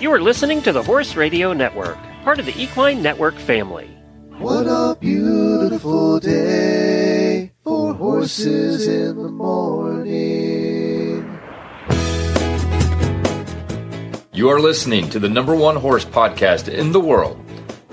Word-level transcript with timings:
You 0.00 0.12
are 0.12 0.20
listening 0.20 0.62
to 0.62 0.70
the 0.70 0.80
Horse 0.80 1.16
Radio 1.16 1.52
Network, 1.52 1.98
part 2.22 2.38
of 2.38 2.46
the 2.46 2.56
Equine 2.56 3.02
Network 3.02 3.34
family. 3.34 3.88
What 4.38 4.68
a 4.68 4.96
beautiful 5.00 6.20
day 6.20 7.50
for 7.64 7.92
horses 7.94 8.86
in 8.86 9.16
the 9.20 9.28
morning. 9.28 10.16
You 14.32 14.48
are 14.48 14.60
listening 14.60 15.10
to 15.10 15.18
the 15.18 15.28
number 15.28 15.56
one 15.56 15.74
horse 15.74 16.04
podcast 16.04 16.72
in 16.72 16.92
the 16.92 17.00
world. 17.00 17.44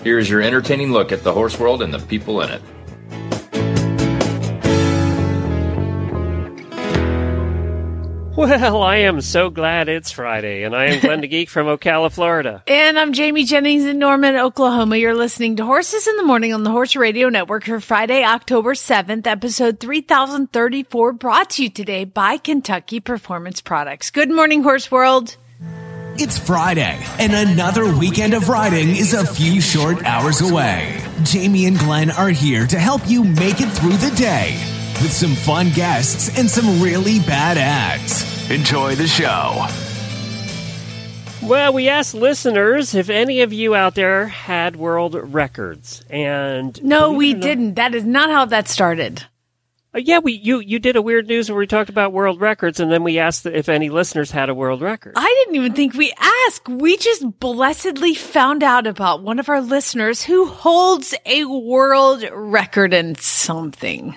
Here 0.03 0.19
is 0.19 0.29
your 0.29 0.43
entertaining 0.43 0.91
look 0.91 1.11
at 1.11 1.23
the 1.23 1.33
horse 1.33 1.57
world 1.57 1.81
and 1.81 1.91
the 1.91 1.97
people 1.97 2.41
in 2.41 2.51
it. 2.51 2.61
Well, 8.35 8.83
I 8.83 8.97
am 8.97 9.21
so 9.21 9.49
glad 9.49 9.87
it's 9.87 10.11
Friday, 10.11 10.63
and 10.63 10.75
I 10.75 10.87
am 10.87 10.99
Glenn 10.99 11.21
the 11.21 11.27
Geek 11.27 11.49
from 11.49 11.67
Ocala, 11.67 12.11
Florida. 12.11 12.63
And 12.67 12.99
I'm 12.99 13.13
Jamie 13.13 13.45
Jennings 13.45 13.85
in 13.85 13.97
Norman, 13.97 14.35
Oklahoma. 14.35 14.97
You're 14.97 15.15
listening 15.15 15.55
to 15.55 15.65
Horses 15.65 16.05
in 16.05 16.17
the 16.17 16.23
Morning 16.23 16.53
on 16.53 16.63
the 16.63 16.69
Horse 16.69 16.97
Radio 16.97 17.29
Network 17.29 17.63
for 17.63 17.79
Friday, 17.79 18.25
October 18.25 18.73
7th, 18.73 19.25
episode 19.25 19.79
3034, 19.79 21.13
brought 21.13 21.51
to 21.51 21.63
you 21.63 21.69
today 21.69 22.03
by 22.03 22.35
Kentucky 22.35 22.99
Performance 22.99 23.61
Products. 23.61 24.11
Good 24.11 24.29
morning, 24.29 24.63
Horse 24.63 24.91
World. 24.91 25.37
It's 26.17 26.37
Friday, 26.37 27.01
and 27.17 27.33
another 27.33 27.85
weekend 27.97 28.33
of 28.33 28.49
riding 28.49 28.89
is 28.97 29.13
a 29.13 29.25
few 29.25 29.61
short 29.61 30.03
hours 30.03 30.41
away. 30.41 31.01
Jamie 31.23 31.67
and 31.67 31.79
Glenn 31.79 32.11
are 32.11 32.29
here 32.29 32.67
to 32.67 32.79
help 32.79 33.09
you 33.09 33.23
make 33.23 33.61
it 33.61 33.69
through 33.69 33.95
the 33.95 34.13
day 34.17 34.74
with 35.01 35.11
some 35.11 35.35
fun 35.35 35.69
guests 35.71 36.37
and 36.37 36.49
some 36.49 36.81
really 36.81 37.19
bad 37.19 37.57
ads. 37.57 38.49
Enjoy 38.49 38.95
the 38.95 39.07
show. 39.07 39.65
Well, 41.47 41.73
we 41.73 41.89
asked 41.89 42.15
listeners 42.15 42.95
if 42.95 43.09
any 43.09 43.41
of 43.41 43.53
you 43.53 43.75
out 43.75 43.93
there 43.95 44.27
had 44.27 44.75
world 44.77 45.15
records, 45.33 46.03
and 46.09 46.81
No, 46.83 47.11
we 47.11 47.33
not- 47.33 47.41
didn't. 47.41 47.73
That 47.75 47.93
is 47.93 48.03
not 48.03 48.31
how 48.31 48.45
that 48.45 48.67
started. 48.67 49.23
Uh, 49.93 49.99
yeah, 49.99 50.17
we 50.19 50.33
you 50.33 50.59
you 50.59 50.79
did 50.79 50.95
a 50.95 51.01
weird 51.03 51.27
news 51.27 51.49
where 51.49 51.57
we 51.59 51.67
talked 51.67 51.89
about 51.89 52.13
world 52.13 52.41
records, 52.41 52.79
and 52.79 52.91
then 52.91 53.03
we 53.03 53.19
asked 53.19 53.45
if 53.45 53.69
any 53.69 53.89
listeners 53.89 54.31
had 54.31 54.49
a 54.49 54.55
world 54.55 54.81
record. 54.81 55.13
I 55.15 55.43
didn't 55.45 55.55
even 55.55 55.73
think 55.73 55.93
we 55.93 56.11
asked. 56.47 56.67
We 56.67 56.97
just 56.97 57.39
blessedly 57.39 58.15
found 58.15 58.63
out 58.63 58.87
about 58.87 59.21
one 59.21 59.37
of 59.39 59.47
our 59.47 59.61
listeners 59.61 60.23
who 60.23 60.47
holds 60.47 61.13
a 61.27 61.45
world 61.45 62.25
record 62.33 62.93
in 62.93 63.15
something. 63.15 64.15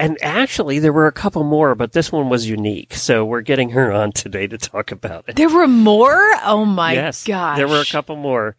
And 0.00 0.16
actually, 0.22 0.78
there 0.78 0.94
were 0.94 1.06
a 1.06 1.12
couple 1.12 1.44
more, 1.44 1.74
but 1.74 1.92
this 1.92 2.10
one 2.10 2.30
was 2.30 2.48
unique. 2.48 2.94
So 2.94 3.22
we're 3.22 3.42
getting 3.42 3.68
her 3.70 3.92
on 3.92 4.12
today 4.12 4.46
to 4.46 4.56
talk 4.56 4.92
about 4.92 5.26
it. 5.28 5.36
There 5.36 5.50
were 5.50 5.68
more? 5.68 6.18
Oh 6.42 6.64
my 6.64 6.94
yes, 6.94 7.22
gosh. 7.24 7.58
there 7.58 7.68
were 7.68 7.80
a 7.80 7.84
couple 7.84 8.16
more. 8.16 8.56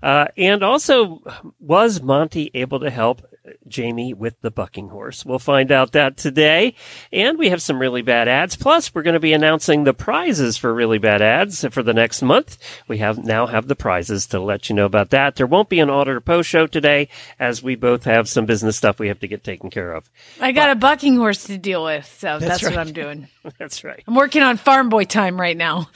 Uh, 0.00 0.26
and 0.36 0.62
also, 0.62 1.20
was 1.58 2.00
Monty 2.00 2.52
able 2.54 2.78
to 2.78 2.90
help 2.90 3.26
Jamie 3.68 4.14
with 4.14 4.40
the 4.40 4.50
bucking 4.50 4.88
horse? 4.88 5.24
We'll 5.24 5.38
find 5.38 5.70
out 5.70 5.92
that 5.92 6.16
today. 6.16 6.74
And 7.12 7.38
we 7.38 7.50
have 7.50 7.62
some 7.62 7.78
really 7.78 8.02
bad 8.02 8.28
ads. 8.28 8.56
Plus, 8.56 8.94
we're 8.94 9.02
going 9.02 9.14
to 9.14 9.20
be 9.20 9.32
announcing 9.32 9.84
the 9.84 9.94
prizes 9.94 10.56
for 10.56 10.72
really 10.72 10.98
bad 10.98 11.22
ads 11.22 11.64
for 11.70 11.82
the 11.82 11.94
next 11.94 12.22
month. 12.22 12.58
We 12.88 12.98
have 12.98 13.24
now 13.24 13.46
have 13.46 13.66
the 13.66 13.76
prizes 13.76 14.26
to 14.28 14.40
let 14.40 14.68
you 14.68 14.76
know 14.76 14.86
about 14.86 15.10
that. 15.10 15.36
There 15.36 15.46
won't 15.46 15.68
be 15.68 15.80
an 15.80 15.90
auditor 15.90 16.20
post 16.20 16.48
show 16.48 16.66
today 16.66 17.08
as 17.38 17.62
we 17.62 17.74
both 17.74 18.04
have 18.04 18.28
some 18.28 18.46
business 18.46 18.76
stuff 18.76 18.98
we 18.98 19.08
have 19.08 19.20
to 19.20 19.28
get 19.28 19.44
taken 19.44 19.70
care 19.70 19.92
of. 19.92 20.08
I 20.40 20.52
got 20.52 20.70
a 20.70 20.74
bucking 20.74 21.16
horse 21.16 21.44
to 21.44 21.58
deal 21.58 21.84
with, 21.84 22.06
so 22.18 22.38
that's, 22.38 22.62
right. 22.62 22.76
what 22.76 22.86
I'm 22.86 22.92
doing. 22.92 23.28
That's 23.58 23.84
right. 23.84 24.02
I'm 24.06 24.14
working 24.14 24.42
on 24.42 24.56
farm 24.56 24.88
boy 24.88 25.04
time 25.04 25.38
right 25.38 25.56
now. 25.56 25.90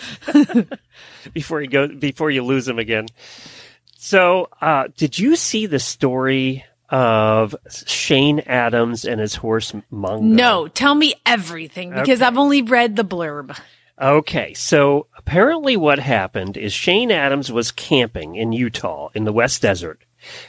before 1.33 1.62
you 1.62 1.68
go 1.68 1.88
before 1.88 2.30
you 2.30 2.44
lose 2.44 2.68
him 2.68 2.78
again. 2.78 3.06
So, 3.96 4.48
uh, 4.61 4.89
did 4.96 5.18
you 5.18 5.34
see 5.34 5.67
the 5.67 5.78
story 5.78 6.64
of 6.90 7.54
Shane 7.86 8.40
Adams 8.40 9.04
and 9.04 9.20
his 9.20 9.36
horse 9.36 9.72
Mongo? 9.92 10.22
No, 10.22 10.68
tell 10.68 10.94
me 10.94 11.14
everything 11.26 11.90
because 11.90 12.20
Okay. 12.20 12.26
I've 12.26 12.38
only 12.38 12.62
read 12.62 12.96
the 12.96 13.04
blurb. 13.04 13.58
Okay, 14.00 14.54
so 14.54 15.08
apparently 15.16 15.76
what 15.76 15.98
happened 15.98 16.56
is 16.56 16.72
Shane 16.72 17.10
Adams 17.10 17.50
was 17.50 17.72
camping 17.72 18.36
in 18.36 18.52
Utah 18.52 19.08
in 19.12 19.24
the 19.24 19.32
West 19.32 19.60
Desert 19.60 20.00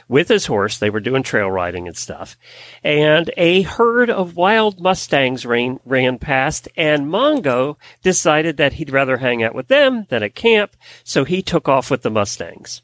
with 0.08 0.28
his 0.28 0.46
horse. 0.46 0.78
They 0.78 0.88
were 0.90 1.00
doing 1.00 1.24
trail 1.24 1.50
riding 1.50 1.88
and 1.88 1.96
stuff. 1.96 2.36
And 2.84 3.28
a 3.36 3.62
herd 3.62 4.08
of 4.08 4.36
wild 4.36 4.80
Mustangs 4.80 5.44
ran, 5.44 5.80
ran 5.84 6.18
past 6.18 6.68
and 6.76 7.06
Mongo 7.08 7.76
decided 8.04 8.56
that 8.58 8.74
he'd 8.74 8.90
rather 8.90 9.16
hang 9.16 9.42
out 9.42 9.54
with 9.56 9.66
them 9.66 10.06
than 10.10 10.22
at 10.22 10.36
camp. 10.36 10.76
So 11.02 11.24
he 11.24 11.42
took 11.42 11.68
off 11.68 11.90
with 11.90 12.02
the 12.02 12.10
Mustangs. 12.10 12.82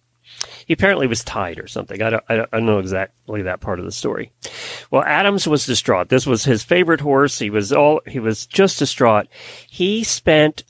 He 0.67 0.75
apparently 0.75 1.07
was 1.07 1.25
tied 1.25 1.59
or 1.59 1.67
something. 1.67 2.03
I 2.03 2.11
don't, 2.11 2.25
I 2.29 2.37
don't, 2.37 2.67
know 2.67 2.79
exactly 2.79 3.43
that 3.43 3.61
part 3.61 3.79
of 3.79 3.85
the 3.85 3.93
story. 3.93 4.33
Well, 4.91 5.03
Adams 5.03 5.47
was 5.47 5.67
distraught. 5.67 6.09
This 6.09 6.27
was 6.27 6.45
his 6.45 6.63
favorite 6.63 7.01
horse. 7.01 7.39
He 7.39 7.51
was 7.51 7.73
all, 7.73 8.01
he 8.07 8.19
was 8.19 8.47
just 8.47 8.79
distraught. 8.79 9.29
He 9.69 10.05
spent 10.05 10.65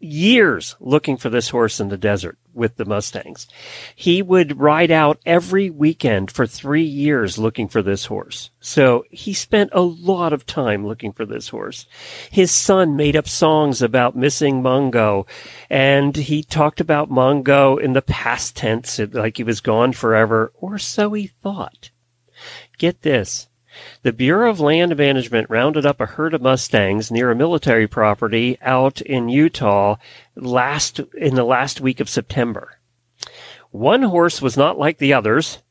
years 0.00 0.76
looking 0.80 1.16
for 1.16 1.30
this 1.30 1.48
horse 1.48 1.80
in 1.80 1.88
the 1.88 1.96
desert 1.98 2.38
with 2.58 2.76
the 2.76 2.84
Mustangs. 2.84 3.46
He 3.94 4.20
would 4.20 4.58
ride 4.58 4.90
out 4.90 5.18
every 5.24 5.70
weekend 5.70 6.30
for 6.30 6.46
three 6.46 6.82
years 6.82 7.38
looking 7.38 7.68
for 7.68 7.82
this 7.82 8.06
horse. 8.06 8.50
So 8.60 9.04
he 9.10 9.32
spent 9.32 9.70
a 9.72 9.80
lot 9.80 10.32
of 10.34 10.44
time 10.44 10.86
looking 10.86 11.12
for 11.12 11.24
this 11.24 11.48
horse. 11.48 11.86
His 12.30 12.50
son 12.50 12.96
made 12.96 13.16
up 13.16 13.28
songs 13.28 13.80
about 13.80 14.16
missing 14.16 14.62
Mongo 14.62 15.26
and 15.70 16.16
he 16.16 16.42
talked 16.42 16.80
about 16.80 17.10
Mongo 17.10 17.80
in 17.80 17.94
the 17.94 18.02
past 18.02 18.56
tense, 18.56 18.98
like 18.98 19.36
he 19.38 19.44
was 19.44 19.60
gone 19.60 19.92
forever, 19.92 20.52
or 20.56 20.78
so 20.78 21.12
he 21.12 21.28
thought. 21.28 21.90
Get 22.76 23.02
this. 23.02 23.48
The 24.02 24.12
Bureau 24.12 24.50
of 24.50 24.58
Land 24.60 24.96
Management 24.96 25.50
rounded 25.50 25.86
up 25.86 26.00
a 26.00 26.06
herd 26.06 26.34
of 26.34 26.42
Mustangs 26.42 27.10
near 27.10 27.30
a 27.30 27.36
military 27.36 27.86
property 27.86 28.58
out 28.60 29.00
in 29.00 29.28
Utah 29.28 29.96
last 30.38 31.00
in 31.16 31.34
the 31.34 31.44
last 31.44 31.80
week 31.80 32.00
of 32.00 32.08
September. 32.08 32.78
One 33.70 34.02
horse 34.02 34.40
was 34.40 34.56
not 34.56 34.78
like 34.78 34.98
the 34.98 35.12
others, 35.12 35.62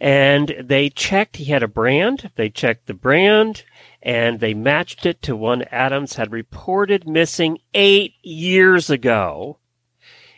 and 0.00 0.54
they 0.60 0.90
checked 0.90 1.36
he 1.36 1.44
had 1.44 1.62
a 1.62 1.68
brand. 1.68 2.30
They 2.36 2.50
checked 2.50 2.86
the 2.86 2.94
brand 2.94 3.64
and 4.04 4.38
they 4.38 4.52
matched 4.52 5.06
it 5.06 5.22
to 5.22 5.34
one 5.34 5.62
Adams 5.72 6.14
had 6.14 6.30
reported 6.30 7.08
missing 7.08 7.58
eight 7.72 8.14
years 8.22 8.90
ago. 8.90 9.58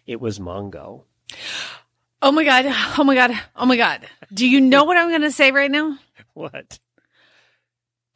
It 0.07 0.21
was 0.21 0.39
Mongo. 0.39 1.03
Oh 2.23 2.31
my 2.31 2.45
God. 2.45 2.65
Oh 2.97 3.03
my 3.05 3.17
God. 3.17 3.33
Oh 3.57 3.67
my 3.67 3.77
God. 3.77 4.07
Do 4.33 4.49
you 4.49 4.61
know 4.61 4.85
what 4.85 4.97
I'm 4.97 5.09
going 5.09 5.23
to 5.23 5.33
say 5.33 5.51
right 5.51 5.71
now? 5.71 5.99
What? 6.33 6.79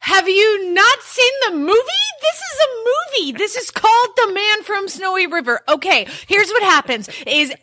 Have 0.01 0.27
you 0.27 0.73
not 0.73 1.01
seen 1.03 1.31
the 1.47 1.55
movie? 1.55 1.77
This 2.21 2.37
is 2.37 2.59
a 2.59 2.75
movie. 2.77 3.37
This 3.37 3.55
is 3.55 3.69
called 3.69 4.09
The 4.15 4.33
Man 4.33 4.63
from 4.63 4.87
Snowy 4.87 5.27
River. 5.27 5.61
Okay, 5.69 6.07
here's 6.25 6.49
what 6.49 6.63
happens 6.63 7.07
is 7.27 7.53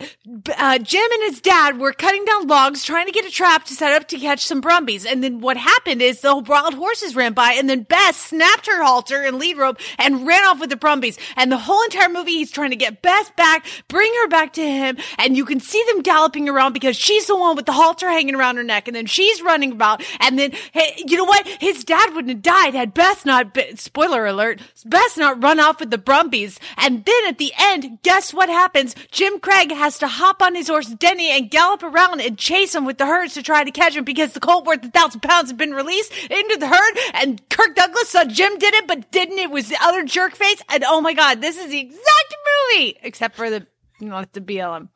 uh, 0.56 0.78
Jim 0.78 1.12
and 1.12 1.22
his 1.24 1.40
dad 1.40 1.80
were 1.80 1.92
cutting 1.92 2.24
down 2.24 2.46
logs 2.46 2.84
trying 2.84 3.06
to 3.06 3.12
get 3.12 3.24
a 3.24 3.30
trap 3.30 3.64
to 3.64 3.74
set 3.74 3.92
up 3.92 4.06
to 4.08 4.18
catch 4.18 4.46
some 4.46 4.60
brumbies. 4.60 5.04
And 5.04 5.22
then 5.22 5.40
what 5.40 5.56
happened 5.56 6.00
is 6.00 6.20
the 6.20 6.36
wild 6.36 6.74
horses 6.74 7.16
ran 7.16 7.32
by 7.32 7.54
and 7.54 7.68
then 7.68 7.82
Bess 7.82 8.16
snapped 8.16 8.66
her 8.66 8.84
halter 8.84 9.20
and 9.20 9.40
lead 9.40 9.56
rope 9.58 9.78
and 9.98 10.24
ran 10.24 10.44
off 10.44 10.60
with 10.60 10.70
the 10.70 10.76
brumbies. 10.76 11.18
And 11.34 11.50
the 11.50 11.58
whole 11.58 11.82
entire 11.82 12.08
movie 12.08 12.32
he's 12.32 12.52
trying 12.52 12.70
to 12.70 12.76
get 12.76 13.02
Bess 13.02 13.30
back, 13.36 13.66
bring 13.88 14.12
her 14.22 14.28
back 14.28 14.52
to 14.54 14.62
him. 14.62 14.96
And 15.18 15.36
you 15.36 15.44
can 15.44 15.58
see 15.58 15.82
them 15.88 16.02
galloping 16.02 16.48
around 16.48 16.72
because 16.72 16.96
she's 16.96 17.26
the 17.26 17.36
one 17.36 17.56
with 17.56 17.66
the 17.66 17.72
halter 17.72 18.08
hanging 18.08 18.36
around 18.36 18.58
her 18.58 18.64
neck. 18.64 18.86
And 18.86 18.94
then 18.94 19.06
she's 19.06 19.42
running 19.42 19.72
about. 19.72 20.04
And 20.20 20.38
then, 20.38 20.52
hey, 20.72 21.02
you 21.04 21.16
know 21.16 21.24
what? 21.24 21.46
His 21.60 21.82
dad 21.82 22.14
wouldn't 22.14 22.27
have 22.28 22.42
died 22.42 22.74
had 22.74 22.94
Bess 22.94 23.24
not, 23.24 23.54
be- 23.54 23.76
spoiler 23.76 24.26
alert, 24.26 24.60
Bess 24.84 25.16
not 25.16 25.42
run 25.42 25.60
off 25.60 25.80
with 25.80 25.90
the 25.90 25.98
Brumbies. 25.98 26.58
And 26.76 27.04
then 27.04 27.26
at 27.26 27.38
the 27.38 27.52
end, 27.58 27.98
guess 28.02 28.32
what 28.32 28.48
happens? 28.48 28.94
Jim 29.10 29.40
Craig 29.40 29.70
has 29.72 29.98
to 29.98 30.06
hop 30.06 30.42
on 30.42 30.54
his 30.54 30.68
horse 30.68 30.88
Denny 30.88 31.30
and 31.30 31.50
gallop 31.50 31.82
around 31.82 32.20
and 32.20 32.38
chase 32.38 32.74
him 32.74 32.84
with 32.84 32.98
the 32.98 33.06
herds 33.06 33.34
to 33.34 33.42
try 33.42 33.64
to 33.64 33.70
catch 33.70 33.96
him 33.96 34.04
because 34.04 34.32
the 34.32 34.40
colt 34.40 34.66
worth 34.66 34.84
a 34.84 34.90
thousand 34.90 35.20
pounds 35.20 35.50
had 35.50 35.58
been 35.58 35.72
released 35.72 36.12
into 36.30 36.56
the 36.58 36.68
herd. 36.68 36.98
And 37.14 37.46
Kirk 37.48 37.74
Douglas 37.74 38.08
saw 38.10 38.24
Jim 38.24 38.58
did 38.58 38.74
it, 38.74 38.86
but 38.86 39.10
didn't. 39.10 39.38
It 39.38 39.50
was 39.50 39.68
the 39.68 39.78
other 39.82 40.04
jerk 40.04 40.34
face. 40.34 40.62
And 40.68 40.84
oh 40.86 41.00
my 41.00 41.14
God, 41.14 41.40
this 41.40 41.56
is 41.56 41.70
the 41.70 41.80
exact 41.80 42.34
movie, 42.72 42.98
except 43.02 43.36
for 43.36 43.50
the, 43.50 43.66
you 44.00 44.08
know, 44.08 44.24
the 44.32 44.40
BLM. 44.40 44.88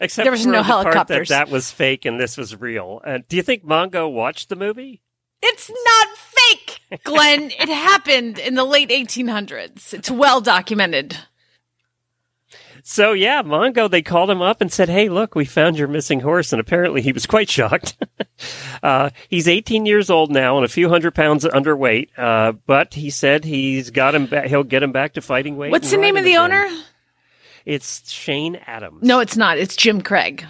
Except 0.00 0.24
There 0.24 0.32
was 0.32 0.44
for 0.44 0.50
no 0.50 0.58
the 0.58 0.64
part 0.64 0.84
helicopters. 0.86 1.28
That, 1.28 1.46
that 1.46 1.52
was 1.52 1.70
fake 1.70 2.04
and 2.04 2.20
this 2.20 2.36
was 2.36 2.58
real. 2.60 3.00
Uh, 3.04 3.18
do 3.28 3.36
you 3.36 3.42
think 3.42 3.64
Mongo 3.64 4.10
watched 4.12 4.48
the 4.48 4.56
movie? 4.56 5.00
It's 5.42 5.70
not 5.70 6.08
fake, 6.16 6.35
Glenn. 7.04 7.50
it 7.50 7.68
happened 7.68 8.38
in 8.38 8.54
the 8.54 8.64
late 8.64 8.90
1800s. 8.90 9.92
It's 9.92 10.10
well 10.10 10.40
documented. 10.40 11.16
So 12.88 13.14
yeah, 13.14 13.42
Mongo, 13.42 13.90
they 13.90 14.00
called 14.00 14.30
him 14.30 14.40
up 14.40 14.60
and 14.60 14.72
said, 14.72 14.88
Hey, 14.88 15.08
look, 15.08 15.34
we 15.34 15.44
found 15.44 15.76
your 15.76 15.88
missing 15.88 16.20
horse. 16.20 16.52
And 16.52 16.60
apparently 16.60 17.02
he 17.02 17.10
was 17.10 17.26
quite 17.26 17.50
shocked. 17.50 17.96
uh, 18.82 19.10
he's 19.28 19.48
18 19.48 19.86
years 19.86 20.08
old 20.08 20.30
now 20.30 20.56
and 20.56 20.64
a 20.64 20.68
few 20.68 20.88
hundred 20.88 21.12
pounds 21.12 21.44
underweight. 21.44 22.10
Uh, 22.16 22.52
but 22.52 22.94
he 22.94 23.10
said 23.10 23.44
he's 23.44 23.90
got 23.90 24.14
him 24.14 24.26
back. 24.26 24.46
He'll 24.46 24.62
get 24.62 24.84
him 24.84 24.92
back 24.92 25.14
to 25.14 25.20
fighting 25.20 25.56
weight. 25.56 25.72
What's 25.72 25.90
the 25.90 25.96
name 25.96 26.16
of 26.16 26.22
the 26.22 26.34
again. 26.34 26.52
owner? 26.52 26.82
It's 27.64 28.08
Shane 28.08 28.54
Adams. 28.68 29.02
No, 29.02 29.18
it's 29.18 29.36
not. 29.36 29.58
It's 29.58 29.74
Jim 29.74 30.00
Craig. 30.00 30.46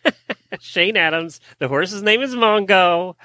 Shane 0.60 0.98
Adams. 0.98 1.40
The 1.60 1.68
horse's 1.68 2.02
name 2.02 2.20
is 2.20 2.34
Mongo. 2.34 3.16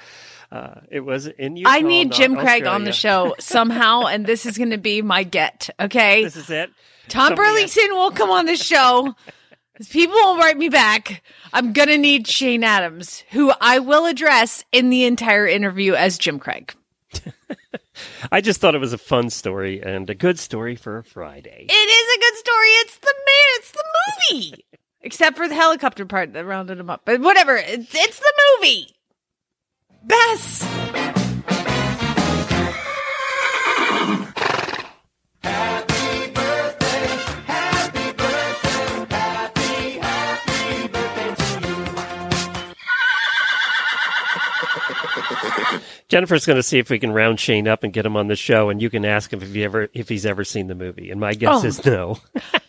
Uh, 0.50 0.80
it 0.90 1.00
was 1.00 1.26
in 1.26 1.56
Utah. 1.56 1.70
I 1.70 1.80
need 1.82 2.10
not 2.10 2.16
Jim 2.16 2.36
Craig 2.36 2.66
on 2.66 2.84
the 2.84 2.92
show 2.92 3.34
somehow, 3.40 4.04
and 4.04 4.26
this 4.26 4.46
is 4.46 4.56
going 4.56 4.70
to 4.70 4.78
be 4.78 5.02
my 5.02 5.22
get. 5.22 5.70
Okay, 5.80 6.24
This 6.24 6.36
is 6.36 6.50
it. 6.50 6.70
Tom 7.08 7.28
somebody 7.28 7.50
Burlinson 7.50 7.90
will 7.90 8.10
come 8.10 8.30
on 8.30 8.46
the 8.46 8.56
show. 8.56 9.14
People 9.90 10.14
will 10.14 10.38
write 10.38 10.56
me 10.56 10.68
back. 10.68 11.22
I'm 11.52 11.72
going 11.72 11.88
to 11.88 11.98
need 11.98 12.26
Shane 12.26 12.64
Adams, 12.64 13.24
who 13.30 13.52
I 13.60 13.78
will 13.78 14.06
address 14.06 14.64
in 14.72 14.88
the 14.88 15.04
entire 15.04 15.46
interview 15.46 15.94
as 15.94 16.16
Jim 16.16 16.38
Craig. 16.38 16.74
I 18.32 18.40
just 18.40 18.60
thought 18.60 18.74
it 18.74 18.80
was 18.80 18.92
a 18.92 18.98
fun 18.98 19.30
story 19.30 19.82
and 19.82 20.08
a 20.08 20.14
good 20.14 20.38
story 20.38 20.76
for 20.76 20.98
a 20.98 21.04
Friday. 21.04 21.66
It 21.68 21.72
is 21.72 22.16
a 22.16 22.20
good 22.20 22.38
story. 22.38 22.68
It's 22.68 22.98
the 22.98 23.14
man. 23.26 23.46
It's 23.56 23.72
the 23.72 23.84
movie. 24.32 24.64
Except 25.02 25.36
for 25.36 25.46
the 25.46 25.54
helicopter 25.54 26.06
part 26.06 26.32
that 26.32 26.44
rounded 26.46 26.78
him 26.78 26.90
up. 26.90 27.02
But 27.04 27.20
whatever. 27.20 27.56
It's, 27.56 27.94
it's 27.94 28.18
the 28.18 28.32
movie. 28.60 28.95
Bess. 30.06 30.64
Jennifer's 46.08 46.46
going 46.46 46.56
to 46.56 46.62
see 46.62 46.78
if 46.78 46.88
we 46.88 46.98
can 46.98 47.12
round 47.12 47.40
Shane 47.40 47.66
up 47.66 47.82
and 47.82 47.92
get 47.92 48.06
him 48.06 48.16
on 48.16 48.28
the 48.28 48.36
show, 48.36 48.68
and 48.70 48.80
you 48.80 48.90
can 48.90 49.04
ask 49.04 49.32
him 49.32 49.42
if 49.42 49.52
he 49.52 49.64
ever 49.64 49.88
if 49.92 50.08
he's 50.08 50.24
ever 50.24 50.44
seen 50.44 50.68
the 50.68 50.74
movie. 50.74 51.10
And 51.10 51.20
my 51.20 51.34
guess 51.34 51.64
Oh. 51.64 51.66
is 51.66 51.84
no. 51.84 52.18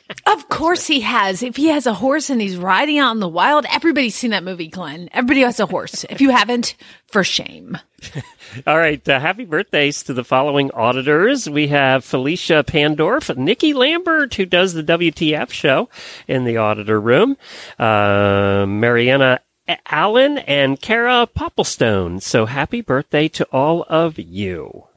Of 0.58 0.64
course 0.64 0.88
he 0.88 1.02
has. 1.02 1.44
If 1.44 1.56
he 1.56 1.68
has 1.68 1.86
a 1.86 1.94
horse 1.94 2.32
and 2.32 2.42
he's 2.42 2.58
riding 2.58 2.98
out 2.98 3.12
in 3.12 3.20
the 3.20 3.30
wild, 3.30 3.68
everybody's 3.70 4.16
seen 4.16 4.32
that 4.32 4.44
movie, 4.44 4.70
Glenn. 4.70 5.08
Everybody 5.14 5.42
has 5.42 5.60
a 5.60 5.68
horse. 5.68 6.04
If 6.10 6.20
you 6.20 6.32
haven't, 6.32 6.74
for 7.06 7.24
shame. 7.24 7.78
All 8.66 8.76
right, 8.76 9.08
uh, 9.08 9.20
happy 9.20 9.46
birthdays 9.46 10.02
to 10.02 10.16
the 10.16 10.24
following 10.24 10.72
auditors. 10.72 11.48
We 11.48 11.68
have 11.68 12.04
Felicia 12.04 12.64
Pandorf, 12.64 13.38
Nikki 13.38 13.76
Lambert, 13.76 14.34
who 14.34 14.48
does 14.48 14.74
the 14.74 14.82
WTF 14.82 15.52
show 15.52 15.90
in 16.28 16.44
the 16.44 16.58
auditor 16.58 17.00
room, 17.00 17.38
uh, 17.78 18.66
Mariana 18.68 19.42
Allen, 19.86 20.40
and 20.40 20.82
Kara 20.82 21.28
Popplestone. 21.38 22.20
So 22.20 22.48
happy 22.48 22.82
birthday 22.82 23.28
to 23.28 23.46
all 23.52 23.86
of 23.90 24.18
you. 24.18 24.88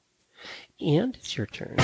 And 0.81 1.17
it's 1.17 1.37
your 1.37 1.45
turn. 1.45 1.77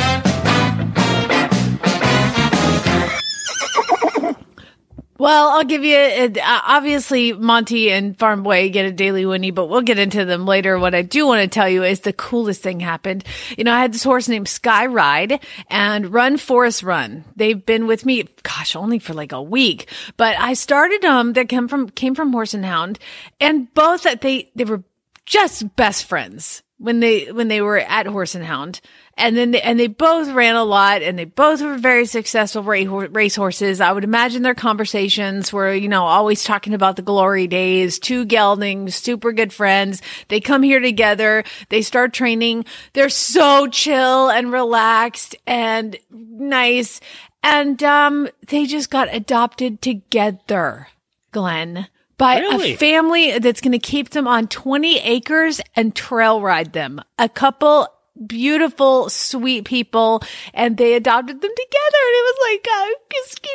Well, 5.18 5.48
I'll 5.48 5.64
give 5.64 5.84
you 5.84 5.96
uh, 5.96 6.28
a, 6.36 6.40
uh, 6.40 6.60
obviously 6.66 7.32
Monty 7.32 7.90
and 7.90 8.18
Farm 8.18 8.42
Boy 8.42 8.70
get 8.70 8.86
a 8.86 8.92
daily 8.92 9.26
Winnie, 9.26 9.50
but 9.50 9.66
we'll 9.66 9.82
get 9.82 9.98
into 9.98 10.24
them 10.24 10.46
later. 10.46 10.78
What 10.78 10.94
I 10.94 11.02
do 11.02 11.26
want 11.26 11.42
to 11.42 11.48
tell 11.48 11.68
you 11.68 11.84
is 11.84 12.00
the 12.00 12.12
coolest 12.12 12.62
thing 12.62 12.80
happened. 12.80 13.24
You 13.56 13.64
know, 13.64 13.72
I 13.72 13.80
had 13.80 13.92
this 13.92 14.04
horse 14.04 14.28
named 14.28 14.48
Sky 14.48 14.86
Ride 14.86 15.40
and 15.68 16.12
Run 16.12 16.36
Forest 16.36 16.82
Run. 16.82 17.24
They've 17.34 17.64
been 17.64 17.86
with 17.86 18.04
me, 18.04 18.24
gosh, 18.42 18.76
only 18.76 18.98
for 18.98 19.14
like 19.14 19.32
a 19.32 19.42
week, 19.42 19.88
but 20.16 20.38
I 20.38 20.54
started 20.54 21.04
um, 21.04 21.26
them. 21.26 21.32
That 21.34 21.48
came 21.48 21.68
from 21.68 21.88
came 21.90 22.14
from 22.14 22.32
Horse 22.32 22.54
and 22.54 22.64
Hound, 22.64 22.98
and 23.40 23.72
both 23.74 24.02
that 24.02 24.20
they 24.20 24.50
they 24.54 24.64
were 24.64 24.82
just 25.24 25.74
best 25.76 26.04
friends 26.04 26.62
when 26.78 27.00
they 27.00 27.32
when 27.32 27.48
they 27.48 27.60
were 27.60 27.78
at 27.78 28.06
Horse 28.06 28.34
and 28.34 28.44
Hound, 28.44 28.80
and 29.16 29.36
then 29.36 29.52
they, 29.52 29.62
and 29.62 29.80
they 29.80 29.86
both 29.86 30.28
ran 30.30 30.56
a 30.56 30.64
lot, 30.64 31.02
and 31.02 31.18
they 31.18 31.24
both 31.24 31.62
were 31.62 31.78
very 31.78 32.04
successful 32.06 32.62
race 32.62 33.34
horses. 33.34 33.80
I 33.80 33.92
would 33.92 34.04
imagine 34.04 34.42
their 34.42 34.54
conversations 34.54 35.52
were 35.52 35.72
you 35.72 35.88
know 35.88 36.04
always 36.04 36.44
talking 36.44 36.74
about 36.74 36.96
the 36.96 37.02
glory 37.02 37.46
days. 37.46 37.98
Two 37.98 38.26
geldings, 38.26 38.94
super 38.94 39.32
good 39.32 39.52
friends. 39.52 40.02
They 40.28 40.40
come 40.40 40.62
here 40.62 40.80
together. 40.80 41.44
They 41.70 41.82
start 41.82 42.12
training. 42.12 42.66
They're 42.92 43.08
so 43.08 43.66
chill 43.68 44.28
and 44.28 44.52
relaxed 44.52 45.34
and 45.46 45.96
nice, 46.10 47.00
and 47.42 47.82
um, 47.82 48.28
they 48.48 48.66
just 48.66 48.90
got 48.90 49.14
adopted 49.14 49.80
together, 49.80 50.88
Glenn. 51.32 51.88
By 52.18 52.38
Really? 52.40 52.72
a 52.72 52.76
family 52.78 53.38
that's 53.38 53.60
going 53.60 53.72
to 53.72 53.78
keep 53.78 54.08
them 54.10 54.26
on 54.26 54.48
20 54.48 55.00
acres 55.00 55.60
and 55.74 55.94
trail 55.94 56.40
ride 56.40 56.72
them. 56.72 56.98
A 57.18 57.28
couple 57.28 57.88
beautiful, 58.26 59.10
sweet 59.10 59.64
people, 59.64 60.22
and 60.54 60.76
they 60.76 60.94
adopted 60.94 61.40
them 61.40 61.50
together. 61.50 62.02
And 62.06 62.14
it 62.14 62.24
was 62.24 62.38
like, 62.50 62.66
oh, 62.68 62.94
just 63.12 63.42
good. 63.42 63.50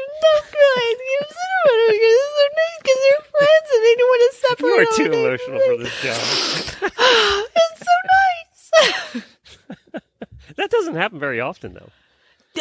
Keep 0.52 1.28
so. 1.30 1.48
Nice 2.52 2.78
because 2.82 3.00
they're 3.02 3.26
friends 3.32 3.68
and 3.74 3.82
they 3.86 3.96
don't 3.96 4.10
want 4.10 4.24
to 4.32 4.38
separate. 4.48 4.68
You 4.68 4.76
are 4.76 4.90
too 4.96 5.10
emotional 5.12 5.60
for 5.60 5.78
this 5.78 5.96
job. 6.02 6.22
It's 7.56 7.80
so 7.80 7.96
nice. 8.12 9.24
That 10.58 10.70
doesn't 10.70 10.96
happen 10.96 11.20
very 11.20 11.40
often, 11.40 11.74
though. 11.74 11.90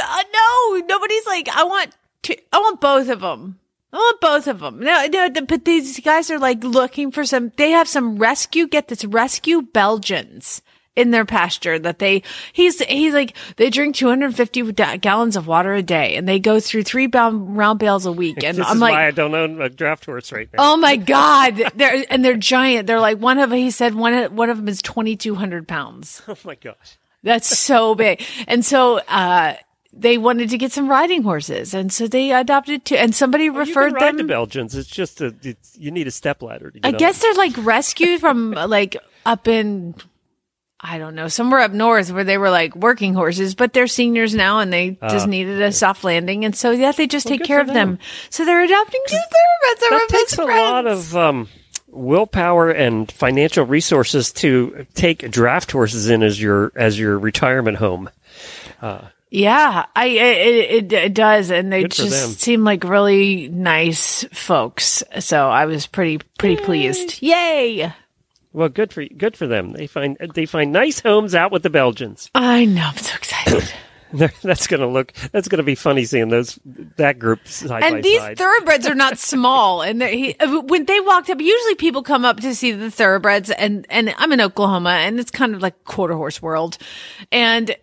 Uh, 0.00 0.22
no, 0.32 0.86
nobody's 0.86 1.26
like, 1.26 1.48
I 1.48 1.64
want 1.64 1.96
to, 2.22 2.36
I 2.52 2.58
want 2.58 2.80
both 2.80 3.08
of 3.08 3.20
them. 3.20 3.58
I 3.92 3.96
want 3.96 4.20
both 4.20 4.46
of 4.46 4.60
them. 4.60 4.78
No, 4.80 5.06
no, 5.06 5.28
but 5.48 5.64
these 5.64 5.98
guys 6.00 6.30
are 6.30 6.38
like 6.38 6.62
looking 6.62 7.10
for 7.10 7.24
some, 7.24 7.50
they 7.56 7.72
have 7.72 7.88
some 7.88 8.18
rescue, 8.18 8.68
get 8.68 8.86
this, 8.88 9.04
rescue 9.04 9.62
Belgians 9.62 10.62
in 10.96 11.10
their 11.12 11.24
pasture 11.24 11.78
that 11.78 11.98
they, 11.98 12.22
he's, 12.52 12.80
he's 12.80 13.14
like, 13.14 13.36
they 13.56 13.70
drink 13.70 13.94
250 13.94 14.72
da- 14.72 14.96
gallons 14.96 15.36
of 15.36 15.46
water 15.46 15.72
a 15.74 15.82
day 15.82 16.16
and 16.16 16.28
they 16.28 16.38
go 16.38 16.60
through 16.60 16.82
three 16.82 17.06
round, 17.06 17.56
round 17.56 17.78
bales 17.78 18.06
a 18.06 18.12
week. 18.12 18.42
And 18.42 18.58
this 18.58 18.66
I'm 18.66 18.76
is 18.76 18.80
like, 18.80 18.92
why 18.92 19.06
I 19.06 19.10
don't 19.10 19.34
own 19.34 19.60
a 19.62 19.68
draft 19.68 20.04
horse 20.04 20.32
right 20.32 20.48
now. 20.52 20.72
Oh 20.72 20.76
my 20.76 20.96
God. 20.96 21.56
They're, 21.74 22.04
and 22.10 22.24
they're 22.24 22.36
giant. 22.36 22.86
They're 22.86 23.00
like 23.00 23.18
one 23.18 23.38
of, 23.38 23.52
he 23.52 23.70
said 23.70 23.94
one 23.94 24.14
of, 24.14 24.32
one 24.32 24.50
of 24.50 24.56
them 24.56 24.68
is 24.68 24.82
2,200 24.82 25.66
pounds. 25.68 26.22
Oh 26.28 26.36
my 26.44 26.54
gosh. 26.54 26.98
That's 27.22 27.58
so 27.58 27.94
big. 27.94 28.22
And 28.46 28.64
so, 28.64 28.98
uh, 28.98 29.54
they 29.92 30.18
wanted 30.18 30.50
to 30.50 30.58
get 30.58 30.70
some 30.70 30.88
riding 30.88 31.22
horses, 31.24 31.74
and 31.74 31.92
so 31.92 32.06
they 32.06 32.32
adopted 32.32 32.84
two. 32.84 32.94
And 32.94 33.12
somebody 33.14 33.44
You 33.44 33.58
referred 33.58 33.98
them. 33.98 34.16
the 34.16 34.24
Belgians. 34.24 34.76
It's 34.76 34.88
just 34.88 35.20
a, 35.20 35.34
it's, 35.42 35.76
you 35.76 35.90
need 35.90 36.06
a 36.06 36.12
step 36.12 36.42
ladder 36.42 36.70
to 36.70 36.78
get 36.78 36.94
I 36.94 36.96
guess 36.96 37.20
they're 37.20 37.34
like 37.34 37.54
rescued 37.58 38.20
from 38.20 38.52
like 38.68 38.96
up 39.26 39.48
in, 39.48 39.94
I 40.82 40.96
don't 40.98 41.14
know, 41.14 41.28
somewhere 41.28 41.60
up 41.60 41.72
north 41.72 42.10
where 42.10 42.24
they 42.24 42.38
were 42.38 42.48
like 42.50 42.74
working 42.74 43.12
horses, 43.12 43.54
but 43.54 43.72
they're 43.74 43.86
seniors 43.86 44.34
now, 44.34 44.60
and 44.60 44.72
they 44.72 44.96
just 45.10 45.26
needed 45.28 45.60
a 45.60 45.72
soft 45.72 46.04
landing, 46.04 46.44
and 46.46 46.56
so 46.56 46.70
yeah, 46.70 46.92
they 46.92 47.06
just 47.06 47.26
take 47.26 47.42
Ah. 47.42 47.46
care 47.46 47.60
of 47.60 47.66
them. 47.66 47.74
them. 47.74 47.98
So 48.30 48.44
they're 48.46 48.62
adopting 48.62 49.02
two 49.06 49.16
thoroughbreds. 49.16 49.80
That 49.90 50.06
takes 50.08 50.38
a 50.38 50.44
lot 50.44 50.86
of 50.86 51.14
um, 51.16 51.48
willpower 51.88 52.70
and 52.70 53.12
financial 53.12 53.66
resources 53.66 54.32
to 54.32 54.86
take 54.94 55.30
draft 55.30 55.70
horses 55.70 56.08
in 56.08 56.22
as 56.22 56.40
your 56.40 56.72
as 56.74 56.98
your 56.98 57.18
retirement 57.18 57.76
home. 57.76 58.08
Yeah, 59.32 59.86
I 59.94 60.06
it, 60.06 60.74
it, 60.84 60.92
it 60.92 61.14
does, 61.14 61.50
and 61.50 61.72
they 61.72 61.82
Good 61.82 61.94
for 61.94 62.02
them. 62.02 62.10
just 62.10 62.40
seem 62.40 62.64
like 62.64 62.82
really 62.82 63.48
nice 63.48 64.24
folks. 64.32 65.04
So 65.20 65.48
I 65.48 65.66
was 65.66 65.86
pretty 65.86 66.18
pretty 66.38 66.56
pleased. 66.56 67.22
Yay! 67.22 67.92
Well, 68.52 68.68
good 68.68 68.92
for 68.92 69.04
good 69.04 69.36
for 69.36 69.46
them. 69.46 69.72
They 69.72 69.86
find 69.86 70.16
they 70.34 70.46
find 70.46 70.72
nice 70.72 71.00
homes 71.00 71.34
out 71.34 71.52
with 71.52 71.62
the 71.62 71.70
Belgians. 71.70 72.30
I 72.34 72.64
know, 72.64 72.82
I'm 72.86 72.96
so 72.96 73.14
excited. 73.14 73.72
That's 74.42 74.66
gonna 74.66 74.88
look 74.88 75.12
that's 75.30 75.46
gonna 75.46 75.62
be 75.62 75.76
funny 75.76 76.04
seeing 76.04 76.30
those 76.30 76.58
that 76.96 77.20
group 77.20 77.46
side 77.46 77.80
by 77.80 77.86
and 77.86 78.02
these 78.02 78.18
side. 78.18 78.36
thoroughbreds 78.36 78.86
are 78.88 78.94
not 78.94 79.18
small. 79.18 79.82
And 79.82 80.02
he, 80.02 80.34
uh, 80.40 80.62
when 80.62 80.84
they 80.86 80.98
walked 80.98 81.30
up, 81.30 81.40
usually 81.40 81.76
people 81.76 82.02
come 82.02 82.24
up 82.24 82.40
to 82.40 82.52
see 82.54 82.72
the 82.72 82.90
thoroughbreds, 82.90 83.50
and 83.50 83.86
and 83.88 84.12
I'm 84.18 84.32
in 84.32 84.40
Oklahoma, 84.40 84.90
and 84.90 85.20
it's 85.20 85.30
kind 85.30 85.54
of 85.54 85.62
like 85.62 85.84
quarter 85.84 86.14
horse 86.14 86.42
world, 86.42 86.78
and. 87.30 87.74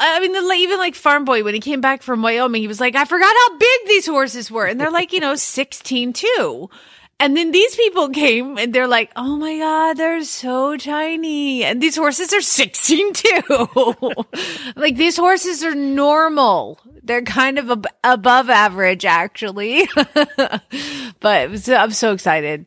I 0.00 0.20
mean, 0.20 0.30
the, 0.30 0.54
even 0.54 0.78
like 0.78 0.94
Farm 0.94 1.24
Boy, 1.24 1.42
when 1.42 1.54
he 1.54 1.60
came 1.60 1.80
back 1.80 2.02
from 2.02 2.22
Wyoming, 2.22 2.62
he 2.62 2.68
was 2.68 2.78
like, 2.78 2.94
I 2.94 3.04
forgot 3.04 3.34
how 3.34 3.58
big 3.58 3.80
these 3.88 4.06
horses 4.06 4.48
were. 4.48 4.64
And 4.64 4.80
they're 4.80 4.92
like, 4.92 5.12
you 5.12 5.18
know, 5.18 5.34
16 5.34 6.12
too. 6.12 6.70
And 7.20 7.36
then 7.36 7.50
these 7.50 7.74
people 7.74 8.10
came 8.10 8.58
and 8.58 8.72
they're 8.72 8.86
like, 8.86 9.10
oh 9.16 9.36
my 9.36 9.58
God, 9.58 9.96
they're 9.96 10.22
so 10.22 10.76
tiny. 10.76 11.64
And 11.64 11.82
these 11.82 11.96
horses 11.96 12.32
are 12.32 12.40
16 12.40 13.12
too. 13.12 14.04
like 14.76 14.96
these 14.96 15.16
horses 15.16 15.64
are 15.64 15.74
normal. 15.74 16.78
They're 17.02 17.22
kind 17.22 17.58
of 17.58 17.70
ab- 17.70 17.86
above 18.04 18.50
average, 18.50 19.04
actually. 19.04 19.88
but 21.20 21.68
I'm 21.68 21.90
so 21.90 22.12
excited. 22.12 22.66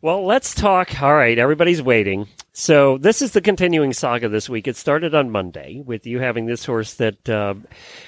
Well, 0.00 0.24
let's 0.24 0.54
talk. 0.54 1.02
All 1.02 1.12
right, 1.14 1.36
everybody's 1.36 1.82
waiting. 1.82 2.28
So 2.52 2.98
this 2.98 3.20
is 3.20 3.32
the 3.32 3.40
continuing 3.40 3.92
saga 3.92 4.28
this 4.28 4.48
week. 4.48 4.68
It 4.68 4.76
started 4.76 5.12
on 5.14 5.30
Monday 5.30 5.82
with 5.84 6.06
you 6.06 6.20
having 6.20 6.46
this 6.46 6.64
horse 6.64 6.94
that 6.94 7.28
uh, 7.28 7.54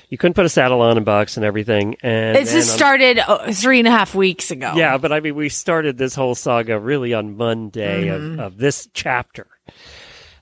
you 0.08 0.16
couldn't 0.16 0.34
put 0.34 0.44
a 0.44 0.48
saddle 0.48 0.82
on 0.82 0.96
and 0.96 1.04
box 1.06 1.36
and 1.36 1.44
everything. 1.44 1.96
And 2.02 2.36
It 2.36 2.46
just 2.48 2.70
on- 2.72 2.76
started 2.76 3.18
uh, 3.18 3.52
three 3.52 3.80
and 3.80 3.88
a 3.88 3.90
half 3.90 4.14
weeks 4.14 4.52
ago. 4.52 4.74
Yeah, 4.76 4.98
but 4.98 5.12
I 5.12 5.18
mean, 5.18 5.34
we 5.34 5.48
started 5.48 5.98
this 5.98 6.14
whole 6.14 6.36
saga 6.36 6.78
really 6.78 7.12
on 7.12 7.36
Monday 7.36 8.06
Mm-hmm. 8.06 8.34
of, 8.40 8.52
of 8.52 8.56
this 8.58 8.88
chapter. 8.92 9.48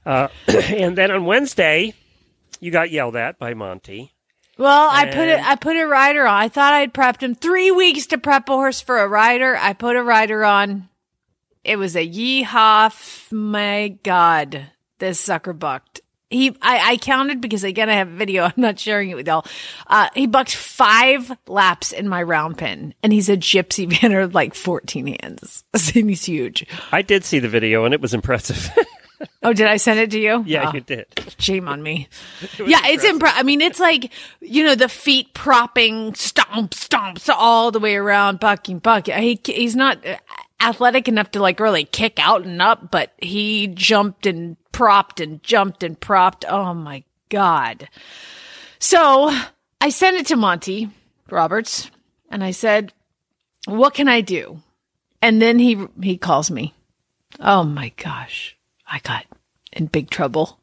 Uh, 0.05 0.29
and 0.49 0.97
then 0.99 1.11
on 1.11 1.25
Wednesday, 1.25 1.95
you 2.61 2.71
got 2.71 2.91
yelled 2.91 3.17
at 3.17 3.39
by 3.39 3.55
Monty. 3.55 4.13
Well, 4.59 4.89
I 4.91 5.07
put 5.07 5.29
it. 5.29 5.41
I 5.41 5.55
put 5.55 5.77
a 5.77 5.87
rider 5.87 6.27
on. 6.27 6.35
I 6.35 6.49
thought 6.49 6.75
I'd 6.75 6.93
prepped 6.93 7.23
him 7.23 7.35
three 7.37 7.71
weeks 7.71 8.07
to 8.09 8.19
prep 8.19 8.49
a 8.49 8.53
horse 8.53 8.81
for 8.81 8.99
a 8.99 9.07
rider. 9.09 9.57
I 9.57 9.73
put 9.73 9.95
a 9.97 10.03
rider 10.03 10.45
on. 10.45 10.88
It 11.65 11.77
was 11.77 11.97
a 11.97 12.07
yeehaw. 12.07 13.33
My 13.33 13.89
God, 14.03 14.67
this 14.99 15.21
sucker 15.21 15.53
bucked. 15.53 16.01
He, 16.31 16.51
I, 16.61 16.93
I 16.93 16.97
counted 16.99 17.41
because 17.41 17.65
again, 17.65 17.89
I 17.89 17.95
have 17.95 18.09
a 18.09 18.15
video. 18.17 18.45
I'm 18.47 18.53
not 18.57 18.79
sharing 18.79 19.09
it 19.11 19.15
with 19.15 19.27
y'all. 19.27 19.47
Uh, 19.87 20.09
he 20.15 20.27
bucked 20.27 20.55
five 20.55 21.33
laps 21.47 21.93
in 21.93 22.07
my 22.09 22.23
round 22.23 22.59
pin 22.59 22.95
and 23.03 23.13
he's 23.13 23.29
a 23.31 23.37
gypsy 23.37 23.89
banner, 24.03 24.27
like 24.27 24.55
14 24.55 25.07
hands. 25.23 25.65
and 25.73 25.83
he's 26.11 26.25
huge. 26.25 26.67
I 26.93 27.01
did 27.03 27.25
see 27.25 27.39
the 27.39 27.49
video 27.49 27.85
and 27.85 27.95
it 27.95 28.01
was 28.01 28.13
impressive. 28.15 28.69
Oh, 29.43 29.53
did 29.53 29.67
I 29.67 29.79
send 29.79 29.99
it 29.99 30.13
to 30.13 30.21
you? 30.21 30.45
yeah, 30.47 30.69
Oh. 30.69 30.75
you 30.75 30.81
did. 30.81 31.07
Shame 31.39 31.67
on 31.67 31.83
me. 31.83 32.09
yeah, 32.65 32.83
it's 32.85 33.03
impressive. 33.05 33.39
I 33.39 33.43
mean, 33.43 33.61
it's 33.61 33.81
like, 33.81 34.13
you 34.41 34.63
know, 34.65 34.77
the 34.77 34.89
feet 34.89 35.35
propping, 35.35 36.15
stomp, 36.15 36.71
stomps 36.73 37.29
all 37.35 37.73
the 37.73 37.81
way 37.81 37.97
around, 37.97 38.39
bucking, 38.39 38.79
bucking. 38.79 39.17
He, 39.21 39.41
he's 39.45 39.75
not 39.75 40.07
uh, 40.07 40.19
athletic 40.61 41.09
enough 41.09 41.31
to 41.33 41.41
like 41.41 41.61
really 41.61 41.85
kick 41.85 42.19
out 42.19 42.45
and 42.45 42.61
up, 42.61 42.91
but 42.91 43.13
he 43.19 43.69
jumped 43.69 44.27
and 44.27 44.57
propped 44.73 45.21
and 45.21 45.43
jumped 45.43 45.83
and 45.83 45.99
propped. 45.99 46.45
Oh 46.49 46.75
my 46.75 47.05
God. 47.29 47.89
So 48.79 49.37
I 49.81 49.91
sent 49.91 50.17
it 50.17 50.27
to 50.27 50.37
Monty 50.37 50.91
Roberts 51.31 51.91
and 52.31 52.43
I 52.43 52.51
said, 52.53 52.93
what 53.67 53.95
can 53.95 54.09
I 54.09 54.21
do? 54.21 54.63
And 55.21 55.43
then 55.43 55.59
he, 55.59 55.87
he 56.03 56.17
calls 56.17 56.51
me. 56.51 56.75
Oh 57.41 57.65
my 57.65 57.93
gosh. 57.97 58.57
I 58.87 59.01
got 59.01 59.27
in 59.73 59.87
big 59.87 60.11
trouble. 60.11 60.58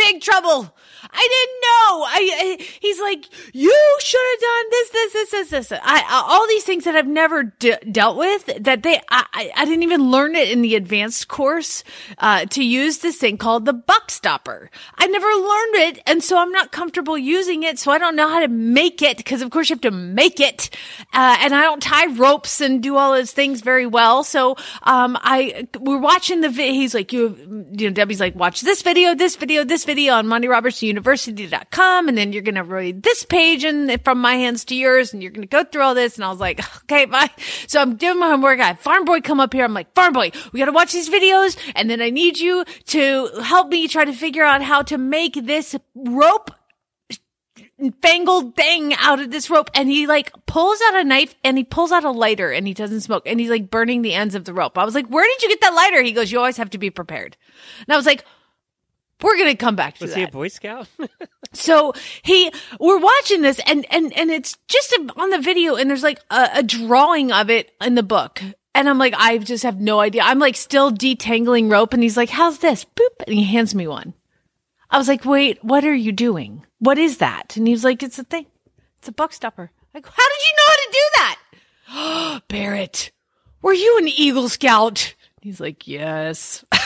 Big 0.00 0.22
trouble. 0.22 0.74
I 1.12 1.28
didn't 1.30 1.60
know. 1.60 2.04
I, 2.04 2.58
I 2.60 2.66
he's 2.80 3.00
like, 3.00 3.26
you 3.54 3.98
should 4.00 4.20
have 4.30 4.40
done 4.40 4.64
this, 4.70 4.90
this, 4.90 5.12
this, 5.12 5.30
this, 5.30 5.50
this. 5.50 5.72
I, 5.72 6.04
I 6.06 6.22
all 6.26 6.46
these 6.48 6.64
things 6.64 6.84
that 6.84 6.96
I've 6.96 7.06
never 7.06 7.42
d- 7.42 7.76
dealt 7.90 8.16
with 8.16 8.46
that 8.64 8.82
they, 8.82 8.98
I, 9.10 9.50
I, 9.54 9.64
didn't 9.66 9.82
even 9.82 10.10
learn 10.10 10.34
it 10.36 10.50
in 10.50 10.62
the 10.62 10.74
advanced 10.74 11.28
course, 11.28 11.84
uh, 12.18 12.46
to 12.46 12.64
use 12.64 12.98
this 12.98 13.18
thing 13.18 13.36
called 13.36 13.66
the 13.66 13.74
buck 13.74 14.10
stopper. 14.10 14.70
I 14.96 15.06
never 15.06 15.26
learned 15.26 15.96
it. 15.96 16.02
And 16.06 16.24
so 16.24 16.38
I'm 16.38 16.52
not 16.52 16.72
comfortable 16.72 17.18
using 17.18 17.62
it. 17.62 17.78
So 17.78 17.92
I 17.92 17.98
don't 17.98 18.16
know 18.16 18.28
how 18.28 18.40
to 18.40 18.48
make 18.48 19.02
it 19.02 19.18
because 19.18 19.42
of 19.42 19.50
course 19.50 19.68
you 19.68 19.74
have 19.74 19.82
to 19.82 19.90
make 19.90 20.40
it. 20.40 20.70
Uh, 21.12 21.36
and 21.40 21.54
I 21.54 21.62
don't 21.62 21.82
tie 21.82 22.06
ropes 22.06 22.62
and 22.62 22.82
do 22.82 22.96
all 22.96 23.12
those 23.12 23.32
things 23.32 23.60
very 23.60 23.86
well. 23.86 24.24
So, 24.24 24.56
um, 24.84 25.18
I, 25.20 25.68
we're 25.78 25.98
watching 25.98 26.40
the, 26.40 26.48
vi- 26.48 26.72
he's 26.72 26.94
like, 26.94 27.12
you, 27.12 27.68
you 27.76 27.88
know, 27.88 27.94
Debbie's 27.94 28.20
like, 28.20 28.34
watch 28.34 28.62
this 28.62 28.80
video, 28.82 29.14
this 29.14 29.36
video, 29.36 29.64
this 29.64 29.84
video 29.84 29.89
on 29.98 30.26
MontyRobertsUniversity.com. 30.26 32.08
And 32.08 32.16
then 32.16 32.32
you're 32.32 32.42
going 32.42 32.54
to 32.54 32.64
read 32.64 33.02
this 33.02 33.24
page 33.24 33.64
and 33.64 34.02
from 34.04 34.20
my 34.20 34.34
hands 34.34 34.64
to 34.66 34.74
yours. 34.74 35.12
And 35.12 35.22
you're 35.22 35.32
going 35.32 35.46
to 35.46 35.48
go 35.48 35.64
through 35.64 35.82
all 35.82 35.94
this. 35.94 36.16
And 36.16 36.24
I 36.24 36.30
was 36.30 36.40
like, 36.40 36.60
okay, 36.84 37.04
bye. 37.04 37.30
So 37.66 37.80
I'm 37.80 37.96
doing 37.96 38.18
my 38.18 38.28
homework. 38.28 38.60
I 38.60 38.68
have 38.68 38.80
Farm 38.80 39.04
Boy 39.04 39.20
come 39.20 39.40
up 39.40 39.52
here. 39.52 39.64
I'm 39.64 39.74
like, 39.74 39.92
Farm 39.94 40.12
Boy, 40.12 40.32
we 40.52 40.60
got 40.60 40.66
to 40.66 40.72
watch 40.72 40.92
these 40.92 41.10
videos. 41.10 41.58
And 41.74 41.90
then 41.90 42.00
I 42.00 42.10
need 42.10 42.38
you 42.38 42.64
to 42.86 43.28
help 43.42 43.68
me 43.68 43.88
try 43.88 44.04
to 44.04 44.12
figure 44.12 44.44
out 44.44 44.62
how 44.62 44.82
to 44.82 44.98
make 44.98 45.34
this 45.34 45.76
rope 45.94 46.50
fangled 48.02 48.56
thing 48.56 48.94
out 48.94 49.20
of 49.20 49.30
this 49.30 49.48
rope 49.48 49.70
and 49.74 49.88
he 49.88 50.06
like 50.06 50.32
pulls 50.46 50.78
out 50.88 50.96
a 50.96 51.04
knife 51.04 51.34
and 51.42 51.56
he 51.56 51.64
pulls 51.64 51.92
out 51.92 52.04
a 52.04 52.10
lighter 52.10 52.50
and 52.50 52.66
he 52.66 52.74
doesn't 52.74 53.00
smoke 53.00 53.22
and 53.26 53.40
he's 53.40 53.50
like 53.50 53.70
burning 53.70 54.02
the 54.02 54.14
ends 54.14 54.34
of 54.34 54.44
the 54.44 54.52
rope. 54.52 54.76
I 54.76 54.84
was 54.84 54.94
like, 54.94 55.06
where 55.06 55.26
did 55.26 55.42
you 55.42 55.48
get 55.48 55.60
that 55.62 55.74
lighter? 55.74 56.02
He 56.02 56.12
goes, 56.12 56.30
you 56.30 56.38
always 56.38 56.58
have 56.58 56.70
to 56.70 56.78
be 56.78 56.90
prepared. 56.90 57.36
And 57.86 57.92
I 57.92 57.96
was 57.96 58.06
like, 58.06 58.24
we're 59.22 59.36
going 59.36 59.50
to 59.50 59.56
come 59.56 59.76
back 59.76 59.94
to 59.94 60.00
that. 60.00 60.04
Was 60.06 60.14
that. 60.14 60.18
he 60.18 60.24
a 60.24 60.28
Boy 60.28 60.48
Scout? 60.48 60.88
So 61.52 61.92
he, 62.22 62.52
we're 62.78 63.00
watching 63.00 63.42
this 63.42 63.60
and, 63.66 63.84
and, 63.92 64.16
and 64.16 64.30
it's 64.30 64.56
just 64.68 64.92
a, 64.92 65.12
on 65.16 65.30
the 65.30 65.40
video 65.40 65.74
and 65.74 65.90
there's 65.90 66.02
like 66.02 66.20
a, 66.30 66.48
a 66.54 66.62
drawing 66.62 67.32
of 67.32 67.50
it 67.50 67.72
in 67.80 67.96
the 67.96 68.02
book. 68.02 68.40
And 68.72 68.88
I'm 68.88 68.98
like, 68.98 69.14
I 69.16 69.36
just 69.38 69.64
have 69.64 69.80
no 69.80 69.98
idea. 69.98 70.22
I'm 70.22 70.38
like 70.38 70.54
still 70.54 70.92
detangling 70.92 71.70
rope 71.70 71.92
and 71.92 72.02
he's 72.02 72.16
like, 72.16 72.30
how's 72.30 72.58
this? 72.58 72.84
Boop. 72.84 73.24
And 73.26 73.34
he 73.34 73.42
hands 73.42 73.74
me 73.74 73.88
one. 73.88 74.14
I 74.90 74.98
was 74.98 75.08
like, 75.08 75.24
wait, 75.24 75.62
what 75.64 75.84
are 75.84 75.94
you 75.94 76.12
doing? 76.12 76.64
What 76.78 76.98
is 76.98 77.18
that? 77.18 77.56
And 77.56 77.66
he 77.66 77.72
was 77.72 77.84
like, 77.84 78.02
it's 78.02 78.18
a 78.18 78.24
thing. 78.24 78.46
It's 78.98 79.08
a 79.08 79.12
buck 79.12 79.32
stopper. 79.32 79.72
I 79.94 80.00
go, 80.00 80.10
how 80.10 80.28
did 80.28 80.44
you 80.44 80.56
know 80.56 80.66
how 80.66 80.76
to 80.76 80.92
do 80.92 81.00
that? 81.14 82.40
Barrett, 82.48 83.10
were 83.60 83.72
you 83.72 83.98
an 83.98 84.06
Eagle 84.06 84.48
Scout? 84.48 85.14
He's 85.40 85.58
like, 85.58 85.88
yes. 85.88 86.64
I 86.72 86.76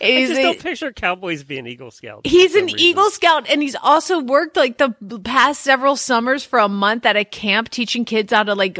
just 0.00 0.38
a- 0.38 0.42
don't 0.42 0.60
picture 0.60 0.92
cowboys 0.92 1.44
being 1.44 1.66
Eagle 1.66 1.90
Scouts. 1.90 2.22
He's 2.24 2.54
an 2.54 2.66
reason. 2.66 2.80
Eagle 2.80 3.10
Scout 3.10 3.48
and 3.50 3.62
he's 3.62 3.76
also 3.76 4.20
worked 4.20 4.56
like 4.56 4.78
the 4.78 4.94
past 5.22 5.60
several 5.60 5.96
summers 5.96 6.44
for 6.44 6.58
a 6.58 6.68
month 6.68 7.04
at 7.04 7.16
a 7.16 7.24
camp 7.24 7.68
teaching 7.68 8.04
kids 8.06 8.32
how 8.32 8.44
to 8.44 8.54
like 8.54 8.78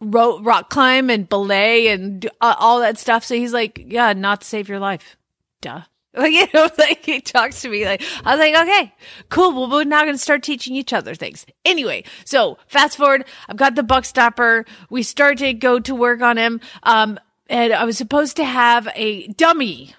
ro- 0.00 0.40
rock 0.42 0.68
climb 0.68 1.08
and 1.08 1.28
belay 1.28 1.88
and 1.88 2.20
do, 2.20 2.28
uh, 2.40 2.54
all 2.58 2.80
that 2.80 2.98
stuff. 2.98 3.24
So 3.24 3.34
he's 3.34 3.52
like, 3.54 3.82
yeah, 3.86 4.12
not 4.12 4.42
to 4.42 4.46
save 4.46 4.68
your 4.68 4.80
life. 4.80 5.16
Duh. 5.60 5.82
Like, 6.14 6.32
you 6.32 6.46
know, 6.52 6.68
like 6.78 7.04
he 7.04 7.20
talks 7.20 7.60
to 7.62 7.68
me 7.68 7.84
like, 7.84 8.02
I 8.24 8.34
was 8.34 8.40
like, 8.40 8.54
okay, 8.66 8.92
cool. 9.28 9.52
Well, 9.52 9.70
we're 9.70 9.84
now 9.84 10.02
going 10.02 10.14
to 10.14 10.18
start 10.18 10.42
teaching 10.42 10.74
each 10.74 10.92
other 10.92 11.14
things. 11.14 11.46
Anyway, 11.64 12.02
so 12.24 12.58
fast 12.66 12.96
forward, 12.96 13.24
I've 13.48 13.58
got 13.58 13.76
the 13.76 13.84
buck 13.84 14.04
stopper. 14.04 14.64
We 14.90 15.04
start 15.04 15.38
to 15.38 15.52
go 15.52 15.78
to 15.78 15.94
work 15.94 16.20
on 16.20 16.36
him. 16.36 16.60
Um, 16.82 17.20
and 17.48 17.72
I 17.72 17.84
was 17.84 17.96
supposed 17.96 18.36
to 18.36 18.44
have 18.44 18.88
a 18.94 19.28
dummy 19.28 19.94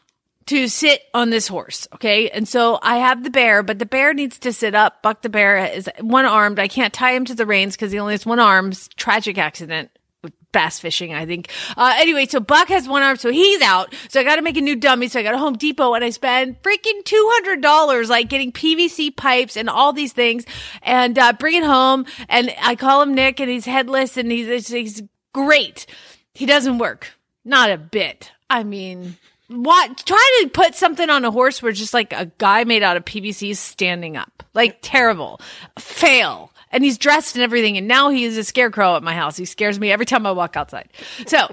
to 0.49 0.67
sit 0.67 1.03
on 1.13 1.29
this 1.29 1.47
horse. 1.47 1.87
Okay. 1.93 2.27
And 2.31 2.47
so 2.47 2.79
I 2.81 2.97
have 2.97 3.23
the 3.23 3.29
bear, 3.29 3.61
but 3.61 3.77
the 3.77 3.85
bear 3.85 4.15
needs 4.15 4.39
to 4.39 4.51
sit 4.51 4.73
up. 4.73 5.03
Buck 5.03 5.21
the 5.21 5.29
bear 5.29 5.57
is 5.57 5.87
one 6.01 6.25
armed. 6.25 6.57
I 6.57 6.67
can't 6.67 6.91
tie 6.91 7.11
him 7.11 7.25
to 7.25 7.35
the 7.35 7.45
reins 7.45 7.75
because 7.75 7.91
he 7.91 7.99
only 7.99 8.15
has 8.15 8.25
one 8.25 8.39
arm. 8.39 8.71
Tragic 8.95 9.37
accident 9.37 9.91
with 10.23 10.33
bass 10.51 10.79
fishing, 10.79 11.13
I 11.13 11.27
think. 11.27 11.49
Uh, 11.77 11.93
anyway, 11.97 12.25
so 12.25 12.39
Buck 12.39 12.67
has 12.69 12.87
one 12.87 13.03
arm, 13.03 13.17
so 13.17 13.29
he's 13.29 13.61
out. 13.61 13.93
So 14.07 14.19
I 14.19 14.23
got 14.23 14.37
to 14.37 14.41
make 14.41 14.57
a 14.57 14.61
new 14.61 14.75
dummy. 14.75 15.07
So 15.07 15.19
I 15.19 15.23
got 15.23 15.33
to 15.33 15.37
Home 15.37 15.55
Depot 15.55 15.93
and 15.93 16.03
I 16.03 16.09
spend 16.09 16.59
freaking 16.63 17.03
$200 17.03 18.09
like 18.09 18.27
getting 18.27 18.51
PVC 18.51 19.15
pipes 19.15 19.55
and 19.55 19.69
all 19.69 19.93
these 19.93 20.13
things 20.13 20.45
and, 20.81 21.19
uh, 21.19 21.33
bring 21.33 21.57
it 21.57 21.63
home. 21.63 22.07
And 22.27 22.51
I 22.59 22.75
call 22.75 23.03
him 23.03 23.13
Nick 23.13 23.39
and 23.39 23.51
he's 23.51 23.65
headless 23.65 24.17
and 24.17 24.31
he's, 24.31 24.67
he's 24.67 25.03
great. 25.31 25.85
He 26.33 26.47
doesn't 26.47 26.79
work. 26.79 27.18
Not 27.45 27.71
a 27.71 27.77
bit. 27.77 28.31
I 28.49 28.63
mean, 28.63 29.17
what? 29.47 29.97
Try 30.05 30.41
to 30.43 30.49
put 30.49 30.75
something 30.75 31.09
on 31.09 31.25
a 31.25 31.31
horse 31.31 31.61
where 31.61 31.71
just 31.71 31.93
like 31.93 32.13
a 32.13 32.31
guy 32.37 32.63
made 32.63 32.83
out 32.83 32.97
of 32.97 33.05
PVC 33.05 33.51
is 33.51 33.59
standing 33.59 34.17
up. 34.17 34.43
Like 34.53 34.79
terrible. 34.81 35.39
Fail. 35.77 36.51
And 36.71 36.83
he's 36.83 36.97
dressed 36.97 37.35
and 37.35 37.43
everything. 37.43 37.77
And 37.77 37.87
now 37.87 38.09
he 38.09 38.25
is 38.25 38.37
a 38.37 38.43
scarecrow 38.43 38.95
at 38.95 39.03
my 39.03 39.15
house. 39.15 39.37
He 39.37 39.45
scares 39.45 39.79
me 39.79 39.91
every 39.91 40.05
time 40.05 40.25
I 40.25 40.31
walk 40.31 40.55
outside. 40.55 40.89
So 41.25 41.47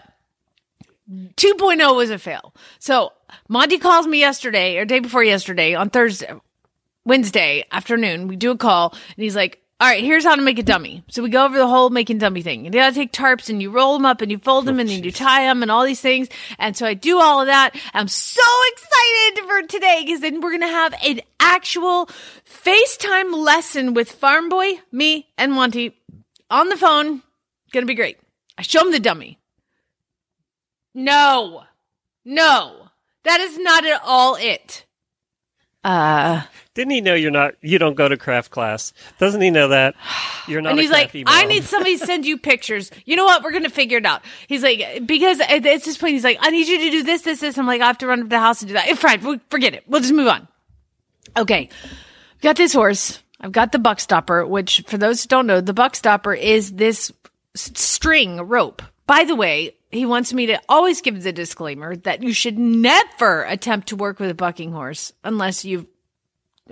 2.0 1.11 1.97
was 1.97 2.11
a 2.11 2.19
fail. 2.19 2.53
So 2.79 3.13
Monty 3.49 3.79
calls 3.79 4.07
me 4.07 4.19
yesterday 4.19 4.77
or 4.77 4.85
day 4.85 4.99
before 4.99 5.25
yesterday 5.25 5.75
on 5.75 5.89
Thursday, 5.91 6.35
Wednesday 7.05 7.65
afternoon. 7.71 8.29
We 8.29 8.37
do 8.37 8.51
a 8.51 8.57
call 8.57 8.91
and 8.91 9.23
he's 9.23 9.37
like, 9.37 9.63
all 9.79 9.87
right, 9.87 10.03
here's 10.03 10.25
how 10.25 10.35
to 10.35 10.41
make 10.41 10.59
a 10.59 10.63
dummy. 10.63 11.05
So 11.09 11.23
we 11.23 11.29
go 11.29 11.45
over 11.45 11.59
the 11.59 11.67
whole 11.67 11.91
making 11.91 12.17
dummy 12.17 12.41
thing. 12.41 12.65
You 12.65 12.71
gotta 12.71 12.95
take 12.95 13.13
tarps 13.13 13.51
and 13.51 13.61
you 13.61 13.71
roll 13.71 13.93
them 13.93 14.07
up 14.07 14.23
and 14.23 14.31
you 14.31 14.39
fold 14.39 14.65
them 14.65 14.81
and 14.81 14.89
then 14.89 15.05
you 15.05 15.13
tie 15.13 15.45
them 15.45 15.61
and 15.61 15.71
all 15.71 15.85
these 15.85 16.01
things. 16.01 16.29
And 16.59 16.75
so 16.75 16.87
I 16.87 16.95
do 16.95 17.19
all 17.21 17.43
of 17.43 17.49
that. 17.49 17.77
I'm 17.93 18.09
so 18.09 18.43
excited 18.73 19.45
for 19.47 19.63
today 19.67 20.03
because 20.03 20.21
then 20.21 20.41
we're 20.41 20.53
gonna 20.53 20.67
have 20.67 20.95
an 21.05 21.21
actual 21.39 22.09
FaceTime 22.49 23.37
lesson 23.37 23.93
with 23.93 24.11
Farm 24.13 24.49
Boy, 24.49 24.81
me, 24.93 25.29
and 25.37 25.53
Monty 25.53 25.95
on 26.49 26.71
the 26.71 26.79
phone. 26.79 27.23
Gonna 27.71 27.85
be 27.85 27.95
great. 27.95 28.19
I 28.57 28.63
show 28.63 28.81
him 28.81 28.93
the 28.93 28.99
dummy. 28.99 29.39
No, 30.95 31.65
no, 32.25 32.89
that 33.25 33.41
is 33.41 33.59
not 33.59 33.85
at 33.85 34.01
all 34.03 34.37
it. 34.37 34.87
Uh, 35.85 36.45
Didn't 36.77 36.91
he 36.91 37.01
know 37.01 37.15
you're 37.15 37.31
not? 37.31 37.55
You 37.63 37.79
don't 37.79 37.95
go 37.95 38.07
to 38.07 38.19
craft 38.19 38.51
class. 38.51 38.93
Doesn't 39.19 39.41
he 39.41 39.51
know 39.51 39.69
that 39.69 39.95
you're 40.47 40.61
not? 40.61 40.73
and 40.73 40.79
a 40.79 40.83
he's 40.83 40.91
like, 40.91 41.11
I 41.27 41.47
need 41.47 41.65
somebody 41.65 41.97
to 41.97 42.07
send 42.07 42.27
you 42.27 42.37
pictures. 42.37 42.91
You 43.07 43.17
know 43.17 43.25
what? 43.25 43.43
We're 43.43 43.53
gonna 43.53 43.71
figure 43.71 43.97
it 43.97 44.05
out. 44.05 44.23
He's 44.47 44.63
like, 44.63 45.07
because 45.07 45.41
at 45.41 45.63
this 45.63 45.97
point, 45.97 46.13
he's 46.13 46.23
like, 46.23 46.37
I 46.43 46.51
need 46.51 46.69
you 46.69 46.79
to 46.79 46.91
do 46.91 47.03
this, 47.03 47.23
this, 47.23 47.41
this. 47.41 47.57
I'm 47.57 47.67
like, 47.67 47.81
I 47.81 47.87
have 47.87 47.97
to 47.99 48.07
run 48.07 48.19
to 48.19 48.25
the 48.27 48.39
house 48.39 48.61
and 48.61 48.69
do 48.69 48.75
that. 48.75 48.89
Eh, 48.89 48.95
Fine, 48.95 49.41
forget 49.49 49.73
it. 49.73 49.85
We'll 49.87 50.03
just 50.03 50.13
move 50.13 50.29
on. 50.29 50.47
Okay, 51.35 51.71
got 52.43 52.57
this 52.57 52.75
horse. 52.75 53.23
I've 53.41 53.53
got 53.53 53.73
the 53.73 53.79
buck 53.79 53.99
stopper, 53.99 54.47
which 54.47 54.85
for 54.87 54.99
those 54.99 55.23
who 55.23 55.29
don't 55.29 55.47
know, 55.47 55.63
the 55.63 55.73
buck 55.73 55.97
stopper 55.97 56.35
is 56.35 56.73
this 56.73 57.11
string 57.55 58.37
rope. 58.37 58.83
By 59.07 59.25
the 59.25 59.35
way, 59.35 59.77
he 59.91 60.05
wants 60.05 60.35
me 60.35 60.45
to 60.47 60.61
always 60.69 61.01
give 61.01 61.23
the 61.23 61.33
disclaimer 61.33 61.97
that 61.97 62.23
you 62.23 62.35
should 62.35 62.59
never 62.59 63.45
attempt 63.45 63.89
to 63.89 63.97
work 63.97 64.19
with 64.19 64.31
a 64.31 64.35
bucking 64.35 64.73
horse 64.73 65.15
unless 65.25 65.65
you've 65.65 65.87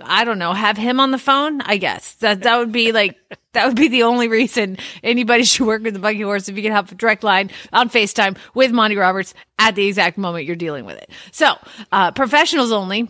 I 0.01 0.25
don't 0.25 0.39
know, 0.39 0.53
have 0.53 0.77
him 0.77 0.99
on 0.99 1.11
the 1.11 1.17
phone. 1.17 1.61
I 1.61 1.77
guess 1.77 2.15
that 2.15 2.43
that 2.43 2.57
would 2.57 2.71
be 2.71 2.91
like 2.91 3.17
that 3.53 3.67
would 3.67 3.77
be 3.77 3.87
the 3.87 4.03
only 4.03 4.27
reason 4.27 4.77
anybody 5.03 5.43
should 5.43 5.65
work 5.65 5.83
with 5.83 5.93
the 5.93 5.99
buggy 5.99 6.21
horse 6.21 6.49
if 6.49 6.57
you 6.57 6.63
can 6.63 6.73
have 6.73 6.91
a 6.91 6.95
direct 6.95 7.23
line 7.23 7.51
on 7.71 7.89
FaceTime 7.89 8.37
with 8.53 8.71
Monty 8.71 8.97
Roberts 8.97 9.33
at 9.57 9.75
the 9.75 9.87
exact 9.87 10.17
moment 10.17 10.45
you're 10.45 10.55
dealing 10.57 10.85
with 10.85 10.97
it. 10.97 11.09
So, 11.31 11.55
uh, 11.91 12.11
professionals 12.11 12.71
only. 12.71 13.09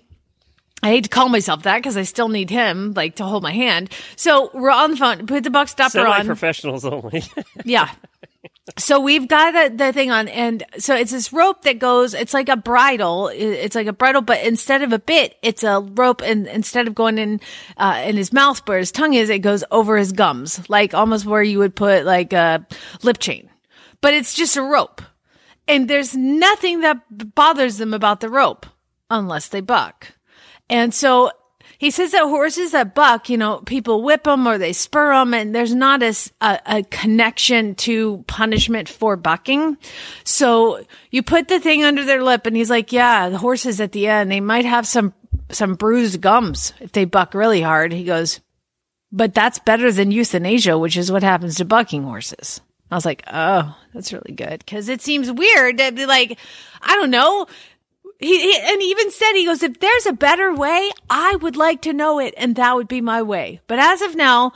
I 0.83 0.89
hate 0.89 1.05
to 1.05 1.09
call 1.09 1.29
myself 1.29 1.63
that 1.63 1.77
because 1.77 1.97
I 1.97 2.03
still 2.03 2.27
need 2.29 2.51
him 2.51 2.93
like 2.93 3.15
to 3.15 3.23
hold 3.23 3.41
my 3.41 3.53
hand. 3.53 3.91
So 4.17 4.51
we're 4.53 4.69
on 4.69 4.91
the 4.91 4.97
phone. 4.97 5.25
Put 5.25 5.43
the 5.43 5.49
buck 5.49 5.67
stopper 5.67 6.05
on. 6.05 6.25
professionals 6.27 6.85
only. 6.85 7.23
Yeah. 7.63 7.89
So 8.77 8.99
we've 8.99 9.27
got 9.27 9.51
the, 9.51 9.75
the 9.75 9.93
thing 9.93 10.09
on 10.09 10.27
and 10.27 10.63
so 10.79 10.95
it's 10.95 11.11
this 11.11 11.31
rope 11.31 11.61
that 11.63 11.77
goes, 11.77 12.15
it's 12.15 12.33
like 12.33 12.49
a 12.49 12.57
bridle. 12.57 13.27
It's 13.27 13.75
like 13.75 13.85
a 13.85 13.93
bridle, 13.93 14.23
but 14.23 14.43
instead 14.43 14.81
of 14.81 14.91
a 14.91 14.97
bit, 14.97 15.35
it's 15.43 15.63
a 15.63 15.81
rope 15.81 16.21
and 16.23 16.47
instead 16.47 16.87
of 16.87 16.95
going 16.95 17.19
in, 17.19 17.41
uh, 17.77 18.01
in 18.03 18.17
his 18.17 18.33
mouth 18.33 18.67
where 18.67 18.79
his 18.79 18.91
tongue 18.91 19.13
is, 19.13 19.29
it 19.29 19.39
goes 19.39 19.63
over 19.69 19.97
his 19.97 20.11
gums, 20.11 20.67
like 20.67 20.95
almost 20.95 21.27
where 21.27 21.43
you 21.43 21.59
would 21.59 21.75
put 21.75 22.05
like 22.05 22.33
a 22.33 22.65
lip 23.03 23.19
chain, 23.19 23.49
but 24.01 24.15
it's 24.15 24.33
just 24.33 24.57
a 24.57 24.63
rope. 24.63 25.01
And 25.67 25.87
there's 25.87 26.15
nothing 26.15 26.81
that 26.81 27.03
bothers 27.35 27.77
them 27.77 27.93
about 27.93 28.19
the 28.19 28.29
rope 28.29 28.65
unless 29.11 29.47
they 29.47 29.61
buck. 29.61 30.13
And 30.71 30.91
so 30.91 31.31
he 31.77 31.91
says 31.91 32.11
that 32.11 32.23
horses 32.23 32.71
that 32.71 32.95
buck, 32.95 33.29
you 33.29 33.37
know, 33.37 33.59
people 33.59 34.01
whip 34.01 34.23
them 34.23 34.47
or 34.47 34.57
they 34.57 34.73
spur 34.73 35.13
them, 35.13 35.33
and 35.33 35.53
there's 35.53 35.75
not 35.75 36.01
a 36.01 36.15
a 36.41 36.83
connection 36.89 37.75
to 37.75 38.23
punishment 38.27 38.89
for 38.89 39.15
bucking. 39.15 39.77
So 40.23 40.85
you 41.11 41.23
put 41.23 41.47
the 41.47 41.59
thing 41.59 41.83
under 41.83 42.03
their 42.03 42.23
lip, 42.23 42.45
and 42.45 42.55
he's 42.55 42.69
like, 42.69 42.91
"Yeah, 42.91 43.29
the 43.29 43.37
horses 43.37 43.81
at 43.81 43.91
the 43.91 44.07
end, 44.07 44.31
they 44.31 44.39
might 44.39 44.65
have 44.65 44.87
some 44.87 45.13
some 45.51 45.75
bruised 45.75 46.21
gums 46.21 46.73
if 46.79 46.91
they 46.91 47.05
buck 47.05 47.33
really 47.33 47.61
hard." 47.61 47.91
He 47.91 48.03
goes, 48.03 48.39
"But 49.11 49.33
that's 49.33 49.59
better 49.59 49.91
than 49.91 50.11
euthanasia, 50.11 50.77
which 50.77 50.97
is 50.97 51.11
what 51.11 51.23
happens 51.23 51.55
to 51.55 51.65
bucking 51.65 52.03
horses." 52.03 52.61
I 52.91 52.95
was 52.95 53.05
like, 53.05 53.23
"Oh, 53.31 53.75
that's 53.93 54.13
really 54.13 54.33
good," 54.33 54.59
because 54.59 54.89
it 54.89 55.01
seems 55.01 55.31
weird 55.31 55.79
to 55.79 55.91
be 55.91 56.05
like, 56.05 56.37
I 56.81 56.95
don't 56.95 57.11
know 57.11 57.47
he, 58.19 58.39
he 58.39 58.59
and 58.59 58.81
he 58.81 58.89
even 58.91 59.11
said 59.11 59.33
he 59.33 59.45
goes 59.45 59.63
if 59.63 59.79
there's 59.79 60.05
a 60.05 60.13
better 60.13 60.53
way 60.53 60.91
i 61.09 61.35
would 61.37 61.55
like 61.55 61.81
to 61.81 61.93
know 61.93 62.19
it 62.19 62.33
and 62.37 62.55
that 62.55 62.75
would 62.75 62.87
be 62.87 63.01
my 63.01 63.21
way 63.21 63.59
but 63.67 63.79
as 63.79 64.01
of 64.01 64.15
now 64.15 64.51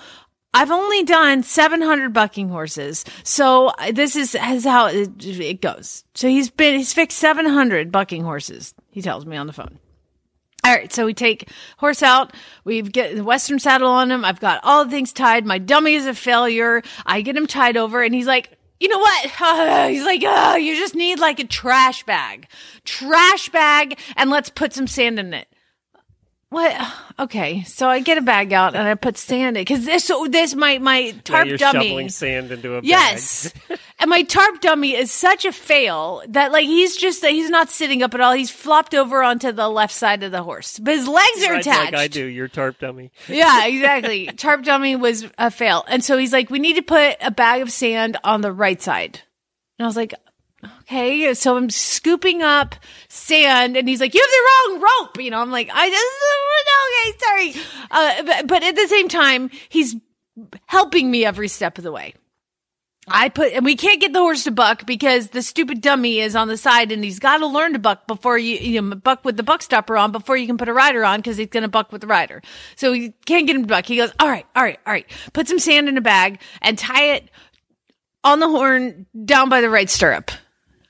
i've 0.54 0.72
only 0.72 1.04
done 1.04 1.44
700 1.44 2.14
bucking 2.14 2.50
horses 2.50 3.06
so 3.24 3.68
uh, 3.68 3.92
this 3.92 4.16
is, 4.16 4.36
is 4.36 4.64
how 4.64 4.88
it, 4.88 5.24
it 5.24 5.62
goes 5.62 6.04
so 6.14 6.28
he's 6.28 6.50
been 6.50 6.78
he's 6.78 6.94
fixed 6.94 7.18
700 7.18 7.92
bucking 7.92 8.24
horses 8.24 8.74
he 8.92 9.02
tells 9.02 9.26
me 9.26 9.38
on 9.38 9.48
the 9.48 9.54
phone 9.54 9.80
all 10.66 10.76
right, 10.76 10.92
so 10.92 11.06
we 11.06 11.14
take 11.14 11.50
horse 11.78 12.04
out. 12.04 12.36
We 12.66 12.82
get 12.82 13.16
the 13.16 13.24
western 13.24 13.60
saddle 13.60 13.90
on 13.90 14.12
him. 14.12 14.26
I've 14.26 14.42
got 14.42 14.60
all 14.64 14.84
the 14.84 14.92
things 14.92 15.14
tied. 15.14 15.46
My 15.46 15.58
dummy 15.58 15.94
is 15.94 16.06
a 16.06 16.14
failure. 16.14 16.84
I 17.06 17.22
get 17.22 17.38
him 17.38 17.48
tied 17.48 17.78
over, 17.78 18.04
and 18.04 18.14
he's 18.14 18.28
like, 18.28 18.59
"You 18.80 18.88
know 18.88 19.00
what?" 19.00 19.26
he's 19.92 20.06
like, 20.06 20.22
"Oh, 20.26 20.56
you 20.56 20.76
just 20.78 20.96
need 20.96 21.20
like 21.20 21.40
a 21.40 21.46
trash 21.46 22.04
bag, 22.04 22.48
trash 22.86 23.50
bag, 23.50 24.00
and 24.16 24.30
let's 24.30 24.50
put 24.50 24.74
some 24.74 24.88
sand 24.88 25.20
in 25.20 25.34
it." 25.34 25.49
What? 26.52 26.76
Okay, 27.20 27.64
so 27.64 27.88
I 27.88 28.00
get 28.00 28.18
a 28.18 28.22
bag 28.22 28.54
out 28.54 28.74
and 28.76 28.88
I 28.88 28.96
put 28.96 29.18
sand 29.18 29.56
in 29.56 29.62
because 29.62 29.86
this 29.86 30.06
so 30.06 30.26
this 30.28 30.56
my 30.56 30.80
my 30.80 31.12
now 31.12 31.18
tarp 31.24 31.48
you're 31.48 31.58
dummy. 31.58 31.86
shoveling 31.90 32.10
sand 32.10 32.52
into 32.52 32.74
a 32.74 32.82
bag. 32.82 32.90
Yes. 32.90 33.54
and 34.00 34.10
my 34.10 34.24
tarp 34.24 34.60
dummy 34.60 34.96
is 34.96 35.12
such 35.12 35.46
a 35.46 35.52
fail 35.52 36.24
that 36.30 36.52
like 36.52 36.66
he's 36.66 36.98
just 36.98 37.24
he's 37.24 37.52
not 37.52 37.70
sitting 37.70 38.02
up 38.02 38.16
at 38.16 38.22
all. 38.22 38.34
He's 38.34 38.50
flopped 38.50 38.96
over 38.96 39.22
onto 39.22 39.52
the 39.52 39.70
left 39.70 39.94
side 39.94 40.24
of 40.24 40.32
the 40.32 40.42
horse. 40.42 40.80
But 40.80 40.96
his 40.96 41.08
legs 41.08 41.44
are 41.46 41.52
Right, 41.52 41.62
attached. 41.62 41.94
Like 41.94 42.02
I 42.02 42.08
do, 42.08 42.26
your 42.26 42.48
tarp 42.48 42.80
dummy. 42.80 43.12
Yeah, 43.28 43.68
exactly. 43.68 44.26
tarp 44.38 44.64
dummy 44.64 44.96
was 44.96 45.28
a 45.38 45.52
fail. 45.52 45.84
And 45.88 46.04
so 46.04 46.18
he's 46.18 46.34
like, 46.34 46.50
we 46.50 46.58
need 46.58 46.78
to 46.78 46.82
put 46.82 47.18
a 47.22 47.30
bag 47.30 47.62
of 47.62 47.72
sand 47.72 48.18
on 48.24 48.42
the 48.42 48.52
right 48.52 48.82
side. 48.82 49.22
And 49.78 49.86
I 49.86 49.88
was 49.88 49.96
like, 49.96 50.16
okay. 50.82 51.34
So 51.34 51.58
I'm 51.58 51.70
scooping 51.70 52.42
up 52.42 52.76
sand 53.08 53.78
and 53.78 53.88
he's 53.88 54.02
like, 54.02 54.14
you 54.14 54.22
have 54.22 54.30
the 54.30 54.80
wrong 54.80 54.82
rope. 54.82 55.24
You 55.24 55.32
know, 55.32 55.40
I'm 55.40 55.52
like, 55.52 55.70
I 55.72 55.90
just, 55.90 57.54
okay, 57.54 57.56
sorry. 57.56 57.66
Uh, 57.92 58.24
but, 58.24 58.48
but 58.48 58.64
at 58.64 58.76
the 58.76 58.88
same 58.88 59.08
time, 59.08 59.50
he's 59.70 59.96
helping 60.66 61.10
me 61.12 61.26
every 61.26 61.48
step 61.48 61.78
of 61.78 61.84
the 61.84 61.92
way. 61.92 62.14
I 63.12 63.30
put, 63.30 63.54
and 63.54 63.66
we 63.66 63.76
can't 63.76 64.00
get 64.00 64.14
the 64.14 64.20
horse 64.20 64.44
to 64.44 64.52
buck 64.52 64.86
because 64.86 65.30
the 65.30 65.42
stupid 65.42 65.82
dummy 65.82 66.20
is 66.20 66.36
on 66.36 66.48
the 66.48 66.58
side 66.58 66.92
and 66.92 67.04
he's 67.04 67.20
got 67.20 67.38
to 67.38 67.48
learn 67.48 67.74
to 67.74 67.80
buck 67.80 68.08
before 68.08 68.38
you, 68.38 68.58
you 68.58 68.82
know, 68.82 68.96
buck 68.96 69.26
with 69.26 69.38
the 69.38 69.44
buck 69.44 69.62
stopper 69.62 69.98
on 69.98 70.12
before 70.12 70.38
you 70.38 70.46
can 70.46 70.58
put 70.58 70.70
a 70.70 70.74
rider 70.74 71.04
on 71.04 71.20
because 71.20 71.38
he's 71.38 71.48
going 71.48 71.64
to 71.64 71.70
buck 71.70 71.92
with 71.92 72.02
the 72.02 72.08
rider. 72.08 72.42
So 72.76 72.92
you 72.92 73.14
can't 73.26 73.48
get 73.48 73.56
him 73.56 73.64
to 73.64 73.68
buck. 73.68 73.86
He 73.86 73.98
goes, 73.98 74.12
all 74.20 74.30
right, 74.30 74.46
all 74.56 74.64
right, 74.64 74.80
all 74.86 74.94
right. 74.94 75.10
Put 75.34 75.48
some 75.48 75.60
sand 75.60 75.90
in 75.90 75.98
a 75.98 76.02
bag 76.02 76.40
and 76.62 76.78
tie 76.78 77.14
it 77.16 77.30
on 78.24 78.40
the 78.40 78.48
horn 78.48 79.06
down 79.26 79.50
by 79.50 79.62
the 79.62 79.70
right 79.70 79.90
stirrup. 79.90 80.32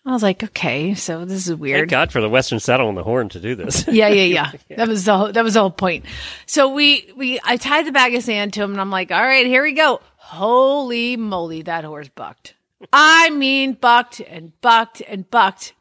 I 0.06 0.12
was 0.12 0.24
like, 0.24 0.44
okay, 0.44 0.96
so 0.96 1.26
this 1.26 1.48
is 1.48 1.56
weird. 1.56 1.82
Thank. 1.82 1.90
God 1.92 2.12
for 2.12 2.22
the 2.22 2.30
Western 2.30 2.60
saddle 2.60 2.88
and 2.90 2.98
the 2.98 3.04
horn 3.04 3.30
to 3.30 3.40
do 3.40 3.54
this. 3.56 3.86
Yeah, 3.92 4.08
yeah, 4.08 4.24
yeah. 4.24 4.52
That 4.78 4.88
was 4.88 5.06
the 5.06 5.16
whole, 5.18 5.32
that 5.32 5.44
was 5.44 5.54
the 5.56 5.60
whole 5.60 5.70
point. 5.72 6.06
So 6.46 6.70
we 6.74 7.12
we 7.16 7.40
I 7.44 7.58
tied 7.58 7.86
the 7.86 7.92
bag 7.92 8.16
of 8.16 8.24
sand 8.24 8.54
to 8.54 8.64
him, 8.64 8.72
and 8.72 8.82
I'm 8.82 8.90
like, 8.92 9.12
all 9.12 9.22
right, 9.22 9.46
here 9.46 9.62
we 9.64 9.74
go. 9.74 10.02
Holy 10.16 11.18
moly, 11.18 11.64
that 11.64 11.84
horse 11.84 12.10
bucked. 12.10 12.56
I 12.94 13.30
mean, 13.30 13.74
bucked 13.74 14.20
and 14.22 14.54
bucked 14.62 15.02
and 15.02 15.30
bucked 15.30 15.74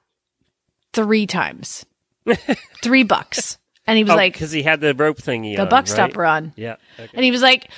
three 0.93 1.27
times, 1.27 1.87
three 2.83 3.05
bucks, 3.05 3.57
and 3.87 3.97
he 3.97 4.05
was 4.05 4.13
Oh, 4.13 4.17
like 4.17 4.33
because 4.33 4.51
he 4.51 4.63
had 4.65 4.81
the 4.81 4.95
rope 4.95 5.19
thingy 5.19 5.55
the 5.57 5.63
on, 5.63 5.69
buck 5.69 5.81
right? 5.85 5.89
stopper 5.89 6.25
on, 6.25 6.53
Yeah. 6.57 6.77
Okay. 6.99 7.09
and 7.15 7.25
he 7.25 7.31
was 7.31 7.41
like, 7.43 7.71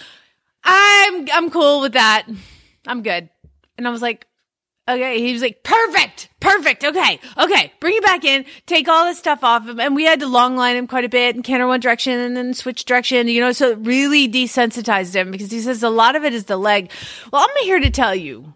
I'm 0.65 1.29
I'm 1.33 1.51
cool 1.51 1.83
with 1.83 1.93
that. 1.93 2.27
I'm 2.87 3.03
good. 3.03 3.29
And 3.77 3.87
I 3.87 3.91
was 3.91 4.01
like, 4.03 4.27
okay. 4.95 5.21
He 5.21 5.33
was 5.33 5.43
like, 5.43 5.63
perfect, 5.63 6.29
perfect. 6.41 6.85
Okay, 6.85 7.21
okay. 7.39 7.73
Bring 7.81 7.97
it 7.97 8.03
back 8.03 8.25
in. 8.25 8.45
Take 8.67 8.89
all 8.89 9.05
this 9.05 9.19
stuff 9.19 9.43
off 9.43 9.69
him. 9.69 9.81
And 9.81 9.95
we 9.95 10.05
had 10.05 10.21
to 10.21 10.27
long 10.27 10.57
line 10.57 10.77
him 10.77 10.87
quite 10.87 11.05
a 11.05 11.09
bit 11.09 11.35
and 11.35 11.45
canter 11.45 11.67
one 11.67 11.81
direction 11.81 12.19
and 12.19 12.37
then 12.37 12.55
switch 12.55 12.85
direction, 12.85 13.29
you 13.29 13.41
know, 13.41 13.53
so 13.53 13.71
it 13.71 13.79
really 13.81 14.29
desensitized 14.29 15.15
him 15.15 15.31
because 15.31 15.51
he 15.51 15.61
says 15.61 15.83
a 15.83 15.91
lot 15.91 16.17
of 16.17 16.25
it 16.25 16.35
is 16.35 16.45
the 16.45 16.57
leg. 16.57 16.91
Well, 17.33 17.43
I'm 17.43 17.65
here 17.65 17.81
to 17.81 17.91
tell 17.91 18.15
you 18.15 18.55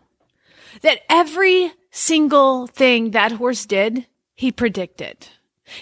that 0.82 1.00
every 1.08 1.72
single 1.90 2.66
thing 2.66 3.12
that 3.12 3.32
horse 3.32 3.66
did, 3.66 4.06
he 4.34 4.50
predicted. 4.50 5.28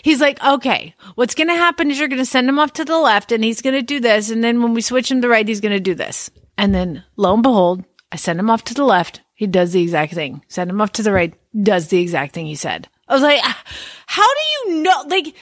He's 0.03 0.21
like, 0.21 0.43
okay, 0.45 0.95
what's 1.17 1.35
going 1.35 1.49
to 1.49 1.55
happen 1.55 1.91
is 1.91 1.99
you're 1.99 2.09
going 2.09 2.19
to 2.19 2.25
send 2.25 2.49
him 2.49 2.59
off 2.59 2.73
to 2.75 2.85
the 2.85 2.99
left 2.99 3.33
and 3.33 3.43
he's 3.43 3.63
going 3.63 3.75
to 3.75 3.83
do 3.83 4.01
this. 4.01 4.31
And 4.31 4.43
then 4.43 4.63
when 4.63 4.75
we 4.75 4.81
switch 4.81 5.11
him 5.11 5.21
to 5.23 5.29
right, 5.29 5.47
he's 5.47 5.61
going 5.61 5.73
to 5.73 5.81
do 5.81 5.95
this. 5.95 6.31
And 6.57 6.75
then 6.75 7.05
lo 7.17 7.35
and 7.35 7.43
behold, 7.43 7.85
I 8.13 8.17
send 8.17 8.39
him 8.39 8.51
off 8.51 8.65
to 8.65 8.75
the 8.75 8.85
left. 8.85 9.23
He 9.43 9.49
does 9.49 9.73
the 9.73 9.83
exact 9.83 10.15
thing. 10.15 10.45
Send 10.47 10.71
him 10.71 10.81
off 10.81 10.93
to 10.93 11.03
the 11.03 11.11
right, 11.11 11.35
does 11.65 11.89
the 11.89 11.99
exact 11.99 12.33
thing 12.33 12.47
he 12.47 12.55
said. 12.55 12.89
I 13.09 13.15
was 13.15 13.25
like, 13.25 13.41
ah, 13.43 13.63
how 14.07 14.23
do 14.23 14.71
you 14.71 14.83
know? 14.83 15.03
Like, 15.09 15.35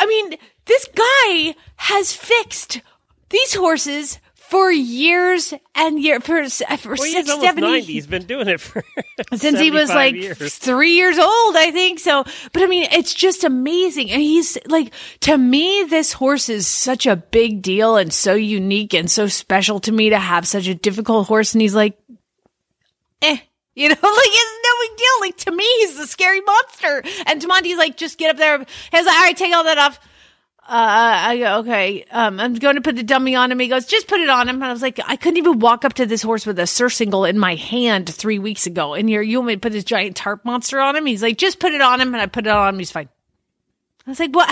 I 0.00 0.06
mean, 0.06 0.36
this 0.64 0.88
guy 0.92 1.54
has 1.76 2.12
fixed 2.12 2.80
these 3.28 3.54
horses 3.54 4.18
for 4.34 4.72
years 4.72 5.54
and 5.76 6.02
years, 6.02 6.24
for, 6.24 6.42
for 6.48 6.88
well, 6.88 6.96
six, 6.96 7.30
he's 7.30 7.40
70 7.40 7.60
90. 7.60 7.92
He's 7.92 8.06
been 8.08 8.26
doing 8.26 8.48
it 8.48 8.60
for 8.60 8.82
since 9.36 9.60
he 9.60 9.70
was 9.70 9.90
like 9.90 10.16
years. 10.16 10.56
three 10.56 10.96
years 10.96 11.16
old, 11.16 11.56
I 11.56 11.70
think. 11.72 12.00
So, 12.00 12.24
but 12.52 12.62
I 12.62 12.66
mean, 12.66 12.88
it's 12.90 13.14
just 13.14 13.44
amazing. 13.44 14.10
And 14.10 14.20
he's 14.20 14.58
like, 14.66 14.92
to 15.20 15.38
me, 15.38 15.84
this 15.84 16.12
horse 16.12 16.48
is 16.48 16.66
such 16.66 17.06
a 17.06 17.14
big 17.14 17.62
deal 17.62 17.96
and 17.96 18.12
so 18.12 18.34
unique 18.34 18.92
and 18.92 19.08
so 19.08 19.28
special 19.28 19.78
to 19.80 19.92
me 19.92 20.10
to 20.10 20.18
have 20.18 20.48
such 20.48 20.66
a 20.66 20.74
difficult 20.74 21.28
horse. 21.28 21.54
And 21.54 21.62
he's 21.62 21.74
like, 21.76 21.96
eh. 23.22 23.38
You 23.74 23.90
know, 23.90 23.94
like 24.02 24.02
it's 24.02 24.60
no 24.64 24.88
big 24.88 24.96
deal. 24.96 25.20
Like 25.20 25.36
to 25.38 25.50
me, 25.52 25.64
he's 25.80 25.98
the 25.98 26.06
scary 26.06 26.40
monster. 26.40 27.02
And 27.26 27.40
to 27.42 27.46
Monty's 27.46 27.76
like, 27.76 27.96
just 27.96 28.18
get 28.18 28.30
up 28.30 28.38
there. 28.38 28.58
He's 28.58 29.06
like, 29.06 29.14
all 29.14 29.22
right, 29.22 29.36
take 29.36 29.54
all 29.54 29.64
that 29.64 29.78
off. 29.78 30.00
Uh, 30.68 30.72
I 30.72 31.38
go, 31.38 31.58
okay. 31.58 32.04
Um, 32.10 32.40
I'm 32.40 32.54
going 32.54 32.74
to 32.74 32.80
put 32.80 32.96
the 32.96 33.04
dummy 33.04 33.36
on 33.36 33.52
him. 33.52 33.60
He 33.60 33.68
goes, 33.68 33.86
just 33.86 34.08
put 34.08 34.18
it 34.18 34.28
on 34.28 34.48
him. 34.48 34.56
And 34.56 34.64
I 34.64 34.72
was 34.72 34.82
like, 34.82 34.98
I 35.06 35.14
couldn't 35.14 35.36
even 35.36 35.60
walk 35.60 35.84
up 35.84 35.94
to 35.94 36.06
this 36.06 36.22
horse 36.22 36.44
with 36.44 36.58
a 36.58 36.66
surcingle 36.66 37.24
in 37.24 37.38
my 37.38 37.54
hand 37.54 38.12
three 38.12 38.40
weeks 38.40 38.66
ago. 38.66 38.94
And 38.94 39.08
here 39.08 39.22
you 39.22 39.38
want 39.38 39.46
me 39.46 39.54
to 39.54 39.60
put 39.60 39.70
this 39.70 39.84
giant 39.84 40.16
tarp 40.16 40.44
monster 40.44 40.80
on 40.80 40.96
him? 40.96 41.06
He's 41.06 41.22
like, 41.22 41.38
just 41.38 41.60
put 41.60 41.72
it 41.72 41.80
on 41.80 42.00
him. 42.00 42.14
And 42.14 42.20
I 42.20 42.26
put 42.26 42.46
it 42.46 42.50
on 42.50 42.74
him. 42.74 42.78
He's 42.80 42.90
fine. 42.90 43.08
I 44.06 44.10
was 44.10 44.20
like, 44.20 44.34
what? 44.34 44.48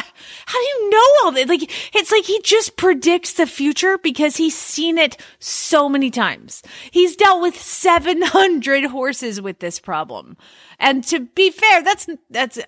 How 0.46 0.58
do 0.58 0.64
you 0.64 0.90
know 0.90 1.06
all 1.22 1.32
that? 1.32 1.48
Like, 1.48 1.70
it's 1.94 2.10
like 2.10 2.24
he 2.24 2.40
just 2.42 2.76
predicts 2.76 3.34
the 3.34 3.46
future 3.46 3.98
because 3.98 4.36
he's 4.36 4.56
seen 4.56 4.98
it 4.98 5.16
so 5.38 5.88
many 5.88 6.10
times. 6.10 6.62
He's 6.90 7.14
dealt 7.14 7.40
with 7.40 7.56
700 7.60 8.86
horses 8.86 9.40
with 9.40 9.60
this 9.60 9.78
problem. 9.78 10.36
And 10.80 11.04
to 11.04 11.20
be 11.20 11.50
fair, 11.50 11.82
that's, 11.84 12.08
that's, 12.30 12.58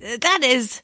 that 0.00 0.40
is, 0.42 0.82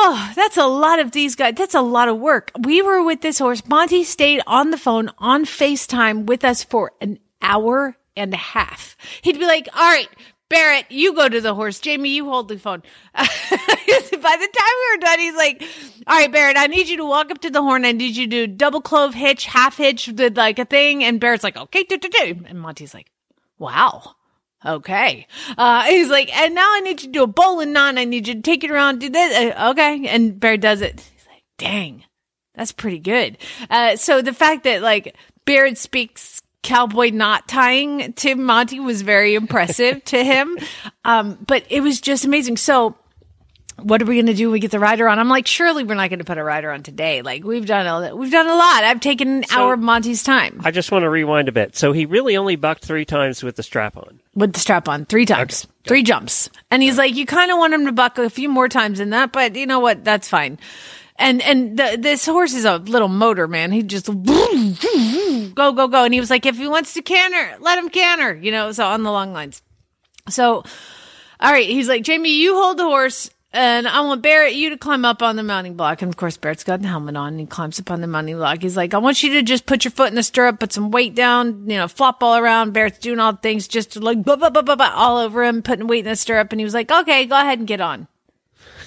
Oh, 0.00 0.32
that's 0.36 0.56
a 0.56 0.66
lot 0.66 1.00
of 1.00 1.10
these 1.10 1.34
guys. 1.34 1.54
That's 1.56 1.74
a 1.74 1.80
lot 1.80 2.08
of 2.08 2.18
work. 2.18 2.52
We 2.56 2.82
were 2.82 3.02
with 3.02 3.20
this 3.20 3.40
horse. 3.40 3.66
Monty 3.66 4.04
stayed 4.04 4.40
on 4.46 4.70
the 4.70 4.76
phone 4.76 5.10
on 5.18 5.44
FaceTime 5.44 6.26
with 6.26 6.44
us 6.44 6.62
for 6.62 6.92
an 7.00 7.18
hour 7.42 7.96
and 8.16 8.32
a 8.32 8.36
half. 8.36 8.96
He'd 9.22 9.40
be 9.40 9.46
like, 9.46 9.68
all 9.74 9.90
right, 9.90 10.08
Barrett, 10.48 10.86
you 10.90 11.14
go 11.14 11.28
to 11.28 11.40
the 11.40 11.54
horse. 11.54 11.78
Jamie, 11.78 12.10
you 12.10 12.24
hold 12.24 12.48
the 12.48 12.58
phone. 12.58 12.82
By 13.14 13.26
the 13.26 14.48
time 14.58 14.74
we 14.78 14.96
were 14.96 15.00
done, 15.00 15.18
he's 15.18 15.36
like, 15.36 15.62
all 16.06 16.18
right, 16.18 16.32
Barrett, 16.32 16.56
I 16.56 16.66
need 16.66 16.88
you 16.88 16.96
to 16.98 17.04
walk 17.04 17.30
up 17.30 17.40
to 17.42 17.50
the 17.50 17.62
horn. 17.62 17.84
I 17.84 17.92
need 17.92 18.16
you 18.16 18.26
to 18.26 18.46
do 18.46 18.46
double 18.46 18.80
clove 18.80 19.14
hitch, 19.14 19.44
half 19.44 19.76
hitch, 19.76 20.08
with 20.08 20.36
like 20.36 20.58
a 20.58 20.64
thing. 20.64 21.04
And 21.04 21.20
Barrett's 21.20 21.44
like, 21.44 21.56
okay, 21.56 21.82
do, 21.84 21.98
do, 21.98 22.08
do. 22.08 22.44
And 22.46 22.60
Monty's 22.60 22.94
like, 22.94 23.10
wow. 23.58 24.14
Okay. 24.64 25.26
Uh, 25.56 25.84
he's 25.84 26.08
like, 26.08 26.34
and 26.36 26.54
now 26.54 26.66
I 26.66 26.80
need 26.80 27.02
you 27.02 27.08
to 27.08 27.12
do 27.12 27.22
a 27.22 27.28
bowline 27.28 27.72
knot. 27.72 27.98
I 27.98 28.04
need 28.04 28.26
you 28.26 28.34
to 28.34 28.40
take 28.40 28.64
it 28.64 28.70
around, 28.70 29.00
do 29.00 29.08
this. 29.08 29.54
Uh, 29.54 29.70
okay. 29.70 30.06
And 30.08 30.40
Barrett 30.40 30.62
does 30.62 30.80
it. 30.80 31.00
He's 31.14 31.26
like, 31.26 31.44
dang, 31.58 32.04
that's 32.54 32.72
pretty 32.72 32.98
good. 32.98 33.38
Uh, 33.70 33.96
so 33.96 34.22
the 34.22 34.32
fact 34.32 34.64
that 34.64 34.82
like 34.82 35.14
Barrett 35.44 35.78
speaks 35.78 36.42
cowboy 36.62 37.10
knot 37.10 37.48
tying 37.48 38.12
to 38.14 38.34
Monty 38.34 38.80
was 38.80 39.02
very 39.02 39.34
impressive 39.34 40.04
to 40.06 40.22
him. 40.22 40.58
Um, 41.04 41.38
but 41.46 41.64
it 41.70 41.80
was 41.80 42.00
just 42.00 42.24
amazing. 42.24 42.56
So 42.56 42.96
what 43.80 44.02
are 44.02 44.06
we 44.06 44.16
going 44.16 44.26
to 44.26 44.34
do 44.34 44.48
when 44.48 44.54
we 44.54 44.60
get 44.60 44.70
the 44.72 44.80
rider 44.80 45.08
on? 45.08 45.18
I'm 45.18 45.28
like, 45.28 45.46
surely 45.46 45.84
we're 45.84 45.94
not 45.94 46.10
going 46.10 46.18
to 46.18 46.24
put 46.24 46.36
a 46.38 46.42
rider 46.42 46.70
on 46.70 46.82
today. 46.82 47.22
Like 47.22 47.44
we've 47.44 47.66
done 47.66 47.86
a, 47.86 48.14
we've 48.14 48.30
done 48.30 48.46
a 48.46 48.54
lot. 48.54 48.84
I've 48.84 49.00
taken 49.00 49.28
an 49.28 49.44
hour 49.52 49.74
of 49.74 49.80
Monty's 49.80 50.22
time 50.22 50.60
I 50.64 50.70
just 50.70 50.90
want 50.90 51.04
to 51.04 51.10
rewind 51.10 51.48
a 51.48 51.52
bit. 51.52 51.76
So 51.76 51.92
he 51.92 52.06
really 52.06 52.36
only 52.36 52.56
bucked 52.56 52.84
three 52.84 53.04
times 53.04 53.42
with 53.42 53.56
the 53.56 53.62
strap 53.62 53.96
on. 53.96 54.20
with 54.34 54.52
the 54.52 54.60
strap 54.60 54.88
on 54.88 55.04
three 55.04 55.26
times, 55.26 55.66
three 55.86 56.02
jumps. 56.02 56.50
And 56.70 56.82
he's 56.82 56.98
like, 56.98 57.14
you 57.14 57.24
kind 57.24 57.50
of 57.50 57.58
want 57.58 57.72
him 57.72 57.86
to 57.86 57.92
buck 57.92 58.18
a 58.18 58.28
few 58.28 58.48
more 58.48 58.68
times 58.68 58.98
than 58.98 59.10
that, 59.10 59.32
but 59.32 59.54
you 59.54 59.66
know 59.66 59.80
what? 59.80 60.04
That's 60.04 60.28
fine. 60.28 60.58
And, 61.18 61.42
and 61.42 61.76
the, 61.76 61.98
this 61.98 62.24
horse 62.26 62.54
is 62.54 62.64
a 62.64 62.76
little 62.76 63.08
motor, 63.08 63.48
man. 63.48 63.72
He 63.72 63.82
just 63.82 64.06
go, 64.06 65.72
go, 65.72 65.88
go. 65.88 66.04
And 66.04 66.14
he 66.14 66.20
was 66.20 66.30
like, 66.30 66.46
if 66.46 66.56
he 66.56 66.68
wants 66.68 66.94
to 66.94 67.02
canter, 67.02 67.56
let 67.60 67.76
him 67.76 67.88
canter, 67.88 68.34
you 68.36 68.52
know, 68.52 68.70
so 68.70 68.86
on 68.86 69.02
the 69.02 69.10
long 69.10 69.32
lines. 69.32 69.60
So, 70.28 70.62
all 71.40 71.52
right. 71.52 71.66
He's 71.66 71.88
like, 71.88 72.04
Jamie, 72.04 72.40
you 72.40 72.54
hold 72.54 72.78
the 72.78 72.84
horse 72.84 73.30
and 73.52 73.88
I 73.88 74.02
want 74.02 74.22
Barrett, 74.22 74.54
you 74.54 74.70
to 74.70 74.76
climb 74.76 75.04
up 75.04 75.22
on 75.22 75.36
the 75.36 75.42
mounting 75.42 75.74
block. 75.74 76.02
And 76.02 76.10
of 76.10 76.16
course, 76.16 76.36
Barrett's 76.36 76.64
got 76.64 76.82
the 76.82 76.88
helmet 76.88 77.16
on 77.16 77.28
and 77.28 77.40
he 77.40 77.46
climbs 77.46 77.80
up 77.80 77.90
on 77.90 78.02
the 78.02 78.06
mounting 78.06 78.36
block. 78.36 78.60
He's 78.60 78.76
like, 78.76 78.92
I 78.92 78.98
want 78.98 79.22
you 79.22 79.32
to 79.34 79.42
just 79.42 79.64
put 79.64 79.84
your 79.84 79.90
foot 79.90 80.10
in 80.10 80.14
the 80.14 80.22
stirrup, 80.22 80.60
put 80.60 80.72
some 80.72 80.90
weight 80.90 81.14
down, 81.14 81.68
you 81.68 81.78
know, 81.78 81.88
flop 81.88 82.22
all 82.22 82.36
around. 82.36 82.74
Barrett's 82.74 82.98
doing 82.98 83.18
all 83.18 83.32
the 83.32 83.38
things 83.38 83.66
just 83.66 83.96
like, 83.96 84.22
blah, 84.22 84.36
blah, 84.36 84.50
blah, 84.50 84.62
blah, 84.62 84.76
blah, 84.76 84.92
all 84.94 85.16
over 85.16 85.42
him, 85.42 85.62
putting 85.62 85.86
weight 85.86 86.04
in 86.04 86.10
the 86.10 86.16
stirrup. 86.16 86.52
And 86.52 86.60
he 86.60 86.64
was 86.64 86.74
like, 86.74 86.90
okay, 86.90 87.24
go 87.24 87.40
ahead 87.40 87.58
and 87.58 87.66
get 87.66 87.80
on. 87.80 88.06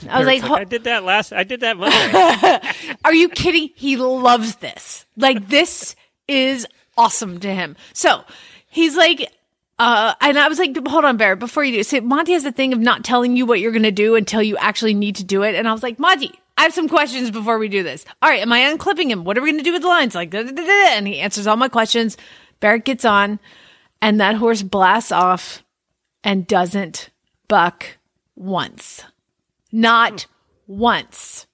I 0.10 0.20
was 0.20 0.28
like, 0.28 0.42
"Ho- 0.42 0.56
I 0.56 0.64
did 0.64 0.84
that 0.86 1.04
last. 1.04 1.34
I 1.34 1.44
did 1.44 1.62
that 1.62 1.78
Monday. 1.78 2.96
are 3.06 3.14
you 3.14 3.30
kidding? 3.30 3.70
He 3.76 3.98
loves 3.98 4.58
this. 4.58 5.06
Like 5.18 5.48
this 5.48 5.96
is 6.28 6.68
awesome 6.98 7.40
to 7.42 7.54
him. 7.54 7.76
So 7.94 8.24
he's 8.68 8.96
like, 8.96 9.32
uh, 9.80 10.14
and 10.22 10.38
I 10.38 10.48
was 10.48 10.60
like, 10.60 10.78
hold 10.88 11.06
on, 11.06 11.18
Barrett, 11.18 11.40
before 11.40 11.64
you 11.64 11.74
do, 11.74 11.84
so 11.84 12.02
Monty 12.02 12.34
has 12.34 12.44
the 12.44 12.52
thing 12.52 12.74
of 12.74 12.80
not 12.80 13.04
telling 13.04 13.36
you 13.36 13.46
what 13.46 13.60
you're 13.60 13.72
going 13.72 13.84
to 13.84 13.92
do 13.92 14.16
until 14.16 14.42
you 14.42 14.56
actually 14.58 14.94
need 14.94 15.16
to 15.18 15.24
do 15.24 15.42
it. 15.44 15.56
And 15.56 15.68
I 15.68 15.74
was 15.74 15.82
like, 15.84 15.98
Monty, 15.98 16.32
I 16.58 16.64
have 16.64 16.74
some 16.74 16.88
questions 16.88 17.32
before 17.32 17.58
we 17.58 17.68
do 17.68 17.82
this. 17.82 18.06
All 18.22 18.30
right. 18.30 18.42
Am 18.42 18.54
I 18.54 18.60
unclipping 18.60 19.10
him? 19.10 19.24
What 19.24 19.38
are 19.38 19.42
we 19.42 19.50
going 19.52 19.58
to 19.58 19.64
do 19.64 19.74
with 19.74 19.82
the 19.82 19.88
lines? 19.88 20.14
Like, 20.14 20.30
da, 20.30 20.44
da, 20.44 20.52
da. 20.52 20.64
and 20.92 21.08
he 21.08 21.20
answers 21.20 21.48
all 21.48 21.56
my 21.58 21.70
questions. 21.70 22.18
Barrett 22.60 22.86
gets 22.86 23.06
on 23.06 23.40
and 24.02 24.20
that 24.22 24.36
horse 24.36 24.62
blasts 24.62 25.12
off 25.12 25.64
and 26.24 26.46
doesn't 26.46 27.10
buck 27.48 27.98
once. 28.36 29.04
Not 29.72 30.26
once. 30.68 31.48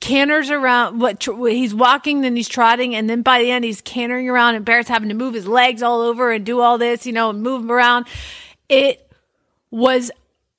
Canters 0.00 0.50
around 0.50 1.00
what 1.00 1.20
tr- 1.20 1.46
he's 1.48 1.74
walking 1.74 2.22
then 2.22 2.34
he's 2.34 2.48
trotting 2.48 2.94
and 2.96 3.08
then 3.08 3.20
by 3.20 3.38
the 3.42 3.50
end 3.50 3.66
he's 3.66 3.82
cantering 3.82 4.30
around 4.30 4.54
and 4.54 4.64
Barrett's 4.64 4.88
having 4.88 5.10
to 5.10 5.14
move 5.14 5.34
his 5.34 5.46
legs 5.46 5.82
all 5.82 6.00
over 6.00 6.32
and 6.32 6.44
do 6.46 6.60
all 6.60 6.78
this 6.78 7.04
you 7.04 7.12
know 7.12 7.28
and 7.30 7.42
move 7.42 7.62
him 7.62 7.70
around. 7.70 8.06
It 8.68 9.06
was 9.70 10.10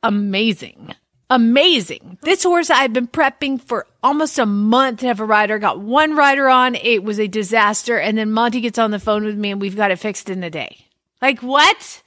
amazing. 0.04 0.94
Amazing. 1.32 2.18
This 2.22 2.44
horse 2.44 2.70
i've 2.70 2.94
been 2.94 3.08
prepping 3.08 3.60
for 3.62 3.88
almost 4.04 4.38
a 4.38 4.46
month 4.46 5.00
to 5.00 5.08
have 5.08 5.20
a 5.20 5.26
rider. 5.26 5.58
Got 5.60 5.80
one 5.80 6.16
rider 6.16 6.48
on. 6.50 6.76
It 6.76 7.04
was 7.04 7.20
a 7.20 7.28
disaster. 7.28 7.98
And 7.98 8.18
then 8.18 8.32
monty 8.32 8.62
gets 8.62 8.78
on 8.78 8.92
the 8.92 9.00
phone 9.00 9.24
with 9.24 9.38
me 9.38 9.52
and 9.52 9.62
we've 9.62 9.76
got 9.76 9.92
it 9.92 9.98
fixed 10.00 10.30
in 10.30 10.44
a 10.44 10.50
day. 10.50 10.86
Like 11.22 11.40
what? 11.40 12.04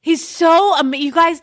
He's 0.00 0.26
so 0.26 0.76
am- 0.76 0.94
you 0.94 1.12
guys. 1.12 1.40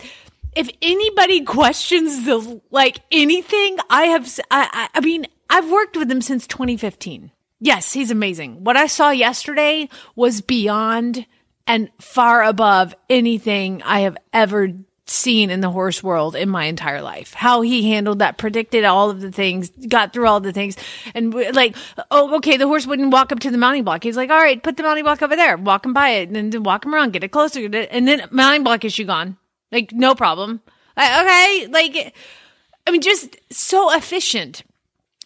If 0.55 0.69
anybody 0.81 1.41
questions 1.41 2.25
the 2.25 2.61
like 2.71 2.99
anything, 3.11 3.77
I 3.89 4.03
have. 4.07 4.39
I 4.49 4.89
I 4.93 4.99
mean, 4.99 5.27
I've 5.49 5.69
worked 5.69 5.95
with 5.95 6.11
him 6.11 6.21
since 6.21 6.45
2015. 6.47 7.31
Yes, 7.59 7.93
he's 7.93 8.11
amazing. 8.11 8.63
What 8.63 8.75
I 8.75 8.87
saw 8.87 9.11
yesterday 9.11 9.87
was 10.15 10.41
beyond 10.41 11.25
and 11.67 11.89
far 11.99 12.43
above 12.43 12.95
anything 13.09 13.81
I 13.83 14.01
have 14.01 14.17
ever 14.33 14.69
seen 15.05 15.49
in 15.49 15.61
the 15.61 15.69
horse 15.69 16.01
world 16.01 16.35
in 16.35 16.49
my 16.49 16.65
entire 16.65 17.01
life. 17.01 17.33
How 17.33 17.61
he 17.61 17.89
handled 17.91 18.19
that, 18.19 18.37
predicted 18.37 18.83
all 18.83 19.09
of 19.09 19.21
the 19.21 19.31
things, 19.31 19.69
got 19.87 20.13
through 20.13 20.27
all 20.27 20.39
the 20.39 20.53
things, 20.53 20.75
and 21.13 21.33
like, 21.33 21.75
oh, 22.09 22.35
okay, 22.37 22.57
the 22.57 22.67
horse 22.67 22.87
wouldn't 22.87 23.11
walk 23.11 23.31
up 23.31 23.39
to 23.41 23.51
the 23.51 23.57
mounting 23.57 23.83
block. 23.83 24.03
He's 24.03 24.17
like, 24.17 24.29
all 24.29 24.41
right, 24.41 24.61
put 24.61 24.77
the 24.77 24.83
mounting 24.83 25.03
block 25.03 25.21
over 25.21 25.35
there, 25.35 25.57
walk 25.57 25.85
him 25.85 25.93
by 25.93 26.09
it, 26.09 26.29
and 26.29 26.51
then 26.51 26.63
walk 26.63 26.85
him 26.85 26.95
around, 26.95 27.13
get 27.13 27.23
it 27.23 27.31
closer, 27.31 27.63
and 27.63 28.07
then 28.07 28.27
mounting 28.31 28.63
block 28.63 28.85
issue 28.85 29.05
gone. 29.05 29.37
Like, 29.71 29.91
no 29.91 30.15
problem. 30.15 30.61
Like, 30.97 31.21
okay, 31.21 31.67
like, 31.67 32.15
I 32.85 32.91
mean, 32.91 33.01
just 33.01 33.37
so 33.51 33.95
efficient. 33.95 34.63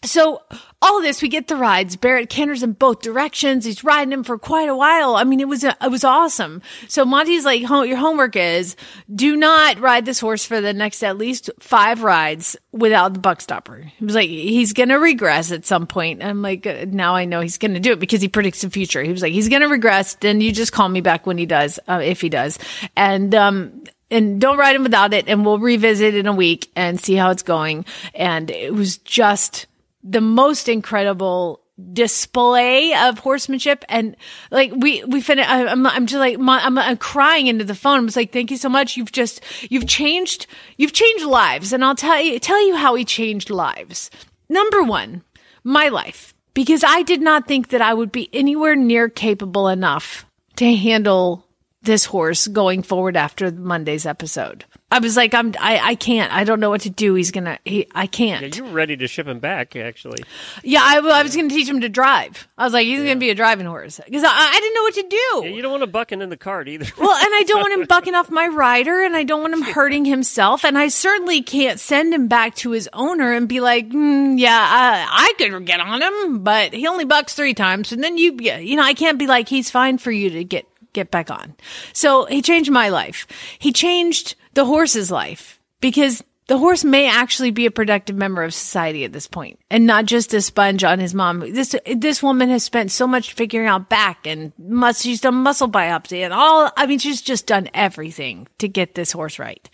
So 0.04 0.42
all 0.82 1.02
this, 1.02 1.22
we 1.22 1.30
get 1.30 1.48
the 1.48 1.56
rides. 1.56 1.96
Barrett 1.96 2.30
canters 2.30 2.62
in 2.62 2.74
both 2.74 3.02
directions. 3.02 3.66
He's 3.66 3.84
riding 3.84 4.14
him 4.14 4.24
for 4.24 4.38
quite 4.38 4.70
a 4.70 4.76
while. 4.76 5.16
I 5.16 5.24
mean, 5.24 5.40
it 5.40 5.48
was 5.48 5.64
it 5.64 5.90
was 5.90 6.04
awesome. 6.04 6.62
So 6.88 7.06
Monty's 7.06 7.44
like, 7.44 7.62
your 7.62 7.98
homework 7.98 8.36
is 8.36 8.76
do 9.14 9.36
not 9.36 9.80
ride 9.80 10.06
this 10.06 10.20
horse 10.20 10.46
for 10.46 10.62
the 10.62 10.74
next 10.74 11.02
at 11.02 11.18
least 11.18 11.50
five 11.60 12.04
rides 12.04 12.56
without 12.72 13.14
the 13.14 13.20
buck 13.20 13.42
stopper. 13.42 13.78
He 13.98 14.06
was 14.06 14.14
like, 14.14 14.30
he's 14.30 14.74
gonna 14.74 15.00
regress 15.00 15.52
at 15.52 15.66
some 15.66 15.88
point. 15.88 16.24
I'm 16.24 16.44
like, 16.44 16.68
uh, 16.68 16.86
now 16.88 17.16
I 17.16 17.26
know 17.26 17.42
he's 17.42 17.58
gonna 17.58 17.80
do 17.80 17.94
it 17.94 18.00
because 18.00 18.22
he 18.22 18.28
predicts 18.28 18.62
the 18.62 18.70
future. 18.70 19.02
He 19.02 19.12
was 19.12 19.24
like, 19.24 19.34
he's 19.34 19.50
gonna 19.50 19.70
regress. 19.70 20.16
Then 20.16 20.40
you 20.40 20.52
just 20.52 20.72
call 20.72 20.88
me 20.88 21.02
back 21.02 21.26
when 21.26 21.40
he 21.40 21.48
does, 21.48 21.80
uh, 21.88 22.02
if 22.04 22.22
he 22.22 22.30
does, 22.30 22.60
and 22.96 23.34
um 23.34 23.84
and 24.16 24.40
don't 24.40 24.58
ride 24.58 24.76
him 24.76 24.84
without 24.84 25.14
it 25.14 25.28
and 25.28 25.46
we'll 25.46 25.60
revisit 25.60 26.16
in 26.16 26.26
a 26.26 26.34
week 26.34 26.72
and 26.76 27.00
see 27.00 27.16
how 27.16 27.32
it's 27.32 27.44
going. 27.44 27.86
And 28.14 28.50
it 28.50 28.74
was 28.74 28.98
just 29.00 29.68
the 30.04 30.22
most 30.22 30.70
incredible 30.70 31.62
display 31.92 32.94
of 32.94 33.20
horsemanship. 33.20 33.84
And 33.90 34.16
like 34.52 34.72
we 34.74 35.04
we 35.04 35.20
finished 35.20 35.50
I'm, 35.50 35.86
I'm 35.86 36.06
just 36.06 36.20
like 36.20 36.38
I'm, 36.40 36.78
I'm 36.78 36.98
crying 36.98 37.48
into 37.48 37.66
the 37.66 37.76
phone. 37.76 38.00
I 38.00 38.04
was 38.04 38.16
like 38.16 38.32
thank 38.32 38.52
you 38.52 38.58
so 38.58 38.70
much. 38.70 38.96
You've 38.96 39.12
just 39.12 39.42
you've 39.70 39.88
changed 39.88 40.48
you've 40.78 40.94
changed 40.94 41.26
lives. 41.26 41.74
And 41.74 41.84
I'll 41.84 41.96
tell 41.96 42.22
you 42.22 42.40
tell 42.40 42.66
you 42.66 42.76
how 42.76 42.96
he 42.96 43.04
changed 43.04 43.50
lives. 43.50 44.10
Number 44.48 44.82
one 44.82 45.24
my 45.64 45.90
life. 45.90 46.34
Because 46.54 46.86
I 46.86 47.02
did 47.02 47.22
not 47.22 47.50
think 47.50 47.70
that 47.70 47.82
I 47.82 47.94
would 47.94 48.14
be 48.14 48.30
anywhere 48.32 48.78
near 48.78 49.10
capable 49.10 49.68
enough 49.68 50.26
to 50.56 50.74
handle 50.74 51.45
this 51.86 52.06
horse 52.06 52.48
going 52.48 52.84
forward 52.84 53.16
after 53.16 53.52
Monday's 53.52 54.06
episode. 54.06 54.66
I 54.92 55.00
was 55.00 55.18
like, 55.18 55.34
I'm, 55.34 55.54
I, 55.60 55.80
I 55.80 55.96
can't. 55.96 56.32
I 56.32 56.44
don't 56.44 56.60
know 56.60 56.70
what 56.70 56.82
to 56.82 56.90
do. 56.90 57.16
He's 57.16 57.32
gonna, 57.32 57.60
he, 57.66 57.88
I 57.94 58.06
can't. 58.08 58.44
Yeah, 58.44 58.64
you 58.64 58.70
were 58.70 58.76
ready 58.76 58.96
to 58.96 59.08
ship 59.08 59.28
him 59.28 59.40
back, 59.40 59.76
actually. 59.76 60.24
Yeah, 60.64 60.82
I, 60.82 60.98
I 60.98 61.24
was 61.24 61.36
gonna 61.36 61.50
teach 61.50 61.68
him 61.68 61.82
to 61.82 61.90
drive. 61.90 62.48
I 62.58 62.64
was 62.64 62.74
like, 62.74 62.86
he's 62.86 63.00
gonna 63.00 63.16
be 63.16 63.32
a 63.32 63.36
driving 63.36 63.66
horse 63.66 64.00
because 64.06 64.24
I, 64.24 64.30
I 64.30 64.60
didn't 64.60 64.74
know 64.76 64.82
what 64.84 64.94
to 64.94 65.02
do. 65.10 65.50
Yeah, 65.50 65.56
you 65.56 65.62
don't 65.64 65.72
want 65.72 65.84
to 65.84 65.88
bucking 65.88 66.22
in 66.22 66.30
the 66.30 66.38
cart 66.38 66.68
either. 66.68 66.86
Well, 66.98 67.16
and 67.16 67.34
I 67.34 67.44
don't 67.48 67.62
want 67.62 67.74
him 67.74 67.86
bucking 67.90 68.16
off 68.16 68.30
my 68.30 68.48
rider, 68.48 69.02
and 69.04 69.16
I 69.16 69.24
don't 69.24 69.42
want 69.42 69.54
him 69.54 69.64
hurting 69.64 70.06
himself, 70.06 70.64
and 70.64 70.78
I 70.78 70.88
certainly 70.88 71.42
can't 71.42 71.80
send 71.80 72.14
him 72.14 72.28
back 72.28 72.56
to 72.58 72.72
his 72.72 72.88
owner 72.94 73.34
and 73.34 73.50
be 73.50 73.60
like, 73.60 73.90
mm, 73.90 74.40
"Yeah, 74.40 74.58
I, 74.58 75.08
I 75.10 75.34
could 75.38 75.66
get 75.66 75.80
on 75.80 76.02
him, 76.02 76.44
but 76.44 76.74
he 76.74 76.88
only 76.88 77.06
bucks 77.06 77.34
three 77.34 77.54
times, 77.54 77.92
and 77.92 78.04
then 78.04 78.18
you, 78.18 78.38
yeah, 78.40 78.60
you 78.60 78.76
know, 78.76 78.84
I 78.84 78.94
can't 78.94 79.18
be 79.18 79.28
like, 79.28 79.50
he's 79.50 79.72
fine 79.72 79.98
for 79.98 80.12
you 80.12 80.30
to 80.30 80.44
get 80.44 80.68
get 80.96 81.12
back 81.12 81.30
on." 81.30 81.56
So 81.94 82.26
he 82.26 82.42
changed 82.42 82.72
my 82.72 82.90
life. 82.90 83.28
He 83.60 83.72
changed 83.72 84.36
the 84.56 84.66
horse's 84.66 85.12
life 85.12 85.60
because 85.80 86.24
the 86.48 86.58
horse 86.60 86.84
may 86.84 87.10
actually 87.10 87.50
be 87.50 87.66
a 87.66 87.72
productive 87.72 88.16
member 88.16 88.44
of 88.44 88.54
society 88.54 89.04
at 89.04 89.14
this 89.14 89.28
point 89.28 89.60
and 89.72 89.88
not 89.88 90.06
just 90.06 90.34
a 90.34 90.42
sponge 90.42 90.84
on 90.84 91.00
his 91.00 91.14
mom. 91.14 91.40
This, 91.40 91.76
this 91.96 92.22
woman 92.22 92.50
has 92.50 92.64
spent 92.64 92.92
so 92.92 93.08
much 93.08 93.34
figuring 93.34 93.68
out 93.68 93.90
back 93.90 94.28
and 94.28 94.54
must, 94.60 95.02
she's 95.02 95.22
done 95.22 95.36
muscle 95.36 95.70
biopsy 95.70 96.20
and 96.20 96.34
all. 96.34 96.72
I 96.78 96.86
mean, 96.86 97.00
she's 97.00 97.22
just 97.22 97.48
done 97.48 97.70
everything 97.74 98.48
to 98.60 98.68
get 98.68 98.94
this 98.94 99.12
horse 99.12 99.40
right. 99.40 99.68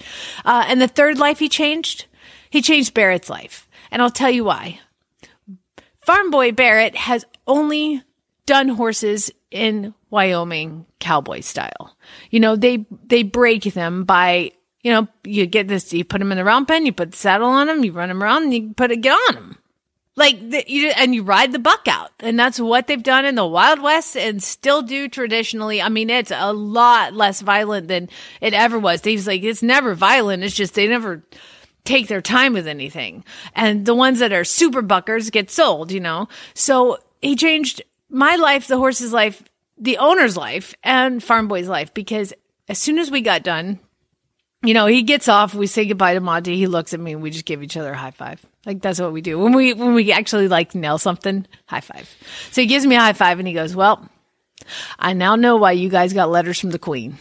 Uh, 0.45 0.63
and 0.67 0.81
the 0.81 0.87
third 0.87 1.17
life 1.17 1.39
he 1.39 1.49
changed, 1.49 2.05
he 2.49 2.61
changed 2.61 2.93
Barrett's 2.93 3.29
life. 3.29 3.67
And 3.91 4.01
I'll 4.01 4.09
tell 4.09 4.31
you 4.31 4.45
why. 4.45 4.79
Farm 6.05 6.31
Boy 6.31 6.53
Barrett 6.53 6.95
has 6.95 7.25
only 7.47 8.01
done 8.45 8.69
horses 8.69 9.29
in 9.51 9.93
Wyoming 10.09 10.85
cowboy 10.99 11.41
style. 11.41 11.95
You 12.29 12.39
know, 12.39 12.55
they, 12.55 12.85
they 13.05 13.23
break 13.23 13.63
them 13.63 14.05
by, 14.05 14.51
you 14.81 14.91
know, 14.91 15.07
you 15.23 15.45
get 15.45 15.67
this, 15.67 15.93
you 15.93 16.03
put 16.03 16.19
them 16.19 16.31
in 16.31 16.37
the 16.37 16.43
round 16.43 16.67
pen, 16.67 16.85
you 16.85 16.93
put 16.93 17.11
the 17.11 17.17
saddle 17.17 17.49
on 17.49 17.67
them, 17.67 17.83
you 17.83 17.91
run 17.91 18.09
them 18.09 18.23
around 18.23 18.43
and 18.43 18.53
you 18.53 18.73
put 18.73 18.91
it, 18.91 19.01
get 19.01 19.13
on 19.29 19.35
them. 19.35 19.57
Like, 20.15 20.49
the, 20.49 20.63
you, 20.67 20.89
and 20.89 21.15
you 21.15 21.23
ride 21.23 21.51
the 21.51 21.59
buck 21.59 21.87
out. 21.87 22.11
And 22.19 22.37
that's 22.37 22.59
what 22.59 22.87
they've 22.87 23.01
done 23.01 23.25
in 23.25 23.35
the 23.35 23.45
Wild 23.45 23.81
West 23.81 24.17
and 24.17 24.43
still 24.43 24.81
do 24.81 25.07
traditionally. 25.07 25.81
I 25.81 25.89
mean, 25.89 26.09
it's 26.09 26.31
a 26.35 26.51
lot 26.51 27.13
less 27.13 27.41
violent 27.41 27.87
than 27.87 28.09
it 28.41 28.53
ever 28.53 28.77
was. 28.77 29.03
He's 29.03 29.27
like, 29.27 29.43
it's 29.43 29.63
never 29.63 29.95
violent. 29.95 30.43
It's 30.43 30.55
just 30.55 30.73
they 30.73 30.87
never, 30.87 31.23
take 31.83 32.07
their 32.07 32.21
time 32.21 32.53
with 32.53 32.67
anything. 32.67 33.23
And 33.55 33.85
the 33.85 33.95
ones 33.95 34.19
that 34.19 34.33
are 34.33 34.43
super 34.43 34.81
buckers 34.81 35.29
get 35.29 35.49
sold, 35.49 35.91
you 35.91 35.99
know? 35.99 36.27
So 36.53 36.99
he 37.21 37.35
changed 37.35 37.81
my 38.11 38.35
life, 38.35 38.67
the 38.67 38.77
horse's 38.77 39.13
life, 39.13 39.41
the 39.77 39.97
owner's 39.97 40.37
life, 40.37 40.75
and 40.83 41.23
Farm 41.23 41.47
Boy's 41.47 41.67
life 41.67 41.93
because 41.93 42.33
as 42.67 42.77
soon 42.77 42.99
as 42.99 43.09
we 43.09 43.21
got 43.21 43.43
done, 43.43 43.79
you 44.63 44.73
know, 44.73 44.85
he 44.85 45.01
gets 45.01 45.27
off. 45.27 45.55
We 45.55 45.65
say 45.65 45.85
goodbye 45.85 46.13
to 46.13 46.19
Monty. 46.19 46.55
He 46.55 46.67
looks 46.67 46.93
at 46.93 46.99
me, 46.99 47.13
and 47.13 47.21
we 47.23 47.31
just 47.31 47.45
give 47.45 47.63
each 47.63 47.77
other 47.77 47.93
a 47.93 47.97
high 47.97 48.11
five. 48.11 48.45
Like 48.65 48.81
that's 48.81 49.01
what 49.01 49.11
we 49.11 49.21
do 49.21 49.39
when 49.39 49.53
we 49.53 49.73
when 49.73 49.95
we 49.95 50.11
actually 50.11 50.47
like 50.47 50.75
nail 50.75 50.99
something. 50.99 51.47
High 51.65 51.81
five. 51.81 52.13
So 52.51 52.61
he 52.61 52.67
gives 52.67 52.85
me 52.85 52.95
a 52.95 52.99
high 52.99 53.13
five, 53.13 53.39
and 53.39 53.47
he 53.47 53.55
goes, 53.55 53.75
"Well, 53.75 54.07
I 54.99 55.13
now 55.13 55.35
know 55.35 55.55
why 55.55 55.71
you 55.71 55.89
guys 55.89 56.13
got 56.13 56.29
letters 56.29 56.59
from 56.59 56.69
the 56.69 56.77
Queen." 56.77 57.17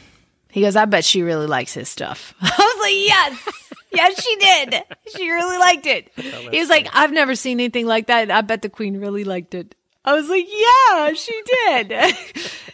He 0.50 0.60
goes, 0.60 0.76
"I 0.76 0.84
bet 0.84 1.04
she 1.04 1.22
really 1.22 1.46
likes 1.46 1.72
his 1.72 1.88
stuff." 1.88 2.34
I 2.42 2.46
was 2.46 2.82
like, 2.82 2.94
"Yes." 2.94 3.60
yes, 3.92 4.22
she 4.22 4.36
did. 4.36 4.82
She 5.16 5.30
really 5.30 5.58
liked 5.58 5.86
it. 5.86 6.10
He 6.16 6.60
was 6.60 6.68
like, 6.68 6.88
I've 6.92 7.12
never 7.12 7.34
seen 7.34 7.58
anything 7.58 7.86
like 7.86 8.06
that. 8.06 8.30
I 8.30 8.40
bet 8.42 8.62
the 8.62 8.68
queen 8.68 9.00
really 9.00 9.24
liked 9.24 9.54
it. 9.54 9.74
I 10.04 10.14
was 10.14 10.28
like, 10.28 10.46
yeah, 10.48 11.12
she 11.12 11.42
did. 11.66 12.16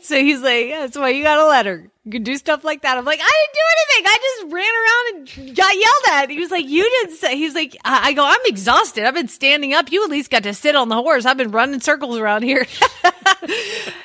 So 0.00 0.16
he's 0.16 0.40
like, 0.40 0.70
that's 0.70 0.96
why 0.96 1.10
you 1.10 1.22
got 1.22 1.40
a 1.40 1.46
letter. 1.46 1.90
You 2.04 2.12
can 2.12 2.22
do 2.22 2.36
stuff 2.36 2.64
like 2.64 2.82
that. 2.82 2.96
I'm 2.96 3.04
like, 3.04 3.20
I 3.22 3.30
didn't 3.44 3.54
do 3.54 3.60
anything. 3.76 4.06
I 4.06 4.18
just 4.22 4.54
ran 4.54 4.74
around 4.74 5.48
and 5.48 5.56
got 5.56 5.74
yelled 5.74 6.22
at. 6.22 6.30
He 6.30 6.40
was 6.40 6.50
like, 6.50 6.66
you 6.66 6.82
didn't 6.82 7.16
say, 7.16 7.36
he 7.36 7.44
was 7.44 7.54
like, 7.54 7.76
I 7.84 8.08
I 8.08 8.12
go, 8.14 8.24
I'm 8.24 8.40
exhausted. 8.46 9.04
I've 9.04 9.14
been 9.14 9.28
standing 9.28 9.74
up. 9.74 9.92
You 9.92 10.04
at 10.04 10.10
least 10.10 10.30
got 10.30 10.44
to 10.44 10.54
sit 10.54 10.74
on 10.74 10.88
the 10.88 10.94
horse. 10.94 11.26
I've 11.26 11.36
been 11.36 11.50
running 11.50 11.80
circles 11.80 12.16
around 12.16 12.44
here. 12.44 12.66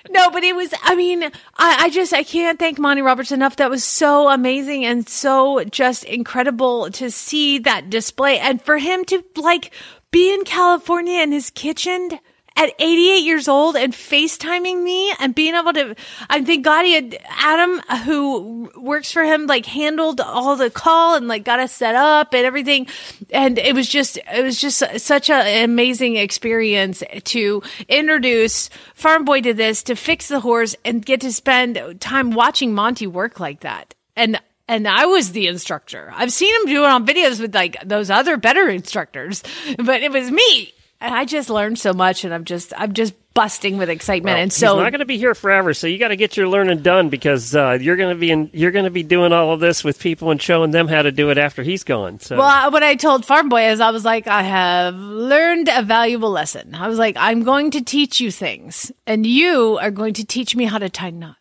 no, 0.09 0.29
but 0.31 0.43
it 0.43 0.55
was, 0.55 0.73
I 0.83 0.95
mean, 0.95 1.23
I, 1.23 1.29
I 1.57 1.89
just, 1.89 2.11
I 2.11 2.23
can't 2.23 2.59
thank 2.59 2.77
Monty 2.77 3.01
Roberts 3.01 3.31
enough. 3.31 3.55
That 3.55 3.69
was 3.69 3.85
so 3.85 4.29
amazing 4.29 4.83
and 4.83 5.07
so 5.07 5.63
just 5.63 6.03
incredible 6.03 6.91
to 6.91 7.09
see 7.09 7.59
that 7.59 7.89
display 7.89 8.37
and 8.39 8.61
for 8.61 8.79
him 8.79 9.05
to 9.05 9.23
like 9.37 9.71
be 10.11 10.33
in 10.33 10.43
California 10.43 11.21
in 11.21 11.31
his 11.31 11.49
kitchen 11.51 12.19
at 12.55 12.73
88 12.77 13.17
years 13.23 13.47
old 13.47 13.75
and 13.75 13.93
FaceTiming 13.93 14.83
me 14.83 15.11
and 15.19 15.33
being 15.33 15.55
able 15.55 15.73
to, 15.73 15.95
I 16.29 16.41
think 16.41 16.63
God 16.63 16.85
he 16.85 16.93
had 16.93 17.17
Adam 17.29 17.79
who 18.05 18.71
works 18.77 19.11
for 19.11 19.23
him, 19.23 19.47
like 19.47 19.65
handled 19.65 20.21
all 20.21 20.55
the 20.55 20.69
call 20.69 21.15
and 21.15 21.27
like 21.27 21.43
got 21.43 21.59
us 21.59 21.71
set 21.71 21.95
up 21.95 22.33
and 22.33 22.45
everything. 22.45 22.87
And 23.31 23.57
it 23.57 23.73
was 23.73 23.87
just, 23.87 24.17
it 24.31 24.43
was 24.43 24.59
just 24.59 24.83
such 24.99 25.29
an 25.29 25.63
amazing 25.63 26.15
experience 26.17 27.01
to 27.23 27.63
introduce 27.87 28.69
Farm 28.93 29.25
Boy 29.25 29.41
to 29.41 29.53
this, 29.53 29.83
to 29.83 29.95
fix 29.95 30.27
the 30.27 30.39
horse 30.39 30.75
and 30.85 31.05
get 31.05 31.21
to 31.21 31.33
spend 31.33 31.99
time 31.99 32.31
watching 32.31 32.73
Monty 32.73 33.07
work 33.07 33.39
like 33.39 33.61
that. 33.61 33.95
And 34.15 34.39
and 34.65 34.87
I 34.87 35.07
was 35.07 35.33
the 35.33 35.47
instructor. 35.47 36.13
I've 36.15 36.31
seen 36.31 36.55
him 36.61 36.67
do 36.67 36.83
it 36.85 36.89
on 36.89 37.05
videos 37.05 37.41
with 37.41 37.53
like 37.53 37.77
those 37.83 38.09
other 38.09 38.37
better 38.37 38.69
instructors, 38.69 39.43
but 39.77 40.01
it 40.01 40.11
was 40.11 40.31
me 40.31 40.73
and 41.03 41.13
I 41.13 41.25
just 41.25 41.49
learned 41.49 41.77
so 41.77 41.93
much, 41.93 42.23
and 42.23 42.33
I'm 42.33 42.45
just 42.45 42.73
I'm 42.75 42.93
just 42.93 43.13
busting 43.35 43.77
with 43.77 43.89
excitement. 43.89 44.35
Well, 44.35 44.43
and 44.43 44.53
so 44.53 44.75
he's 44.75 44.83
not 44.83 44.91
going 44.91 44.99
to 44.99 45.05
be 45.05 45.17
here 45.17 45.33
forever, 45.35 45.73
so 45.73 45.87
you 45.87 45.97
got 45.97 46.09
to 46.09 46.15
get 46.15 46.37
your 46.37 46.47
learning 46.47 46.83
done 46.83 47.09
because 47.09 47.55
uh, 47.55 47.77
you're 47.81 47.95
going 47.95 48.15
to 48.15 48.19
be 48.19 48.31
in, 48.31 48.49
you're 48.53 48.71
going 48.71 48.85
to 48.85 48.91
be 48.91 49.03
doing 49.03 49.33
all 49.33 49.51
of 49.51 49.59
this 49.59 49.83
with 49.83 49.99
people 49.99 50.31
and 50.31 50.41
showing 50.41 50.71
them 50.71 50.87
how 50.87 51.01
to 51.01 51.11
do 51.11 51.29
it 51.31 51.37
after 51.37 51.63
he's 51.63 51.83
gone. 51.83 52.19
So 52.19 52.37
well, 52.37 52.47
I- 52.47 52.69
what 52.69 52.83
I 52.83 52.95
told 52.95 53.25
Farm 53.25 53.49
Boy 53.49 53.69
is 53.69 53.79
I 53.79 53.91
was 53.91 54.05
like, 54.05 54.27
I 54.27 54.43
have 54.43 54.95
learned 54.95 55.67
a 55.67 55.81
valuable 55.83 56.29
lesson. 56.31 56.75
I 56.75 56.87
was 56.87 56.97
like, 56.99 57.15
I'm 57.19 57.43
going 57.43 57.71
to 57.71 57.81
teach 57.83 58.21
you 58.21 58.31
things, 58.31 58.91
and 59.05 59.25
you 59.25 59.77
are 59.81 59.91
going 59.91 60.13
to 60.15 60.25
teach 60.25 60.55
me 60.55 60.65
how 60.65 60.77
to 60.77 60.89
tie 60.89 61.09
knots. 61.09 61.37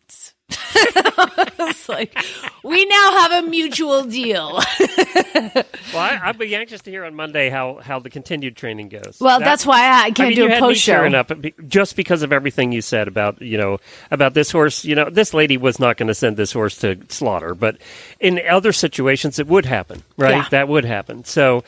it's 0.75 1.89
like 1.89 2.15
we 2.63 2.85
now 2.85 3.11
have 3.27 3.43
a 3.43 3.47
mutual 3.49 4.03
deal. 4.03 4.53
well, 4.53 5.63
I, 5.95 6.19
I'll 6.23 6.33
be 6.33 6.55
anxious 6.55 6.81
to 6.83 6.91
hear 6.91 7.03
on 7.05 7.15
Monday 7.15 7.49
how, 7.49 7.75
how 7.81 7.99
the 7.99 8.09
continued 8.09 8.55
training 8.55 8.89
goes. 8.89 9.17
well, 9.19 9.39
That- 9.39 9.45
that's 9.45 9.65
why 9.65 9.81
I 9.81 10.03
I 10.05 10.11
can't 10.11 10.29
mean, 10.35 10.47
do 10.47 10.53
a 10.53 10.59
post 10.59 10.81
show. 10.81 11.03
up 11.05 11.31
just 11.67 11.95
because 11.95 12.21
of 12.23 12.31
everything 12.31 12.71
you 12.71 12.81
said 12.81 13.07
about 13.07 13.41
you 13.41 13.57
know 13.57 13.79
about 14.11 14.33
this 14.33 14.51
horse. 14.51 14.83
You 14.85 14.95
know, 14.95 15.09
this 15.09 15.33
lady 15.33 15.57
was 15.57 15.79
not 15.79 15.97
going 15.97 16.07
to 16.07 16.13
send 16.15 16.37
this 16.37 16.51
horse 16.51 16.77
to 16.79 16.97
slaughter, 17.09 17.53
but 17.55 17.77
in 18.19 18.41
other 18.49 18.71
situations, 18.71 19.39
it 19.39 19.47
would 19.47 19.65
happen, 19.65 20.03
right? 20.17 20.35
Yeah. 20.35 20.47
That 20.51 20.67
would 20.67 20.85
happen. 20.85 21.23
So, 21.23 21.63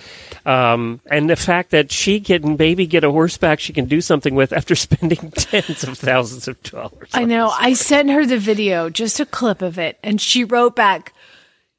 um, 0.46 1.02
and 1.08 1.30
the 1.30 1.36
fact 1.36 1.72
that 1.72 1.92
she 1.92 2.20
can 2.20 2.58
maybe 2.58 2.86
get 2.86 3.04
a 3.04 3.12
horseback 3.12 3.60
she 3.60 3.74
can 3.74 3.86
do 3.86 4.02
something 4.02 4.36
with 4.36 4.54
after 4.54 4.76
spending 4.76 5.32
tens 5.32 5.84
of 5.84 5.98
thousands 5.98 6.48
of 6.48 6.62
dollars. 6.64 7.10
I 7.14 7.26
know. 7.26 7.50
I 7.50 7.74
sent 7.74 8.10
her 8.10 8.26
the 8.26 8.38
video, 8.38 8.90
just 8.90 9.20
a 9.20 9.26
clip 9.26 9.62
of 9.62 9.78
it, 9.80 9.98
and 10.04 10.20
she 10.20 10.44
wrote 10.44 10.76
back, 10.76 11.14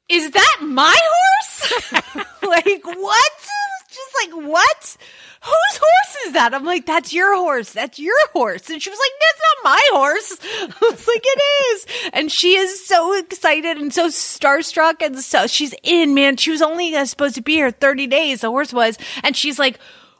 "Is 0.09 0.31
that 0.31 0.57
my 0.61 0.97
horse? 0.97 1.91
like 2.43 2.85
what? 2.85 3.31
Just 3.89 4.15
like 4.21 4.47
what? 4.47 4.97
Whose 5.41 5.77
horse 5.77 6.27
is 6.27 6.33
that?" 6.33 6.53
I'm 6.53 6.65
like, 6.65 6.85
"That's 6.85 7.13
your 7.13 7.35
horse. 7.35 7.71
That's 7.71 7.99
your 7.99 8.17
horse." 8.33 8.69
And 8.69 8.81
she 8.81 8.89
was 8.89 8.99
like, 8.99 9.11
"That's 9.19 9.41
not 9.41 9.71
my 9.71 9.81
horse." 9.93 10.37
I 10.81 10.91
was 10.91 11.07
like, 11.07 11.23
"It 11.23 11.41
is." 11.71 12.09
And 12.13 12.31
she 12.31 12.55
is 12.55 12.85
so 12.85 13.17
excited 13.17 13.77
and 13.77 13.93
so 13.93 14.07
starstruck, 14.07 15.01
and 15.05 15.17
so 15.19 15.47
she's 15.47 15.73
in. 15.83 16.13
Man, 16.13 16.37
she 16.37 16.51
was 16.51 16.61
only 16.61 16.95
uh, 16.95 17.05
supposed 17.05 17.35
to 17.35 17.41
be 17.41 17.53
here 17.53 17.71
30 17.71 18.07
days. 18.07 18.41
The 18.41 18.49
horse 18.49 18.73
was, 18.73 18.97
and 19.23 19.35
she's 19.35 19.59
like 19.59 19.79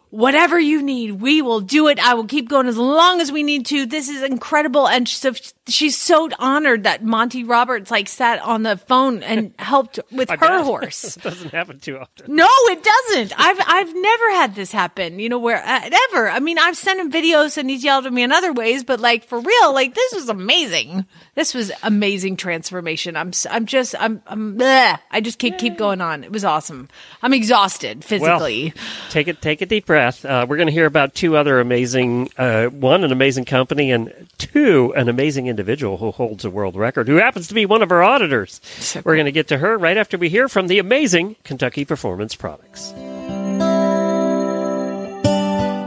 whatever 0.10 0.60
you 0.60 0.82
need, 0.82 1.22
we 1.22 1.42
will 1.42 1.60
do 1.62 1.88
it. 1.88 2.00
I 2.00 2.14
will 2.14 2.26
keep 2.26 2.50
going 2.50 2.68
as 2.68 2.78
long 2.78 3.20
as 3.22 3.32
we 3.32 3.44
need 3.44 3.66
to. 3.68 3.86
This 3.86 4.10
is 4.10 4.24
incredible. 4.24 4.88
And 4.88 5.08
so 5.08 5.34
she's 5.68 5.98
so 5.98 6.30
honored 6.40 6.84
that 6.84 7.04
Monty 7.04 7.44
Roberts 7.44 7.92
like 7.92 8.08
sat 8.08 8.42
on 8.42 8.64
the 8.64 8.78
phone 8.78 9.24
and 9.24 9.54
helped 9.60 10.00
with 10.12 10.30
her 10.30 10.38
bet. 10.38 10.62
horse. 10.66 11.18
it 11.18 11.24
doesn't 11.24 11.52
happen 11.52 11.80
too 11.80 11.98
often. 11.98 12.36
No, 12.36 12.48
it 12.48 12.84
doesn't. 12.84 13.40
I've 13.40 13.60
I've 13.66 13.96
never 13.96 14.32
had 14.32 14.56
this 14.56 14.72
happen. 14.72 15.20
You 15.20 15.30
know 15.30 15.40
where 15.40 15.64
uh, 15.64 15.90
ever. 16.12 16.30
I 16.30 16.40
mean, 16.40 16.58
I've 16.58 16.78
sent 16.78 17.00
him 17.00 17.12
videos 17.12 17.58
and 17.58 17.70
he's 17.70 17.84
yelled 17.84 18.06
at 18.06 18.14
me 18.14 18.24
in 18.24 18.32
other 18.32 18.54
ways, 18.54 18.84
but 18.84 19.00
like 19.00 19.26
for 19.26 19.40
real, 19.40 19.74
like 19.74 19.94
this 19.94 20.14
was 20.14 20.30
amazing. 20.30 21.06
This 21.36 21.54
was 21.54 21.72
amazing 21.84 22.38
transformation. 22.38 23.16
I'm 23.16 23.32
I'm 23.50 23.66
just 23.66 23.96
I'm 24.00 24.22
I'm 24.28 24.58
bleh. 24.58 25.00
I 25.12 25.22
just 25.22 25.40
can't 25.40 25.58
keep 25.58 25.78
going 25.78 26.02
on. 26.02 26.24
It 26.24 26.32
was 26.32 26.44
awesome. 26.44 26.90
I'm 27.22 27.34
exhausted 27.34 28.04
physically. 28.04 28.74
Take 29.10 29.28
it, 29.28 29.42
take 29.42 29.62
a 29.62 29.66
deep 29.66 29.86
breath. 29.86 30.26
Uh, 30.26 30.46
we're 30.48 30.58
going 30.58 30.68
to 30.68 30.74
hear 30.74 30.86
about 30.86 31.14
two 31.14 31.36
other 31.38 31.60
amazing, 31.60 32.30
uh, 32.38 32.68
one 32.68 33.04
an 33.04 33.12
amazing 33.12 33.46
company, 33.46 33.92
and 33.92 34.28
two 34.38 34.94
an 34.96 35.10
amazing 35.10 35.48
individual 35.58 35.98
who 35.98 36.12
holds 36.12 36.46
a 36.46 36.52
world 36.52 36.76
record, 36.76 37.08
who 37.08 37.16
happens 37.16 37.48
to 37.48 37.56
be 37.56 37.66
one 37.66 37.82
of 37.82 37.92
our 37.92 38.04
auditors. 38.04 38.62
we're 39.04 39.16
going 39.16 39.26
to 39.26 39.32
get 39.32 39.48
to 39.48 39.58
her 39.58 39.76
right 39.78 39.98
after 39.98 40.16
we 40.18 40.30
hear 40.30 40.48
from 40.48 40.68
the 40.68 40.78
amazing 40.78 41.36
Kentucky 41.44 41.84
Performance 41.84 42.36
Products. 42.36 42.94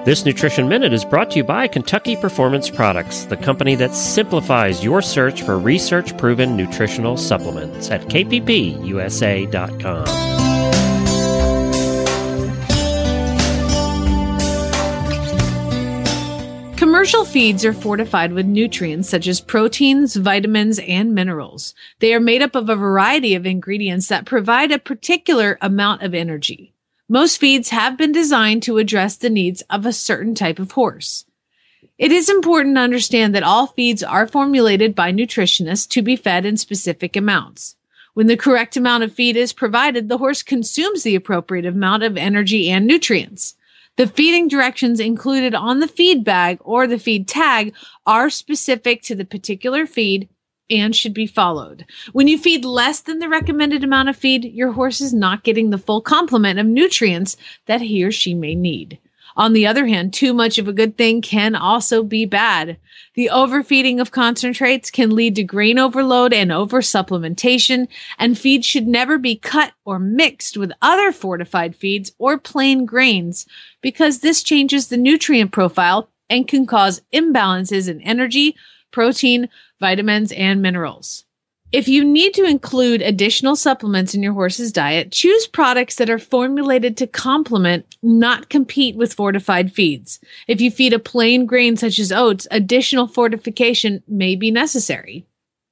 This 0.05 0.25
Nutrition 0.25 0.69
Minute 0.69 0.93
is 0.93 1.05
brought 1.05 1.31
to 1.33 1.37
you 1.37 1.45
by 1.45 1.69
Kentucky 1.69 2.17
Performance 2.17 2.69
Products, 2.69 3.27
the 3.27 3.37
company 3.37 3.77
that 3.77 3.95
simplifies 3.95 4.83
your 4.83 5.03
search 5.03 5.43
for 5.43 5.57
research 5.59 6.17
proven 6.19 6.57
nutritional 6.57 7.17
supplements 7.17 7.91
at 7.91 8.01
kppusa.com. 8.07 8.41
Commercial 16.81 17.27
feeds 17.27 17.63
are 17.63 17.75
fortified 17.75 18.33
with 18.33 18.47
nutrients 18.47 19.11
such 19.11 19.29
as 19.29 19.39
proteins, 19.39 20.17
vitamins, 20.17 20.79
and 20.79 21.15
minerals. 21.15 21.75
They 21.99 22.15
are 22.15 22.21
made 22.21 22.41
up 22.41 22.55
of 22.55 22.71
a 22.71 22.75
variety 22.75 23.35
of 23.35 23.45
ingredients 23.45 24.09
that 24.09 24.25
provide 24.25 24.73
a 24.73 24.79
particular 24.79 25.59
amount 25.61 26.01
of 26.01 26.15
energy. 26.15 26.73
Most 27.07 27.37
feeds 27.37 27.69
have 27.69 27.99
been 27.99 28.13
designed 28.13 28.63
to 28.63 28.79
address 28.79 29.17
the 29.17 29.29
needs 29.29 29.61
of 29.69 29.85
a 29.85 29.93
certain 29.93 30.35
type 30.35 30.59
of 30.59 30.73
horse. 30.73 31.27
It 31.99 32.13
is 32.13 32.31
important 32.31 32.77
to 32.77 32.81
understand 32.81 33.35
that 33.35 33.43
all 33.43 33.67
feeds 33.67 34.03
are 34.03 34.27
formulated 34.27 34.95
by 34.95 35.13
nutritionists 35.13 35.87
to 35.91 36.01
be 36.01 36.17
fed 36.17 36.47
in 36.47 36.57
specific 36.57 37.15
amounts. 37.15 37.77
When 38.15 38.27
the 38.27 38.39
correct 38.39 38.79
amount 38.79 39.05
of 39.05 39.13
feed 39.13 39.37
is 39.37 39.53
provided, 39.53 40.09
the 40.09 40.17
horse 40.17 40.43
consumes 40.43 41.03
the 41.03 41.15
appropriate 41.15 41.67
amount 41.67 42.05
of 42.05 42.17
energy 42.17 42.71
and 42.71 42.87
nutrients. 42.87 43.55
The 43.97 44.07
feeding 44.07 44.49
directions 44.49 45.01
included 45.01 45.55
on 45.55 45.81
the 45.81 45.89
feed 45.89 46.25
bag 46.25 46.59
or 46.61 46.87
the 46.87 46.99
feed 46.99 47.29
tag 47.29 47.75
are 48.07 48.31
specific 48.31 49.03
to 49.03 49.15
the 49.15 49.25
particular 49.25 49.87
feed 49.87 50.29
and 50.71 50.95
should 50.95 51.13
be 51.13 51.27
followed. 51.27 51.85
When 52.13 52.29
you 52.29 52.39
feed 52.39 52.65
less 52.65 53.01
than 53.01 53.19
the 53.19 53.29
recommended 53.29 53.83
amount 53.83 54.09
of 54.09 54.17
feed, 54.17 54.45
your 54.45 54.73
horse 54.73 55.01
is 55.01 55.13
not 55.13 55.43
getting 55.43 55.71
the 55.71 55.79
full 55.79 56.01
complement 56.01 56.59
of 56.59 56.67
nutrients 56.67 57.37
that 57.67 57.81
he 57.81 58.05
or 58.05 58.13
she 58.13 58.35
may 58.35 58.55
need. 58.55 58.99
On 59.37 59.53
the 59.53 59.67
other 59.67 59.87
hand, 59.87 60.13
too 60.13 60.33
much 60.33 60.59
of 60.59 60.69
a 60.69 60.73
good 60.73 60.97
thing 60.97 61.23
can 61.23 61.55
also 61.55 62.03
be 62.03 62.25
bad. 62.25 62.79
The 63.15 63.31
overfeeding 63.31 64.01
of 64.01 64.11
concentrates 64.11 64.91
can 64.91 65.15
lead 65.15 65.37
to 65.37 65.45
grain 65.45 65.79
overload 65.79 66.33
and 66.33 66.51
oversupplementation, 66.51 67.89
and 68.19 68.39
feed 68.39 68.65
should 68.65 68.87
never 68.87 69.19
be 69.19 69.37
cut 69.37 69.73
or 69.85 69.99
mixed 69.99 70.57
with 70.57 70.73
other 70.83 71.13
fortified 71.13 71.75
feeds 71.77 72.13
or 72.19 72.39
plain 72.39 72.87
grains 72.87 73.47
because 73.81 74.21
this 74.21 74.43
changes 74.43 74.89
the 74.89 74.97
nutrient 74.97 75.53
profile 75.53 76.09
and 76.29 76.47
can 76.49 76.67
cause 76.67 77.03
imbalances 77.13 77.89
in 77.89 78.01
energy, 78.03 78.57
protein, 78.91 79.49
vitamins, 79.81 80.33
and 80.33 80.63
minerals. 80.63 81.25
If 81.73 81.87
you 81.87 82.05
need 82.05 82.35
to 82.35 82.45
include 82.45 83.01
additional 83.01 83.55
supplements 83.55 84.13
in 84.13 84.25
your 84.25 84.33
horse's 84.33 84.73
diet, 84.73 85.13
choose 85.13 85.47
products 85.47 85.95
that 85.97 86.11
are 86.11 86.19
formulated 86.19 86.97
to 86.97 87.07
complement, 87.07 87.87
not 88.03 88.49
compete 88.49 88.97
with 88.97 89.15
fortified 89.15 89.73
feeds. 89.73 90.19
If 90.49 90.61
you 90.61 90.73
feed 90.73 90.93
a 90.93 90.99
plain 90.99 91.47
grain 91.47 91.77
such 91.77 92.01
as 92.01 92.11
oats, 92.11 92.49
additional 92.51 93.07
fortification 93.07 94.03
may 94.09 94.35
be 94.35 94.51
necessary. 94.51 95.27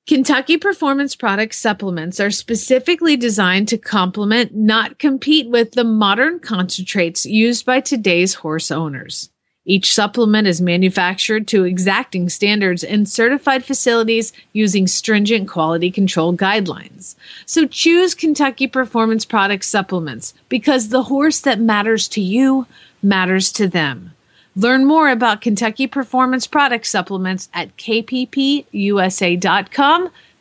Kentucky 0.06 0.56
Performance 0.56 1.16
Product 1.16 1.52
supplements 1.52 2.20
are 2.20 2.30
specifically 2.30 3.16
designed 3.16 3.66
to 3.68 3.76
complement, 3.76 4.54
not 4.54 5.00
compete 5.00 5.50
with, 5.50 5.72
the 5.72 5.82
modern 5.82 6.38
concentrates 6.38 7.26
used 7.26 7.66
by 7.66 7.80
today's 7.80 8.34
horse 8.34 8.70
owners. 8.70 9.30
Each 9.70 9.92
supplement 9.92 10.48
is 10.48 10.62
manufactured 10.62 11.46
to 11.48 11.64
exacting 11.64 12.30
standards 12.30 12.82
in 12.82 13.04
certified 13.04 13.66
facilities 13.66 14.32
using 14.54 14.86
stringent 14.86 15.46
quality 15.46 15.90
control 15.90 16.34
guidelines. 16.34 17.16
So 17.44 17.66
choose 17.66 18.14
Kentucky 18.14 18.66
Performance 18.66 19.26
Product 19.26 19.62
supplements 19.62 20.32
because 20.48 20.88
the 20.88 21.02
horse 21.02 21.40
that 21.40 21.60
matters 21.60 22.08
to 22.08 22.22
you 22.22 22.66
matters 23.02 23.52
to 23.52 23.68
them. 23.68 24.14
Learn 24.56 24.86
more 24.86 25.10
about 25.10 25.42
Kentucky 25.42 25.86
Performance 25.86 26.46
Product 26.46 26.86
Supplements 26.86 27.50
at 27.52 27.76
kppusa.com. 27.76 28.64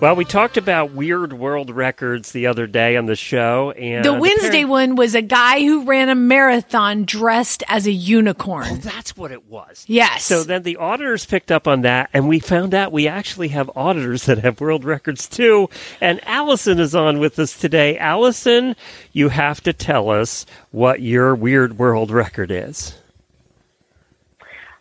Well, 0.00 0.16
we 0.16 0.26
talked 0.26 0.58
about 0.58 0.90
weird 0.90 1.32
world 1.32 1.70
records 1.70 2.32
the 2.32 2.48
other 2.48 2.66
day 2.66 2.96
on 2.96 3.06
the 3.06 3.16
show, 3.16 3.70
and 3.70 4.04
The 4.04 4.12
Wednesday 4.12 4.64
one 4.66 4.96
was 4.96 5.14
a 5.14 5.22
guy 5.22 5.60
who 5.60 5.84
ran 5.84 6.10
a 6.10 6.14
marathon 6.14 7.04
dressed 7.04 7.62
as 7.68 7.86
a 7.86 7.92
unicorn. 7.92 8.66
Oh, 8.70 8.76
that's 8.76 9.16
what 9.16 9.32
it 9.32 9.46
was. 9.48 9.84
Yes. 9.86 10.24
So 10.24 10.42
then 10.42 10.62
the 10.62 10.76
auditors 10.76 11.24
picked 11.24 11.50
up 11.50 11.66
on 11.66 11.82
that, 11.82 12.10
and 12.12 12.28
we 12.28 12.38
found 12.38 12.74
out 12.74 12.92
we 12.92 13.08
actually 13.08 13.48
have 13.48 13.70
auditors 13.74 14.26
that 14.26 14.38
have 14.38 14.60
world 14.60 14.84
records 14.84 15.26
too. 15.26 15.70
And 16.02 16.20
Allison 16.26 16.80
is 16.80 16.94
on 16.94 17.18
with 17.18 17.38
us 17.38 17.56
today. 17.58 17.96
Allison, 17.96 18.76
you 19.12 19.30
have 19.30 19.62
to 19.62 19.72
tell 19.72 20.10
us 20.10 20.44
what 20.70 21.00
your 21.00 21.34
weird 21.34 21.78
world 21.78 22.10
record 22.10 22.50
is. 22.50 22.94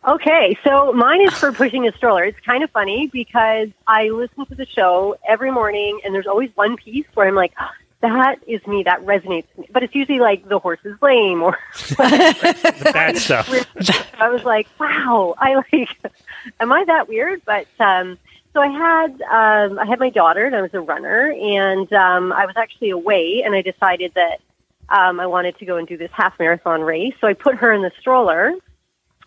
Okay, 0.05 0.57
so 0.65 0.91
mine 0.91 1.21
is 1.21 1.33
for 1.33 1.51
pushing 1.53 1.87
a 1.87 1.93
stroller. 1.93 2.23
It's 2.23 2.39
kind 2.41 2.63
of 2.63 2.69
funny 2.71 3.07
because 3.07 3.69
I 3.87 4.09
listen 4.09 4.45
to 4.47 4.55
the 4.55 4.65
show 4.65 5.15
every 5.27 5.49
morning, 5.49 6.01
and 6.03 6.13
there's 6.13 6.27
always 6.27 6.49
one 6.55 6.75
piece 6.75 7.05
where 7.13 7.27
I'm 7.27 7.35
like, 7.35 7.53
"Ah, 7.57 7.71
that 8.03 8.35
is 8.45 8.65
me, 8.67 8.83
that 8.83 8.99
resonates 9.05 9.45
with 9.55 9.59
me. 9.59 9.69
But 9.71 9.81
it's 9.83 9.95
usually 9.95 10.19
like 10.19 10.47
the 10.49 10.59
horse 10.59 10.81
is 10.83 11.01
lame 11.01 11.41
or 11.41 11.57
The 11.87 12.91
bad 12.93 13.17
stuff. 13.17 13.49
I 14.19 14.27
was 14.27 14.43
like, 14.43 14.67
wow, 14.77 15.35
I 15.37 15.55
like, 15.55 15.89
am 16.59 16.73
I 16.73 16.83
that 16.83 17.07
weird? 17.07 17.41
But 17.45 17.67
um, 17.79 18.19
so 18.51 18.59
I 18.59 18.67
had 18.67 19.21
um, 19.21 19.79
I 19.79 19.85
had 19.85 19.99
my 19.99 20.09
daughter, 20.09 20.45
and 20.45 20.53
I 20.53 20.61
was 20.61 20.73
a 20.73 20.81
runner, 20.81 21.31
and 21.31 21.91
um, 21.93 22.33
I 22.33 22.45
was 22.45 22.55
actually 22.57 22.89
away, 22.89 23.41
and 23.45 23.55
I 23.55 23.61
decided 23.61 24.13
that 24.15 24.41
um, 24.89 25.21
I 25.21 25.25
wanted 25.27 25.57
to 25.59 25.65
go 25.65 25.77
and 25.77 25.87
do 25.87 25.95
this 25.95 26.11
half 26.11 26.37
marathon 26.39 26.81
race. 26.81 27.13
So 27.21 27.27
I 27.27 27.33
put 27.33 27.55
her 27.55 27.71
in 27.71 27.81
the 27.81 27.91
stroller, 28.01 28.53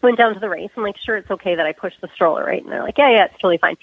went 0.07 0.19
down 0.19 0.35
to 0.35 0.41
the 0.41 0.49
race. 0.49 0.71
I'm 0.77 0.85
like, 0.85 0.97
sure, 0.99 1.17
it's 1.17 1.31
okay 1.31 1.57
that 1.57 1.67
I 1.67 1.73
push 1.73 1.93
the 2.01 2.09
stroller, 2.15 2.45
right? 2.45 2.63
And 2.63 2.73
they're 2.73 2.83
like, 2.83 2.97
yeah, 2.97 3.11
yeah, 3.11 3.25
it's 3.25 3.35
totally 3.35 3.59
fine. 3.59 3.77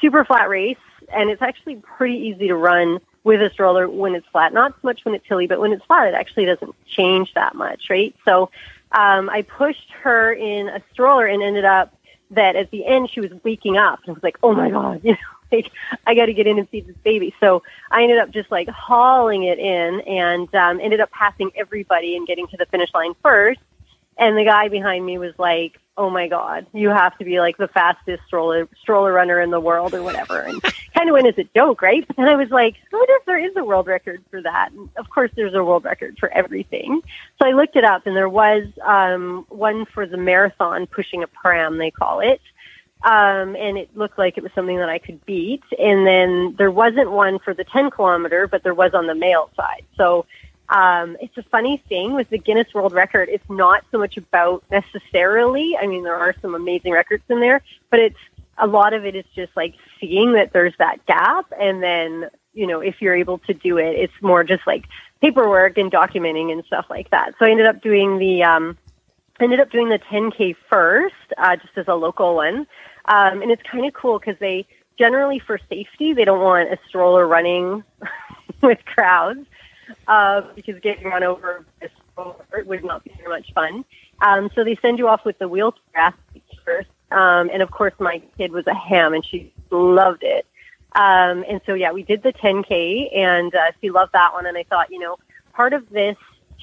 Super 0.00 0.24
flat 0.24 0.48
race, 0.48 0.78
and 1.12 1.28
it's 1.28 1.42
actually 1.42 1.76
pretty 1.76 2.16
easy 2.16 2.48
to 2.48 2.56
run 2.56 3.00
with 3.22 3.42
a 3.42 3.50
stroller 3.50 3.86
when 3.86 4.14
it's 4.14 4.26
flat. 4.28 4.54
Not 4.54 4.72
so 4.72 4.78
much 4.82 5.04
when 5.04 5.14
it's 5.14 5.26
hilly, 5.26 5.46
but 5.46 5.60
when 5.60 5.72
it's 5.72 5.84
flat, 5.84 6.08
it 6.08 6.14
actually 6.14 6.46
doesn't 6.46 6.74
change 6.86 7.34
that 7.34 7.54
much, 7.54 7.90
right? 7.90 8.14
So 8.24 8.50
um, 8.92 9.28
I 9.28 9.42
pushed 9.42 9.90
her 10.02 10.32
in 10.32 10.68
a 10.68 10.82
stroller 10.92 11.26
and 11.26 11.42
ended 11.42 11.66
up 11.66 11.94
that 12.30 12.56
at 12.56 12.70
the 12.70 12.86
end 12.86 13.10
she 13.10 13.20
was 13.20 13.30
waking 13.44 13.76
up 13.76 14.00
and 14.00 14.10
I 14.10 14.12
was 14.12 14.22
like, 14.22 14.38
oh 14.42 14.54
my 14.54 14.70
god, 14.70 15.00
you 15.04 15.12
know, 15.12 15.18
like 15.52 15.70
I 16.06 16.14
got 16.14 16.26
to 16.26 16.32
get 16.32 16.46
in 16.46 16.58
and 16.58 16.68
feed 16.68 16.86
this 16.86 16.96
baby. 17.04 17.34
So 17.40 17.62
I 17.90 18.02
ended 18.02 18.18
up 18.18 18.30
just 18.30 18.50
like 18.50 18.68
hauling 18.68 19.44
it 19.44 19.58
in 19.58 20.00
and 20.00 20.54
um, 20.54 20.80
ended 20.80 21.00
up 21.00 21.10
passing 21.10 21.50
everybody 21.54 22.16
and 22.16 22.26
getting 22.26 22.46
to 22.48 22.56
the 22.56 22.66
finish 22.66 22.92
line 22.94 23.12
first. 23.22 23.60
And 24.18 24.36
the 24.36 24.44
guy 24.44 24.68
behind 24.68 25.06
me 25.06 25.18
was 25.18 25.32
like, 25.38 25.78
"Oh 25.96 26.10
my 26.10 26.28
God, 26.28 26.66
you 26.72 26.88
have 26.88 27.16
to 27.18 27.24
be 27.24 27.40
like 27.40 27.56
the 27.56 27.68
fastest 27.68 28.22
stroller 28.26 28.68
stroller 28.80 29.12
runner 29.12 29.40
in 29.40 29.50
the 29.50 29.60
world, 29.60 29.94
or 29.94 30.02
whatever." 30.02 30.40
And 30.40 30.60
kind 30.94 31.08
of 31.08 31.12
went 31.12 31.28
as 31.28 31.38
a 31.38 31.48
joke, 31.54 31.82
right? 31.82 32.04
And 32.16 32.28
I 32.28 32.34
was 32.34 32.50
like, 32.50 32.76
"What 32.90 33.08
if 33.10 33.24
there 33.26 33.38
is 33.38 33.56
a 33.56 33.64
world 33.64 33.86
record 33.86 34.22
for 34.30 34.42
that?" 34.42 34.72
And 34.72 34.88
of 34.96 35.08
course, 35.10 35.30
there's 35.36 35.54
a 35.54 35.62
world 35.62 35.84
record 35.84 36.18
for 36.18 36.28
everything. 36.30 37.02
So 37.40 37.48
I 37.48 37.52
looked 37.52 37.76
it 37.76 37.84
up, 37.84 38.06
and 38.06 38.16
there 38.16 38.28
was 38.28 38.64
um, 38.84 39.46
one 39.48 39.86
for 39.86 40.06
the 40.06 40.16
marathon 40.16 40.86
pushing 40.86 41.22
a 41.22 41.28
pram, 41.28 41.78
they 41.78 41.90
call 41.90 42.20
it. 42.20 42.40
Um, 43.04 43.54
and 43.54 43.78
it 43.78 43.96
looked 43.96 44.18
like 44.18 44.36
it 44.36 44.42
was 44.42 44.50
something 44.54 44.78
that 44.78 44.88
I 44.88 44.98
could 44.98 45.24
beat. 45.24 45.62
And 45.78 46.06
then 46.06 46.56
there 46.58 46.70
wasn't 46.70 47.12
one 47.12 47.38
for 47.38 47.54
the 47.54 47.64
10 47.64 47.90
kilometer, 47.90 48.48
but 48.48 48.64
there 48.64 48.74
was 48.74 48.92
on 48.92 49.06
the 49.06 49.14
male 49.14 49.50
side. 49.56 49.84
So 49.96 50.26
um, 50.70 51.16
it's 51.20 51.36
a 51.38 51.42
funny 51.44 51.82
thing 51.88 52.14
with 52.14 52.28
the 52.28 52.38
Guinness 52.38 52.72
World 52.74 52.92
Record. 52.92 53.28
It's 53.30 53.48
not 53.48 53.84
so 53.90 53.98
much 53.98 54.16
about 54.16 54.64
necessarily. 54.70 55.76
I 55.80 55.86
mean, 55.86 56.04
there 56.04 56.16
are 56.16 56.34
some 56.42 56.54
amazing 56.54 56.92
records 56.92 57.24
in 57.28 57.40
there, 57.40 57.62
but 57.90 58.00
it's 58.00 58.18
a 58.58 58.66
lot 58.66 58.92
of 58.92 59.06
it 59.06 59.14
is 59.14 59.24
just 59.34 59.56
like 59.56 59.74
seeing 60.00 60.34
that 60.34 60.52
there's 60.52 60.74
that 60.78 61.04
gap, 61.06 61.46
and 61.58 61.82
then 61.82 62.28
you 62.52 62.66
know 62.66 62.80
if 62.80 63.00
you're 63.00 63.16
able 63.16 63.38
to 63.38 63.54
do 63.54 63.78
it, 63.78 63.96
it's 63.96 64.12
more 64.20 64.44
just 64.44 64.66
like 64.66 64.84
paperwork 65.22 65.78
and 65.78 65.90
documenting 65.90 66.52
and 66.52 66.62
stuff 66.66 66.86
like 66.90 67.10
that. 67.10 67.32
So 67.38 67.46
I 67.46 67.50
ended 67.50 67.66
up 67.66 67.82
doing 67.82 68.18
the 68.18 68.42
um, 68.42 68.76
ended 69.40 69.60
up 69.60 69.70
doing 69.70 69.88
the 69.88 69.98
10k 69.98 70.54
first, 70.68 71.14
uh, 71.38 71.56
just 71.56 71.78
as 71.78 71.88
a 71.88 71.94
local 71.94 72.34
one, 72.34 72.66
um, 73.06 73.40
and 73.40 73.50
it's 73.50 73.62
kind 73.62 73.86
of 73.86 73.94
cool 73.94 74.18
because 74.18 74.38
they 74.38 74.66
generally 74.98 75.38
for 75.38 75.58
safety 75.70 76.12
they 76.12 76.24
don't 76.24 76.40
want 76.40 76.68
a 76.70 76.78
stroller 76.88 77.26
running 77.26 77.84
with 78.62 78.84
crowds 78.84 79.46
uh, 80.06 80.42
because 80.54 80.78
getting 80.80 81.04
run 81.04 81.22
over 81.22 81.64
a 81.82 81.88
would 82.66 82.84
not 82.84 83.04
be 83.04 83.12
very 83.16 83.28
much 83.28 83.52
fun. 83.52 83.84
Um, 84.20 84.50
so 84.54 84.64
they 84.64 84.76
send 84.82 84.98
you 84.98 85.08
off 85.08 85.24
with 85.24 85.38
the 85.38 85.48
wheelchair 85.48 86.12
first, 86.64 86.88
um, 87.10 87.48
and 87.52 87.62
of 87.62 87.70
course 87.70 87.94
my 87.98 88.20
kid 88.36 88.52
was 88.52 88.66
a 88.66 88.74
ham 88.74 89.14
and 89.14 89.24
she 89.24 89.52
loved 89.70 90.22
it. 90.22 90.46
Um, 90.94 91.44
and 91.48 91.60
so 91.66 91.74
yeah, 91.74 91.92
we 91.92 92.02
did 92.02 92.22
the 92.22 92.32
10k 92.32 93.16
and 93.16 93.54
uh, 93.54 93.70
she 93.80 93.90
loved 93.90 94.12
that 94.14 94.32
one. 94.32 94.46
And 94.46 94.56
I 94.56 94.64
thought, 94.64 94.90
you 94.90 94.98
know, 94.98 95.16
part 95.52 95.72
of 95.74 95.88
this 95.90 96.16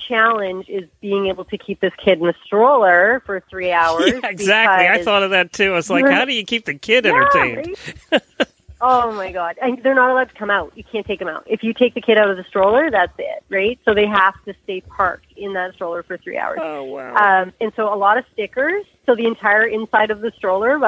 challenge 0.07 0.67
is 0.67 0.89
being 0.99 1.27
able 1.27 1.45
to 1.45 1.57
keep 1.57 1.79
this 1.79 1.93
kid 2.03 2.19
in 2.19 2.25
the 2.25 2.35
stroller 2.43 3.21
for 3.25 3.41
three 3.49 3.71
hours. 3.83 4.11
Yeah, 4.11 4.29
exactly. 4.29 4.87
I 4.87 5.03
thought 5.03 5.23
of 5.23 5.31
that 5.31 5.53
too. 5.53 5.71
I 5.71 5.75
was 5.75 5.89
like, 5.89 6.05
how 6.09 6.25
do 6.25 6.33
you 6.33 6.43
keep 6.43 6.65
the 6.65 6.73
kid 6.73 7.05
Yeah, 7.05 7.11
entertained? 7.11 7.77
right? 8.11 8.21
oh 8.85 9.11
my 9.13 9.31
god! 9.31 9.57
And 9.61 9.81
they're 9.83 9.95
not 9.95 10.11
allowed 10.11 10.29
to 10.29 10.35
come 10.35 10.49
out. 10.49 10.73
You 10.75 10.83
can't 10.83 11.05
take 11.05 11.19
them 11.19 11.27
out. 11.27 11.43
If 11.47 11.63
you 11.63 11.73
take 11.73 11.93
the 11.93 12.01
kid 12.01 12.17
out 12.17 12.29
of 12.29 12.37
the 12.37 12.43
stroller, 12.43 12.89
that's 12.91 13.13
it, 13.17 13.43
right? 13.49 13.79
So 13.85 13.93
they 13.93 14.05
have 14.05 14.33
to 14.45 14.53
stay 14.63 14.81
parked 14.81 15.31
in 15.35 15.53
that 15.53 15.73
stroller 15.73 16.03
for 16.03 16.17
three 16.17 16.37
hours. 16.37 16.59
Oh 16.61 16.83
wow. 16.83 17.15
Um, 17.15 17.53
and 17.59 17.71
so 17.75 17.93
a 17.93 17.97
lot 17.97 18.17
of 18.17 18.25
stickers. 18.33 18.85
So 19.05 19.15
the 19.15 19.25
entire 19.25 19.65
inside 19.65 20.11
of 20.11 20.21
the 20.21 20.31
stroller 20.37 20.79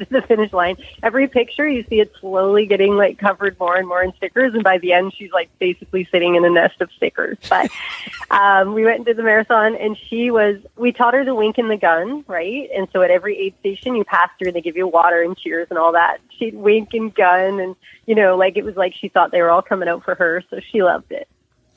was 0.00 0.08
to 0.08 0.20
the 0.20 0.22
finish 0.26 0.52
line. 0.52 0.76
Every 1.02 1.28
picture 1.28 1.66
you 1.68 1.84
see 1.88 2.00
it 2.00 2.12
slowly 2.20 2.66
getting 2.66 2.96
like 2.96 3.18
covered 3.18 3.58
more 3.58 3.76
and 3.76 3.86
more 3.88 4.02
in 4.02 4.12
stickers, 4.14 4.54
and 4.54 4.62
by 4.64 4.78
the 4.78 4.92
end 4.92 5.12
she's 5.16 5.30
like 5.32 5.48
basically 5.58 6.08
sitting 6.10 6.34
in 6.34 6.44
a 6.44 6.50
nest 6.50 6.80
of 6.80 6.90
stickers. 6.96 7.38
But 7.48 7.70
um, 8.30 8.74
we 8.74 8.84
went 8.84 8.96
and 8.98 9.06
did 9.06 9.16
the 9.16 9.22
marathon, 9.22 9.74
and 9.76 9.96
she 9.96 10.30
was. 10.30 10.56
We 10.76 10.92
taught 10.92 11.14
her 11.14 11.24
the 11.24 11.34
wink 11.34 11.58
and 11.58 11.70
the 11.70 11.76
gun, 11.76 12.24
right? 12.26 12.68
And 12.76 12.88
so 12.92 13.02
at 13.02 13.10
every 13.10 13.38
aid 13.38 13.54
station 13.60 13.94
you 13.94 14.04
pass 14.04 14.30
through, 14.38 14.52
they 14.52 14.60
give 14.60 14.76
you 14.76 14.86
water 14.86 15.22
and 15.22 15.36
cheers 15.36 15.66
and 15.70 15.78
all 15.78 15.92
that. 15.92 16.18
She'd 16.38 16.54
wink 16.54 16.90
and 16.94 17.14
gun, 17.14 17.60
and 17.60 17.76
you 18.06 18.14
know, 18.14 18.36
like 18.36 18.56
it 18.56 18.64
was 18.64 18.76
like 18.76 18.94
she 18.94 19.08
thought 19.08 19.30
they 19.32 19.42
were 19.42 19.50
all 19.50 19.62
coming 19.62 19.88
out 19.88 20.04
for 20.04 20.14
her, 20.14 20.42
so 20.50 20.60
she 20.70 20.82
loved 20.82 21.12
it. 21.12 21.28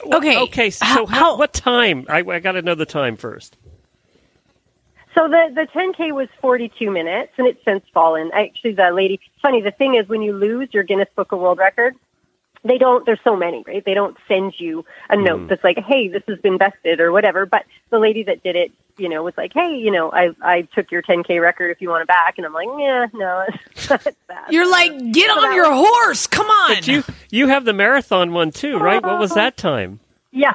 Okay. 0.02 0.38
Okay. 0.44 0.70
So 0.70 0.86
How- 0.86 1.06
how, 1.06 1.06
how- 1.06 1.38
what 1.38 1.54
time? 1.54 2.06
I, 2.10 2.20
I 2.20 2.40
got 2.40 2.54
to 2.54 2.62
know 2.62 2.76
the 2.76 2.86
time 2.86 3.18
first. 3.18 3.58
So 5.20 5.28
the 5.28 5.52
the 5.54 5.68
10k 5.78 6.14
was 6.14 6.30
42 6.40 6.90
minutes, 6.90 7.34
and 7.38 7.46
it's 7.46 7.62
since 7.66 7.84
fallen. 7.94 8.32
Actually, 8.34 8.72
the 8.76 8.90
lady. 8.92 9.20
Funny, 9.42 9.62
the 9.62 9.72
thing 9.72 9.96
is, 9.96 10.08
when 10.08 10.22
you 10.22 10.32
lose 10.32 10.70
your 10.72 10.84
Guinness 10.84 11.10
Book 11.14 11.34
of 11.34 11.40
World 11.40 11.58
Record, 11.58 11.94
they 12.64 12.78
don't. 12.78 13.06
There's 13.06 13.20
so 13.26 13.36
many, 13.36 13.62
right? 13.68 13.84
They 13.84 13.94
don't 13.94 14.16
send 14.30 14.54
you 14.58 14.86
a 15.10 15.16
mm-hmm. 15.16 15.26
note 15.26 15.50
that's 15.50 15.64
like, 15.64 15.78
"Hey, 15.78 16.08
this 16.08 16.24
has 16.30 16.40
been 16.40 16.58
bested" 16.58 17.02
or 17.02 17.12
whatever. 17.12 17.46
But 17.46 17.66
the 17.90 18.00
lady 18.00 18.24
that 18.24 18.44
did 18.44 18.56
it, 18.56 18.72
you 18.96 19.10
know, 19.10 19.22
was 19.22 19.34
like, 19.36 19.52
"Hey, 19.54 19.76
you 19.76 19.92
know, 19.92 20.10
I 20.10 20.30
I 20.42 20.62
took 20.74 20.90
your 20.90 21.02
10k 21.02 21.42
record 21.42 21.72
if 21.72 21.82
you 21.82 21.90
want 21.90 22.04
it 22.04 22.08
back," 22.08 22.36
and 22.38 22.46
I'm 22.46 22.54
like, 22.54 22.70
"Yeah, 22.78 23.08
no, 23.14 23.44
it's 23.72 23.90
not 23.90 24.08
that." 24.30 24.54
You're 24.54 24.72
like, 24.72 25.12
get 25.12 25.30
on 25.30 25.54
your 25.54 25.70
horse. 25.70 26.28
Come 26.28 26.48
on. 26.48 26.76
But 26.76 26.88
you 26.88 27.04
you 27.30 27.50
have 27.50 27.66
the 27.66 27.74
marathon 27.74 28.32
one 28.32 28.52
too, 28.52 28.78
right? 28.78 29.04
What 29.04 29.20
was 29.20 29.32
uh-huh. 29.32 29.42
that 29.42 29.58
time? 29.58 30.00
yeah, 30.32 30.54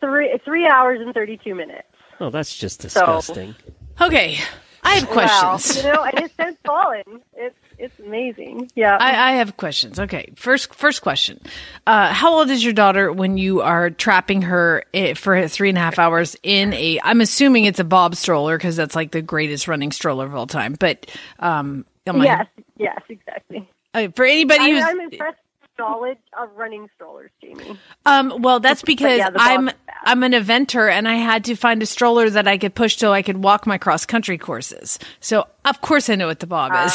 three 0.00 0.36
three 0.44 0.66
hours 0.66 1.00
and 1.00 1.14
32 1.14 1.54
minutes. 1.54 1.86
Oh, 2.18 2.30
that's 2.30 2.56
just 2.56 2.80
disgusting. 2.80 3.54
Okay. 4.00 4.38
I 4.86 4.94
have 4.94 5.08
questions. 5.08 5.84
Wow. 5.84 5.90
You 5.90 5.96
know, 5.96 6.04
and 6.04 6.18
it 6.20 6.32
says 6.36 6.54
fallen. 6.64 7.22
It's 7.34 7.56
it's 7.78 7.98
amazing. 7.98 8.70
Yeah. 8.74 8.96
I, 8.98 9.32
I 9.32 9.36
have 9.36 9.56
questions. 9.56 9.98
Okay, 9.98 10.32
first 10.36 10.74
first 10.74 11.02
question: 11.02 11.40
uh, 11.86 12.12
How 12.12 12.34
old 12.34 12.50
is 12.50 12.64
your 12.64 12.72
daughter 12.72 13.12
when 13.12 13.36
you 13.36 13.62
are 13.62 13.90
trapping 13.90 14.42
her 14.42 14.84
for 15.16 15.48
three 15.48 15.70
and 15.70 15.78
a 15.78 15.80
half 15.80 15.98
hours 15.98 16.36
in 16.42 16.72
a? 16.72 17.00
I'm 17.02 17.20
assuming 17.20 17.64
it's 17.64 17.80
a 17.80 17.84
Bob 17.84 18.14
stroller 18.14 18.56
because 18.56 18.76
that's 18.76 18.94
like 18.94 19.10
the 19.10 19.22
greatest 19.22 19.66
running 19.66 19.92
stroller 19.92 20.24
of 20.24 20.34
all 20.34 20.46
time. 20.46 20.76
But 20.78 21.10
um, 21.40 21.84
yes. 22.06 22.46
Yes. 22.78 23.02
Exactly. 23.08 23.68
uh, 23.92 24.08
for 24.14 24.24
anybody 24.24 24.60
I, 24.60 24.70
who's 24.70 24.82
I'm 24.84 25.00
impressed 25.00 25.38
knowledge 25.78 26.18
of 26.38 26.56
running 26.56 26.88
strollers, 26.94 27.30
Jamie. 27.40 27.78
Um, 28.04 28.42
well, 28.42 28.60
that's 28.60 28.82
because 28.82 29.18
yeah, 29.18 29.30
I'm. 29.34 29.70
I'm 30.06 30.22
an 30.22 30.32
eventer 30.32 30.88
and 30.88 31.08
I 31.08 31.16
had 31.16 31.44
to 31.46 31.56
find 31.56 31.82
a 31.82 31.86
stroller 31.86 32.30
that 32.30 32.46
I 32.46 32.58
could 32.58 32.76
push 32.76 32.96
so 32.96 33.12
I 33.12 33.22
could 33.22 33.38
walk 33.38 33.66
my 33.66 33.76
cross 33.76 34.06
country 34.06 34.38
courses. 34.38 35.00
So 35.18 35.48
of 35.64 35.80
course 35.80 36.08
I 36.08 36.14
know 36.14 36.28
what 36.28 36.38
the 36.38 36.46
Bob 36.46 36.72
is. 36.86 36.92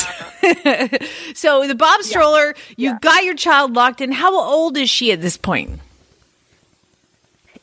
so 1.38 1.68
the 1.68 1.76
Bob 1.76 2.04
stroller, 2.04 2.56
you 2.78 2.98
got 3.02 3.26
your 3.26 3.36
child 3.36 3.74
locked 3.74 4.00
in. 4.00 4.14
How 4.14 4.40
old 4.40 4.78
is 4.78 4.90
she 4.90 5.12
at 5.12 5.20
this 5.20 5.36
point? 5.36 5.82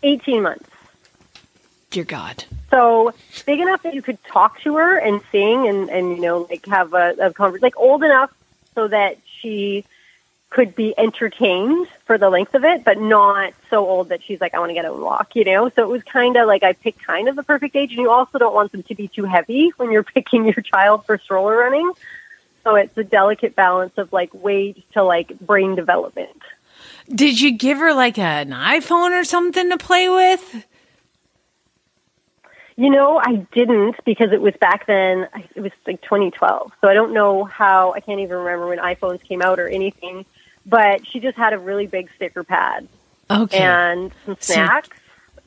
Eighteen 0.02 0.42
months. 0.42 0.68
Dear 1.90 2.04
God. 2.04 2.44
So 2.70 3.14
big 3.46 3.60
enough 3.60 3.82
that 3.84 3.94
you 3.94 4.02
could 4.02 4.22
talk 4.24 4.60
to 4.60 4.76
her 4.76 4.98
and 4.98 5.22
sing 5.32 5.66
and, 5.66 5.88
and 5.88 6.10
you 6.10 6.20
know, 6.20 6.46
like 6.50 6.66
have 6.66 6.92
a, 6.92 7.14
a 7.18 7.32
conversation, 7.32 7.62
like 7.62 7.78
old 7.78 8.04
enough 8.04 8.30
so 8.74 8.88
that 8.88 9.16
she 9.40 9.86
could 10.50 10.74
be 10.74 10.94
entertained 10.98 11.86
for 12.06 12.16
the 12.16 12.30
length 12.30 12.54
of 12.54 12.64
it, 12.64 12.82
but 12.82 12.98
not 12.98 13.52
so 13.68 13.86
old 13.86 14.08
that 14.08 14.22
she's 14.22 14.40
like, 14.40 14.54
I 14.54 14.58
want 14.58 14.70
to 14.70 14.74
get 14.74 14.86
out 14.86 14.94
and 14.94 15.02
walk, 15.02 15.36
you 15.36 15.44
know? 15.44 15.68
So 15.68 15.82
it 15.82 15.88
was 15.88 16.02
kind 16.02 16.36
of 16.36 16.46
like 16.46 16.62
I 16.62 16.72
picked 16.72 17.04
kind 17.04 17.28
of 17.28 17.36
the 17.36 17.42
perfect 17.42 17.76
age. 17.76 17.90
And 17.90 18.00
you 18.00 18.10
also 18.10 18.38
don't 18.38 18.54
want 18.54 18.72
them 18.72 18.82
to 18.84 18.94
be 18.94 19.08
too 19.08 19.24
heavy 19.24 19.72
when 19.76 19.90
you're 19.90 20.02
picking 20.14 20.44
your 20.44 20.62
child 20.62 21.04
for 21.04 21.18
stroller 21.18 21.56
running. 21.56 21.92
So 22.64 22.76
it's 22.76 22.96
a 22.96 23.04
delicate 23.04 23.54
balance 23.54 23.92
of 23.98 24.12
like 24.12 24.32
weight 24.32 24.84
to 24.92 25.02
like 25.02 25.38
brain 25.40 25.74
development. 25.74 26.42
Did 27.14 27.40
you 27.40 27.52
give 27.52 27.78
her 27.78 27.94
like 27.94 28.18
an 28.18 28.50
iPhone 28.50 29.18
or 29.18 29.24
something 29.24 29.70
to 29.70 29.78
play 29.78 30.08
with? 30.08 30.66
You 32.76 32.90
know, 32.90 33.20
I 33.22 33.46
didn't 33.52 33.96
because 34.04 34.30
it 34.32 34.40
was 34.40 34.54
back 34.60 34.86
then. 34.86 35.28
It 35.56 35.60
was 35.60 35.72
like 35.86 36.00
2012, 36.02 36.72
so 36.80 36.88
I 36.88 36.94
don't 36.94 37.12
know 37.12 37.44
how. 37.44 37.92
I 37.92 38.00
can't 38.00 38.20
even 38.20 38.36
remember 38.36 38.68
when 38.68 38.78
iPhones 38.78 39.20
came 39.22 39.42
out 39.42 39.58
or 39.58 39.66
anything. 39.66 40.24
But 40.68 41.06
she 41.06 41.20
just 41.20 41.36
had 41.36 41.52
a 41.54 41.58
really 41.58 41.86
big 41.86 42.10
sticker 42.16 42.44
pad 42.44 42.86
Okay. 43.30 43.58
and 43.58 44.12
some 44.26 44.36
So- 44.40 44.52
snacks, 44.54 44.96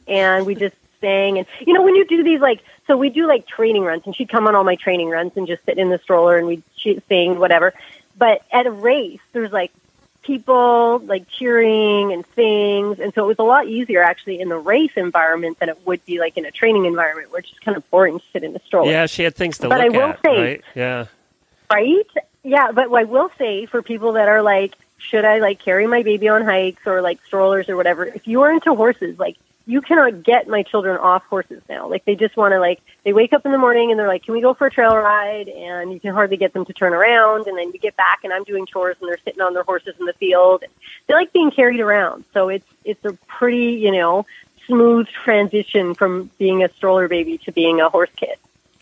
and 0.08 0.46
we 0.46 0.56
just 0.56 0.76
sang. 1.00 1.38
And 1.38 1.48
you 1.66 1.74
know, 1.74 1.84
when 1.84 1.96
you 1.96 2.06
do 2.06 2.24
these 2.24 2.42
like, 2.42 2.62
so 2.88 2.98
we 2.98 3.10
do 3.10 3.28
like 3.28 3.46
training 3.48 3.84
runs, 3.84 4.04
and 4.06 4.16
she'd 4.16 4.30
come 4.30 4.48
on 4.48 4.56
all 4.56 4.64
my 4.64 4.76
training 4.76 5.10
runs 5.10 5.34
and 5.36 5.46
just 5.48 5.64
sit 5.66 5.78
in 5.78 5.90
the 5.90 6.00
stroller 6.00 6.38
and 6.38 6.48
we'd 6.48 6.64
she- 6.76 7.02
sing 7.08 7.38
whatever. 7.40 7.74
But 8.18 8.42
at 8.52 8.66
a 8.66 8.72
race, 8.72 9.20
there's 9.34 9.52
like 9.52 9.72
people 10.24 11.00
like 11.00 11.28
cheering 11.30 12.12
and 12.14 12.26
things, 12.26 13.00
and 13.00 13.14
so 13.14 13.24
it 13.24 13.28
was 13.28 13.40
a 13.40 13.44
lot 13.44 13.68
easier 13.68 14.02
actually 14.04 14.40
in 14.40 14.50
the 14.50 14.58
race 14.58 14.92
environment 14.96 15.60
than 15.60 15.70
it 15.70 15.78
would 15.86 16.04
be 16.06 16.20
like 16.20 16.38
in 16.38 16.46
a 16.46 16.52
training 16.52 16.86
environment 16.86 17.32
where 17.32 17.40
it's 17.40 17.50
just 17.50 17.62
kind 17.64 17.78
of 17.78 17.90
boring 17.92 18.20
to 18.20 18.26
sit 18.34 18.44
in 18.44 18.54
the 18.54 18.60
stroller 18.66 18.92
Yeah, 18.92 19.06
she 19.08 19.24
had 19.24 19.36
things 19.36 19.58
to 19.60 19.70
But 19.70 19.80
look 19.82 19.86
I 19.96 19.98
will 19.98 20.10
at, 20.14 20.20
say- 20.24 20.42
right? 20.42 20.62
Yeah. 20.76 21.06
right? 21.72 22.08
Yeah, 22.44 22.72
but 22.72 22.92
I 22.94 23.04
will 23.04 23.32
say 23.38 23.66
for 23.68 23.82
people 23.82 24.14
that 24.14 24.28
are 24.28 24.42
like, 24.42 24.76
should 25.10 25.26
I 25.26 25.40
like 25.40 25.60
carry 25.60 25.88
my 25.88 26.04
baby 26.04 26.28
on 26.30 26.44
hikes 26.44 26.86
or 26.86 27.02
like 27.02 27.20
strollers 27.26 27.70
or 27.70 27.76
whatever? 27.76 28.06
If 28.06 28.28
you 28.28 28.42
are 28.42 28.52
into 28.52 28.74
horses, 28.76 29.18
like 29.20 29.38
you 29.66 29.82
cannot 29.82 30.24
get 30.24 30.48
my 30.48 30.64
children 30.64 30.98
off 30.98 31.24
horses 31.26 31.62
now. 31.70 31.88
Like 31.88 32.06
they 32.06 32.16
just 32.16 32.36
want 32.36 32.54
to 32.54 32.60
like 32.60 32.82
they 33.04 33.14
wake 33.14 33.34
up 33.34 33.46
in 33.46 33.52
the 33.52 33.58
morning 33.58 33.92
and 33.92 34.00
they're 34.00 34.08
like, 34.08 34.24
"Can 34.24 34.34
we 34.34 34.42
go 34.42 34.54
for 34.54 34.68
a 34.68 34.72
trail 34.72 34.96
ride?" 34.96 35.48
And 35.48 35.94
you 35.94 36.00
can 36.00 36.14
hardly 36.14 36.38
get 36.38 36.54
them 36.54 36.66
to 36.66 36.74
turn 36.74 36.94
around. 36.94 37.48
And 37.48 37.58
then 37.58 37.72
you 37.72 37.80
get 37.80 37.96
back 37.96 38.20
and 38.24 38.34
I'm 38.34 38.44
doing 38.44 38.66
chores 38.66 38.98
and 39.00 39.10
they're 39.10 39.20
sitting 39.24 39.42
on 39.42 39.54
their 39.54 39.64
horses 39.64 39.96
in 40.00 40.06
the 40.06 40.14
field. 40.14 40.64
They 41.08 41.14
like 41.14 41.32
being 41.34 41.52
carried 41.52 41.80
around. 41.80 42.26
So 42.34 42.50
it's 42.50 42.68
it's 42.84 43.04
a 43.06 43.14
pretty 43.28 43.74
you 43.74 43.92
know 43.92 44.26
smooth 44.68 45.08
transition 45.08 45.94
from 45.94 46.30
being 46.38 46.64
a 46.64 46.70
stroller 46.74 47.08
baby 47.08 47.38
to 47.40 47.52
being 47.52 47.82
a 47.82 47.90
horse 47.90 48.12
kid. 48.16 48.38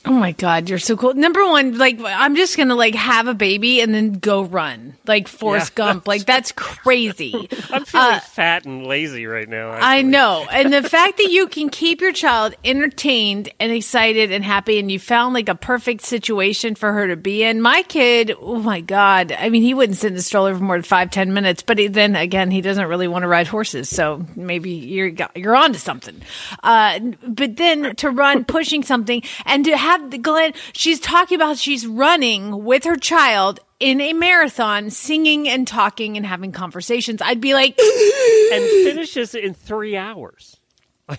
Oh 0.06 0.12
my 0.14 0.32
God, 0.32 0.70
you're 0.70 0.80
so 0.80 0.95
cool. 0.95 1.14
Number 1.14 1.45
one, 1.45 1.78
like 1.78 2.00
I'm 2.02 2.36
just 2.38 2.56
gonna 2.56 2.74
like 2.76 2.95
have 2.95 3.28
a 3.28 3.34
baby 3.34 3.82
and 3.82 3.93
then 3.93 4.14
go 4.14 4.43
run 4.43 4.95
like 5.06 5.28
Forrest 5.28 5.74
Yeah. 5.78 5.86
Gump. 5.91 6.08
Like 6.08 6.26
that's 6.26 6.54
crazy. 6.54 7.34
I'm 7.70 7.84
feeling 7.84 8.08
Uh, 8.16 8.20
fat 8.22 8.64
and 8.64 8.88
lazy 8.88 9.26
right 9.26 9.47
now. 9.47 9.72
I 9.72 10.02
know. 10.02 10.47
And 10.50 10.72
the 10.72 10.84
fact 10.89 11.18
that 11.18 11.30
you 11.30 11.47
can 11.50 11.70
keep 11.70 12.00
your 12.00 12.14
child 12.14 12.56
entertained 12.64 13.50
and 13.60 13.74
excited 13.74 14.32
and 14.32 14.41
happy 14.41 14.80
and 14.80 14.89
you 14.89 15.00
found 15.00 15.34
like 15.34 15.50
a 15.50 15.54
perfect 15.56 16.02
situation 16.04 16.76
for 16.76 16.93
her 16.93 17.08
to 17.10 17.18
be 17.18 17.43
in. 17.43 17.62
My 17.62 17.84
kid, 17.84 18.34
oh 18.39 18.56
my 18.60 18.80
God. 18.80 19.34
I 19.34 19.50
mean, 19.50 19.64
he 19.64 19.74
wouldn't 19.74 19.97
sit 19.97 20.08
in 20.08 20.14
the 20.14 20.22
stroller 20.22 20.56
for 20.56 20.64
more 20.64 20.78
than 20.78 20.84
five, 20.84 21.12
ten 21.12 21.34
minutes, 21.34 21.62
but 21.62 21.78
he, 21.78 21.88
then 21.88 22.16
again, 22.16 22.52
he 22.52 22.62
doesn't 22.62 22.88
really 22.88 23.10
want 23.10 23.24
to 23.24 23.28
ride 23.28 23.47
horses. 23.47 23.89
So 23.89 24.26
maybe 24.38 24.70
you're, 24.72 25.12
you're 25.36 25.58
on 25.58 25.74
to 25.74 25.80
something. 25.80 26.22
Uh, 26.64 27.00
but 27.28 27.58
then 27.58 27.97
to 27.97 28.10
run, 28.10 28.45
pushing 28.45 28.82
something 28.84 29.22
and 29.45 29.66
to 29.66 29.76
have 29.76 29.89
the 29.98 30.18
Glenn, 30.18 30.54
she's 30.74 31.00
talking 31.00 31.36
about 31.36 31.58
she's 31.58 31.86
running 31.86 32.64
with 32.64 32.84
her 32.84 32.96
child 32.96 33.60
in 33.80 34.02
a 34.02 34.14
marathon, 34.14 34.90
singing 34.90 35.48
and 35.48 35.68
talking 35.68 36.18
and 36.18 36.26
having 36.26 36.52
conversations. 36.52 37.22
I'd 37.22 37.42
be 37.42 37.54
like, 37.54 37.80
And 37.80 38.64
finishes 38.64 39.36
in 39.36 39.54
three 39.54 39.98
hours. 39.98 40.58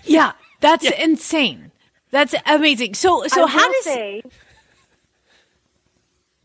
Yeah, 0.05 0.31
that's 0.61 0.89
insane. 0.89 1.71
That's 2.11 2.33
amazing. 2.45 2.93
So, 2.93 3.27
so 3.27 3.43
I 3.43 3.47
how 3.47 3.67
will 3.67 3.73
does 3.73 3.83
say 3.83 4.23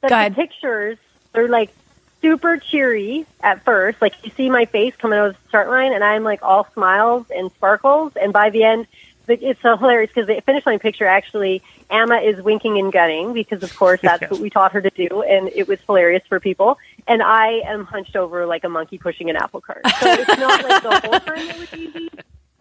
that 0.01 0.31
the 0.31 0.35
pictures 0.35 0.99
they're 1.33 1.47
like 1.47 1.71
super 2.21 2.57
cheery 2.57 3.27
at 3.41 3.65
first. 3.65 4.03
Like 4.03 4.15
you 4.25 4.33
see 4.33 4.51
my 4.51 4.65
face 4.65 4.97
coming 4.97 5.19
out 5.19 5.29
of 5.29 5.35
the 5.35 5.49
start 5.49 5.69
line, 5.69 5.93
and 5.93 6.03
I'm 6.03 6.25
like 6.25 6.43
all 6.43 6.67
smiles 6.75 7.27
and 7.35 7.51
sparkles. 7.53 8.13
And 8.21 8.33
by 8.33 8.51
the 8.51 8.65
end, 8.65 8.81
like, 8.81 8.89
it's 9.29 9.61
so 9.63 9.77
hilarious 9.77 10.11
because 10.15 10.27
the 10.27 10.41
finish 10.43 10.65
line 10.67 10.79
picture 10.79 11.07
actually 11.07 11.63
Emma 11.91 12.17
is 12.19 12.43
winking 12.43 12.79
and 12.79 12.93
gunning 12.93 13.33
because 13.33 13.63
of 13.63 13.75
course 13.77 14.01
that's 14.03 14.23
Yeah. 14.23 14.29
what 14.29 14.41
we 14.41 14.51
taught 14.51 14.73
her 14.73 14.81
to 14.83 14.91
do, 14.91 15.23
and 15.23 15.49
it 15.55 15.69
was 15.69 15.79
hilarious 15.87 16.23
for 16.29 16.41
people. 16.41 16.79
And 17.07 17.23
I 17.23 17.61
am 17.67 17.85
hunched 17.85 18.17
over 18.17 18.47
like 18.47 18.65
a 18.65 18.69
monkey 18.69 18.99
pushing 18.99 19.31
an 19.31 19.37
apple 19.37 19.61
cart. 19.61 19.83
So 20.01 20.11
it's 20.13 20.39
not 20.39 20.63
like 20.65 20.83
the 20.83 21.01
whole 21.01 21.35
it 21.37 21.59
was 21.59 21.75
easy. 21.75 22.09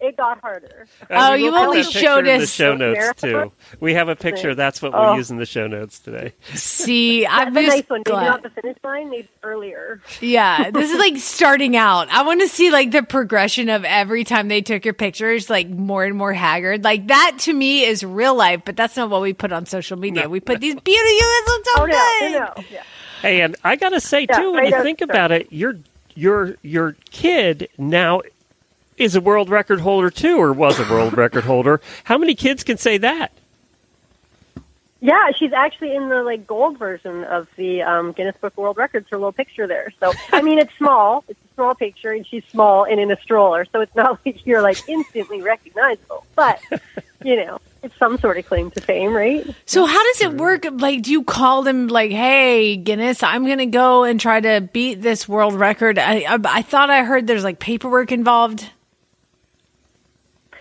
It 0.06 0.18
got 0.18 0.40
harder. 0.42 0.86
Oh, 1.10 1.34
you 1.34 1.56
only 1.56 1.82
showed 1.84 2.28
us 2.28 2.42
the 2.42 2.48
show 2.48 2.76
notes 2.76 3.00
Marathon? 3.00 3.30
too. 3.50 3.52
We 3.80 3.96
have 3.96 4.08
a 4.08 4.16
picture. 4.16 4.54
That's 4.54 4.82
what 4.82 4.94
we'll 4.94 5.02
Oh. 5.02 5.16
use 5.16 5.32
in 5.32 5.38
the 5.38 5.46
show 5.48 5.66
notes 5.66 5.98
today. 6.00 6.34
see? 6.54 7.26
I'm 7.26 7.54
the 7.54 7.62
just 7.64 7.76
nice 7.78 7.90
one, 7.90 8.04
maybe 8.06 8.18
not 8.18 8.44
the 8.44 8.50
finish 8.52 8.78
line, 8.84 9.10
maybe 9.10 9.28
earlier. 9.44 10.02
Yeah, 10.22 10.70
this 10.70 10.92
is 10.92 11.00
like 11.00 11.18
starting 11.20 11.76
out. 11.76 12.08
I 12.10 12.22
want 12.24 12.42
to 12.42 12.48
see 12.48 12.70
like 12.72 12.92
the 12.92 13.02
progression 13.02 13.70
of 13.70 13.84
every 13.84 14.24
time 14.24 14.48
they 14.48 14.62
took 14.62 14.86
your 14.86 14.94
pictures, 14.94 15.50
like 15.50 15.68
more 15.70 16.04
and 16.04 16.16
more 16.16 16.34
haggard. 16.34 16.84
Like 16.84 17.08
that 17.08 17.38
to 17.42 17.54
me 17.54 17.84
is 17.84 18.04
real 18.04 18.36
life, 18.36 18.62
but 18.66 18.76
that's 18.76 18.96
not 18.96 19.10
what 19.10 19.22
we 19.22 19.34
put 19.34 19.52
on 19.52 19.66
social 19.66 19.98
media. 19.98 20.30
we 20.30 20.40
put 20.40 20.62
these 20.62 20.76
beauty. 20.76 21.10
You 21.10 21.42
guys 21.46 21.54
look 21.54 21.66
Oh 21.78 21.86
no, 21.86 22.30
no, 22.30 22.40
no. 22.58 22.64
Yeah. 22.70 22.84
Hey, 23.22 23.42
and 23.42 23.56
I 23.64 23.76
gotta 23.76 24.00
say 24.00 24.28
Yeah, 24.30 24.40
too, 24.40 24.52
when 24.52 24.64
right 24.66 24.70
you 24.72 24.84
think 24.84 25.00
the 25.00 25.06
about 25.06 25.32
it, 25.32 25.52
your 25.52 25.76
your 26.14 26.56
your 26.62 26.96
kid 27.12 27.70
now 27.78 28.22
is 28.98 29.16
a 29.16 29.22
world 29.22 29.50
record 29.50 29.82
holder 29.82 30.10
too, 30.10 30.38
or 30.38 30.54
was 30.54 30.80
a 30.80 30.84
world 30.84 31.18
record 31.18 31.44
holder. 31.44 31.82
How 32.06 32.18
many 32.18 32.36
kids 32.36 32.64
can 32.64 32.78
say 32.78 32.98
that? 33.00 33.32
Yeah, 35.02 35.32
she's 35.38 35.54
actually 35.54 35.96
in 35.96 36.10
the 36.10 36.24
like 36.24 36.48
gold 36.48 36.80
version 36.80 37.26
of 37.26 37.48
the 37.58 37.84
um, 37.84 38.12
Guinness 38.14 38.36
Book 38.42 38.54
of 38.54 38.58
World 38.58 38.78
Records. 38.78 39.08
Her 39.12 39.18
little 39.18 39.32
picture 39.32 39.68
there. 39.68 39.94
So 40.00 40.14
I 40.32 40.42
mean, 40.42 40.58
it's 40.58 40.74
small. 40.78 41.24
It's 41.36 41.40
a 41.40 41.54
small 41.56 41.76
picture, 41.76 42.12
and 42.12 42.26
she's 42.26 42.44
small 42.52 42.86
and 42.86 43.00
in 43.00 43.12
a 43.12 43.22
stroller. 43.22 43.66
So 43.72 43.82
it's 43.82 43.96
not 43.96 44.20
like 44.26 44.46
you're 44.46 44.62
like 44.62 44.78
instantly 44.90 45.42
recognizable. 45.42 46.26
But 46.36 46.60
you 47.24 47.36
know, 47.36 47.60
it's 47.84 47.96
some 47.98 48.18
sort 48.18 48.38
of 48.38 48.48
claim 48.48 48.72
to 48.72 48.82
fame, 48.82 49.14
right? 49.14 49.46
So 49.66 49.86
how 49.86 50.04
does 50.14 50.22
it 50.22 50.34
work? 50.34 50.66
Like, 50.72 51.04
do 51.04 51.12
you 51.12 51.24
call 51.24 51.62
them 51.62 51.88
like, 51.88 52.12
"Hey, 52.12 52.76
Guinness, 52.76 53.22
I'm 53.22 53.46
gonna 53.46 53.68
go 53.68 54.06
and 54.06 54.20
try 54.20 54.40
to 54.40 54.62
beat 54.62 55.02
this 55.04 55.28
world 55.28 55.54
record"? 55.54 56.00
I 56.00 56.22
I, 56.22 56.40
I 56.46 56.62
thought 56.64 56.90
I 56.90 57.04
heard 57.04 57.28
there's 57.28 57.44
like 57.44 57.60
paperwork 57.60 58.12
involved. 58.12 58.70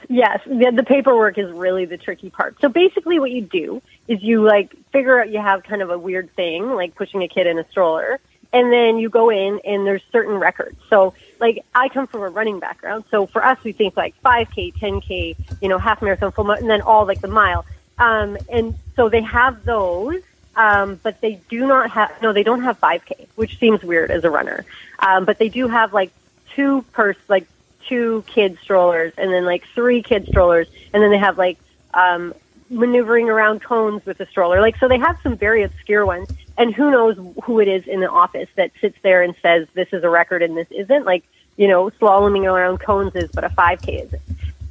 Yes, 0.09 0.41
the, 0.47 0.73
the 0.75 0.83
paperwork 0.83 1.39
is 1.39 1.51
really 1.53 1.85
the 1.85 1.97
tricky 1.97 2.31
part. 2.31 2.61
So 2.61 2.69
basically, 2.69 3.19
what 3.19 3.31
you 3.31 3.43
do 3.43 3.83
is 4.09 4.23
you 4.23 4.45
like 4.45 4.75
figure 4.91 5.21
out 5.21 5.31
you 5.31 5.41
have 5.41 5.65
kind 5.65 5.83
of 5.83 5.91
a 5.91 5.99
weird 5.99 6.31
thing, 6.35 6.71
like 6.73 6.95
pushing 6.95 7.23
a 7.23 7.29
kid 7.29 7.47
in 7.47 7.59
a 7.59 7.69
stroller, 7.71 8.21
and 8.53 8.73
then 8.73 8.99
you 8.99 9.09
go 9.09 9.31
in 9.31 9.61
and 9.65 9.87
there's 9.87 10.03
certain 10.13 10.35
records. 10.35 10.79
So 10.89 11.15
like 11.41 11.65
I 11.75 11.89
come 11.89 12.07
from 12.07 12.23
a 12.23 12.29
running 12.29 12.61
background, 12.61 13.05
so 13.11 13.27
for 13.27 13.45
us 13.45 13.59
we 13.65 13.73
think 13.73 13.97
like 13.97 14.15
5K, 14.23 14.75
10K, 14.75 15.37
you 15.61 15.69
know, 15.69 15.79
half 15.79 16.03
marathon, 16.03 16.33
full 16.33 16.45
marathon, 16.45 16.65
and 16.65 16.71
then 16.71 16.81
all 16.83 17.07
like 17.07 17.21
the 17.21 17.29
mile. 17.29 17.65
Um, 17.99 18.37
and 18.49 18.75
so 18.97 19.09
they 19.09 19.23
have 19.23 19.65
those, 19.65 20.23
um, 20.57 21.01
but 21.03 21.21
they 21.21 21.41
do 21.49 21.67
not 21.67 21.91
have 21.91 22.13
no, 22.23 22.33
they 22.33 22.43
don't 22.43 22.63
have 22.63 22.81
5K, 22.81 23.27
which 23.37 23.59
seems 23.59 23.83
weird 23.83 24.11
as 24.11 24.25
a 24.25 24.31
runner. 24.31 24.65
Um, 24.99 25.25
but 25.25 25.39
they 25.39 25.49
do 25.49 25.69
have 25.69 25.93
like 25.93 26.13
two 26.55 26.85
pers 26.93 27.17
like 27.29 27.47
two 27.89 28.25
kid 28.27 28.59
strollers 28.63 29.13
and 29.17 29.33
then 29.33 29.45
like 29.45 29.65
three 29.75 30.03
kid 30.03 30.27
strollers 30.29 30.69
and 30.93 31.03
then 31.03 31.11
they 31.11 31.19
have 31.19 31.39
like 31.39 31.59
um 31.93 32.35
maneuvering 32.71 33.29
around 33.29 33.63
cones 33.63 34.05
with 34.05 34.21
a 34.21 34.27
stroller. 34.27 34.61
Like, 34.61 34.77
so 34.79 34.89
they 34.89 34.99
have 34.99 35.19
some 35.23 35.37
very 35.37 35.63
obscure 35.63 36.05
ones. 36.05 36.29
And 36.57 36.75
who 36.75 36.91
knows 36.91 37.17
who 37.43 37.61
it 37.61 37.69
is 37.69 37.87
in 37.87 38.01
the 38.01 38.09
office 38.09 38.49
that 38.57 38.71
sits 38.81 38.97
there 39.03 39.23
and 39.23 39.35
says, 39.43 39.67
this 39.75 39.89
is 39.93 40.05
a 40.05 40.09
record 40.09 40.43
and 40.43 40.57
this 40.57 40.69
isn't. 40.71 41.05
Like, 41.05 41.25
you 41.57 41.69
know, 41.69 41.91
slaloming 41.91 42.45
around 42.45 42.79
cones 42.79 43.15
is, 43.15 43.31
but 43.33 43.45
a 43.45 43.49
5K 43.49 44.05
isn't. 44.05 44.23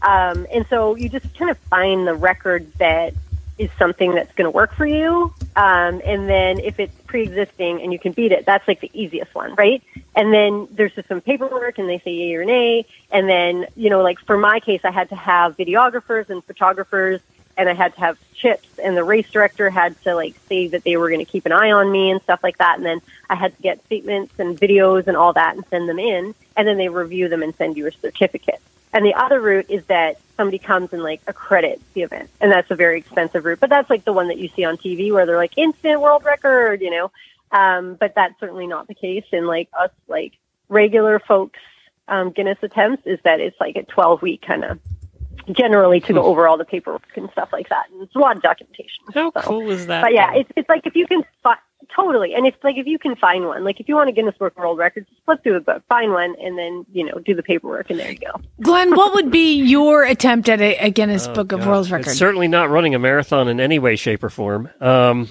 Um, 0.02 0.48
and 0.52 0.66
so 0.70 0.96
you 0.96 1.10
just 1.10 1.34
kind 1.38 1.50
of 1.50 1.58
find 1.58 2.06
the 2.06 2.14
record 2.14 2.72
that 2.74 3.14
is 3.58 3.70
something 3.78 4.16
that's 4.16 4.34
going 4.34 4.46
to 4.46 4.52
work 4.52 4.74
for 4.74 4.86
you. 4.86 5.34
Um, 5.56 6.02
and 6.04 6.28
then 6.28 6.60
if 6.60 6.80
it's 6.80 6.96
pre-existing 7.06 7.82
and 7.82 7.94
you 7.94 8.00
can 8.00 8.12
beat 8.12 8.32
it, 8.32 8.46
that's 8.46 8.68
like 8.68 8.80
the 8.80 8.90
easiest 8.94 9.34
one, 9.36 9.54
right? 9.56 9.84
And 10.16 10.34
then 10.34 10.68
there's 10.72 10.94
just 10.94 11.08
some 11.08 11.22
paperwork 11.22 11.78
and 11.78 11.88
they 11.88 12.00
say 12.00 12.14
yay 12.14 12.36
or 12.36 12.46
nay. 12.46 12.86
And 13.12 13.30
then, 13.30 13.68
you 13.76 13.90
know, 13.90 14.02
like 14.02 14.20
for 14.20 14.38
my 14.38 14.60
case, 14.60 14.82
I 14.84 14.92
had 14.92 15.10
to 15.10 15.16
have 15.16 15.56
videographers 15.56 16.30
and 16.30 16.44
photographers 16.44 17.22
and 17.56 17.70
I 17.70 17.74
had 17.74 17.94
to 17.94 18.00
have 18.00 18.18
chips 18.34 18.68
and 18.84 18.98
the 18.98 19.04
race 19.04 19.30
director 19.30 19.70
had 19.70 20.02
to 20.04 20.16
like 20.16 20.36
say 20.48 20.68
that 20.70 20.84
they 20.84 20.98
were 20.98 21.10
going 21.10 21.24
to 21.24 21.32
keep 21.32 21.46
an 21.46 21.52
eye 21.52 21.72
on 21.72 21.92
me 21.92 22.10
and 22.10 22.22
stuff 22.24 22.40
like 22.42 22.58
that. 22.58 22.78
And 22.78 22.86
then 22.86 23.02
I 23.30 23.36
had 23.36 23.56
to 23.56 23.62
get 23.62 23.86
statements 23.86 24.34
and 24.40 24.60
videos 24.60 25.06
and 25.06 25.16
all 25.16 25.34
that 25.34 25.56
and 25.56 25.64
send 25.68 25.88
them 25.88 26.00
in. 26.00 26.34
And 26.58 26.68
then 26.68 26.78
they 26.78 26.90
review 26.90 27.30
them 27.30 27.44
and 27.44 27.54
send 27.56 27.78
you 27.78 27.86
a 27.86 27.92
certificate. 27.92 28.62
And 28.92 29.06
the 29.06 29.14
other 29.14 29.40
route 29.40 29.70
is 29.70 29.86
that 29.86 30.20
somebody 30.38 30.60
comes 30.60 30.94
and 30.94 31.04
like 31.04 31.22
accredits 31.28 31.84
the 31.94 32.02
event. 32.02 32.30
And 32.42 32.52
that's 32.52 32.70
a 32.72 32.76
very 32.76 33.00
expensive 33.00 33.46
route, 33.46 33.60
but 33.60 33.70
that's 33.70 33.90
like 33.90 34.06
the 34.06 34.14
one 34.14 34.28
that 34.30 34.38
you 34.38 34.50
see 34.50 34.64
on 34.64 34.78
TV 34.78 35.12
where 35.12 35.26
they're 35.26 35.38
like 35.38 35.58
instant 35.58 36.02
world 36.02 36.24
record, 36.24 36.82
you 36.82 36.92
know. 36.92 37.12
Um, 37.52 37.96
but 38.00 38.14
that's 38.16 38.40
certainly 38.40 38.68
not 38.68 38.88
the 38.88 38.96
case 38.96 39.26
in 39.32 39.46
like 39.46 39.70
us 39.80 39.92
like 40.08 40.34
regular 40.70 41.20
folks 41.20 41.60
um, 42.08 42.32
Guinness 42.32 42.58
attempts 42.62 43.04
is 43.06 43.20
that 43.24 43.40
it's 43.40 43.60
like 43.60 43.76
a 43.76 43.84
12 43.84 44.22
week 44.22 44.42
kind 44.46 44.64
of 44.64 44.80
generally 45.52 46.00
to 46.02 46.14
go 46.14 46.24
over 46.24 46.48
all 46.48 46.58
the 46.58 46.66
paperwork 46.66 47.04
and 47.16 47.30
stuff 47.32 47.50
like 47.52 47.70
that. 47.70 47.86
And 47.92 48.02
it's 48.04 48.16
a 48.16 48.20
lot 48.20 48.36
of 48.38 48.42
documentation. 48.42 49.04
How 49.14 49.32
so. 49.32 49.42
cool 49.42 49.70
is 49.70 49.88
that? 49.88 50.02
But 50.02 50.14
yeah, 50.14 50.32
though? 50.34 50.40
it's 50.40 50.50
it's 50.56 50.70
like 50.70 50.86
if 50.86 50.96
you 50.96 51.06
can 51.08 51.24
fi- 51.44 51.56
totally, 51.96 52.34
and 52.34 52.46
it's 52.48 52.58
like 52.64 52.78
if 52.78 52.88
you 52.88 52.98
can 52.98 53.16
find 53.16 53.46
one, 53.46 53.64
like 53.64 53.80
if 53.80 53.88
you 53.90 53.96
want 53.96 54.10
a 54.10 54.12
Guinness 54.14 54.36
Book 54.38 54.54
of 54.54 54.58
World 54.58 54.78
Records, 54.78 55.08
just 55.10 55.22
flip 55.26 55.44
through 55.44 55.54
the 55.56 55.60
book, 55.60 55.84
find 55.90 56.12
one, 56.12 56.36
and 56.42 56.58
then 56.58 56.86
you 56.92 57.06
know 57.06 57.20
do 57.20 57.36
the 57.36 57.44
paperwork, 57.44 57.90
and 57.90 58.00
there 58.00 58.12
you 58.12 58.18
go. 58.20 58.42
Glenn, 58.62 58.96
what 58.96 59.14
would 59.16 59.32
be 59.32 59.56
your 59.62 60.04
attempt 60.04 60.50
at 60.50 60.62
a, 60.62 60.78
a 60.78 60.90
Guinness 60.90 61.28
Book 61.28 61.52
of 61.52 61.60
Oh, 61.62 61.64
God. 61.66 61.70
World 61.70 61.86
It's 61.86 61.92
Records? 61.92 62.18
certainly 62.18 62.48
not 62.48 62.70
running 62.70 62.96
a 62.96 63.00
marathon 63.00 63.48
in 63.48 63.60
any 63.60 63.80
way, 63.80 63.96
shape, 63.96 64.24
or 64.24 64.30
form. 64.30 64.70
Um, 64.80 65.30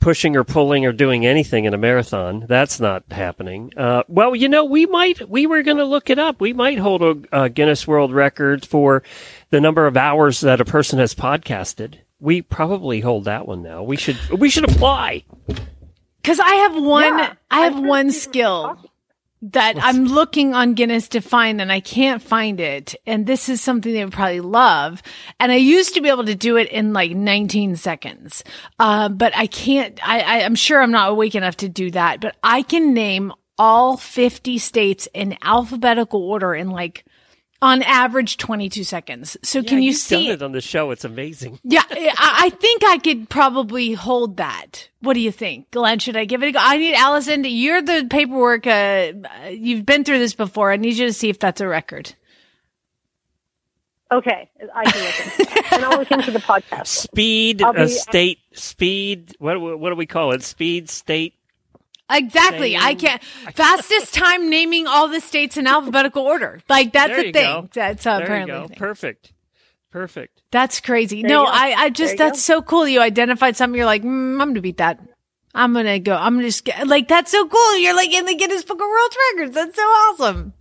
pushing 0.00 0.34
or 0.34 0.44
pulling 0.44 0.84
or 0.86 0.92
doing 0.92 1.26
anything 1.26 1.66
in 1.66 1.74
a 1.74 1.78
marathon. 1.78 2.44
That's 2.48 2.80
not 2.80 3.04
happening. 3.10 3.72
Uh, 3.76 4.02
well, 4.08 4.34
you 4.34 4.48
know, 4.48 4.64
we 4.64 4.86
might, 4.86 5.28
we 5.28 5.46
were 5.46 5.62
going 5.62 5.76
to 5.76 5.84
look 5.84 6.10
it 6.10 6.18
up. 6.18 6.40
We 6.40 6.52
might 6.52 6.78
hold 6.78 7.02
a, 7.02 7.44
a 7.44 7.48
Guinness 7.48 7.86
World 7.86 8.12
Record 8.12 8.64
for 8.66 9.02
the 9.50 9.60
number 9.60 9.86
of 9.86 9.96
hours 9.96 10.40
that 10.40 10.60
a 10.60 10.64
person 10.64 10.98
has 10.98 11.14
podcasted. 11.14 11.96
We 12.18 12.42
probably 12.42 13.00
hold 13.00 13.24
that 13.24 13.46
one 13.46 13.62
now. 13.62 13.82
We 13.82 13.96
should, 13.96 14.18
we 14.30 14.50
should 14.50 14.64
apply. 14.64 15.24
Because 16.22 16.40
I 16.40 16.54
have 16.54 16.82
one, 16.82 17.18
Yeah, 17.18 17.34
I 17.50 17.60
have 17.60 17.78
one 17.78 18.10
skill 18.10 18.62
talking. 18.62 18.89
That 19.42 19.82
I'm 19.82 20.04
looking 20.04 20.54
on 20.54 20.74
Guinness 20.74 21.08
to 21.08 21.20
find 21.20 21.60
and 21.60 21.72
I 21.72 21.80
can't 21.80 22.22
find 22.22 22.60
it. 22.60 22.94
And 23.06 23.26
this 23.26 23.48
is 23.48 23.60
something 23.60 23.92
they 23.92 24.04
would 24.04 24.12
probably 24.12 24.40
love. 24.40 25.02
And 25.38 25.50
I 25.50 25.56
used 25.56 25.94
to 25.94 26.02
be 26.02 26.10
able 26.10 26.26
to 26.26 26.34
do 26.34 26.56
it 26.56 26.70
in 26.70 26.92
like 26.92 27.12
19 27.12 27.76
seconds. 27.76 28.44
Uh, 28.78 29.08
but 29.08 29.34
I 29.34 29.46
can't, 29.46 29.98
I, 30.06 30.20
I, 30.20 30.44
I'm 30.44 30.54
sure 30.54 30.82
I'm 30.82 30.90
not 30.90 31.10
awake 31.10 31.34
enough 31.34 31.56
to 31.58 31.68
do 31.68 31.90
that, 31.92 32.20
but 32.20 32.36
I 32.42 32.62
can 32.62 32.92
name 32.92 33.32
all 33.58 33.96
50 33.96 34.58
states 34.58 35.08
in 35.14 35.36
alphabetical 35.42 36.22
order 36.22 36.54
in 36.54 36.70
like, 36.70 37.04
on 37.62 37.82
average 37.82 38.36
22 38.38 38.84
seconds. 38.84 39.36
So 39.42 39.62
can 39.62 39.74
Yeah, 39.74 39.80
you 39.80 39.86
you've 39.88 39.96
see 39.96 40.24
done 40.26 40.34
it 40.34 40.42
on 40.42 40.52
the 40.52 40.60
show? 40.60 40.90
It's 40.90 41.04
amazing. 41.04 41.58
Yeah, 41.64 41.82
I, 41.90 42.46
I 42.46 42.50
think 42.50 42.82
I 42.84 42.98
could 42.98 43.28
probably 43.28 43.92
hold 43.92 44.38
that. 44.38 44.88
What 45.00 45.14
do 45.14 45.20
you 45.20 45.30
think, 45.32 45.70
Glenn? 45.70 45.98
Should 45.98 46.16
I 46.16 46.24
give 46.24 46.42
it 46.42 46.48
a 46.48 46.52
go? 46.52 46.58
I 46.62 46.76
need 46.78 46.94
Allison. 46.94 47.44
You're 47.44 47.82
the 47.82 48.06
paperwork. 48.10 48.66
Uh, 48.66 49.12
you've 49.50 49.84
been 49.86 50.04
through 50.04 50.18
this 50.18 50.34
before. 50.34 50.72
I 50.72 50.76
need 50.76 50.94
you 50.96 51.06
to 51.06 51.12
see 51.12 51.28
if 51.28 51.38
that's 51.38 51.60
a 51.60 51.68
record. 51.68 52.14
Okay, 54.12 54.50
I 54.74 54.90
can 54.90 55.04
look 55.04 55.20
into 55.38 55.54
that. 55.54 55.72
and 55.72 55.84
I'll 55.84 55.98
look 56.00 56.10
into 56.10 56.30
the 56.32 56.40
podcast. 56.40 56.88
Speed, 56.88 57.62
I'll 57.62 57.80
uh, 57.80 57.86
state, 57.86 58.40
speed. 58.52 59.36
What 59.38 59.60
what 59.60 59.90
do 59.90 59.94
we 59.94 60.06
call 60.06 60.32
it? 60.32 60.42
Speed, 60.42 60.90
state. 60.90 61.34
Exactly. 62.10 62.76
I 62.76 62.94
can't. 62.94 63.22
Fastest 63.54 64.12
time 64.22 64.50
naming 64.50 64.86
all 64.86 65.08
the 65.08 65.20
states 65.20 65.56
in 65.56 65.66
alphabetical 65.66 66.22
order. 66.22 66.60
Like 66.68 66.92
that's 66.92 67.10
There 67.10 67.20
a 67.20 67.32
thing. 67.32 67.32
go. 67.32 67.68
That's 67.72 68.06
uh, 68.06 68.16
there 68.18 68.26
apparently. 68.26 68.62
you 68.62 68.68
go. 68.68 68.74
Perfect. 68.74 69.32
Perfect. 69.90 70.42
That's 70.50 70.80
crazy. 70.80 71.22
There 71.22 71.30
no. 71.30 71.44
I, 71.44 71.74
I 71.76 71.90
just 71.90 72.16
There 72.16 72.26
you 72.26 72.30
that's 72.32 72.42
so 72.44 72.62
cool. 72.62 72.86
You 72.86 73.00
identified 73.00 73.56
something. 73.56 73.76
You're 73.76 73.86
like, 73.86 74.02
mm, 74.02 74.40
I'm 74.40 74.48
gonna 74.50 74.60
beat 74.60 74.78
that. 74.78 75.00
I'm 75.54 75.72
gonna 75.72 75.98
go. 75.98 76.14
I'm 76.14 76.34
gonna 76.34 76.46
just 76.46 76.64
get, 76.64 76.86
like 76.86 77.08
that's 77.08 77.30
so 77.32 77.46
cool. 77.48 77.76
You're 77.78 77.96
like 77.96 78.12
in 78.14 78.24
the 78.26 78.34
Guinness 78.36 78.62
Book 78.64 78.80
of 78.80 78.86
World 78.86 79.14
Records. 79.34 79.54
That's 79.54 79.74
so 79.76 79.82
awesome. 79.82 80.52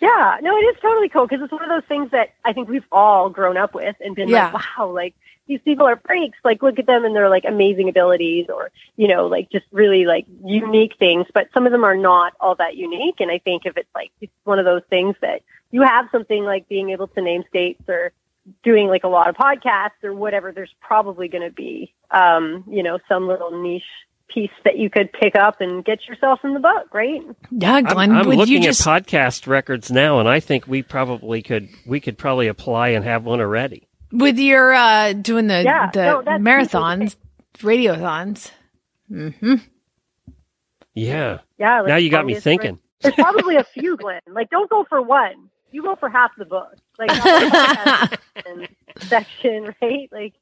Yeah, 0.00 0.38
no, 0.40 0.56
it 0.56 0.60
is 0.62 0.76
totally 0.80 1.10
cool 1.10 1.26
because 1.26 1.42
it's 1.42 1.52
one 1.52 1.62
of 1.62 1.68
those 1.68 1.86
things 1.86 2.10
that 2.12 2.30
I 2.44 2.54
think 2.54 2.68
we've 2.70 2.84
all 2.90 3.28
grown 3.28 3.58
up 3.58 3.74
with 3.74 3.96
and 4.00 4.14
been 4.16 4.28
Yeah. 4.30 4.50
like, 4.52 4.78
wow, 4.78 4.90
like 4.92 5.14
these 5.50 5.60
people 5.62 5.84
are 5.84 6.00
freaks. 6.06 6.38
Like, 6.44 6.62
look 6.62 6.78
at 6.78 6.86
them 6.86 7.04
and 7.04 7.14
their 7.14 7.28
like 7.28 7.44
amazing 7.44 7.88
abilities 7.88 8.46
or, 8.48 8.70
you 8.96 9.08
know, 9.08 9.26
like 9.26 9.50
just 9.50 9.66
really 9.72 10.06
like 10.06 10.24
unique 10.44 10.92
things. 10.96 11.26
But 11.34 11.48
some 11.52 11.66
of 11.66 11.72
them 11.72 11.82
are 11.82 11.96
not 11.96 12.34
all 12.40 12.54
that 12.54 12.76
unique. 12.76 13.16
And 13.18 13.32
I 13.32 13.38
think 13.38 13.66
if 13.66 13.76
it's 13.76 13.92
like, 13.92 14.12
it's 14.20 14.32
one 14.44 14.60
of 14.60 14.64
those 14.64 14.82
things 14.88 15.16
that 15.22 15.42
you 15.72 15.82
have 15.82 16.06
something 16.12 16.44
like 16.44 16.68
being 16.68 16.90
able 16.90 17.08
to 17.08 17.20
name 17.20 17.42
states 17.48 17.82
or 17.88 18.12
doing 18.62 18.86
like 18.86 19.02
a 19.02 19.08
lot 19.08 19.28
of 19.28 19.34
podcasts 19.34 20.04
or 20.04 20.14
whatever, 20.14 20.52
there's 20.52 20.72
probably 20.80 21.26
going 21.26 21.42
to 21.42 21.52
be, 21.52 21.92
um, 22.12 22.62
you 22.68 22.84
know, 22.84 23.00
some 23.08 23.26
little 23.26 23.60
niche 23.60 23.82
piece 24.28 24.50
that 24.64 24.78
you 24.78 24.88
could 24.88 25.12
pick 25.12 25.34
up 25.34 25.60
and 25.60 25.84
get 25.84 26.06
yourself 26.06 26.38
in 26.44 26.54
the 26.54 26.60
book, 26.60 26.94
right? 26.94 27.22
Yeah, 27.50 27.74
I'm, 27.74 27.84
Glenn. 27.84 28.12
I'm 28.12 28.28
looking 28.28 28.54
you 28.54 28.62
just 28.62 28.86
at 28.86 29.02
podcast 29.04 29.48
records 29.48 29.90
now, 29.90 30.20
and 30.20 30.28
I 30.28 30.38
think 30.38 30.68
we 30.68 30.84
probably 30.84 31.42
could 31.42 31.68
we 31.84 31.98
could 31.98 32.16
probably 32.16 32.46
apply 32.46 32.90
and 32.90 33.04
have 33.04 33.24
one 33.24 33.40
already. 33.40 33.88
With 34.12 34.38
your 34.38 34.72
uh 34.72 35.12
doing 35.12 35.46
the 35.46 35.62
Yeah, 35.62 35.90
the 35.92 36.04
no, 36.04 36.22
that's 36.22 36.42
marathons, 36.42 37.16
radiothons. 37.58 38.50
Mm-hmm. 39.10 39.54
Yeah. 40.94 41.38
Yeah. 41.58 41.80
like 41.80 41.88
now 41.88 41.96
you 41.96 42.10
got 42.10 42.24
me 42.26 42.32
longest 42.34 42.44
thinking. 42.44 42.78
There's 43.00 43.14
probably 43.14 43.56
a 43.56 43.64
few, 43.64 43.96
Glenn. 43.96 44.20
Like, 44.30 44.50
don't 44.50 44.68
go 44.68 44.84
for 44.88 45.00
one. 45.00 45.48
You 45.70 45.82
go 45.82 45.94
for 45.96 46.08
half 46.10 46.32
the 46.36 46.44
book. 46.44 46.74
Like, 46.98 47.08
not 47.08 47.24
the 47.24 47.56
podcast 47.56 48.18
section, 48.34 48.68
section, 48.98 49.74
right? 49.80 50.08
Like, 50.12 50.34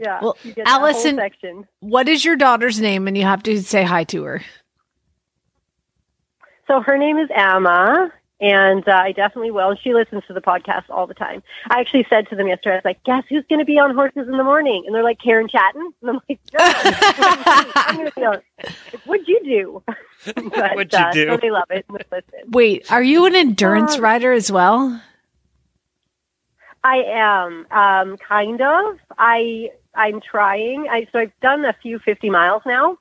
yeah. 0.00 0.18
Well, 0.22 0.36
you 0.42 0.52
get 0.54 0.64
that 0.64 0.70
whole 0.72 0.88
Allison- 0.88 1.16
section. 1.16 1.68
What 1.80 2.08
is 2.08 2.24
your 2.24 2.34
daughter's 2.36 2.80
name? 2.80 3.06
And 3.06 3.16
you 3.16 3.24
have 3.24 3.42
to 3.44 3.62
say 3.62 3.84
hi 3.84 4.04
to 4.04 4.24
her. 4.24 4.42
So 6.66 6.80
her 6.80 6.96
name 6.98 7.18
is 7.18 7.28
Emma, 7.34 8.12
and 8.40 8.88
uh, 8.88 8.92
I 8.92 9.12
definitely 9.12 9.50
will. 9.50 9.70
And 9.70 9.78
she 9.78 9.92
listens 9.92 10.22
to 10.26 10.32
the 10.32 10.40
podcast 10.40 10.84
all 10.88 11.06
the 11.06 11.14
time. 11.14 11.42
I 11.68 11.80
actually 11.80 12.06
said 12.08 12.28
to 12.30 12.36
them 12.36 12.48
yesterday, 12.48 12.74
I 12.74 12.76
was 12.76 12.84
like, 12.84 13.04
"Guess 13.04 13.24
who's 13.28 13.44
going 13.48 13.58
to 13.58 13.64
be 13.64 13.78
on 13.78 13.94
Horses 13.94 14.28
in 14.28 14.36
the 14.36 14.44
Morning?" 14.44 14.84
And 14.86 14.94
they're 14.94 15.04
like, 15.04 15.20
"Karen 15.20 15.48
Chaton." 15.48 15.92
And 16.00 16.10
I'm 16.10 16.20
like, 16.28 16.40
"No, 16.52 16.60
I'm 17.76 17.96
going 17.96 18.06
to 18.08 18.14
be 18.14 18.24
on." 18.24 18.42
Like, 18.62 19.02
What'd 19.04 19.28
you 19.28 19.40
do? 19.44 19.82
but, 20.34 20.74
What'd 20.74 20.92
you 20.92 20.98
uh, 20.98 21.12
do? 21.12 21.26
So 21.28 21.36
they 21.36 21.50
love 21.50 21.70
it 21.70 21.84
and 21.88 21.98
they 21.98 22.04
listen. 22.16 22.50
Wait, 22.50 22.90
are 22.90 23.02
you 23.02 23.26
an 23.26 23.34
endurance 23.34 23.96
Uh, 23.96 24.02
rider 24.02 24.32
as 24.32 24.50
well? 24.50 25.00
I 26.82 26.96
am 26.96 27.66
um, 27.70 28.16
kind 28.16 28.60
of. 28.60 28.98
I 29.18 29.70
I'm 29.94 30.20
trying. 30.20 30.86
I 30.90 31.06
so 31.12 31.18
I've 31.18 31.32
done 31.42 31.64
a 31.64 31.74
few 31.82 31.98
50 31.98 32.30
miles 32.30 32.62
now, 32.64 32.96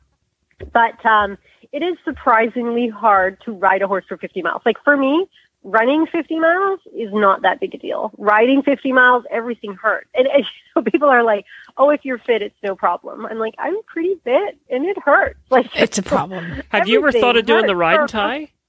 but 0.73 1.05
um, 1.05 1.37
it 1.71 1.83
is 1.83 1.97
surprisingly 2.03 2.89
hard 2.89 3.39
to 3.45 3.51
ride 3.51 3.81
a 3.81 3.87
horse 3.87 4.05
for 4.07 4.17
50 4.17 4.41
miles. 4.41 4.61
Like 4.65 4.77
for 4.83 4.97
me, 4.97 5.27
running 5.63 6.05
50 6.07 6.39
miles 6.39 6.79
is 6.95 7.13
not 7.13 7.41
that 7.43 7.59
big 7.59 7.75
a 7.75 7.77
deal. 7.77 8.11
Riding 8.17 8.63
50 8.63 8.91
miles, 8.91 9.23
everything 9.29 9.73
hurts. 9.73 10.09
And, 10.15 10.27
and 10.27 10.45
so 10.73 10.81
people 10.81 11.09
are 11.09 11.23
like, 11.23 11.45
"Oh, 11.77 11.89
if 11.89 12.05
you're 12.05 12.17
fit, 12.17 12.41
it's 12.41 12.55
no 12.63 12.75
problem." 12.75 13.25
I'm 13.25 13.39
like, 13.39 13.55
"I'm 13.59 13.81
pretty 13.83 14.15
fit, 14.23 14.57
and 14.69 14.85
it 14.85 14.97
hurts." 14.97 15.39
Like 15.49 15.67
It's 15.75 15.97
a 15.97 16.03
problem. 16.03 16.61
Have 16.69 16.87
you 16.87 16.99
ever 16.99 17.11
thought 17.11 17.37
of 17.37 17.45
doing 17.45 17.65
the 17.65 17.75
ride 17.75 17.99
and 17.99 18.09
tie? 18.09 18.51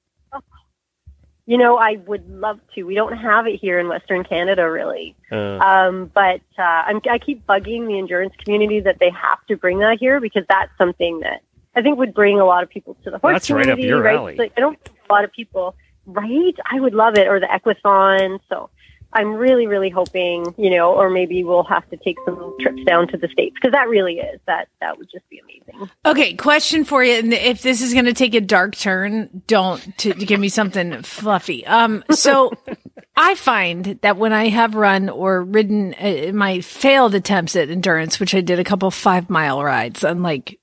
You 1.47 1.59
know, 1.59 1.79
I 1.79 1.97
would 2.07 2.31
love 2.31 2.61
to. 2.77 2.85
We 2.85 2.95
don't 2.95 3.17
have 3.17 3.49
it 3.49 3.59
here 3.59 3.81
in 3.81 3.89
Western 3.89 4.23
Canada, 4.23 4.71
really. 4.71 5.17
Uh, 5.33 5.59
Um, 5.59 6.09
but 6.15 6.41
uh, 6.57 6.63
I'm, 6.63 7.01
I 7.11 7.19
keep 7.19 7.45
bugging 7.45 7.89
the 7.89 7.99
endurance 7.99 8.35
community 8.45 8.79
that 8.79 8.99
they 9.01 9.11
have 9.11 9.45
to 9.49 9.57
bring 9.57 9.81
that 9.81 9.99
here 9.99 10.21
because 10.21 10.45
that's 10.49 10.71
something 10.79 11.21
that 11.21 11.43
I 11.75 11.83
think 11.83 11.99
would 11.99 12.15
bring 12.15 12.41
a 12.41 12.45
lot 12.45 12.63
of 12.63 12.69
people 12.69 12.97
to 13.05 13.11
the 13.11 13.19
horse 13.19 13.35
That's 13.35 13.51
right 13.51 13.61
up 13.69 13.77
community. 13.77 13.89
your 13.89 14.03
right? 14.03 14.17
alley. 14.17 14.37
Like, 14.37 14.53
I 14.57 14.61
don't 14.61 14.79
think 14.85 14.99
a 15.09 15.13
lot 15.13 15.25
of 15.25 15.33
people, 15.33 15.75
right? 16.07 16.55
I 16.71 16.81
would 16.81 16.95
love 16.95 17.17
it, 17.17 17.29
or 17.29 17.39
the 17.41 17.47
Equithon. 17.47 18.41
So 18.49 18.71
I'm 19.13 19.35
really, 19.35 19.67
really 19.67 19.91
hoping, 19.91 20.55
you 20.57 20.71
know, 20.71 20.95
or 20.95 21.11
maybe 21.11 21.43
we'll 21.43 21.65
have 21.65 21.89
to 21.91 21.97
take 21.97 22.17
some 22.25 22.57
trips 22.61 22.83
down 22.85 23.09
to 23.09 23.17
the 23.17 23.29
states 23.29 23.57
because 23.61 23.73
that 23.73 23.89
really 23.89 24.19
is 24.19 24.41
that 24.47 24.69
that 24.81 24.99
would 24.99 25.09
just 25.11 25.29
be 25.29 25.41
amazing. 25.41 25.91
Okay, 26.07 26.35
question 26.35 26.85
for 26.85 27.03
you. 27.03 27.15
And 27.15 27.33
if 27.33 27.63
this 27.63 27.83
is 27.83 27.93
going 27.93 28.05
to 28.05 28.13
take 28.13 28.35
a 28.35 28.41
dark 28.41 28.77
turn, 28.77 29.43
don't 29.49 29.81
to, 29.99 30.13
to 30.13 30.27
give 30.27 30.39
me 30.39 30.49
something 30.49 31.03
fluffy. 31.03 31.67
Um, 31.67 32.05
so 32.13 32.53
I 33.17 33.35
find 33.35 33.99
that 34.03 34.17
when 34.17 34.33
I 34.33 34.49
have 34.49 34.77
run 34.77 35.09
or 35.09 35.43
ridden 35.43 35.95
uh, 35.95 36.31
my 36.33 36.61
failed 36.61 37.15
attempts 37.17 37.57
at 37.57 37.69
endurance, 37.69 38.21
which 38.21 38.35
I 38.35 38.41
did 38.41 38.61
a 38.61 38.65
couple 38.65 38.91
five 38.93 39.29
mile 39.29 39.63
rides, 39.63 40.05
I'm 40.05 40.23
like, 40.23 40.60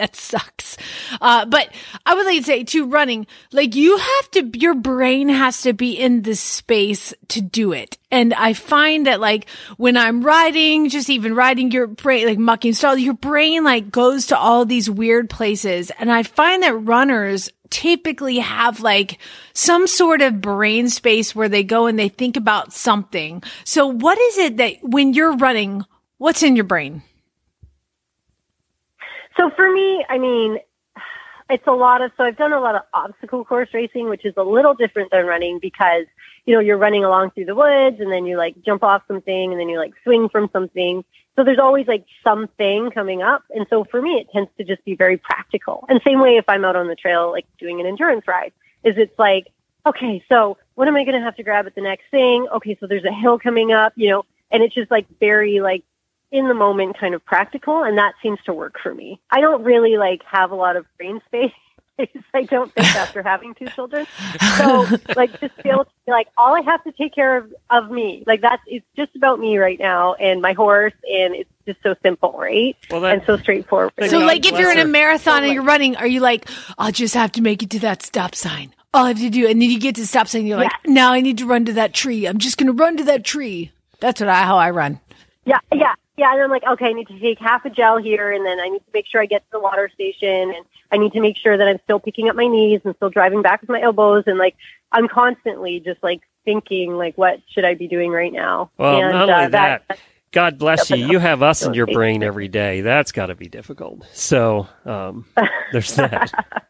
that 0.00 0.16
sucks. 0.16 0.78
Uh, 1.20 1.44
but 1.44 1.68
I 2.06 2.14
would 2.14 2.24
like 2.24 2.38
to 2.38 2.44
say 2.44 2.64
to 2.64 2.86
running, 2.86 3.26
like 3.52 3.74
you 3.74 3.98
have 3.98 4.30
to, 4.30 4.58
your 4.58 4.74
brain 4.74 5.28
has 5.28 5.60
to 5.62 5.74
be 5.74 5.92
in 5.92 6.22
the 6.22 6.34
space 6.34 7.12
to 7.28 7.42
do 7.42 7.72
it. 7.72 7.98
And 8.10 8.32
I 8.32 8.54
find 8.54 9.06
that 9.06 9.20
like 9.20 9.46
when 9.76 9.98
I'm 9.98 10.22
riding, 10.22 10.88
just 10.88 11.10
even 11.10 11.34
riding 11.34 11.70
your 11.70 11.86
brain, 11.86 12.26
like 12.26 12.38
mucking 12.38 12.72
style, 12.72 12.96
your 12.96 13.12
brain 13.12 13.62
like 13.62 13.90
goes 13.90 14.28
to 14.28 14.38
all 14.38 14.64
these 14.64 14.88
weird 14.88 15.28
places. 15.28 15.92
And 15.98 16.10
I 16.10 16.22
find 16.22 16.62
that 16.62 16.72
runners 16.72 17.50
typically 17.68 18.38
have 18.38 18.80
like 18.80 19.18
some 19.52 19.86
sort 19.86 20.22
of 20.22 20.40
brain 20.40 20.88
space 20.88 21.34
where 21.34 21.50
they 21.50 21.62
go 21.62 21.88
and 21.88 21.98
they 21.98 22.08
think 22.08 22.38
about 22.38 22.72
something. 22.72 23.42
So 23.64 23.86
what 23.86 24.18
is 24.18 24.38
it 24.38 24.56
that 24.56 24.76
when 24.80 25.12
you're 25.12 25.36
running, 25.36 25.84
what's 26.16 26.42
in 26.42 26.56
your 26.56 26.64
brain? 26.64 27.02
So 29.40 29.48
for 29.56 29.72
me, 29.72 30.04
I 30.06 30.18
mean, 30.18 30.58
it's 31.48 31.66
a 31.66 31.72
lot 31.72 32.02
of, 32.02 32.10
so 32.18 32.24
I've 32.24 32.36
done 32.36 32.52
a 32.52 32.60
lot 32.60 32.74
of 32.74 32.82
obstacle 32.92 33.42
course 33.42 33.70
racing, 33.72 34.10
which 34.10 34.26
is 34.26 34.34
a 34.36 34.42
little 34.42 34.74
different 34.74 35.10
than 35.10 35.24
running 35.24 35.58
because, 35.62 36.04
you 36.44 36.54
know, 36.54 36.60
you're 36.60 36.76
running 36.76 37.06
along 37.06 37.30
through 37.30 37.46
the 37.46 37.54
woods 37.54 38.00
and 38.00 38.12
then 38.12 38.26
you 38.26 38.36
like 38.36 38.54
jump 38.62 38.82
off 38.82 39.02
something 39.08 39.50
and 39.50 39.58
then 39.58 39.70
you 39.70 39.78
like 39.78 39.94
swing 40.04 40.28
from 40.28 40.50
something. 40.52 41.02
So 41.36 41.44
there's 41.44 41.58
always 41.58 41.86
like 41.86 42.04
something 42.22 42.90
coming 42.90 43.22
up. 43.22 43.42
And 43.48 43.66
so 43.70 43.84
for 43.84 44.02
me, 44.02 44.16
it 44.16 44.26
tends 44.30 44.50
to 44.58 44.64
just 44.64 44.84
be 44.84 44.94
very 44.94 45.16
practical. 45.16 45.86
And 45.88 46.02
same 46.06 46.20
way 46.20 46.36
if 46.36 46.44
I'm 46.46 46.66
out 46.66 46.76
on 46.76 46.88
the 46.88 46.94
trail, 46.94 47.30
like 47.30 47.46
doing 47.58 47.80
an 47.80 47.86
endurance 47.86 48.28
ride, 48.28 48.52
is 48.84 48.96
it's 48.98 49.18
like, 49.18 49.46
okay, 49.86 50.22
so 50.28 50.58
what 50.74 50.86
am 50.86 50.96
I 50.96 51.04
going 51.04 51.18
to 51.18 51.24
have 51.24 51.36
to 51.36 51.42
grab 51.42 51.64
at 51.64 51.74
the 51.74 51.80
next 51.80 52.04
thing? 52.10 52.46
Okay, 52.56 52.76
so 52.78 52.86
there's 52.86 53.06
a 53.06 53.12
hill 53.12 53.38
coming 53.38 53.72
up, 53.72 53.94
you 53.96 54.10
know, 54.10 54.26
and 54.50 54.62
it's 54.62 54.74
just 54.74 54.90
like 54.90 55.06
very 55.18 55.60
like 55.60 55.82
in 56.32 56.48
the 56.48 56.54
moment 56.54 56.98
kind 56.98 57.14
of 57.14 57.24
practical 57.24 57.82
and 57.82 57.98
that 57.98 58.14
seems 58.22 58.38
to 58.46 58.52
work 58.52 58.76
for 58.82 58.94
me. 58.94 59.20
I 59.30 59.40
don't 59.40 59.64
really 59.64 59.96
like 59.96 60.22
have 60.24 60.50
a 60.50 60.54
lot 60.54 60.76
of 60.76 60.86
brain 60.96 61.20
space. 61.26 61.52
I 62.34 62.42
don't 62.44 62.72
think 62.72 62.86
after 62.96 63.22
having 63.22 63.54
two 63.54 63.66
children. 63.68 64.06
So 64.56 64.86
like 65.16 65.38
just 65.40 65.54
be 65.62 65.68
able 65.68 65.84
to 65.84 65.90
be 66.06 66.12
like 66.12 66.28
all 66.38 66.56
I 66.56 66.62
have 66.62 66.82
to 66.84 66.92
take 66.92 67.14
care 67.14 67.36
of 67.36 67.52
of 67.68 67.90
me. 67.90 68.24
Like 68.26 68.40
that's 68.40 68.62
it's 68.66 68.86
just 68.96 69.14
about 69.16 69.38
me 69.38 69.58
right 69.58 69.78
now 69.78 70.14
and 70.14 70.40
my 70.40 70.52
horse 70.54 70.94
and 71.02 71.34
it's 71.34 71.50
just 71.66 71.82
so 71.82 71.94
simple, 72.02 72.34
right? 72.38 72.76
Well, 72.90 73.00
that- 73.02 73.14
and 73.14 73.22
so 73.26 73.36
straightforward. 73.36 73.92
So 74.00 74.20
God 74.20 74.26
like 74.26 74.46
if 74.46 74.58
you're 74.58 74.72
in 74.72 74.78
a 74.78 74.82
her. 74.82 74.88
marathon 74.88 75.44
and 75.44 75.52
you're 75.52 75.62
running, 75.62 75.96
are 75.96 76.06
you 76.06 76.20
like, 76.20 76.48
I'll 76.78 76.92
just 76.92 77.14
have 77.14 77.32
to 77.32 77.42
make 77.42 77.62
it 77.62 77.70
to 77.70 77.80
that 77.80 78.02
stop 78.02 78.34
sign. 78.34 78.74
All 78.92 79.04
I 79.04 79.08
have 79.08 79.18
to 79.18 79.30
do, 79.30 79.46
and 79.46 79.60
then 79.62 79.70
you 79.70 79.78
get 79.78 79.94
to 79.96 80.06
stop 80.06 80.26
sign, 80.26 80.46
you're 80.46 80.56
like, 80.56 80.72
now 80.84 81.12
I 81.12 81.20
need 81.20 81.38
to 81.38 81.46
run 81.46 81.66
to 81.66 81.74
that 81.74 81.94
tree. 81.94 82.26
I'm 82.26 82.38
just 82.38 82.56
gonna 82.58 82.72
run 82.72 82.96
to 82.96 83.04
that 83.04 83.24
tree. 83.24 83.70
That's 84.00 84.20
what 84.20 84.28
I 84.28 84.42
how 84.42 84.56
I 84.56 84.70
run. 84.70 84.98
Yeah, 85.44 85.58
yeah, 85.72 85.94
yeah. 86.20 86.32
And 86.32 86.42
I'm 86.42 86.50
like, 86.50 86.64
okay, 86.64 86.86
I 86.86 86.92
need 86.92 87.08
to 87.08 87.18
take 87.18 87.38
half 87.38 87.64
a 87.64 87.70
gel 87.70 87.98
here, 87.98 88.30
and 88.30 88.46
then 88.46 88.60
I 88.60 88.68
need 88.68 88.80
to 88.80 88.92
make 88.94 89.06
sure 89.06 89.20
I 89.20 89.26
get 89.26 89.42
to 89.42 89.50
the 89.52 89.60
water 89.60 89.88
station, 89.92 90.52
and 90.54 90.64
I 90.92 90.98
need 90.98 91.12
to 91.14 91.20
make 91.20 91.36
sure 91.36 91.56
that 91.56 91.66
I'm 91.66 91.80
still 91.84 91.98
picking 91.98 92.28
up 92.28 92.36
my 92.36 92.46
knees 92.46 92.80
and 92.84 92.94
still 92.96 93.10
driving 93.10 93.42
back 93.42 93.62
with 93.62 93.70
my 93.70 93.80
elbows, 93.80 94.24
and 94.26 94.38
like 94.38 94.56
I'm 94.92 95.08
constantly 95.08 95.80
just 95.80 96.02
like 96.02 96.20
thinking, 96.44 96.92
like, 96.92 97.16
what 97.18 97.40
should 97.48 97.64
I 97.64 97.74
be 97.74 97.88
doing 97.88 98.10
right 98.10 98.32
now? 98.32 98.70
Well, 98.78 99.00
and, 99.00 99.12
not 99.12 99.30
uh, 99.30 99.34
only 99.34 99.48
that, 99.48 99.98
God 100.32 100.58
bless 100.58 100.90
you. 100.90 100.96
You 100.96 101.18
have 101.18 101.42
us 101.42 101.62
in 101.62 101.74
your 101.74 101.86
brain 101.86 102.22
every 102.22 102.48
day. 102.48 102.82
That's 102.82 103.10
got 103.10 103.26
to 103.26 103.34
be 103.34 103.48
difficult. 103.48 104.06
So 104.12 104.68
um, 104.84 105.26
there's 105.72 105.94
that. 105.96 106.30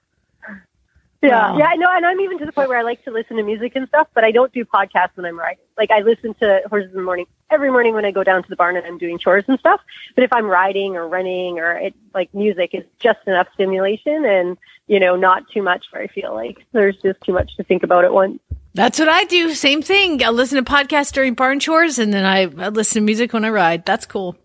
Yeah, 1.23 1.53
Wow. 1.53 1.59
yeah, 1.59 1.75
know, 1.77 1.89
and 1.91 2.07
I'm 2.07 2.19
even 2.21 2.39
to 2.39 2.47
the 2.47 2.53
point 2.53 2.71
where 2.71 2.79
I 2.79 2.83
like 2.83 3.05
to 3.05 3.11
listen 3.11 3.37
to 3.37 3.43
music 3.43 3.73
and 3.77 3.87
stuff, 3.89 4.09
but 4.15 4.25
I 4.25 4.31
don't 4.31 4.51
do 4.55 4.65
podcasts 4.65 5.11
when 5.17 5.27
I'm 5.27 5.39
riding. 5.39 5.63
Like 5.77 5.91
I 5.91 6.01
listen 6.01 6.33
to 6.35 6.63
Horses 6.71 6.93
in 6.93 6.97
the 6.97 7.03
Morning 7.03 7.27
every 7.51 7.71
morning 7.71 7.93
when 7.95 8.07
I 8.07 8.11
go 8.11 8.25
down 8.25 8.43
to 8.43 8.49
the 8.49 8.57
barn 8.57 8.77
and 8.77 8.87
I'm 8.87 8.97
doing 8.97 9.19
chores 9.19 9.45
and 9.47 9.59
stuff. 9.59 9.83
But 10.15 10.25
if 10.25 10.33
I'm 10.33 10.47
riding 10.47 10.97
or 10.97 11.07
running 11.07 11.59
or 11.59 11.73
it, 11.73 11.95
like 12.15 12.33
music 12.33 12.71
is 12.73 12.85
just 13.01 13.19
enough 13.27 13.49
stimulation 13.53 14.25
and, 14.25 14.57
you 14.87 14.99
know, 14.99 15.15
not 15.15 15.43
too 15.53 15.63
much 15.63 15.85
where 15.91 16.03
I 16.03 16.07
feel 16.07 16.33
like 16.35 16.65
there's 16.73 16.97
just 16.97 17.21
too 17.21 17.35
much 17.35 17.55
to 17.57 17.65
think 17.65 17.83
about 17.83 18.07
at 18.07 18.15
once. 18.15 18.41
That's 18.73 18.99
what 18.99 19.09
I 19.09 19.25
do. 19.25 19.53
Same 19.53 19.83
thing. 19.83 20.25
I 20.25 20.31
listen 20.31 20.65
to 20.65 20.71
podcasts 20.71 21.13
during 21.13 21.35
barn 21.35 21.59
chores, 21.61 21.99
and 21.99 22.15
then 22.15 22.25
I, 22.25 22.43
I 22.43 22.69
listen 22.69 23.03
to 23.03 23.05
music 23.05 23.33
when 23.33 23.45
I 23.45 23.51
ride. 23.51 23.85
That's 23.85 24.07
cool. 24.07 24.37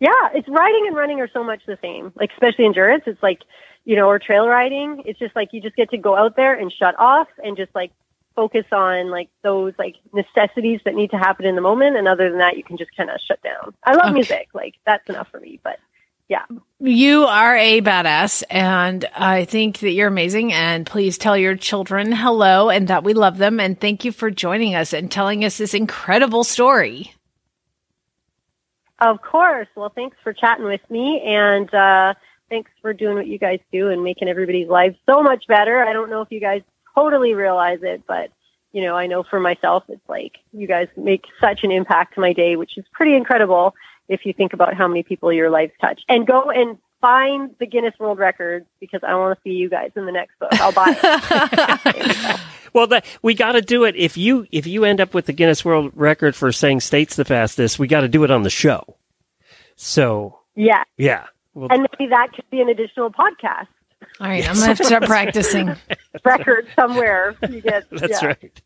Yeah, 0.00 0.10
it's 0.34 0.48
riding 0.48 0.84
and 0.86 0.96
running 0.96 1.20
are 1.20 1.30
so 1.32 1.42
much 1.42 1.60
the 1.66 1.78
same. 1.80 2.12
Like 2.14 2.30
especially 2.32 2.66
endurance, 2.66 3.04
it's 3.06 3.22
like, 3.22 3.40
you 3.88 3.96
know, 3.96 4.06
or 4.06 4.18
trail 4.18 4.46
riding, 4.46 5.02
it's 5.06 5.18
just 5.18 5.34
like 5.34 5.48
you 5.54 5.62
just 5.62 5.74
get 5.74 5.88
to 5.88 5.96
go 5.96 6.14
out 6.14 6.36
there 6.36 6.52
and 6.52 6.70
shut 6.70 6.94
off 6.98 7.26
and 7.42 7.56
just 7.56 7.74
like 7.74 7.90
focus 8.36 8.66
on 8.70 9.10
like 9.10 9.30
those 9.42 9.72
like 9.78 9.96
necessities 10.12 10.78
that 10.84 10.94
need 10.94 11.10
to 11.10 11.16
happen 11.16 11.46
in 11.46 11.54
the 11.54 11.62
moment 11.62 11.96
and 11.96 12.06
other 12.06 12.28
than 12.28 12.38
that 12.38 12.58
you 12.58 12.62
can 12.62 12.76
just 12.76 12.94
kind 12.94 13.08
of 13.08 13.18
shut 13.26 13.42
down. 13.42 13.72
I 13.82 13.94
love 13.94 14.10
Okay. 14.10 14.12
music, 14.12 14.48
like 14.52 14.74
that's 14.84 15.08
enough 15.08 15.28
for 15.30 15.40
me, 15.40 15.58
but 15.64 15.78
yeah. 16.28 16.44
You 16.80 17.24
are 17.24 17.56
a 17.56 17.80
badass, 17.80 18.44
and 18.50 19.06
I 19.16 19.46
think 19.46 19.78
that 19.78 19.92
you're 19.92 20.08
amazing. 20.08 20.52
And 20.52 20.84
please 20.84 21.16
tell 21.16 21.38
your 21.38 21.56
children 21.56 22.12
hello 22.12 22.68
and 22.68 22.88
that 22.88 23.04
we 23.04 23.14
love 23.14 23.38
them. 23.38 23.58
And 23.58 23.80
thank 23.80 24.04
you 24.04 24.12
for 24.12 24.30
joining 24.30 24.74
us 24.74 24.92
and 24.92 25.10
telling 25.10 25.46
us 25.46 25.56
this 25.56 25.72
incredible 25.72 26.44
story. 26.44 27.14
Of 28.98 29.22
course. 29.22 29.68
Well, 29.76 29.92
thanks 29.94 30.16
for 30.22 30.32
chatting 30.32 30.66
with 30.66 30.82
me 30.90 31.22
and 31.24 31.72
uh 31.72 32.14
thanks 32.48 32.70
for 32.80 32.92
doing 32.92 33.16
what 33.16 33.26
you 33.26 33.38
guys 33.38 33.60
do 33.72 33.88
and 33.88 34.02
making 34.02 34.28
everybody's 34.28 34.68
lives 34.68 34.96
so 35.06 35.22
much 35.22 35.46
better. 35.46 35.82
I 35.84 35.92
don't 35.92 36.10
know 36.10 36.22
if 36.22 36.28
you 36.30 36.40
guys 36.40 36.62
totally 36.94 37.34
realize 37.34 37.80
it, 37.82 38.02
but 38.06 38.30
you 38.72 38.82
know, 38.82 38.96
I 38.96 39.06
know 39.06 39.22
for 39.22 39.40
myself 39.40 39.84
it's 39.88 40.06
like 40.08 40.32
you 40.52 40.66
guys 40.66 40.88
make 40.96 41.24
such 41.40 41.64
an 41.64 41.70
impact 41.70 42.14
to 42.14 42.20
my 42.20 42.32
day, 42.32 42.56
which 42.56 42.76
is 42.76 42.84
pretty 42.92 43.14
incredible 43.14 43.74
if 44.08 44.24
you 44.24 44.32
think 44.32 44.52
about 44.52 44.74
how 44.74 44.88
many 44.88 45.02
people 45.02 45.32
your 45.32 45.50
lives 45.50 45.72
touch. 45.80 46.02
And 46.08 46.26
go 46.26 46.50
and 46.50 46.78
find 47.00 47.54
the 47.60 47.66
Guinness 47.66 47.94
World 47.98 48.18
Records 48.18 48.66
because 48.80 49.00
I 49.06 49.14
want 49.14 49.38
to 49.38 49.42
see 49.42 49.54
you 49.54 49.70
guys 49.70 49.90
in 49.96 50.06
the 50.06 50.12
next 50.12 50.38
book. 50.38 50.52
I'll 50.54 50.72
buy 50.72 50.94
it. 50.96 52.40
Well, 52.72 52.86
that, 52.88 53.06
we 53.22 53.34
got 53.34 53.52
to 53.52 53.62
do 53.62 53.84
it. 53.84 53.96
If 53.96 54.16
you 54.16 54.46
if 54.50 54.66
you 54.66 54.84
end 54.84 55.00
up 55.00 55.14
with 55.14 55.26
the 55.26 55.32
Guinness 55.32 55.64
World 55.64 55.90
Record 55.94 56.36
for 56.36 56.52
saying 56.52 56.80
states 56.80 57.16
the 57.16 57.24
fastest, 57.24 57.78
we 57.78 57.88
got 57.88 58.02
to 58.02 58.08
do 58.08 58.24
it 58.24 58.30
on 58.30 58.42
the 58.42 58.50
show. 58.50 58.96
So 59.76 60.40
yeah. 60.54 60.84
yeah, 60.96 61.26
well, 61.58 61.68
And 61.70 61.88
maybe 61.98 62.10
that 62.10 62.32
could 62.32 62.48
be 62.50 62.60
an 62.60 62.68
additional 62.68 63.10
podcast 63.10 63.66
All 64.20 64.28
right, 64.28 64.48
I'm 64.48 64.54
gonna 64.54 64.66
have 64.66 64.78
to 64.78 64.84
start 64.84 65.04
practicing. 65.04 65.74
record 66.24 66.68
somewhere. 66.76 67.34
You 67.48 67.60
get 67.60 67.88
that's 67.90 68.22
yeah. 68.22 68.26
right. 68.28 68.62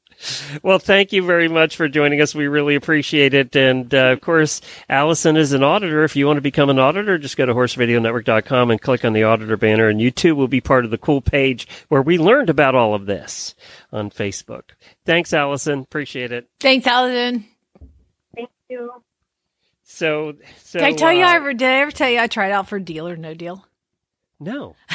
Well, 0.63 0.79
thank 0.79 1.13
you 1.13 1.25
very 1.25 1.49
much 1.49 1.75
for 1.75 1.89
joining 1.89 2.21
us. 2.21 2.35
We 2.35 2.47
really 2.47 2.75
appreciate 2.75 3.35
it. 3.35 3.57
And 3.57 3.93
uh, 3.93 4.13
of 4.13 4.21
course, 4.21 4.61
Allison 4.89 5.37
is 5.37 5.53
an 5.53 5.63
auditor. 5.65 6.05
If 6.05 6.15
you 6.15 6.27
want 6.27 6.37
to 6.37 6.43
become 6.43 6.71
an 6.71 6.79
auditor, 6.79 7.19
just 7.19 7.37
go 7.37 7.47
to 7.47 7.55
horseradionetwork.com 7.55 8.71
and 8.71 8.81
click 8.81 9.05
on 9.05 9.15
the 9.15 9.25
auditor 9.25 9.57
banner, 9.57 9.89
and 9.89 10.01
you 10.01 10.11
too 10.11 10.37
will 10.37 10.49
be 10.49 10.61
part 10.61 10.85
of 10.85 10.91
the 10.91 10.99
cool 10.99 11.23
page 11.23 11.67
where 11.89 12.03
we 12.03 12.19
learned 12.19 12.51
about 12.51 12.75
all 12.75 12.95
of 12.95 13.07
this 13.07 13.55
on 13.91 14.11
Facebook. 14.11 14.63
Thanks, 15.05 15.33
Allison. 15.33 15.81
Appreciate 15.81 16.31
it. 16.31 16.49
Thanks, 16.61 16.87
Allison. 16.87 17.47
Thank 18.37 18.51
you. 18.69 19.03
So, 19.95 20.35
so 20.65 20.79
Did 20.79 20.89
I 20.89 20.93
tell 20.95 21.13
you 21.13 21.23
uh, 21.23 21.29
I 21.29 21.37
ever 21.37 21.53
did 21.53 21.69
I 21.69 21.75
ever 21.81 21.91
tell 21.91 22.09
you 22.09 22.19
I 22.19 22.27
tried 22.27 22.51
out 22.51 22.67
for 22.67 22.79
Deal 22.79 23.07
or 23.07 23.17
No 23.17 23.35
Deal? 23.35 23.65
no. 24.41 24.75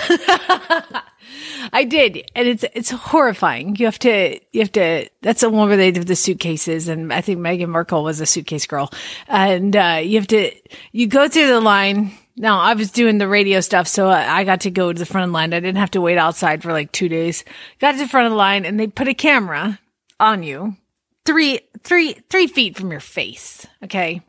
I 1.71 1.83
did, 1.87 2.29
and 2.35 2.47
it's 2.47 2.65
it's 2.73 2.89
horrifying. 2.89 3.75
You 3.75 3.85
have 3.85 3.99
to 3.99 4.39
you 4.51 4.61
have 4.61 4.71
to. 4.73 5.07
That's 5.21 5.41
the 5.41 5.49
one 5.49 5.67
where 5.67 5.77
they 5.77 5.91
did 5.91 6.07
the 6.07 6.15
suitcases, 6.15 6.87
and 6.87 7.13
I 7.13 7.21
think 7.21 7.39
Meghan 7.39 7.69
Markle 7.69 8.03
was 8.03 8.19
a 8.19 8.25
suitcase 8.25 8.65
girl. 8.65 8.91
And 9.27 9.75
uh, 9.75 10.01
you 10.03 10.17
have 10.17 10.27
to 10.27 10.51
you 10.91 11.07
go 11.07 11.27
through 11.27 11.47
the 11.47 11.61
line. 11.61 12.11
Now 12.35 12.59
I 12.59 12.73
was 12.73 12.91
doing 12.91 13.19
the 13.19 13.27
radio 13.27 13.61
stuff, 13.61 13.87
so 13.87 14.07
I 14.07 14.39
I 14.39 14.43
got 14.43 14.61
to 14.61 14.71
go 14.71 14.91
to 14.91 14.99
the 14.99 15.05
front 15.05 15.25
of 15.25 15.29
the 15.29 15.33
line. 15.33 15.53
I 15.53 15.59
didn't 15.59 15.77
have 15.77 15.91
to 15.91 16.01
wait 16.01 16.17
outside 16.17 16.63
for 16.63 16.71
like 16.71 16.91
two 16.91 17.07
days. 17.07 17.45
Got 17.79 17.93
to 17.93 17.97
the 17.99 18.07
front 18.07 18.25
of 18.25 18.31
the 18.31 18.37
line, 18.37 18.65
and 18.65 18.79
they 18.79 18.87
put 18.87 19.07
a 19.07 19.13
camera 19.13 19.79
on 20.19 20.43
you, 20.43 20.75
three 21.23 21.59
three 21.83 22.13
three 22.29 22.47
feet 22.47 22.75
from 22.75 22.91
your 22.91 22.99
face. 22.99 23.65
Okay, 23.83 24.21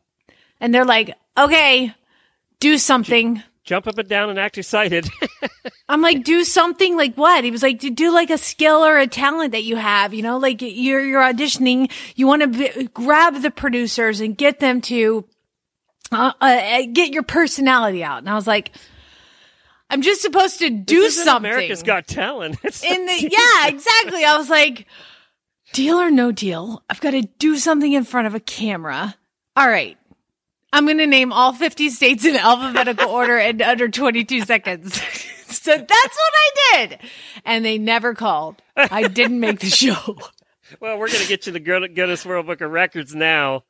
and 0.60 0.74
they're 0.74 0.84
like, 0.84 1.14
"Okay, 1.36 1.94
do 2.60 2.78
something." 2.78 3.42
Jump 3.64 3.86
up 3.86 3.98
and 3.98 4.08
down 4.08 4.30
and 4.30 4.38
act 4.38 4.56
excited. 4.56 5.10
I'm 5.90 6.00
like, 6.00 6.24
do 6.24 6.42
something 6.42 6.96
like 6.96 7.16
what? 7.16 7.44
He 7.44 7.50
was 7.50 7.62
like, 7.62 7.78
do, 7.78 7.90
do 7.90 8.10
like 8.10 8.30
a 8.30 8.38
skill 8.38 8.82
or 8.82 8.96
a 8.98 9.06
talent 9.06 9.52
that 9.52 9.62
you 9.62 9.76
have, 9.76 10.14
you 10.14 10.22
know, 10.22 10.38
like 10.38 10.62
you're, 10.62 11.02
you're 11.02 11.20
auditioning. 11.20 11.92
You 12.16 12.26
want 12.26 12.40
to 12.40 12.48
b- 12.48 12.88
grab 12.94 13.42
the 13.42 13.50
producers 13.50 14.22
and 14.22 14.38
get 14.38 14.58
them 14.60 14.80
to, 14.82 15.26
uh, 16.10 16.32
uh, 16.40 16.82
get 16.94 17.12
your 17.12 17.22
personality 17.24 18.02
out. 18.02 18.20
And 18.20 18.30
I 18.30 18.34
was 18.36 18.46
like, 18.46 18.72
I'm 19.90 20.00
just 20.00 20.22
supposed 20.22 20.60
to 20.60 20.70
do 20.70 21.02
This 21.02 21.22
something. 21.22 21.50
America's 21.50 21.82
Got 21.82 22.06
Talent. 22.06 22.56
It's 22.64 22.82
in 22.82 23.04
the, 23.04 23.20
yeah, 23.20 23.68
exactly. 23.68 24.24
I 24.24 24.38
was 24.38 24.48
like, 24.48 24.86
deal 25.74 26.00
or 26.00 26.10
no 26.10 26.32
deal. 26.32 26.82
I've 26.88 27.02
got 27.02 27.10
to 27.10 27.20
do 27.38 27.58
something 27.58 27.92
in 27.92 28.04
front 28.04 28.26
of 28.28 28.34
a 28.34 28.40
camera. 28.40 29.14
All 29.56 29.68
right. 29.68 29.98
I'm 30.72 30.84
going 30.84 30.98
to 30.98 31.06
name 31.06 31.32
all 31.32 31.52
50 31.52 31.88
states 31.90 32.24
in 32.24 32.36
alphabetical 32.36 33.08
order 33.08 33.38
in 33.38 33.62
under 33.62 33.88
22 33.88 34.42
seconds. 34.42 34.94
so 35.46 35.76
that's 35.76 35.90
what 35.90 36.32
I 36.34 36.50
did. 36.86 36.98
And 37.44 37.64
they 37.64 37.78
never 37.78 38.14
called. 38.14 38.56
I 38.76 39.08
didn't 39.08 39.40
make 39.40 39.60
the 39.60 39.70
show. 39.70 40.18
Well, 40.80 40.98
we're 40.98 41.08
going 41.08 41.22
to 41.22 41.28
get 41.28 41.46
you 41.46 41.52
the 41.52 41.60
Guin- 41.60 41.94
Guinness 41.94 42.26
World 42.26 42.46
Book 42.46 42.60
of 42.60 42.70
Records 42.70 43.14
now. 43.14 43.64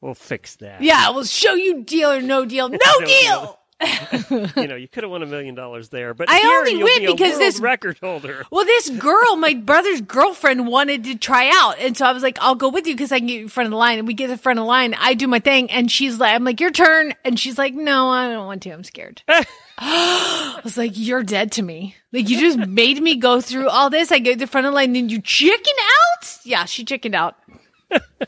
We'll 0.00 0.14
fix 0.14 0.56
that. 0.56 0.80
Yeah, 0.80 1.10
we'll 1.10 1.24
show 1.24 1.54
you 1.54 1.82
deal 1.82 2.10
or 2.12 2.22
no 2.22 2.44
deal. 2.44 2.68
No, 2.70 2.78
No 2.78 3.06
deal. 3.06 3.59
You 4.30 4.66
know, 4.66 4.76
you 4.76 4.88
could 4.88 5.04
have 5.04 5.10
won 5.10 5.22
a 5.22 5.26
million 5.26 5.54
dollars 5.54 5.88
there, 5.88 6.14
but 6.14 6.28
I 6.28 6.40
only 6.58 6.82
win 6.82 7.00
be 7.00 7.06
because 7.12 7.38
this- 7.38 7.60
record 7.60 7.98
holder. 7.98 8.44
Well, 8.50 8.64
this 8.64 8.90
girl, 8.90 9.36
my 9.36 9.54
brother's 9.54 10.00
girlfriend, 10.00 10.66
wanted 10.66 11.04
to 11.04 11.16
try 11.16 11.50
out, 11.52 11.78
and 11.78 11.96
so 11.96 12.04
I 12.06 12.12
was 12.12 12.22
like, 12.22 12.38
"I'll 12.40 12.54
go 12.54 12.68
with 12.68 12.86
you 12.86 12.94
because 12.94 13.10
I 13.12 13.18
can 13.18 13.26
get 13.26 13.34
you 13.36 13.42
in 13.42 13.48
front 13.48 13.66
of 13.66 13.70
the 13.70 13.76
line." 13.76 13.98
And 13.98 14.06
we 14.06 14.14
get 14.14 14.30
in 14.30 14.36
front 14.38 14.58
of 14.58 14.64
the 14.64 14.68
line. 14.68 14.94
I 14.98 15.14
do 15.14 15.26
my 15.26 15.38
thing, 15.38 15.70
and 15.70 15.90
she's 15.90 16.18
like, 16.18 16.34
"I'm 16.34 16.44
like, 16.44 16.60
your 16.60 16.70
turn," 16.70 17.14
and 17.24 17.38
she's 17.38 17.58
like, 17.58 17.74
"No, 17.74 18.08
I 18.08 18.28
don't 18.28 18.46
want 18.46 18.62
to. 18.64 18.70
I'm 18.70 18.84
scared." 18.84 19.22
I 19.78 20.60
was 20.62 20.76
like, 20.76 20.92
"You're 20.94 21.22
dead 21.22 21.52
to 21.52 21.62
me. 21.62 21.96
Like 22.12 22.28
you 22.28 22.38
just 22.38 22.58
made 22.58 23.00
me 23.02 23.16
go 23.16 23.40
through 23.40 23.68
all 23.68 23.88
this. 23.90 24.12
I 24.12 24.18
get 24.18 24.34
to 24.34 24.38
the 24.40 24.46
front 24.46 24.66
of 24.66 24.72
the 24.72 24.76
line, 24.76 24.94
and 24.94 25.10
you 25.10 25.20
chicken 25.20 25.74
out." 25.78 26.38
Yeah, 26.44 26.64
she 26.66 26.84
chickened 26.84 27.14
out. 27.14 27.36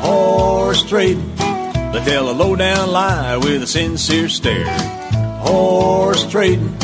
Horse 0.00 0.82
trading. 0.82 1.34
They 1.36 2.02
tell 2.04 2.28
a 2.28 2.32
low 2.32 2.56
down 2.56 2.90
lie 2.90 3.38
with 3.38 3.62
a 3.62 3.66
sincere 3.66 4.28
stare. 4.28 4.68
Horse 5.38 6.30
trading. 6.30 6.76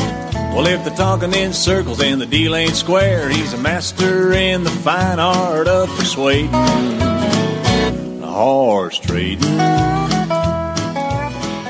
Well, 0.53 0.67
if 0.67 0.85
they're 0.85 0.95
talking 0.95 1.33
in 1.33 1.51
circles 1.51 1.99
and 1.99 2.21
the 2.21 2.27
deal 2.27 2.55
ain't 2.55 2.75
square, 2.75 3.27
he's 3.27 3.53
a 3.53 3.57
master 3.57 4.33
in 4.33 4.63
the 4.63 4.69
fine 4.69 5.19
art 5.19 5.67
of 5.67 5.89
persuading. 5.97 6.51
Horse 8.21 8.99
trading. 8.99 9.57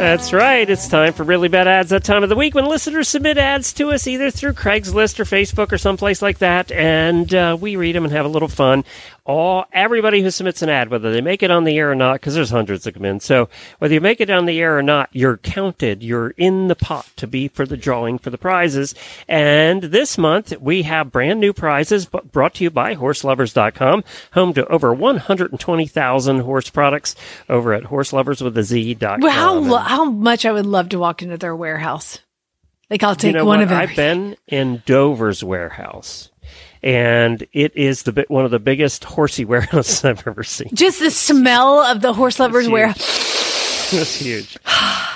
That's 0.03 0.33
right. 0.33 0.69
It's 0.69 0.89
time 0.89 1.13
for 1.13 1.23
really 1.23 1.47
bad 1.47 1.65
ads 1.65 1.91
that 1.91 2.03
time 2.03 2.23
of 2.23 2.29
the 2.29 2.35
week 2.35 2.55
when 2.55 2.65
listeners 2.65 3.07
submit 3.07 3.37
ads 3.37 3.71
to 3.73 3.91
us 3.91 4.05
either 4.05 4.31
through 4.31 4.51
Craigslist 4.51 5.17
or 5.17 5.23
Facebook 5.23 5.71
or 5.71 5.77
someplace 5.77 6.21
like 6.21 6.39
that, 6.39 6.73
and 6.73 7.33
uh, 7.33 7.55
we 7.57 7.77
read 7.77 7.95
them 7.95 8.03
and 8.03 8.11
have 8.11 8.25
a 8.25 8.29
little 8.29 8.49
fun. 8.49 8.83
All 9.25 9.63
everybody 9.71 10.21
who 10.21 10.29
submits 10.31 10.61
an 10.61 10.67
ad, 10.69 10.89
whether 10.89 11.11
they 11.11 11.21
make 11.21 11.43
it 11.43 11.51
on 11.51 11.63
the 11.63 11.77
air 11.77 11.89
or 11.91 11.95
not, 11.95 12.15
because 12.15 12.35
there's 12.35 12.49
hundreds 12.49 12.83
that 12.83 12.91
come 12.91 13.05
in. 13.05 13.21
So 13.21 13.47
whether 13.79 13.93
you 13.93 14.01
make 14.01 14.19
it 14.19 14.29
on 14.29 14.45
the 14.45 14.59
air 14.59 14.77
or 14.77 14.83
not, 14.83 15.09
you're 15.13 15.37
counted. 15.37 16.03
You're 16.03 16.31
in 16.31 16.67
the 16.67 16.75
pot 16.75 17.09
to 17.15 17.27
be 17.27 17.47
for 17.47 17.65
the 17.65 17.77
drawing 17.77 18.17
for 18.17 18.29
the 18.31 18.37
prizes. 18.37 18.93
And 19.27 19.83
this 19.83 20.17
month 20.17 20.53
we 20.59 20.81
have 20.83 21.11
brand 21.11 21.39
new 21.39 21.53
prizes 21.53 22.05
brought 22.05 22.55
to 22.55 22.65
you 22.65 22.69
by 22.69 22.95
HorseLovers.com, 22.95 24.03
home 24.33 24.53
to 24.55 24.67
over 24.67 24.93
120,000 24.93 26.39
horse 26.39 26.69
products 26.69 27.15
over 27.47 27.73
at 27.73 27.83
HorseLoversWithAZ.com. 27.83 29.21
Well, 29.21 29.31
how 29.31 29.53
lo- 29.55 29.77
how 29.77 30.03
much 30.05 30.45
I 30.45 30.51
would 30.51 30.65
love 30.65 30.89
to 30.89 30.99
walk 30.99 31.21
into 31.21 31.37
their 31.37 31.55
warehouse. 31.55 32.19
Like 32.89 33.03
I'll 33.03 33.15
take 33.15 33.31
you 33.33 33.39
know 33.39 33.45
one 33.45 33.59
what? 33.59 33.63
of 33.63 33.71
every. 33.71 33.87
I've 33.91 33.95
been 33.95 34.35
in 34.47 34.83
Dover's 34.85 35.43
warehouse, 35.43 36.29
and 36.83 37.45
it 37.53 37.75
is 37.75 38.03
the 38.03 38.11
bi- 38.11 38.25
one 38.27 38.45
of 38.45 38.51
the 38.51 38.59
biggest 38.59 39.03
horsey 39.05 39.45
warehouses 39.45 40.03
I've 40.05 40.27
ever 40.27 40.43
seen. 40.43 40.69
Just 40.73 40.99
the 40.99 41.09
smell 41.11 41.79
of 41.79 42.01
the 42.01 42.13
horse 42.13 42.39
lovers 42.39 42.67
warehouse. 42.69 43.31
It's 43.95 44.15
huge. 44.15 44.57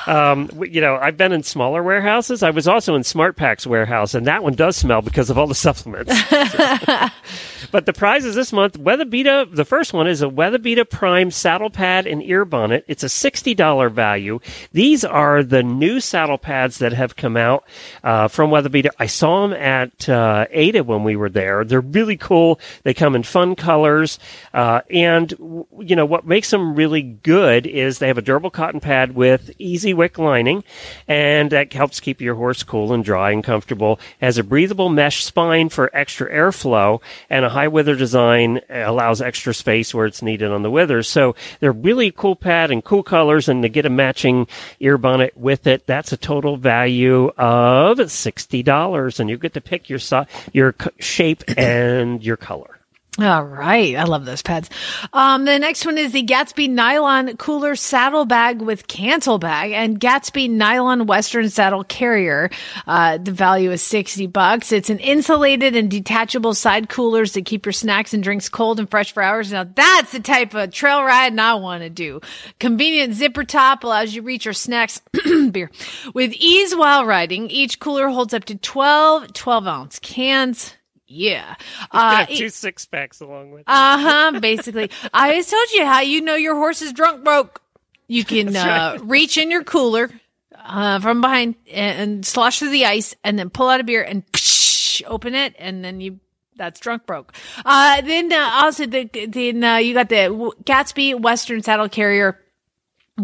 Um, 0.08 0.50
you 0.70 0.80
know, 0.80 0.96
I've 0.96 1.18
been 1.18 1.34
in 1.34 1.44
smaller 1.44 1.84
warehouses. 1.84 2.42
I 2.42 2.52
was 2.52 2.66
also 2.66 2.96
in 2.96 3.02
SmartPak's 3.02 3.68
warehouse, 3.68 4.14
and 4.14 4.26
that 4.26 4.42
one 4.42 4.54
does 4.54 4.78
smell 4.78 5.02
because 5.02 5.30
of 5.30 5.38
all 5.38 5.48
the 5.48 5.56
supplements. 5.68 6.14
but 7.72 7.86
the 7.86 7.94
prizes 7.94 8.34
this 8.34 8.54
month, 8.54 8.80
Weatherbeeta, 8.80 9.54
the 9.54 9.66
first 9.66 9.92
one 9.92 10.08
is 10.08 10.22
a 10.22 10.28
Weatherbeeta 10.28 10.90
Prime 10.90 11.30
saddle 11.30 11.70
pad 11.70 12.08
and 12.08 12.24
ear 12.24 12.46
bonnet. 12.46 12.86
It's 12.88 13.04
a 13.04 13.08
$60 13.08 13.92
value. 13.92 14.40
These 14.72 15.04
are 15.04 15.44
the 15.44 15.62
new 15.62 16.00
saddle 16.00 16.38
pads 16.38 16.78
that 16.78 16.94
have 16.94 17.18
come 17.18 17.36
out 17.36 17.66
uh, 18.02 18.30
from 18.30 18.50
Weatherbeeta. 18.50 18.90
I 18.98 19.08
saw 19.08 19.46
them 19.46 19.60
at 19.60 20.08
uh, 20.08 20.46
Ada 20.52 20.86
when 20.86 21.04
we 21.04 21.18
were 21.18 21.30
there. 21.30 21.66
They're 21.66 21.82
really 21.82 22.16
cool. 22.16 22.62
They 22.84 22.94
come 22.94 23.14
in 23.14 23.24
fun 23.24 23.56
colors. 23.56 24.20
Uh, 24.54 24.82
and, 24.90 25.32
you 25.80 25.98
know, 25.98 26.06
what 26.06 26.26
makes 26.26 26.50
them 26.50 26.76
really 26.76 27.02
good 27.02 27.68
is 27.68 28.00
they 28.00 28.08
have 28.08 28.18
a 28.18 28.22
durable 28.22 28.52
cotton 28.52 28.80
pad 28.80 29.14
with 29.14 29.52
easy 29.60 29.97
wick 29.98 30.18
lining, 30.18 30.64
and 31.08 31.52
that 31.52 31.74
helps 31.74 32.00
keep 32.00 32.22
your 32.22 32.36
horse 32.36 32.64
cool 32.64 32.94
and 32.94 33.04
dry 33.04 33.32
and 33.32 33.44
comfortable. 33.44 34.00
It 34.22 34.26
has 34.26 34.38
a 34.38 34.44
breathable 34.44 34.88
mesh 34.88 35.26
spine 35.26 35.68
for 35.68 35.90
extra 35.94 36.32
airflow, 36.32 37.02
and 37.30 37.44
a 37.44 37.50
high 37.50 37.68
wither 37.68 37.96
design 37.96 38.62
allows 38.70 39.22
extra 39.22 39.54
space 39.54 39.94
where 39.94 40.06
it's 40.06 40.22
needed 40.22 40.52
on 40.52 40.62
the 40.62 40.72
withers. 40.72 41.10
So 41.10 41.36
they're 41.60 41.72
really 41.74 42.12
cool 42.12 42.36
pad 42.36 42.72
and 42.72 42.84
cool 42.84 43.04
colors, 43.04 43.50
and 43.50 43.64
to 43.64 43.70
get 43.70 43.86
a 43.86 43.90
matching 43.90 44.48
ear 44.80 44.98
bonnet 44.98 45.36
with 45.36 45.68
it, 45.68 45.86
that's 45.86 46.14
a 46.14 46.18
total 46.18 46.56
value 46.56 47.32
of 47.38 48.12
sixty 48.12 48.64
dollars, 48.64 49.20
and 49.20 49.30
you 49.30 49.38
get 49.38 49.54
to 49.56 49.62
pick 49.62 49.90
your 49.90 50.00
si- 50.00 50.28
your 50.54 50.76
shape 51.00 51.44
and 51.58 52.24
your 52.24 52.38
color. 52.38 52.77
All 53.20 53.44
right. 53.44 53.96
I 53.96 54.04
love 54.04 54.26
those 54.26 54.44
pads. 54.44 54.70
Um, 55.12 55.46
the 55.46 55.58
next 55.58 55.88
one 55.88 55.98
is 55.98 56.12
the 56.12 56.24
Gatsby 56.24 56.70
Nylon 56.70 57.36
Cooler 57.38 57.76
Saddle 57.76 58.26
Bag 58.26 58.62
with 58.62 58.88
Cantle 58.88 59.40
Bag 59.40 59.72
and 59.72 60.00
Gatsby 60.00 60.48
Nylon 60.48 61.08
Western 61.08 61.50
Saddle 61.50 61.84
Carrier. 61.84 62.52
Uh, 62.86 63.18
the 63.18 63.32
value 63.32 63.72
is 63.72 63.82
60 63.82 64.28
bucks. 64.28 64.72
It's 64.72 64.92
an 64.92 65.00
insulated 65.00 65.76
and 65.76 65.90
detachable 65.90 66.54
side 66.54 66.90
coolers 66.90 67.34
that 67.34 67.46
keep 67.46 67.66
your 67.66 67.74
snacks 67.74 68.14
and 68.14 68.22
drinks 68.22 68.50
cold 68.50 68.80
and 68.80 68.88
fresh 68.88 69.12
for 69.14 69.24
hours. 69.24 69.52
Now 69.52 69.64
that's 69.64 70.12
the 70.12 70.20
type 70.20 70.54
of 70.54 70.72
trail 70.72 71.04
riding 71.04 71.40
I 71.40 71.56
want 71.56 71.82
to 71.82 71.90
do. 71.90 72.22
Convenient 72.60 73.16
zipper 73.16 73.46
top 73.46 73.84
allows 73.84 74.14
you 74.14 74.22
reach 74.22 74.46
your 74.46 74.54
snacks 74.54 75.02
beer 75.52 75.72
with 76.14 76.34
ease 76.34 76.76
while 76.76 77.04
riding. 77.04 77.50
Each 77.50 77.80
cooler 77.80 78.10
holds 78.10 78.36
up 78.36 78.46
to 78.46 78.56
12 78.56 79.34
12 79.34 79.68
ounce 79.68 79.98
cans. 79.98 80.74
Yeah. 81.20 81.56
Uh, 81.90 82.18
Have 82.18 82.30
two 82.30 82.50
six 82.50 82.86
packs 82.86 83.22
along 83.22 83.52
with. 83.52 83.64
uh 83.66 83.98
huh. 84.32 84.40
Basically, 84.42 84.92
I 85.14 85.30
always 85.30 85.50
told 85.50 85.72
you 85.72 85.86
how 85.86 86.02
you 86.02 86.20
know 86.22 86.36
your 86.36 86.56
horse 86.56 86.82
is 86.82 86.92
drunk 86.92 87.24
broke. 87.24 87.62
You 88.08 88.26
can 88.34 88.56
uh, 88.56 88.98
reach 89.02 89.38
in 89.38 89.50
your 89.50 89.64
cooler 89.64 90.10
uh, 90.54 91.00
from 91.00 91.22
behind 91.22 91.56
and, 91.72 92.00
and 92.02 92.26
slosh 92.26 92.60
through 92.60 92.72
the 92.72 92.86
ice, 92.86 93.16
and 93.24 93.40
then 93.40 93.50
pull 93.50 93.70
out 93.70 93.80
a 93.80 93.84
beer 93.86 94.04
and 94.04 94.30
psh, 94.34 95.02
open 95.08 95.34
it, 95.34 95.56
and 95.58 95.84
then 95.84 96.02
you. 96.02 96.20
That's 96.58 96.80
drunk 96.80 97.06
broke. 97.06 97.34
Uh, 97.64 98.02
then 98.02 98.34
uh, 98.34 98.50
also 98.64 98.88
the, 98.88 99.04
then 99.30 99.64
uh, 99.64 99.76
you 99.78 99.94
got 99.94 100.10
the 100.10 100.54
Gatsby 100.64 101.22
Western 101.22 101.62
Saddle 101.62 101.88
Carrier. 101.88 102.40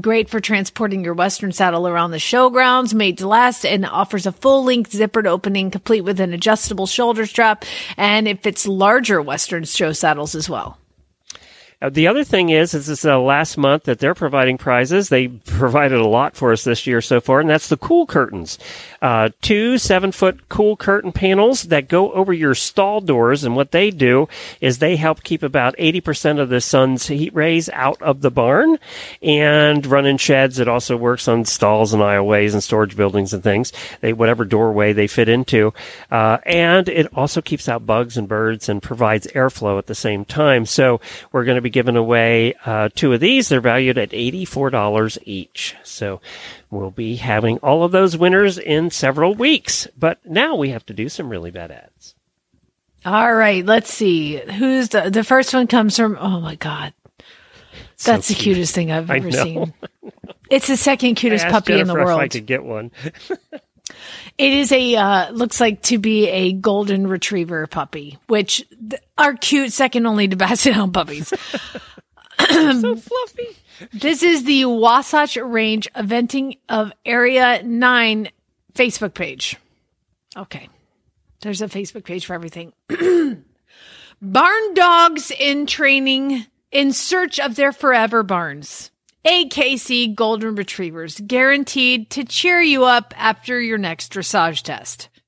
Great 0.01 0.27
for 0.27 0.39
transporting 0.39 1.03
your 1.03 1.13
Western 1.13 1.51
saddle 1.51 1.87
around 1.87 2.09
the 2.09 2.17
showgrounds, 2.17 2.95
made 2.95 3.19
to 3.19 3.27
last, 3.27 3.63
and 3.63 3.85
offers 3.85 4.25
a 4.25 4.31
full 4.31 4.63
length 4.63 4.91
zippered 4.91 5.27
opening 5.27 5.69
complete 5.69 6.01
with 6.01 6.19
an 6.19 6.33
adjustable 6.33 6.87
shoulder 6.87 7.27
strap, 7.27 7.63
and 7.95 8.27
it 8.27 8.41
fits 8.41 8.65
larger 8.67 9.21
Western 9.21 9.65
show 9.65 9.91
saddles 9.91 10.33
as 10.33 10.49
well. 10.49 10.79
Uh, 11.83 11.89
the 11.89 12.07
other 12.07 12.23
thing 12.23 12.47
is, 12.47 12.73
is 12.73 12.87
this 12.87 13.03
uh, 13.03 13.19
last 13.19 13.57
month 13.57 13.83
that 13.83 13.99
they're 13.99 14.15
providing 14.15 14.57
prizes. 14.57 15.09
They 15.09 15.27
provided 15.45 15.99
a 15.99 16.07
lot 16.07 16.37
for 16.37 16.53
us 16.53 16.63
this 16.63 16.87
year 16.87 17.01
so 17.01 17.19
far, 17.19 17.41
and 17.41 17.49
that's 17.49 17.67
the 17.67 17.75
cool 17.75 18.05
curtains. 18.05 18.57
Uh, 19.01 19.29
two 19.41 19.77
seven 19.77 20.13
foot 20.13 20.47
cool 20.47 20.77
curtain 20.77 21.11
panels 21.11 21.63
that 21.63 21.89
go 21.89 22.13
over 22.13 22.31
your 22.31 22.55
stall 22.55 23.01
doors, 23.01 23.43
and 23.43 23.57
what 23.57 23.71
they 23.71 23.91
do 23.91 24.29
is 24.61 24.79
they 24.79 24.95
help 24.95 25.23
keep 25.23 25.43
about 25.43 25.75
80% 25.75 26.39
of 26.39 26.47
the 26.47 26.61
sun's 26.61 27.07
heat 27.07 27.35
rays 27.35 27.67
out 27.73 28.01
of 28.01 28.21
the 28.21 28.31
barn 28.31 28.79
and 29.21 29.85
run 29.85 30.05
in 30.05 30.17
sheds. 30.17 30.59
It 30.59 30.69
also 30.69 30.95
works 30.95 31.27
on 31.27 31.43
stalls 31.43 31.93
and 31.93 32.01
aisleways 32.01 32.53
and 32.53 32.63
storage 32.63 32.95
buildings 32.95 33.33
and 33.33 33.43
things. 33.43 33.73
They, 33.99 34.13
whatever 34.13 34.45
doorway 34.45 34.93
they 34.93 35.07
fit 35.07 35.27
into. 35.27 35.73
Uh, 36.09 36.37
and 36.45 36.87
it 36.87 37.07
also 37.13 37.41
keeps 37.41 37.67
out 37.67 37.85
bugs 37.85 38.15
and 38.15 38.29
birds 38.29 38.69
and 38.69 38.81
provides 38.81 39.27
airflow 39.27 39.77
at 39.77 39.87
the 39.87 39.95
same 39.95 40.23
time. 40.23 40.65
So 40.65 41.01
we're 41.33 41.43
going 41.43 41.57
to 41.57 41.61
be 41.61 41.72
giving 41.73 41.97
away 41.97 42.53
uh, 42.65 42.89
two 42.95 43.11
of 43.11 43.19
these. 43.19 43.49
They're 43.49 43.59
valued 43.59 43.97
at 43.97 44.11
$84 44.11 45.17
each. 45.25 45.75
So 45.83 46.21
we'll 46.69 46.91
be 46.91 47.17
having 47.17 47.57
all 47.57 47.83
of 47.83 47.91
those 47.91 48.15
winners 48.15 48.57
in 48.57 48.89
several 48.89 49.35
weeks. 49.35 49.87
But 49.97 50.25
now 50.25 50.55
we 50.55 50.69
have 50.69 50.85
to 50.85 50.93
do 50.93 51.09
some 51.09 51.29
really 51.29 51.51
bad 51.51 51.71
ads. 51.71 52.15
All 53.05 53.35
right, 53.35 53.65
let's 53.65 53.93
see. 53.93 54.37
Who's 54.37 54.89
the 54.89 55.09
the 55.09 55.25
first 55.25 55.53
one 55.53 55.67
comes 55.67 55.97
from 55.97 56.17
oh 56.17 56.39
my 56.39 56.55
god. 56.55 56.93
That's 58.05 58.29
the 58.29 58.33
cute. 58.33 58.55
cutest 58.55 58.73
thing 58.73 58.91
I've 58.91 59.11
ever 59.11 59.31
seen. 59.31 59.73
It's 60.49 60.67
the 60.67 60.77
second 60.77 61.15
cutest 61.15 61.47
puppy 61.47 61.73
in 61.73 61.87
the 61.87 61.93
Jennifer 61.93 62.05
world. 62.05 62.19
If 62.21 62.23
I 62.23 62.27
could 62.29 62.45
get 62.45 62.63
one. 62.63 62.91
It 64.37 64.53
is 64.53 64.71
a 64.71 64.95
uh, 64.95 65.31
looks 65.31 65.59
like 65.59 65.83
to 65.83 65.99
be 65.99 66.27
a 66.27 66.53
golden 66.53 67.07
retriever 67.07 67.67
puppy, 67.67 68.17
which 68.27 68.65
are 69.17 69.35
cute, 69.35 69.71
second 69.71 70.05
only 70.05 70.27
to 70.27 70.35
basset 70.37 70.73
hound 70.73 70.93
puppies. 70.93 71.31
so 72.39 72.95
fluffy. 72.95 73.47
This 73.91 74.23
is 74.23 74.43
the 74.43 74.65
Wasatch 74.65 75.35
Range 75.37 75.87
Eventing 75.93 76.57
of 76.69 76.91
Area 77.05 77.61
9 77.63 78.29
Facebook 78.73 79.13
page. 79.13 79.57
Okay. 80.35 80.69
There's 81.41 81.61
a 81.61 81.67
Facebook 81.67 82.05
page 82.05 82.25
for 82.25 82.33
everything. 82.33 82.73
Barn 84.21 84.73
dogs 84.73 85.31
in 85.37 85.65
training 85.65 86.45
in 86.71 86.93
search 86.93 87.39
of 87.39 87.55
their 87.55 87.71
forever 87.71 88.23
barns. 88.23 88.89
AKC 89.25 90.13
Golden 90.13 90.55
Retrievers, 90.55 91.19
guaranteed 91.25 92.09
to 92.11 92.25
cheer 92.25 92.61
you 92.61 92.83
up 92.83 93.13
after 93.17 93.59
your 93.59 93.77
next 93.77 94.11
dressage 94.11 94.61
test. 94.63 95.09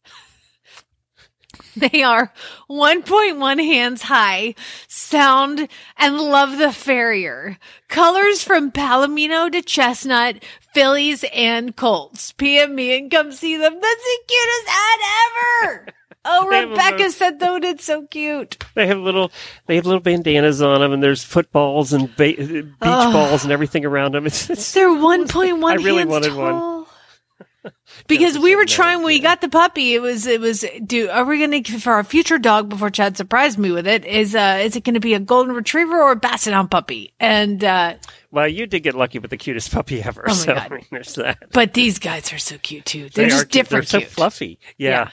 They 1.78 2.04
are 2.04 2.32
1.1 2.70 3.66
hands 3.66 4.02
high, 4.04 4.56
sound, 4.88 5.68
and 5.98 6.18
love 6.18 6.58
the 6.58 6.72
farrier. 6.72 7.58
Colors 7.90 8.42
from 8.42 8.72
Palomino 8.72 9.52
to 9.52 9.62
chestnut, 9.62 10.42
fillies, 10.74 11.26
and 11.34 11.76
colts. 11.76 12.32
PM 12.32 12.76
me 12.76 12.98
and 12.98 13.12
come 13.12 13.34
see 13.34 13.58
them. 13.58 13.74
That's 13.74 14.04
the 14.04 14.20
cutest 14.26 14.70
ad 14.70 15.00
ever. 15.66 15.88
Oh, 16.28 16.50
They 16.50 16.66
Rebecca 16.66 16.96
little- 16.98 17.12
said 17.12 17.40
though 17.40 17.56
it's 17.58 17.86
so 17.86 18.08
cute. 18.08 18.58
They 18.74 18.88
have 18.88 18.98
little, 18.98 19.32
they 19.68 19.76
have 19.76 19.86
little 19.86 20.02
bandanas 20.02 20.62
on 20.62 20.82
them, 20.82 20.92
and 20.92 21.02
there's 21.04 21.24
footballs 21.24 21.94
and 21.94 22.14
ba- 22.16 22.34
beach 22.36 22.66
balls 22.82 23.44
and 23.44 23.52
everything 23.54 23.86
around 23.86 24.14
them. 24.16 24.26
It's, 24.28 24.50
it's 24.50 24.72
They're 24.74 24.90
1.1 24.90 25.64
I 25.72 25.76
really 25.76 26.06
wanted 26.06 26.34
one. 26.36 26.52
tall. 26.54 26.88
Because 28.08 28.38
we 28.38 28.56
were 28.56 28.66
trying 28.66 28.98
when 29.00 29.06
we 29.08 29.20
got 29.20 29.42
the 29.42 29.50
puppy, 29.50 29.94
it 29.96 30.02
was 30.02 30.28
it 30.28 30.40
was 30.40 30.64
do 30.86 31.10
are 31.10 31.26
we 31.26 31.40
gonna 31.40 31.64
for 31.80 31.94
our 31.94 32.04
future 32.04 32.38
dog 32.38 32.70
before 32.70 32.90
Chad 32.92 33.18
surprised 33.18 33.58
me 33.58 33.72
with 33.72 33.88
it 33.88 34.06
is 34.06 34.36
uh 34.36 34.60
is 34.62 34.76
it 34.76 34.84
gonna 34.84 35.00
be 35.00 35.14
a 35.16 35.20
golden 35.20 35.56
retriever 35.56 36.00
or 36.00 36.12
a 36.12 36.16
basset 36.16 36.54
hound 36.54 36.70
puppy? 36.70 37.14
And 37.20 37.64
uh 37.64 37.96
well, 38.32 38.48
you 38.48 38.68
did 38.68 38.82
get 38.82 38.94
lucky 38.96 39.18
with 39.18 39.32
the 39.32 39.38
cutest 39.38 39.72
puppy 39.72 40.04
ever. 40.04 40.24
Oh 40.28 40.32
my 40.32 40.36
so 40.36 40.54
God. 40.54 40.72
I 40.72 40.76
mean, 40.76 40.86
there's 40.92 41.16
that. 41.16 41.40
but 41.54 41.74
these 41.74 41.98
guys 41.98 42.32
are 42.34 42.38
so 42.38 42.58
cute 42.60 42.86
too. 42.86 43.10
They're 43.10 43.26
They 43.26 43.30
just 43.30 43.44
are 43.46 43.48
different 43.48 43.88
They're 43.88 44.02
cute. 44.02 44.12
so 44.12 44.16
fluffy. 44.16 44.60
Yeah. 44.78 44.90
Yeah. 44.90 45.10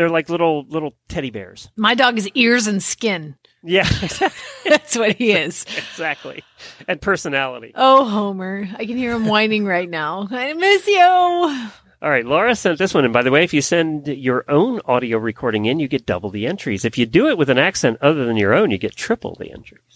They're 0.00 0.08
like 0.08 0.30
little 0.30 0.64
little 0.66 0.94
teddy 1.10 1.28
bears. 1.28 1.68
My 1.76 1.94
dog 1.94 2.16
is 2.16 2.26
ears 2.30 2.66
and 2.66 2.82
skin. 2.82 3.36
Yeah, 3.62 3.86
That's 4.64 4.96
what 4.96 5.16
he 5.16 5.32
is. 5.32 5.64
exactly. 5.92 6.42
And 6.88 7.02
personality. 7.02 7.72
Oh, 7.74 8.06
Homer. 8.06 8.66
I 8.78 8.86
can 8.86 8.96
hear 8.96 9.12
him 9.12 9.26
whining 9.26 9.66
right 9.66 9.90
now. 9.90 10.26
I 10.30 10.54
miss 10.54 10.86
you. 10.86 11.02
All 11.02 12.08
right, 12.08 12.24
Laura 12.24 12.56
sent 12.56 12.78
this 12.78 12.94
one. 12.94 13.04
And 13.04 13.12
by 13.12 13.22
the 13.22 13.30
way, 13.30 13.44
if 13.44 13.52
you 13.52 13.60
send 13.60 14.08
your 14.08 14.50
own 14.50 14.80
audio 14.86 15.18
recording 15.18 15.66
in, 15.66 15.78
you 15.78 15.86
get 15.86 16.06
double 16.06 16.30
the 16.30 16.46
entries. 16.46 16.86
If 16.86 16.96
you 16.96 17.04
do 17.04 17.28
it 17.28 17.36
with 17.36 17.50
an 17.50 17.58
accent 17.58 17.98
other 18.00 18.24
than 18.24 18.38
your 18.38 18.54
own, 18.54 18.70
you 18.70 18.78
get 18.78 18.96
triple 18.96 19.36
the 19.38 19.52
entries. 19.52 19.89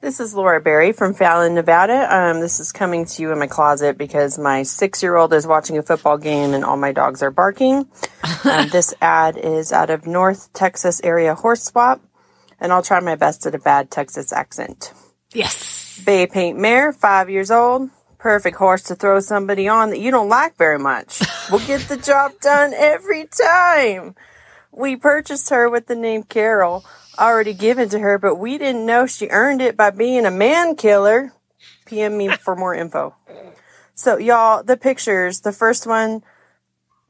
This 0.00 0.20
is 0.20 0.32
Laura 0.32 0.60
Berry 0.60 0.92
from 0.92 1.12
Fallon, 1.12 1.56
Nevada. 1.56 2.06
Um, 2.08 2.38
this 2.38 2.60
is 2.60 2.70
coming 2.70 3.04
to 3.04 3.20
you 3.22 3.32
in 3.32 3.38
my 3.40 3.48
closet 3.48 3.98
because 3.98 4.38
my 4.38 4.62
six 4.62 5.02
year 5.02 5.16
old 5.16 5.32
is 5.32 5.44
watching 5.44 5.76
a 5.76 5.82
football 5.82 6.16
game 6.16 6.54
and 6.54 6.64
all 6.64 6.76
my 6.76 6.92
dogs 6.92 7.20
are 7.20 7.32
barking. 7.32 7.88
um, 8.44 8.68
this 8.68 8.94
ad 9.00 9.36
is 9.36 9.72
out 9.72 9.90
of 9.90 10.06
North 10.06 10.52
Texas 10.52 11.00
area 11.02 11.34
horse 11.34 11.64
swap, 11.64 12.00
and 12.60 12.72
I'll 12.72 12.82
try 12.82 13.00
my 13.00 13.16
best 13.16 13.44
at 13.44 13.56
a 13.56 13.58
bad 13.58 13.90
Texas 13.90 14.32
accent. 14.32 14.92
Yes. 15.34 16.00
Bay 16.06 16.28
Paint 16.28 16.60
Mare, 16.60 16.92
five 16.92 17.28
years 17.28 17.50
old. 17.50 17.90
Perfect 18.18 18.56
horse 18.56 18.84
to 18.84 18.94
throw 18.94 19.18
somebody 19.18 19.66
on 19.66 19.90
that 19.90 19.98
you 19.98 20.12
don't 20.12 20.28
like 20.28 20.56
very 20.56 20.78
much. 20.78 21.22
we'll 21.50 21.66
get 21.66 21.80
the 21.88 21.96
job 21.96 22.38
done 22.40 22.72
every 22.72 23.26
time. 23.26 24.14
We 24.70 24.94
purchased 24.94 25.50
her 25.50 25.68
with 25.68 25.88
the 25.88 25.96
name 25.96 26.22
Carol 26.22 26.84
already 27.18 27.54
given 27.54 27.88
to 27.90 27.98
her, 27.98 28.18
but 28.18 28.36
we 28.36 28.58
didn't 28.58 28.86
know 28.86 29.06
she 29.06 29.28
earned 29.28 29.60
it 29.60 29.76
by 29.76 29.90
being 29.90 30.26
a 30.26 30.30
man 30.30 30.76
killer. 30.76 31.32
PM 31.86 32.16
me 32.16 32.28
for 32.28 32.54
more 32.54 32.74
info. 32.74 33.14
So 33.94 34.16
y'all, 34.16 34.62
the 34.62 34.76
pictures, 34.76 35.40
the 35.40 35.52
first 35.52 35.86
one, 35.86 36.22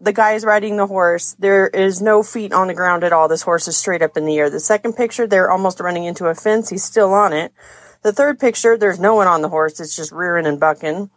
the 0.00 0.12
guy 0.12 0.32
is 0.32 0.44
riding 0.44 0.76
the 0.76 0.86
horse. 0.86 1.34
There 1.38 1.66
is 1.66 2.00
no 2.00 2.22
feet 2.22 2.52
on 2.52 2.68
the 2.68 2.74
ground 2.74 3.04
at 3.04 3.12
all. 3.12 3.28
This 3.28 3.42
horse 3.42 3.68
is 3.68 3.76
straight 3.76 4.02
up 4.02 4.16
in 4.16 4.24
the 4.24 4.38
air. 4.38 4.48
The 4.48 4.60
second 4.60 4.94
picture, 4.94 5.26
they're 5.26 5.50
almost 5.50 5.80
running 5.80 6.04
into 6.04 6.26
a 6.26 6.34
fence. 6.34 6.70
He's 6.70 6.84
still 6.84 7.12
on 7.12 7.32
it. 7.32 7.52
The 8.02 8.12
third 8.12 8.38
picture, 8.38 8.78
there's 8.78 9.00
no 9.00 9.14
one 9.14 9.26
on 9.26 9.42
the 9.42 9.48
horse. 9.48 9.80
It's 9.80 9.96
just 9.96 10.12
rearing 10.12 10.46
and 10.46 10.60
bucking. 10.60 11.10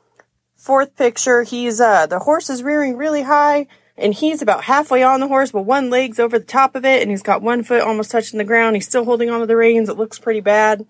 Fourth 0.56 0.96
picture, 0.96 1.44
he's, 1.44 1.80
uh, 1.80 2.08
the 2.08 2.20
horse 2.20 2.50
is 2.50 2.64
rearing 2.64 2.98
really 2.98 3.22
high 3.22 3.68
and 3.98 4.14
he's 4.14 4.42
about 4.42 4.64
halfway 4.64 5.04
on 5.04 5.20
the 5.20 5.28
horse, 5.28 5.52
but 5.52 5.64
one 5.64 5.90
leg's 5.90 6.20
over 6.20 6.40
the 6.40 6.46
top 6.46 6.76
of 6.76 6.86
it 6.86 7.02
and 7.02 7.12
he's 7.12 7.22
got 7.22 7.42
one 7.42 7.64
foot 7.64 7.82
almost 7.82 8.12
touching 8.12 8.38
the 8.38 8.44
ground. 8.44 8.76
He's 8.76 8.88
still 8.88 9.06
holding 9.06 9.30
onto 9.30 9.46
the 9.46 9.56
reins. 9.56 9.90
It 9.90 9.98
looks 9.98 10.20
pretty 10.20 10.40
bad. 10.42 10.86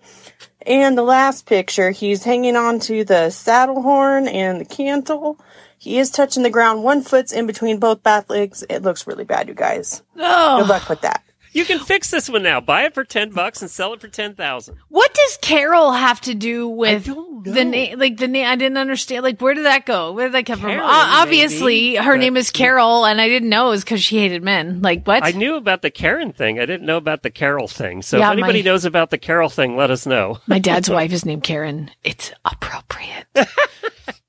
And 0.64 0.96
the 0.96 1.02
last 1.02 1.46
picture, 1.46 1.90
he's 1.90 2.24
hanging 2.24 2.56
on 2.56 2.78
to 2.80 3.04
the 3.04 3.30
saddle 3.30 3.82
horn 3.82 4.28
and 4.28 4.60
the 4.60 4.64
cantle. 4.64 5.38
He 5.76 5.98
is 5.98 6.10
touching 6.10 6.44
the 6.44 6.50
ground. 6.50 6.84
One 6.84 7.02
foot's 7.02 7.32
in 7.32 7.46
between 7.46 7.78
both 7.78 8.04
back 8.04 8.30
legs. 8.30 8.64
It 8.70 8.82
looks 8.82 9.06
really 9.06 9.24
bad, 9.24 9.48
you 9.48 9.54
guys. 9.54 10.02
Oh. 10.16 10.60
Good 10.60 10.68
luck 10.68 10.88
with 10.88 11.00
that. 11.00 11.24
You 11.54 11.64
can 11.66 11.80
fix 11.80 12.10
this 12.10 12.30
one 12.30 12.42
now. 12.42 12.60
Buy 12.60 12.84
it 12.84 12.94
for 12.94 13.04
ten 13.04 13.30
bucks 13.30 13.60
and 13.60 13.70
sell 13.70 13.92
it 13.92 14.00
for 14.00 14.08
ten 14.08 14.34
thousand. 14.34 14.78
What 14.88 15.12
does 15.12 15.38
Carol 15.42 15.92
have 15.92 16.20
to 16.22 16.34
do 16.34 16.66
with 16.68 17.04
the 17.44 17.64
name? 17.64 17.98
Like 17.98 18.16
the 18.16 18.26
name, 18.28 18.46
I 18.46 18.56
didn't 18.56 18.78
understand. 18.78 19.22
Like 19.22 19.38
where 19.40 19.52
did 19.52 19.66
that 19.66 19.84
go? 19.84 20.12
Where 20.12 20.26
did 20.28 20.34
that 20.34 20.46
come 20.46 20.58
from? 20.60 20.70
Karen, 20.70 20.80
O- 20.84 20.88
obviously, 20.88 21.92
maybe, 21.92 21.96
her 22.04 22.16
name 22.16 22.36
is 22.38 22.50
Carol, 22.50 23.04
and 23.04 23.20
I 23.20 23.28
didn't 23.28 23.50
know 23.50 23.66
it 23.66 23.70
was 23.70 23.84
because 23.84 24.02
she 24.02 24.18
hated 24.18 24.42
men. 24.42 24.80
Like 24.80 25.06
what? 25.06 25.22
I 25.24 25.32
knew 25.32 25.56
about 25.56 25.82
the 25.82 25.90
Karen 25.90 26.32
thing. 26.32 26.58
I 26.58 26.64
didn't 26.66 26.86
know 26.86 26.96
about 26.96 27.22
the 27.22 27.30
Carol 27.30 27.68
thing. 27.68 28.00
So 28.02 28.16
Yeah, 28.18 28.28
if 28.28 28.32
anybody 28.32 28.62
my- 28.62 28.70
knows 28.70 28.84
about 28.86 29.10
the 29.10 29.18
Carol 29.18 29.50
thing, 29.50 29.76
let 29.76 29.90
us 29.90 30.06
know. 30.06 30.38
My 30.46 30.58
dad's 30.58 30.88
wife 30.88 31.12
is 31.12 31.26
named 31.26 31.42
Karen. 31.44 31.90
It's 32.02 32.32
appropriate. 32.44 33.26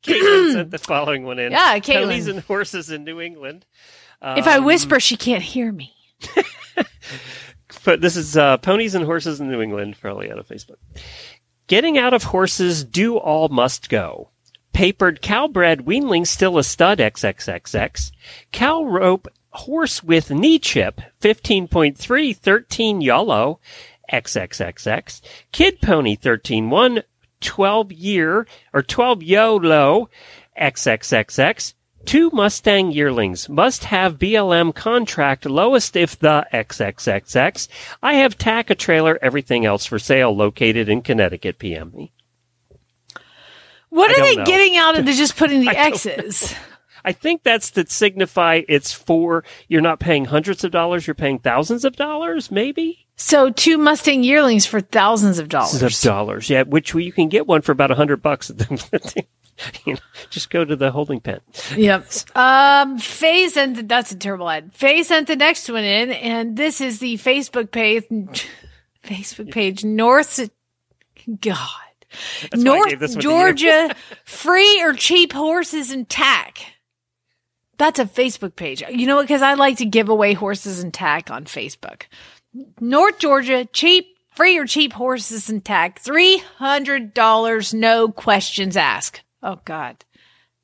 Caitlin 0.03 0.51
sent 0.53 0.71
the 0.71 0.77
following 0.79 1.23
one 1.23 1.39
in. 1.39 1.51
Yeah, 1.53 1.79
Caitlin. 1.79 2.03
Ponies 2.07 2.27
and 2.27 2.39
horses 2.41 2.89
in 2.89 3.05
New 3.05 3.21
England. 3.21 3.65
if 4.21 4.45
I 4.47 4.57
Um, 4.57 4.65
whisper, 4.65 4.99
she 4.99 5.15
can't 5.15 5.43
hear 5.43 5.71
me. 5.71 5.93
But 7.83 8.01
this 8.01 8.15
is 8.15 8.37
uh, 8.37 8.57
Ponies 8.57 8.95
and 8.95 9.05
Horses 9.05 9.41
in 9.41 9.49
New 9.49 9.61
England, 9.61 9.97
probably 9.99 10.31
out 10.31 10.39
of 10.39 10.47
Facebook. 10.47 10.77
Getting 11.67 11.97
out 11.97 12.13
of 12.13 12.23
horses, 12.23 12.83
do 12.83 13.17
all 13.17 13.49
must 13.49 13.89
go. 13.89 14.29
Papered 14.73 15.21
cowbred 15.21 15.85
weanling 15.85 16.25
still 16.25 16.57
a 16.57 16.63
stud 16.63 16.99
XXXX. 16.99 18.11
Cow 18.51 18.83
rope 18.83 19.27
horse 19.51 20.03
with 20.03 20.31
knee 20.31 20.59
chip 20.59 21.01
15.3 21.21 22.35
13 22.35 23.01
YOLO 23.01 23.59
XXXX. 24.11 25.21
Kid 25.51 25.81
pony 25.81 26.17
13.1 26.17 27.03
12 27.41 27.91
year 27.91 28.47
or 28.73 28.81
12 28.81 29.23
YOLO 29.23 30.09
XXXX. 30.59 31.73
Two 32.05 32.29
Mustang 32.31 32.91
yearlings 32.91 33.47
must 33.47 33.85
have 33.85 34.19
BLM 34.19 34.75
contract 34.75 35.45
lowest 35.45 35.95
if 35.95 36.19
the 36.19 36.45
XXXX. 36.53 37.67
I 38.01 38.15
have 38.15 38.37
tack 38.37 38.69
a 38.69 38.75
trailer, 38.75 39.17
everything 39.21 39.65
else 39.65 39.85
for 39.85 39.99
sale 39.99 40.35
located 40.35 40.89
in 40.89 41.01
Connecticut. 41.01 41.59
PM 41.59 41.91
me. 41.93 42.11
What 43.89 44.11
I 44.11 44.13
are 44.13 44.25
they 44.25 44.35
know. 44.35 44.45
getting 44.45 44.75
out 44.75 44.97
of 44.97 45.05
just 45.05 45.37
putting 45.37 45.61
the 45.61 45.69
X's? 45.77 46.53
I 47.05 47.11
think 47.11 47.43
that's 47.43 47.71
to 47.71 47.85
signify 47.87 48.61
it's 48.67 48.93
for 48.93 49.43
you're 49.67 49.81
not 49.81 49.99
paying 49.99 50.25
hundreds 50.25 50.63
of 50.63 50.71
dollars, 50.71 51.05
you're 51.05 51.13
paying 51.13 51.39
thousands 51.39 51.85
of 51.85 51.95
dollars, 51.95 52.49
maybe 52.49 53.05
So 53.15 53.49
two 53.49 53.77
Mustang 53.77 54.23
yearlings 54.23 54.65
for 54.65 54.81
thousands 54.81 55.37
of 55.39 55.49
dollars. 55.49 55.81
of 55.81 55.99
dollars. 56.01 56.49
Yeah, 56.49 56.63
which 56.63 56.93
you 56.95 57.11
can 57.11 57.29
get 57.29 57.45
one 57.47 57.61
for 57.61 57.71
about 57.71 57.91
a 57.91 57.95
hundred 57.95 58.21
bucks. 58.21 58.51
you 59.85 59.93
know, 59.93 59.99
just 60.29 60.49
go 60.49 60.65
to 60.65 60.75
the 60.75 60.91
holding 60.91 61.19
pen. 61.19 61.39
Yep. 61.75 62.07
Um, 62.35 62.97
Faye 62.97 63.49
sent 63.49 63.75
the, 63.75 63.83
that's 63.83 64.11
a 64.11 64.17
terrible 64.17 64.49
ad. 64.49 64.73
Faye 64.73 65.03
sent 65.03 65.27
the 65.27 65.35
next 65.35 65.69
one 65.69 65.83
in, 65.83 66.11
and 66.11 66.57
this 66.57 66.81
is 66.81 66.99
the 66.99 67.15
Facebook 67.15 67.71
page. 67.71 68.05
Facebook 69.03 69.51
page 69.51 69.83
North. 69.83 70.49
God. 71.41 71.67
That's 72.41 72.63
North 72.63 72.99
this 72.99 73.15
one 73.15 73.21
to 73.21 73.27
you. 73.27 73.33
Georgia 73.33 73.95
free 74.23 74.81
or 74.81 74.93
cheap 74.93 75.33
horses 75.33 75.91
and 75.91 76.07
tack. 76.07 76.59
That's 77.77 77.99
a 77.99 78.05
Facebook 78.05 78.55
page. 78.55 78.83
You 78.89 79.07
know 79.07 79.15
what? 79.15 79.23
Because 79.23 79.41
I 79.41 79.55
like 79.55 79.77
to 79.77 79.85
give 79.85 80.09
away 80.09 80.33
horses 80.33 80.83
and 80.83 80.93
tack 80.93 81.31
on 81.31 81.45
Facebook. 81.45 82.03
North 82.79 83.17
Georgia 83.17 83.65
cheap 83.65 84.13
Free 84.35 84.57
or 84.57 84.65
cheap 84.65 84.93
horses 84.93 85.47
and 85.49 85.63
tack 85.63 86.01
$300, 86.01 87.73
no 87.75 88.07
questions 88.09 88.75
asked. 88.75 89.22
Oh, 89.43 89.59
God. 89.65 90.05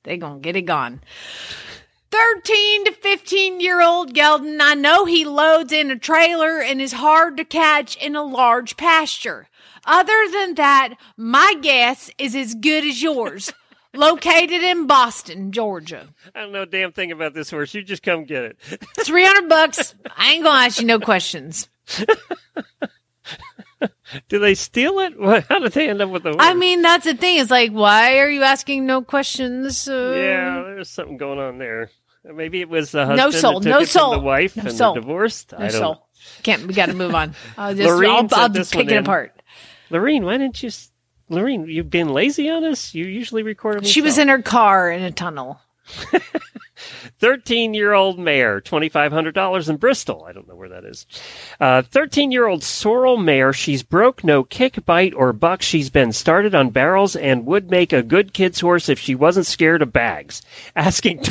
They 0.03 0.17
gonna 0.17 0.39
get 0.39 0.55
it 0.55 0.63
gone. 0.63 1.01
13 2.11 2.85
to 2.85 2.91
15 2.91 3.59
year 3.59 3.81
old 3.81 4.13
Geldon, 4.13 4.59
I 4.61 4.73
know 4.73 5.05
he 5.05 5.25
loads 5.25 5.71
in 5.71 5.91
a 5.91 5.99
trailer 5.99 6.59
and 6.59 6.81
is 6.81 6.93
hard 6.93 7.37
to 7.37 7.45
catch 7.45 7.95
in 7.97 8.15
a 8.15 8.23
large 8.23 8.77
pasture. 8.77 9.47
Other 9.85 10.27
than 10.31 10.55
that, 10.55 10.95
my 11.17 11.55
guess 11.61 12.09
is 12.17 12.35
as 12.35 12.55
good 12.55 12.83
as 12.83 13.01
yours. 13.01 13.53
Located 13.93 14.61
in 14.61 14.85
Boston, 14.85 15.51
Georgia. 15.51 16.09
I 16.35 16.41
don't 16.41 16.51
know 16.51 16.61
a 16.61 16.67
damn 16.67 16.91
thing 16.91 17.11
about 17.11 17.33
this 17.33 17.49
horse. 17.49 17.73
You 17.73 17.81
just 17.81 18.03
come 18.03 18.23
get 18.23 18.43
it. 18.43 18.57
300 18.99 19.49
bucks. 19.49 19.95
I 20.15 20.33
ain't 20.33 20.43
gonna 20.43 20.65
ask 20.65 20.79
you 20.79 20.85
no 20.85 20.99
questions. 20.99 21.67
Do 24.29 24.39
they 24.39 24.55
steal 24.55 24.99
it? 24.99 25.13
How 25.49 25.59
did 25.59 25.71
they 25.73 25.89
end 25.89 26.01
up 26.01 26.09
with 26.09 26.23
the? 26.23 26.35
I 26.37 26.53
mean, 26.53 26.81
that's 26.81 27.05
the 27.05 27.13
thing. 27.13 27.39
It's 27.39 27.51
like, 27.51 27.71
why 27.71 28.17
are 28.19 28.29
you 28.29 28.43
asking 28.43 28.85
no 28.85 29.01
questions? 29.01 29.87
Uh, 29.87 30.13
yeah, 30.15 30.61
there's 30.65 30.89
something 30.89 31.17
going 31.17 31.39
on 31.39 31.57
there. 31.57 31.89
Maybe 32.23 32.61
it 32.61 32.69
was 32.69 32.91
the 32.91 33.05
husband. 33.05 33.17
No 33.17 33.31
soul, 33.31 33.59
that 33.59 33.63
took 33.63 33.71
no 33.71 33.77
it 33.79 33.85
from 33.85 33.87
soul, 33.87 34.11
the 34.11 34.19
wife 34.19 34.57
no 34.57 34.63
and 34.63 34.71
soul. 34.73 34.93
the 34.93 35.01
divorced. 35.01 35.53
No 35.53 35.57
I 35.57 35.69
don't 35.69 35.71
soul. 35.71 36.07
Can't. 36.43 36.65
We 36.67 36.73
got 36.73 36.87
to 36.87 36.93
move 36.93 37.15
on. 37.15 37.33
I'll 37.57 37.73
just. 37.73 37.89
I'll, 37.89 38.27
I'll 38.33 38.49
this 38.49 38.71
pick 38.71 38.87
it 38.87 38.91
in. 38.91 38.97
apart. 38.99 39.41
Lorene, 39.89 40.25
why 40.25 40.37
didn't 40.37 40.61
you? 40.61 40.69
Lorene, 41.29 41.67
you've 41.67 41.89
been 41.89 42.09
lazy 42.09 42.49
on 42.49 42.63
us. 42.63 42.93
You 42.93 43.05
usually 43.05 43.43
record. 43.43 43.85
She 43.85 44.01
was 44.01 44.17
in 44.17 44.27
her 44.27 44.41
car 44.41 44.91
in 44.91 45.03
a 45.03 45.11
tunnel. 45.11 45.61
13 47.19 47.73
year 47.73 47.93
old 47.93 48.19
mare, 48.19 48.61
$2,500 48.61 49.69
in 49.69 49.77
Bristol. 49.77 50.25
I 50.27 50.31
don't 50.31 50.47
know 50.47 50.55
where 50.55 50.69
that 50.69 50.85
is. 50.85 51.05
Uh, 51.59 51.81
13 51.81 52.31
year 52.31 52.47
old 52.47 52.63
sorrel 52.63 53.17
mare. 53.17 53.53
She's 53.53 53.83
broke, 53.83 54.23
no 54.23 54.43
kick, 54.43 54.85
bite, 54.85 55.13
or 55.13 55.33
buck. 55.33 55.61
She's 55.61 55.89
been 55.89 56.11
started 56.11 56.55
on 56.55 56.69
barrels 56.69 57.15
and 57.15 57.45
would 57.45 57.69
make 57.69 57.93
a 57.93 58.03
good 58.03 58.33
kid's 58.33 58.59
horse 58.59 58.89
if 58.89 58.99
she 58.99 59.15
wasn't 59.15 59.45
scared 59.45 59.81
of 59.81 59.93
bags. 59.93 60.41
Asking 60.75 61.19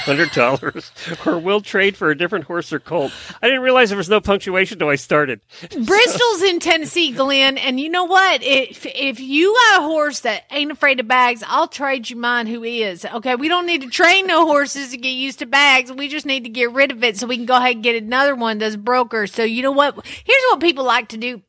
$2,500 0.00 1.26
or 1.26 1.38
will 1.38 1.60
trade 1.60 1.96
for 1.96 2.10
a 2.10 2.18
different 2.18 2.44
horse 2.44 2.72
or 2.72 2.80
colt. 2.80 3.12
I 3.42 3.46
didn't 3.46 3.62
realize 3.62 3.90
there 3.90 3.96
was 3.96 4.08
no 4.08 4.20
punctuation 4.20 4.78
till 4.78 4.88
I 4.88 4.96
started. 4.96 5.40
Bristol's 5.70 6.42
in 6.42 6.60
Tennessee, 6.60 7.12
Glenn, 7.12 7.58
and 7.58 7.80
you 7.80 7.88
know 7.88 8.04
what? 8.04 8.42
If 8.42 8.86
if 8.86 9.20
you 9.20 9.54
got 9.54 9.80
a 9.80 9.82
horse 9.82 10.20
that 10.20 10.44
ain't 10.50 10.70
afraid 10.70 11.00
of 11.00 11.08
bags, 11.08 11.42
I'll 11.46 11.68
trade 11.68 12.10
you 12.10 12.16
mine. 12.16 12.46
Who 12.46 12.62
is 12.62 13.04
okay? 13.04 13.34
We 13.34 13.48
don't 13.48 13.66
need 13.66 13.82
to 13.82 13.88
train 13.88 14.26
no 14.26 14.46
horses 14.46 14.89
to 14.90 14.96
get 14.96 15.10
used 15.10 15.40
to 15.40 15.46
bags. 15.46 15.92
We 15.92 16.08
just 16.08 16.26
need 16.26 16.44
to 16.44 16.50
get 16.50 16.72
rid 16.72 16.90
of 16.90 17.02
it 17.04 17.16
so 17.16 17.26
we 17.26 17.36
can 17.36 17.46
go 17.46 17.56
ahead 17.56 17.76
and 17.76 17.82
get 17.82 18.02
another 18.02 18.34
one 18.34 18.58
that's 18.58 18.76
broker. 18.76 19.26
So 19.26 19.42
you 19.42 19.62
know 19.62 19.72
what? 19.72 19.94
Here's 20.04 20.42
what 20.50 20.60
people 20.60 20.84
like 20.84 21.08
to 21.08 21.16
do. 21.16 21.42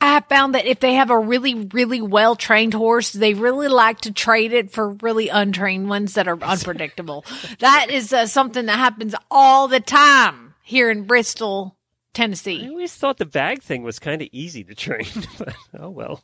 I 0.00 0.14
have 0.14 0.26
found 0.28 0.54
that 0.54 0.64
if 0.64 0.80
they 0.80 0.94
have 0.94 1.10
a 1.10 1.18
really, 1.18 1.68
really 1.72 2.00
well 2.00 2.34
trained 2.34 2.72
horse, 2.72 3.12
they 3.12 3.34
really 3.34 3.68
like 3.68 4.00
to 4.02 4.12
trade 4.12 4.52
it 4.52 4.70
for 4.70 4.92
really 4.94 5.28
untrained 5.28 5.90
ones 5.90 6.14
that 6.14 6.26
are 6.26 6.38
unpredictable. 6.42 7.24
that 7.58 7.90
is 7.90 8.12
uh, 8.12 8.26
something 8.26 8.66
that 8.66 8.78
happens 8.78 9.14
all 9.30 9.68
the 9.68 9.80
time 9.80 10.54
here 10.62 10.90
in 10.90 11.04
Bristol, 11.04 11.76
Tennessee. 12.14 12.64
I 12.64 12.68
always 12.68 12.94
thought 12.94 13.18
the 13.18 13.26
bag 13.26 13.62
thing 13.62 13.82
was 13.82 13.98
kind 13.98 14.22
of 14.22 14.28
easy 14.32 14.64
to 14.64 14.74
train, 14.74 15.06
but 15.38 15.54
oh 15.78 15.90
well. 15.90 16.22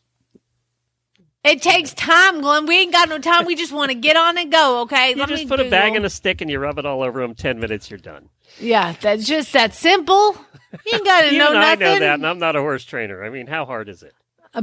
It 1.46 1.62
takes 1.62 1.94
time, 1.94 2.40
Glenn. 2.40 2.66
We 2.66 2.78
ain't 2.78 2.92
got 2.92 3.08
no 3.08 3.18
time. 3.18 3.46
We 3.46 3.54
just 3.54 3.72
want 3.72 3.90
to 3.90 3.94
get 3.94 4.16
on 4.16 4.36
and 4.36 4.50
go. 4.50 4.80
Okay, 4.82 5.14
You 5.14 5.26
just 5.26 5.48
put 5.48 5.60
a 5.60 5.70
bag 5.70 5.94
in 5.94 6.04
a 6.04 6.10
stick 6.10 6.40
and 6.40 6.50
you 6.50 6.58
rub 6.58 6.78
it 6.78 6.86
all 6.86 7.02
over 7.02 7.20
them. 7.20 7.34
Ten 7.34 7.60
minutes, 7.60 7.90
you're 7.90 7.98
done. 7.98 8.28
Yeah, 8.58 8.94
that's 9.00 9.26
just 9.26 9.52
that 9.52 9.74
simple. 9.74 10.36
You 10.72 10.92
ain't 10.94 11.04
got 11.04 11.22
to 11.22 11.32
know 11.38 11.50
I 11.50 11.74
nothing. 11.74 11.80
know 11.80 11.98
that, 12.00 12.14
and 12.14 12.26
I'm 12.26 12.38
not 12.38 12.56
a 12.56 12.60
horse 12.60 12.84
trainer. 12.84 13.24
I 13.24 13.30
mean, 13.30 13.46
how 13.46 13.64
hard 13.64 13.88
is 13.88 14.02
it? 14.02 14.12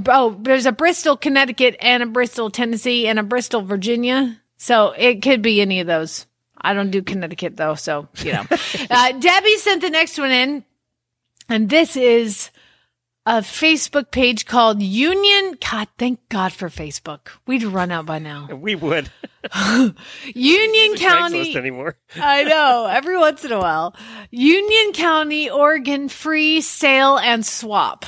Oh, 0.07 0.36
there's 0.41 0.65
a 0.65 0.71
Bristol, 0.71 1.15
Connecticut, 1.15 1.75
and 1.79 2.01
a 2.03 2.05
Bristol, 2.07 2.49
Tennessee, 2.49 3.07
and 3.07 3.19
a 3.19 3.23
Bristol, 3.23 3.61
Virginia. 3.61 4.39
So 4.57 4.91
it 4.97 5.21
could 5.21 5.41
be 5.41 5.61
any 5.61 5.79
of 5.79 5.88
those. 5.88 6.25
I 6.59 6.73
don't 6.73 6.91
do 6.91 7.01
Connecticut 7.01 7.57
though, 7.57 7.75
so 7.75 8.07
you 8.17 8.34
know. 8.34 8.45
uh, 8.89 9.11
Debbie 9.11 9.57
sent 9.57 9.81
the 9.81 9.89
next 9.89 10.17
one 10.17 10.31
in, 10.31 10.63
and 11.49 11.69
this 11.69 11.95
is 11.95 12.49
a 13.26 13.39
Facebook 13.39 14.11
page 14.11 14.45
called 14.45 14.82
Union. 14.82 15.57
God, 15.71 15.88
thank 15.97 16.28
God 16.30 16.51
for 16.51 16.69
Facebook. 16.69 17.30
We'd 17.47 17.63
run 17.63 17.91
out 17.91 18.05
by 18.05 18.19
now. 18.19 18.49
We 18.55 18.76
would. 18.76 19.09
Union 20.34 20.95
County. 20.97 21.55
Anymore. 21.55 21.97
I 22.15 22.43
know. 22.43 22.88
Every 22.89 23.17
once 23.17 23.43
in 23.43 23.51
a 23.51 23.59
while. 23.59 23.95
Union 24.32 24.93
County, 24.93 25.49
Oregon, 25.49 26.09
free 26.09 26.61
sale 26.61 27.17
and 27.17 27.45
swap. 27.45 28.05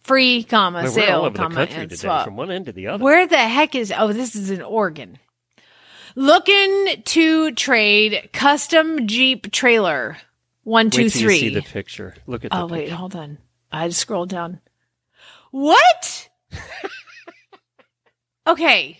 Free, 0.00 0.42
comma, 0.44 0.88
sale, 0.88 1.30
comma, 1.32 1.62
and 1.62 1.90
today, 1.90 1.96
swap. 1.96 2.24
from 2.24 2.36
one 2.36 2.50
end 2.50 2.66
to 2.66 2.72
the 2.72 2.86
other. 2.86 3.04
Where 3.04 3.26
the 3.26 3.36
heck 3.36 3.74
is, 3.74 3.92
oh, 3.96 4.12
this 4.12 4.34
is 4.34 4.50
in 4.50 4.62
Oregon. 4.62 5.18
Looking 6.14 7.02
to 7.04 7.52
trade 7.52 8.30
custom 8.32 9.06
Jeep 9.06 9.52
trailer. 9.52 10.16
One, 10.62 10.90
two, 10.90 11.02
Wait 11.02 11.14
you 11.14 11.20
three. 11.20 11.38
see 11.38 11.48
the 11.50 11.62
picture. 11.62 12.14
Look 12.26 12.44
at 12.44 12.52
the 12.52 12.60
Oh, 12.60 12.66
wait, 12.66 12.88
hold 12.90 13.16
on. 13.16 13.38
I 13.70 13.82
had 13.82 13.90
to 13.90 13.96
scroll 13.96 14.26
down. 14.26 14.60
What? 15.50 16.28
okay. 18.46 18.98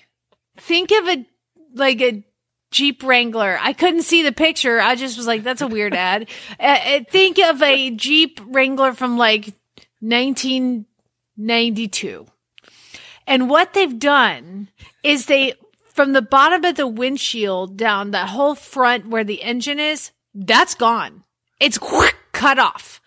Think 0.57 0.91
of 0.91 1.09
a, 1.09 1.27
like 1.75 2.01
a 2.01 2.25
Jeep 2.71 3.03
Wrangler. 3.03 3.59
I 3.61 3.73
couldn't 3.73 4.03
see 4.03 4.23
the 4.23 4.33
picture. 4.33 4.81
I 4.81 4.95
just 4.95 5.17
was 5.17 5.27
like, 5.27 5.43
that's 5.43 5.63
a 5.63 5.69
weird 5.69 5.95
ad. 5.95 6.29
Uh, 6.61 6.63
uh, 6.63 7.01
think 7.11 7.39
of 7.39 7.63
a 7.63 7.91
Jeep 7.91 8.41
Wrangler 8.45 8.93
from 8.93 9.17
like 9.17 9.55
1992. 10.01 12.27
And 13.27 13.51
what 13.51 13.75
they've 13.75 13.99
done 13.99 14.69
is 15.03 15.27
they, 15.27 15.55
from 15.93 16.13
the 16.13 16.23
bottom 16.23 16.65
of 16.65 16.77
the 16.77 16.87
windshield 16.87 17.77
down 17.77 18.13
that 18.13 18.31
whole 18.31 18.55
front 18.55 19.09
where 19.09 19.25
the 19.25 19.43
engine 19.43 19.79
is, 19.79 20.13
that's 20.35 20.75
gone. 20.75 21.25
It's 21.61 21.79
cut 22.33 22.59
off. 22.59 23.03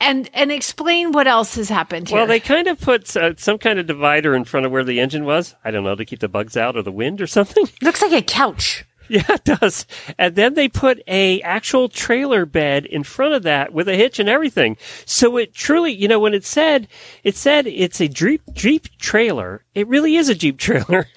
And 0.00 0.28
and 0.34 0.52
explain 0.52 1.12
what 1.12 1.26
else 1.26 1.54
has 1.54 1.68
happened 1.68 2.08
here. 2.08 2.18
Well, 2.18 2.26
they 2.26 2.40
kind 2.40 2.66
of 2.66 2.80
put 2.80 3.16
uh, 3.16 3.34
some 3.36 3.58
kind 3.58 3.78
of 3.78 3.86
divider 3.86 4.34
in 4.34 4.44
front 4.44 4.66
of 4.66 4.72
where 4.72 4.84
the 4.84 5.00
engine 5.00 5.24
was. 5.24 5.54
I 5.64 5.70
don't 5.70 5.84
know 5.84 5.94
to 5.94 6.04
keep 6.04 6.18
the 6.18 6.28
bugs 6.28 6.56
out 6.56 6.76
or 6.76 6.82
the 6.82 6.92
wind 6.92 7.20
or 7.20 7.26
something. 7.26 7.66
looks 7.82 8.02
like 8.02 8.12
a 8.12 8.22
couch. 8.22 8.84
Yeah, 9.08 9.24
it 9.28 9.44
does. 9.44 9.86
And 10.18 10.34
then 10.34 10.54
they 10.54 10.68
put 10.68 11.02
a 11.06 11.40
actual 11.42 11.88
trailer 11.88 12.46
bed 12.46 12.86
in 12.86 13.04
front 13.04 13.34
of 13.34 13.42
that 13.42 13.72
with 13.72 13.88
a 13.88 13.96
hitch 13.96 14.18
and 14.18 14.28
everything. 14.28 14.76
So 15.04 15.36
it 15.36 15.54
truly, 15.54 15.92
you 15.92 16.08
know, 16.08 16.18
when 16.18 16.34
it 16.34 16.44
said 16.44 16.88
it 17.22 17.36
said 17.36 17.66
it's 17.66 18.00
a 18.00 18.08
Jeep 18.08 18.42
Jeep 18.52 18.88
trailer, 18.98 19.64
it 19.74 19.88
really 19.88 20.16
is 20.16 20.28
a 20.28 20.34
Jeep 20.34 20.58
trailer. 20.58 21.06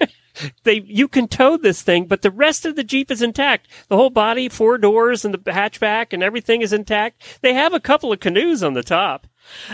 they 0.64 0.82
you 0.86 1.08
can 1.08 1.28
tow 1.28 1.56
this 1.56 1.82
thing, 1.82 2.06
but 2.06 2.22
the 2.22 2.30
rest 2.30 2.64
of 2.64 2.76
the 2.76 2.84
Jeep 2.84 3.10
is 3.10 3.22
intact. 3.22 3.68
The 3.88 3.96
whole 3.96 4.10
body, 4.10 4.48
four 4.48 4.78
doors, 4.78 5.24
and 5.24 5.34
the 5.34 5.38
hatchback 5.38 6.12
and 6.12 6.22
everything 6.22 6.62
is 6.62 6.72
intact. 6.72 7.40
They 7.42 7.54
have 7.54 7.74
a 7.74 7.80
couple 7.80 8.12
of 8.12 8.20
canoes 8.20 8.62
on 8.62 8.74
the 8.74 8.82
top. 8.82 9.26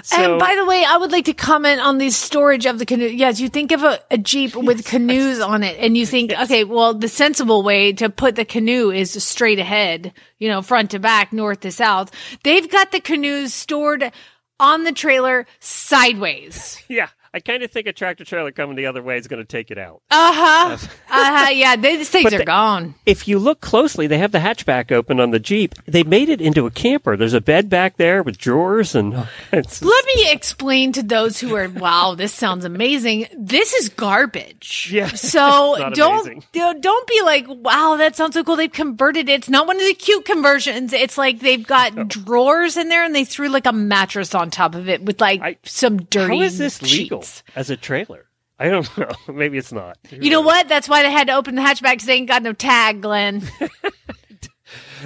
So, 0.03 0.17
and 0.17 0.39
by 0.39 0.55
the 0.55 0.65
way, 0.65 0.85
I 0.85 0.97
would 0.97 1.13
like 1.13 1.25
to 1.27 1.33
comment 1.33 1.81
on 1.81 1.99
the 1.99 2.11
storage 2.11 2.67
of 2.67 2.79
the 2.79 2.87
canoe. 2.87 3.07
Yes, 3.07 3.41
you 3.41 3.49
think 3.49 3.73
of 3.73 3.83
a, 3.83 4.01
a 4.11 4.19
Jeep 4.19 4.55
with 4.57 4.85
canoes 4.85 5.41
on 5.41 5.63
it 5.63 5.77
and 5.79 5.97
you 5.97 6.07
think, 6.07 6.33
okay, 6.33 6.65
well, 6.65 6.95
the 6.95 7.09
sensible 7.09 7.63
way 7.63 7.93
to 7.95 8.09
put 8.09 8.37
the 8.37 8.45
canoe 8.45 8.91
is 8.91 9.23
straight 9.23 9.59
ahead, 9.59 10.13
you 10.39 10.49
know, 10.49 10.63
front 10.63 10.93
to 10.93 10.99
back, 10.99 11.33
north 11.33 11.61
to 11.61 11.73
south. 11.73 12.11
They've 12.43 12.71
got 12.71 12.93
the 12.93 13.01
canoes 13.01 13.53
stored 13.53 14.13
on 14.61 14.85
the 14.85 14.93
trailer 14.93 15.47
sideways. 15.61 16.83
yeah, 16.89 17.09
I 17.35 17.41
kind 17.41 17.65
of 17.65 17.71
think 17.73 17.89
a 17.89 17.93
tractor 17.93 18.25
trailer 18.25 18.53
coming 18.53 18.77
the 18.77 18.87
other 18.87 19.03
way 19.03 19.19
is 19.19 19.27
going 19.27 19.43
to 19.43 19.45
take 19.45 19.73
it 19.73 19.79
out. 19.79 20.03
Uh 20.11 20.33
huh. 20.33 20.77
Uh 21.17 21.45
huh. 21.45 21.51
Yeah, 21.51 21.77
they, 21.77 21.97
these 21.97 22.11
things 22.11 22.33
are 22.33 22.39
the- 22.39 22.45
gone. 22.45 22.95
if 23.07 23.29
you 23.29 23.39
look 23.39 23.61
closely, 23.61 24.07
they 24.09 24.19
have 24.19 24.33
the 24.33 24.39
hatchback 24.39 24.91
open 24.91 25.21
on 25.21 25.31
the 25.31 25.39
Jeep. 25.39 25.75
They 25.87 26.03
made 26.03 26.29
it 26.29 26.41
into 26.41 26.67
a 26.67 26.71
camper. 26.73 27.17
There's 27.17 27.35
a 27.35 27.41
bed 27.41 27.69
back 27.69 27.97
there 27.99 28.23
with 28.23 28.37
drawers 28.39 28.95
and 28.97 29.15
it's 29.53 29.83
Let 29.83 30.05
me 30.07 30.33
explain 30.33 30.93
to 30.93 31.03
those 31.03 31.39
who 31.39 31.55
are, 31.55 31.69
wow, 31.69 32.15
this 32.17 32.33
sounds 32.33 32.65
amazing. 32.65 33.27
This 33.37 33.75
is 33.75 33.89
garbage. 33.91 34.91
Yeah, 34.93 35.07
So 35.15 35.77
don't 35.93 36.45
don't 36.53 37.07
be 37.07 37.23
like, 37.23 37.47
wow, 37.49 37.97
that 37.99 38.17
sounds 38.17 38.35
so 38.35 38.43
cool. 38.45 38.57
They've 38.57 38.73
converted 38.73 39.29
it. 39.29 39.33
It's 39.33 39.49
not 39.51 39.67
one 39.67 39.77
of 39.77 39.87
the 39.87 39.95
cute 39.95 40.25
conversions. 40.25 40.93
It's 40.93 41.19
like 41.19 41.41
they've 41.41 41.67
got 41.67 42.09
drawers 42.09 42.77
in 42.77 42.89
there 42.89 43.05
and 43.05 43.15
they 43.15 43.25
threw 43.25 43.49
like 43.49 43.67
a 43.67 43.73
mattress 43.73 44.35
on 44.35 44.51
top 44.51 44.75
of 44.75 44.89
it 44.89 45.03
with 45.03 45.21
like 45.21 45.59
some 45.65 45.99
dirty. 46.05 46.37
How 46.37 46.43
is 46.43 46.59
this 46.59 46.83
legal 46.83 47.24
as 47.57 47.71
a 47.71 47.77
trailer? 47.77 48.27
I 48.59 48.69
don't 48.69 48.99
know. 48.99 49.11
Maybe 49.33 49.59
it's 49.59 49.73
not. 49.73 49.99
You 50.11 50.31
know 50.31 50.41
what? 50.41 50.69
That's 50.69 50.89
why 50.89 51.03
they 51.03 51.11
had 51.11 51.27
to 51.29 51.35
open 51.35 51.55
the 51.55 51.63
hatchback 51.63 51.93
because 51.95 52.07
they 52.07 52.15
ain't 52.15 52.29
got 52.29 52.43
no 52.43 52.53
tag, 52.53 53.01
Glenn. 53.03 53.43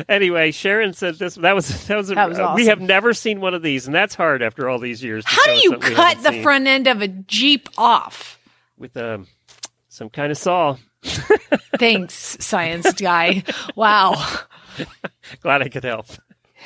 Anyway, 0.08 0.52
Sharon 0.52 0.92
said 0.92 1.16
this. 1.18 1.34
That 1.34 1.56
was 1.56 1.86
that 1.88 1.96
was. 1.96 2.10
A, 2.10 2.14
That 2.14 2.28
was 2.28 2.38
uh, 2.38 2.52
We 2.54 2.66
have 2.66 2.80
never 2.80 3.12
seen 3.12 3.40
one 3.40 3.52
of 3.52 3.62
these, 3.62 3.86
and 3.86 3.94
that's 3.94 4.14
hard 4.14 4.42
after 4.42 4.68
all 4.68 4.78
these 4.78 5.02
years. 5.02 5.24
to 5.24 5.30
How 5.30 5.44
do 5.46 5.52
you 5.54 5.76
cut 5.76 6.22
the 6.22 6.30
seen. 6.30 6.42
front 6.44 6.66
end 6.68 6.86
of 6.86 7.02
a 7.02 7.08
Jeep 7.08 7.68
off? 7.76 8.38
with 8.78 8.96
um, 8.96 9.26
some 9.88 10.08
kind 10.08 10.30
of 10.30 10.38
saw? 10.38 10.76
Thanks, 11.78 12.14
science 12.40 12.92
guy. 12.94 13.42
Wow. 13.74 14.14
Glad 15.42 15.62
I 15.62 15.68
could 15.68 15.82
help. 15.84 16.06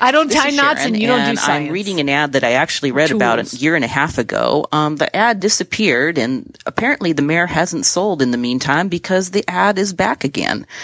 I 0.01 0.11
don't 0.11 0.31
tie 0.31 0.51
knots 0.51 0.81
Sharon, 0.81 0.95
and 0.95 1.01
you 1.01 1.07
don't 1.07 1.31
do 1.31 1.37
science. 1.37 1.69
I'm 1.69 1.73
reading 1.73 2.01
an 2.01 2.09
ad 2.09 2.33
that 2.33 2.43
I 2.45 2.53
actually 2.53 2.93
read 2.93 3.11
about 3.11 3.39
a 3.39 3.57
year 3.57 3.77
and 3.77 3.85
a 3.85 3.89
half 3.89 4.19
ago. 4.19 4.67
Um, 4.73 4.97
the 4.97 5.15
ad 5.15 5.39
disappeared, 5.41 6.19
and 6.19 6.57
apparently 6.67 7.13
the 7.13 7.23
mare 7.23 7.47
hasn't 7.47 7.87
sold 7.87 8.23
in 8.23 8.31
the 8.31 8.39
meantime 8.39 8.89
because 8.89 9.31
the 9.31 9.45
ad 9.49 9.79
is 9.79 9.93
back 9.93 10.25
again. 10.25 10.67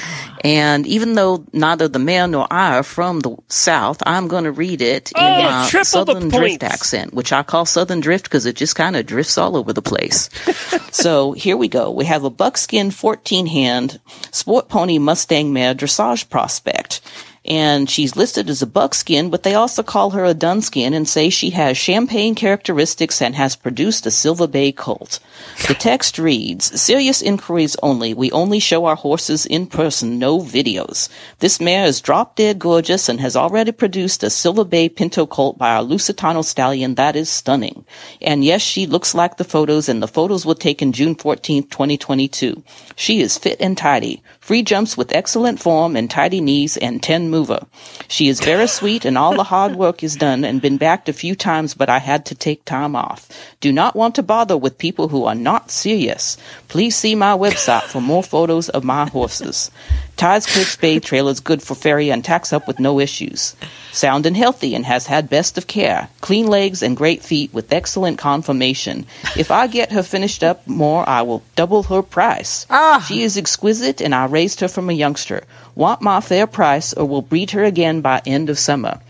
And 0.44 0.86
even 0.86 1.14
though 1.14 1.44
neither 1.52 1.88
the 1.88 1.98
mare 1.98 2.28
nor 2.28 2.46
I 2.48 2.76
are 2.78 2.84
from 2.84 3.18
the 3.20 3.36
South, 3.48 4.00
I'm 4.06 4.28
going 4.28 4.44
to 4.44 4.52
read 4.52 4.80
it 4.80 5.10
in 5.10 5.20
Oh, 5.20 5.42
my 5.42 5.82
Southern 5.82 6.28
Drift 6.28 6.62
accent, 6.62 7.12
which 7.12 7.32
I 7.32 7.42
call 7.42 7.66
Southern 7.66 7.98
Drift 7.98 8.26
because 8.26 8.46
it 8.46 8.54
just 8.54 8.76
kind 8.76 8.94
of 8.94 9.04
drifts 9.04 9.36
all 9.36 9.56
over 9.56 9.72
the 9.72 9.82
place. 9.82 10.30
so 10.92 11.32
here 11.32 11.56
we 11.56 11.66
go. 11.66 11.90
We 11.90 12.04
have 12.04 12.22
a 12.22 12.30
buckskin 12.30 12.92
14 12.92 13.46
hand 13.48 13.98
sport 14.30 14.68
pony 14.68 14.98
Mustang 15.00 15.52
mare 15.52 15.74
dressage 15.74 16.30
prospect. 16.30 17.00
And 17.44 17.88
she's 17.88 18.16
listed 18.16 18.50
as 18.50 18.62
a 18.62 18.66
buckskin, 18.66 19.30
but 19.30 19.42
they 19.42 19.54
also 19.54 19.82
call 19.82 20.10
her 20.10 20.24
a 20.24 20.34
dunskin 20.34 20.92
and 20.92 21.08
say 21.08 21.30
she 21.30 21.50
has 21.50 21.78
champagne 21.78 22.34
characteristics 22.34 23.22
and 23.22 23.34
has 23.36 23.56
produced 23.56 24.06
a 24.06 24.10
Silver 24.10 24.46
Bay 24.46 24.72
colt. 24.72 25.20
The 25.66 25.74
text 25.78 26.18
reads, 26.18 26.80
Serious 26.80 27.22
inquiries 27.22 27.76
only. 27.82 28.12
We 28.12 28.30
only 28.32 28.58
show 28.58 28.84
our 28.84 28.96
horses 28.96 29.46
in 29.46 29.66
person, 29.66 30.18
no 30.18 30.40
videos. 30.40 31.08
This 31.38 31.60
mare 31.60 31.86
is 31.86 32.00
drop 32.00 32.36
dead 32.36 32.58
gorgeous 32.58 33.08
and 33.08 33.20
has 33.20 33.36
already 33.36 33.72
produced 33.72 34.22
a 34.22 34.30
Silver 34.30 34.64
Bay 34.64 34.88
Pinto 34.88 35.26
colt 35.26 35.56
by 35.56 35.74
our 35.74 35.82
Lusitano 35.82 36.44
stallion 36.44 36.96
that 36.96 37.16
is 37.16 37.28
stunning. 37.28 37.84
And 38.20 38.44
yes, 38.44 38.62
she 38.62 38.86
looks 38.86 39.14
like 39.14 39.36
the 39.36 39.44
photos, 39.44 39.88
and 39.88 40.02
the 40.02 40.08
photos 40.08 40.44
were 40.44 40.54
taken 40.54 40.92
June 40.92 41.14
14th, 41.14 41.70
2022. 41.70 42.62
She 42.96 43.20
is 43.20 43.38
fit 43.38 43.58
and 43.60 43.78
tidy. 43.78 44.22
Free 44.48 44.62
jumps 44.62 44.96
with 44.96 45.12
excellent 45.14 45.60
form 45.60 45.94
and 45.94 46.10
tidy 46.10 46.40
knees 46.40 46.78
and 46.78 47.02
10 47.02 47.28
mover. 47.28 47.66
She 48.08 48.28
is 48.28 48.40
very 48.40 48.66
sweet 48.78 49.04
and 49.04 49.18
all 49.18 49.36
the 49.36 49.42
hard 49.42 49.76
work 49.76 50.02
is 50.02 50.16
done 50.16 50.42
and 50.42 50.62
been 50.62 50.78
backed 50.78 51.10
a 51.10 51.12
few 51.12 51.34
times, 51.34 51.74
but 51.74 51.90
I 51.90 51.98
had 51.98 52.24
to 52.24 52.34
take 52.34 52.64
time 52.64 52.96
off. 52.96 53.28
Do 53.60 53.74
not 53.74 53.94
want 53.94 54.14
to 54.14 54.22
bother 54.22 54.56
with 54.56 54.78
people 54.78 55.08
who 55.08 55.26
are 55.26 55.34
not 55.34 55.70
serious. 55.70 56.38
Please 56.68 56.96
see 56.96 57.14
my 57.14 57.36
website 57.36 57.82
for 57.82 58.00
more 58.00 58.22
photos 58.22 58.70
of 58.70 58.84
my 58.84 59.06
horses. 59.10 59.70
Ties 60.16 60.46
Clicks 60.46 60.76
Bay 60.76 60.98
Trail 60.98 61.28
is 61.28 61.38
good 61.38 61.62
for 61.62 61.76
farrier 61.76 62.12
and 62.12 62.24
tacks 62.24 62.52
up 62.52 62.66
with 62.66 62.80
no 62.80 62.98
issues. 62.98 63.54
Sound 63.92 64.26
and 64.26 64.36
healthy 64.36 64.74
and 64.74 64.84
has 64.84 65.06
had 65.06 65.30
best 65.30 65.56
of 65.58 65.66
care. 65.66 66.08
Clean 66.20 66.46
legs 66.46 66.82
and 66.82 66.96
great 66.96 67.22
feet 67.22 67.52
with 67.52 67.72
excellent 67.72 68.18
conformation. 68.18 69.06
If 69.36 69.50
I 69.50 69.66
get 69.66 69.92
her 69.92 70.02
finished 70.02 70.42
up 70.42 70.66
more, 70.66 71.08
I 71.08 71.22
will 71.22 71.42
double 71.54 71.84
her 71.84 72.02
price. 72.02 72.66
Ah. 72.68 73.04
She 73.06 73.22
is 73.22 73.36
exquisite 73.36 74.00
and 74.00 74.14
I 74.14 74.24
raised 74.38 74.60
her 74.60 74.68
from 74.68 74.88
a 74.88 75.00
youngster. 75.04 75.42
Want 75.74 76.00
my 76.00 76.20
fair 76.20 76.46
price 76.46 76.94
or 76.94 77.04
will 77.10 77.22
breed 77.22 77.50
her 77.50 77.64
again 77.64 78.00
by 78.00 78.22
end 78.24 78.48
of 78.50 78.58
summer. 78.58 79.00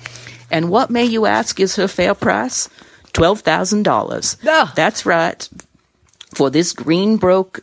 And 0.51 0.70
what 0.70 0.89
may 0.89 1.05
you 1.05 1.26
ask 1.26 1.61
is 1.61 1.76
her 1.76 1.89
fair 1.89 2.14
price? 2.14 2.70
Twelve 3.12 3.41
thousand 3.41 3.83
dollars. 3.83 4.37
That's 4.74 5.05
right. 5.05 5.49
For 6.35 6.49
this 6.51 6.72
green 6.72 7.18
broke 7.18 7.61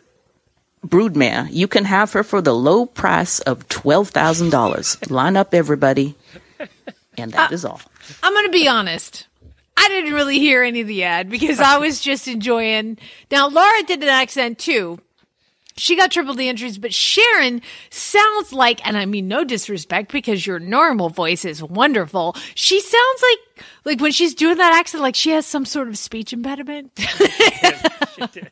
broodmare, 0.86 1.48
you 1.50 1.68
can 1.68 1.86
have 1.86 2.14
her 2.14 2.24
for 2.24 2.42
the 2.42 2.54
low 2.54 2.86
price 2.86 3.40
of 3.50 3.68
twelve 3.70 4.10
thousand 4.10 4.52
dollars. 4.52 4.98
Line 5.10 5.36
up 5.38 5.54
everybody. 5.54 6.14
And 7.18 7.32
that 7.34 7.52
is 7.52 7.66
all. 7.66 7.82
I'm 8.22 8.34
going 8.34 8.46
to 8.46 8.52
be 8.52 8.68
honest. 8.68 9.26
I 9.78 9.88
didn't 9.90 10.14
really 10.14 10.38
hear 10.38 10.62
any 10.62 10.82
of 10.82 10.88
the 10.88 11.04
ad 11.04 11.30
because 11.30 11.60
I 11.60 11.78
was 11.78 12.00
just 12.00 12.28
enjoying. 12.28 12.98
Now, 13.32 13.50
Laura 13.50 13.84
did 13.88 14.04
an 14.04 14.10
accent 14.10 14.60
too. 14.60 15.00
She 15.78 15.98
got 15.98 16.12
triple 16.12 16.34
the 16.34 16.48
entries, 16.48 16.78
but 16.78 16.94
Sharon 16.94 17.62
sounds 17.90 18.54
like, 18.54 18.86
and 18.88 18.98
I 18.98 19.06
mean 19.06 19.28
no 19.28 19.44
disrespect 19.44 20.12
because 20.12 20.48
your 20.48 20.58
normal 20.58 21.10
voice 21.10 21.44
is 21.44 21.62
wonderful. 21.62 22.36
She 22.56 22.80
sounds 22.80 23.24
like, 23.24 23.66
like 23.84 24.02
when 24.02 24.14
she's 24.14 24.34
doing 24.34 24.58
that 24.58 24.74
accent, 24.74 25.04
like 25.04 25.16
she 25.16 25.32
has 25.32 25.46
some 25.46 25.66
sort 25.66 25.90
of 25.90 25.98
speech 25.98 26.32
impediment. 26.32 26.96
that 26.96 28.52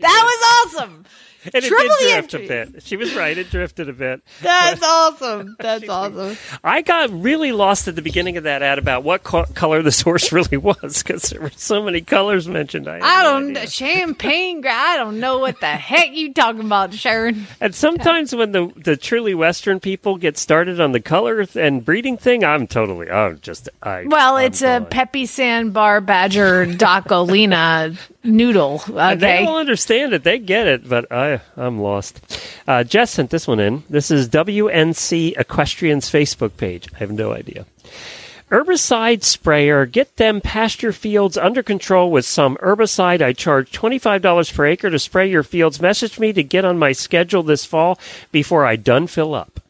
was 0.00 0.74
awesome. 0.74 1.04
And 1.44 1.54
it 1.54 1.64
Triple 1.64 1.96
did 1.98 2.28
drift 2.28 2.34
a 2.34 2.38
bit. 2.38 2.82
She 2.82 2.96
was 2.96 3.14
right; 3.14 3.36
it 3.36 3.50
drifted 3.50 3.88
a 3.88 3.92
bit. 3.92 4.22
That's 4.42 4.82
awesome. 4.82 5.56
That's 5.60 5.88
awesome. 5.88 6.36
I 6.62 6.82
got 6.82 7.10
really 7.10 7.52
lost 7.52 7.88
at 7.88 7.96
the 7.96 8.02
beginning 8.02 8.36
of 8.36 8.44
that 8.44 8.62
ad 8.62 8.78
about 8.78 9.04
what 9.04 9.22
co- 9.22 9.46
color 9.54 9.82
this 9.82 10.00
horse 10.02 10.32
really 10.32 10.56
was 10.58 11.02
because 11.02 11.22
there 11.30 11.40
were 11.40 11.50
so 11.50 11.82
many 11.82 12.02
colors 12.02 12.46
mentioned. 12.46 12.88
I, 12.88 12.98
I 13.02 13.22
no 13.22 13.30
don't 13.30 13.56
idea. 13.56 13.70
champagne. 13.70 14.62
I 14.66 14.96
don't 14.96 15.18
know 15.20 15.38
what 15.38 15.60
the 15.60 15.66
heck 15.66 16.12
you 16.14 16.34
talking 16.34 16.60
about, 16.60 16.92
Sharon. 16.92 17.46
And 17.60 17.74
sometimes 17.74 18.34
when 18.34 18.52
the 18.52 18.70
the 18.76 18.96
truly 18.96 19.34
Western 19.34 19.80
people 19.80 20.16
get 20.18 20.36
started 20.36 20.80
on 20.80 20.92
the 20.92 21.00
color 21.00 21.46
and 21.54 21.84
breeding 21.84 22.18
thing, 22.18 22.44
I'm 22.44 22.66
totally, 22.66 23.10
I'm 23.10 23.40
just, 23.40 23.68
I. 23.82 24.04
Well, 24.06 24.36
I'm 24.36 24.46
it's 24.46 24.62
a 24.62 24.86
Peppy 24.90 25.26
Sandbar 25.26 26.00
Badger 26.02 26.66
Docolina 26.66 27.96
noodle. 28.22 28.78
They 28.86 29.12
Okay. 29.12 29.46
all 29.46 29.58
understand 29.58 30.12
it. 30.12 30.24
They 30.24 30.38
get 30.38 30.66
it, 30.66 30.88
but 30.88 31.10
I, 31.12 31.40
I'm 31.56 31.78
lost. 31.78 32.20
Uh, 32.68 32.84
Jess 32.84 33.10
sent 33.12 33.30
this 33.30 33.46
one 33.48 33.60
in. 33.60 33.82
This 33.88 34.10
is 34.10 34.28
WNC 34.28 35.34
Equestrian's 35.36 36.10
Facebook 36.10 36.56
page. 36.56 36.88
I 36.94 36.98
have 36.98 37.10
no 37.10 37.32
idea. 37.32 37.66
Herbicide 38.50 39.22
sprayer. 39.22 39.86
Get 39.86 40.16
them 40.16 40.40
pasture 40.40 40.92
fields 40.92 41.38
under 41.38 41.62
control 41.62 42.10
with 42.10 42.24
some 42.24 42.56
herbicide. 42.56 43.22
I 43.22 43.32
charge 43.32 43.70
$25 43.70 44.54
per 44.54 44.66
acre 44.66 44.90
to 44.90 44.98
spray 44.98 45.30
your 45.30 45.44
fields. 45.44 45.80
Message 45.80 46.18
me 46.18 46.32
to 46.32 46.42
get 46.42 46.64
on 46.64 46.76
my 46.78 46.90
schedule 46.92 47.44
this 47.44 47.64
fall 47.64 47.98
before 48.32 48.66
I 48.66 48.74
done 48.74 49.06
fill 49.06 49.34
up. 49.34 49.60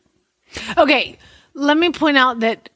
Okay. 0.78 1.18
Let 1.52 1.76
me 1.76 1.90
point 1.90 2.16
out 2.16 2.40
that 2.40 2.70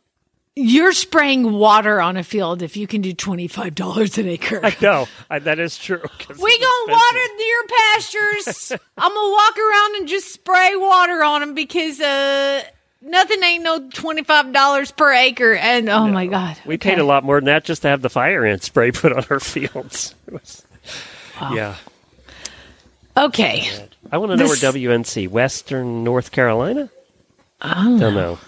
you're 0.56 0.92
spraying 0.92 1.52
water 1.52 2.00
on 2.00 2.16
a 2.16 2.22
field 2.22 2.62
if 2.62 2.76
you 2.76 2.86
can 2.86 3.00
do 3.00 3.12
$25 3.12 4.18
an 4.18 4.28
acre. 4.28 4.60
I 4.62 4.76
know. 4.80 5.08
I, 5.28 5.38
that 5.40 5.58
is 5.58 5.76
true. 5.76 6.00
We 6.28 6.58
gonna 6.58 6.92
water 6.92 7.18
your 7.38 7.66
pastures. 7.78 8.72
I'm 8.98 9.12
gonna 9.14 9.30
walk 9.32 9.56
around 9.58 9.96
and 9.96 10.08
just 10.08 10.32
spray 10.32 10.76
water 10.76 11.22
on 11.24 11.40
them 11.40 11.54
because 11.54 12.00
uh, 12.00 12.62
nothing 13.02 13.42
ain't 13.42 13.64
no 13.64 13.88
twenty 13.90 14.22
five 14.24 14.52
dollars 14.52 14.90
per 14.92 15.12
acre. 15.12 15.54
And 15.54 15.88
oh 15.88 16.06
my 16.08 16.26
god, 16.26 16.56
We 16.64 16.76
paid 16.78 16.98
a 16.98 17.04
lot 17.04 17.24
more 17.24 17.38
than 17.40 17.46
that 17.46 17.64
just 17.64 17.82
to 17.82 17.88
have 17.88 18.02
the 18.02 18.10
fire 18.10 18.44
ant 18.44 18.62
spray 18.62 18.92
put 18.92 19.12
on 19.12 19.24
our 19.30 19.40
fields. 19.40 20.14
Was- 20.30 20.64
Yeah. 21.52 21.76
okay. 23.16 23.68
I 24.12 24.18
want 24.18 24.32
to 24.32 24.36
know 24.36 24.46
This- 24.48 24.62
where 24.62 24.72
WNC, 24.72 25.28
Western 25.28 26.04
North 26.04 26.30
Carolina? 26.32 26.90
I 27.60 27.74
don't 27.74 27.98
Don't 27.98 28.14
know. 28.14 28.38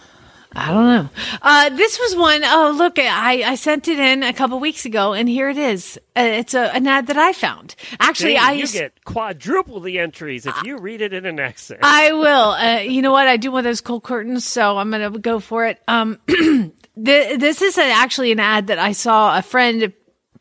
I 0.55 0.73
don't 0.73 0.87
know. 0.87 1.09
Uh, 1.43 1.69
this 1.71 1.99
was 1.99 2.17
one 2.17 2.43
oh 2.45 2.75
look, 2.77 2.99
I, 2.99 3.43
I 3.43 3.55
sent 3.57 3.89
it 3.89 3.99
in 3.99 4.23
a 4.23 4.33
couple 4.33 4.59
weeks 4.59 4.85
ago, 4.85 5.13
and 5.13 5.29
here 5.29 5.49
it 5.49 5.59
is. 5.59 5.99
Uh, 6.17 6.23
it's 6.23 6.55
a, 6.55 6.75
an 6.75 6.87
ad 6.87 7.09
that 7.09 7.17
I 7.19 7.33
found. 7.33 7.75
Actually, 8.01 8.35
Jamie, 8.35 8.47
I 8.47 8.53
you 8.53 8.67
get 8.69 9.05
quadruple 9.05 9.81
the 9.81 9.99
entries 9.99 10.47
if 10.47 10.55
you 10.65 10.79
read 10.79 11.03
it 11.03 11.13
in 11.13 11.27
an 11.27 11.39
accent. 11.39 11.81
I 11.83 12.13
will. 12.13 12.51
Uh, 12.51 12.79
you 12.79 13.03
know 13.03 13.13
what? 13.13 13.29
I 13.29 13.37
do 13.37 13.51
want 13.51 13.65
those 13.65 13.81
cold 13.81 14.03
curtains, 14.03 14.47
so 14.47 14.79
I'm 14.79 14.91
going 14.91 15.13
to 15.13 15.19
go 15.19 15.41
for 15.41 15.67
it. 15.67 15.83
Um, 15.89 16.19
th- 16.27 16.73
this 16.95 17.63
is 17.63 17.77
an, 17.77 17.91
actually 17.91 18.33
an 18.33 18.41
ad 18.41 18.69
that 18.69 18.79
I 18.79 18.93
saw 18.93 19.37
a 19.37 19.43
friend 19.43 19.93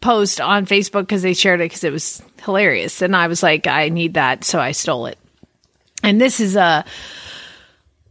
post 0.01 0.39
on 0.39 0.65
Facebook 0.65 1.01
because 1.01 1.23
they 1.23 1.33
shared 1.33 1.61
it 1.61 1.65
because 1.65 1.83
it 1.83 1.91
was 1.91 2.21
hilarious, 2.43 3.01
and 3.01 3.15
I 3.15 3.27
was 3.27 3.43
like, 3.43 3.67
I 3.67 3.89
need 3.89 4.13
that, 4.13 4.43
so 4.43 4.59
I 4.59 4.71
stole 4.71 5.07
it. 5.07 5.17
And 6.03 6.21
this 6.21 6.39
is 6.39 6.55
a 6.55 6.85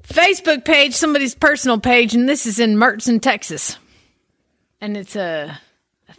Facebook 0.07 0.65
page, 0.65 0.95
somebody's 0.95 1.35
personal 1.35 1.81
page, 1.81 2.15
and 2.15 2.29
this 2.29 2.47
is 2.47 2.59
in 2.59 2.77
Mertzon, 2.77 3.21
Texas, 3.21 3.79
and 4.81 4.97
it's 4.97 5.17
a 5.17 5.61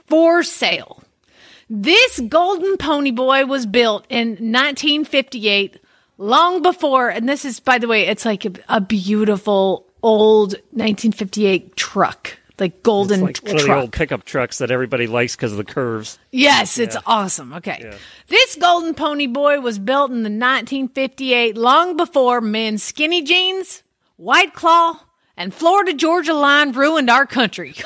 for 0.08 0.44
sale. 0.44 1.04
This 1.70 2.20
golden 2.20 2.78
pony 2.78 3.12
boy 3.12 3.46
was 3.46 3.66
built 3.66 4.06
in 4.10 4.30
1958, 4.30 5.80
long 6.18 6.62
before, 6.62 7.10
and 7.10 7.28
this 7.28 7.46
is, 7.46 7.60
by 7.60 7.78
the 7.78 7.88
way, 7.88 8.08
it's 8.08 8.26
like 8.26 8.46
a, 8.46 8.52
a 8.70 8.82
beautiful 8.82 9.88
old 10.04 10.54
1958 10.72 11.76
truck, 11.76 12.38
like 12.60 12.84
golden 12.84 13.22
like 13.22 13.38
one 13.40 13.56
of 13.56 13.62
the 13.62 13.66
truck. 13.66 13.82
old 13.82 13.92
pickup 13.92 14.24
trucks 14.24 14.60
that 14.60 14.72
everybody 14.72 15.08
likes 15.08 15.36
because 15.36 15.52
of 15.52 15.58
the 15.58 15.64
curves. 15.64 16.20
Yes, 16.32 16.78
it's 16.78 16.98
awesome. 17.06 17.54
Okay. 17.54 17.94
This 18.28 18.56
golden 18.56 18.94
pony 18.94 19.28
boy 19.28 19.60
was 19.60 19.80
built 19.80 20.12
in 20.12 20.24
the 20.24 20.30
1958, 20.30 21.58
long 21.58 21.98
before 21.98 22.42
men's 22.42 22.84
skinny 22.84 23.24
jeans, 23.24 23.84
white 24.18 24.54
claw, 24.54 25.00
and 25.38 25.54
Florida 25.54 25.94
Georgia 25.94 26.34
line 26.34 26.72
ruined 26.72 27.10
our 27.10 27.26
country. 27.26 27.76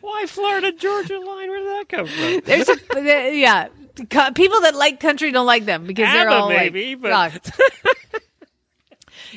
Why 0.00 0.26
Florida 0.26 0.72
Georgia 0.72 1.18
line? 1.18 1.48
Where 1.48 1.58
did 1.58 1.68
that 1.68 1.88
come 1.88 2.06
from? 2.06 2.40
There's 2.44 2.68
a 2.68 3.36
yeah. 3.36 3.68
Co- 4.10 4.32
People 4.32 4.60
that 4.62 4.74
like 4.74 5.00
country 5.00 5.30
don't 5.32 5.46
like 5.46 5.64
them 5.64 5.84
because 5.84 6.12
they're 6.12 6.28
all 6.28 6.48
maybe, 6.48 6.96
like, 6.96 7.32
but- 7.32 7.50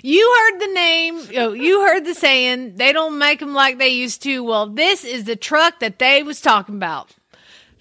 You 0.04 0.36
heard 0.40 0.60
the 0.62 0.74
name. 0.74 1.20
You, 1.32 1.82
heard 1.82 2.06
the 2.06 2.14
saying. 2.16 2.76
They 2.78 2.94
don't 2.94 3.18
make 3.20 3.40
them 3.40 3.54
like 3.54 3.78
they 3.78 3.90
used 3.90 4.24
to. 4.24 4.42
Well, 4.42 4.68
this 4.68 5.04
is 5.04 5.26
the 5.26 5.36
truck 5.36 5.80
that 5.82 6.00
they 6.00 6.24
was 6.24 6.40
talking 6.40 6.76
about. 6.76 7.12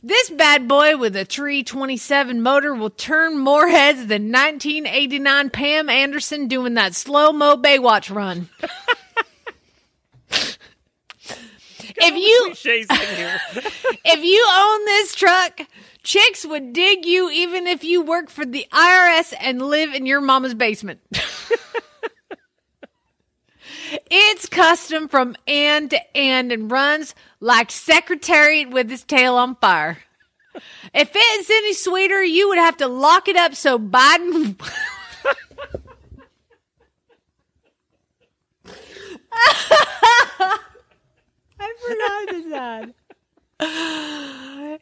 This 0.02 0.28
bad 0.28 0.66
boy 0.66 0.96
with 0.96 1.14
a 1.14 1.24
327 1.24 2.42
motor 2.42 2.74
will 2.74 2.90
turn 2.90 3.38
more 3.38 3.68
heads 3.68 4.06
than 4.06 4.32
1989 4.32 5.50
Pam 5.50 5.88
Anderson 5.88 6.48
doing 6.48 6.74
that 6.74 6.94
slow 6.96 7.32
mo 7.32 7.56
Baywatch 7.56 8.12
run. 8.14 8.48
if 11.20 12.14
you 12.14 12.42
Cliches 12.46 12.86
in 12.90 13.16
here. 13.16 13.40
if 14.04 14.24
you 14.24 14.46
own 14.56 14.84
this 14.86 15.14
truck, 15.14 15.60
chicks 16.02 16.46
would 16.46 16.72
dig 16.72 17.04
you 17.04 17.30
even 17.30 17.66
if 17.66 17.84
you 17.84 18.02
work 18.02 18.30
for 18.30 18.44
the 18.44 18.66
IRS 18.72 19.34
and 19.40 19.62
live 19.62 19.94
in 19.94 20.06
your 20.06 20.20
mama's 20.20 20.54
basement. 20.54 21.00
it's 24.10 24.46
custom 24.46 25.08
from 25.08 25.36
end 25.46 25.90
to 25.90 26.16
end 26.16 26.52
and 26.52 26.70
runs 26.70 27.14
like 27.40 27.70
Secretariat 27.70 28.70
with 28.70 28.90
his 28.90 29.02
tail 29.04 29.36
on 29.36 29.56
fire. 29.56 29.98
If 30.92 31.12
it's 31.14 31.50
any 31.50 31.74
sweeter, 31.74 32.22
you 32.22 32.48
would 32.48 32.58
have 32.58 32.78
to 32.78 32.88
lock 32.88 33.28
it 33.28 33.36
up 33.36 33.54
so 33.54 33.78
Biden. 33.78 34.60
I 41.60 41.74
forgot 41.86 42.28
this 42.28 42.52
ad. 42.52 42.94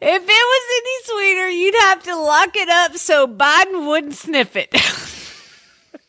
If 0.01 0.23
it 0.23 0.27
was 0.27 0.65
any 0.77 1.03
sweeter, 1.05 1.51
you'd 1.51 1.75
have 1.83 2.05
to 2.05 2.17
lock 2.17 2.57
it 2.57 2.69
up 2.69 2.97
so 2.97 3.27
Biden 3.27 3.89
wouldn't 3.89 4.15
sniff 4.15 4.55
it. 4.55 4.73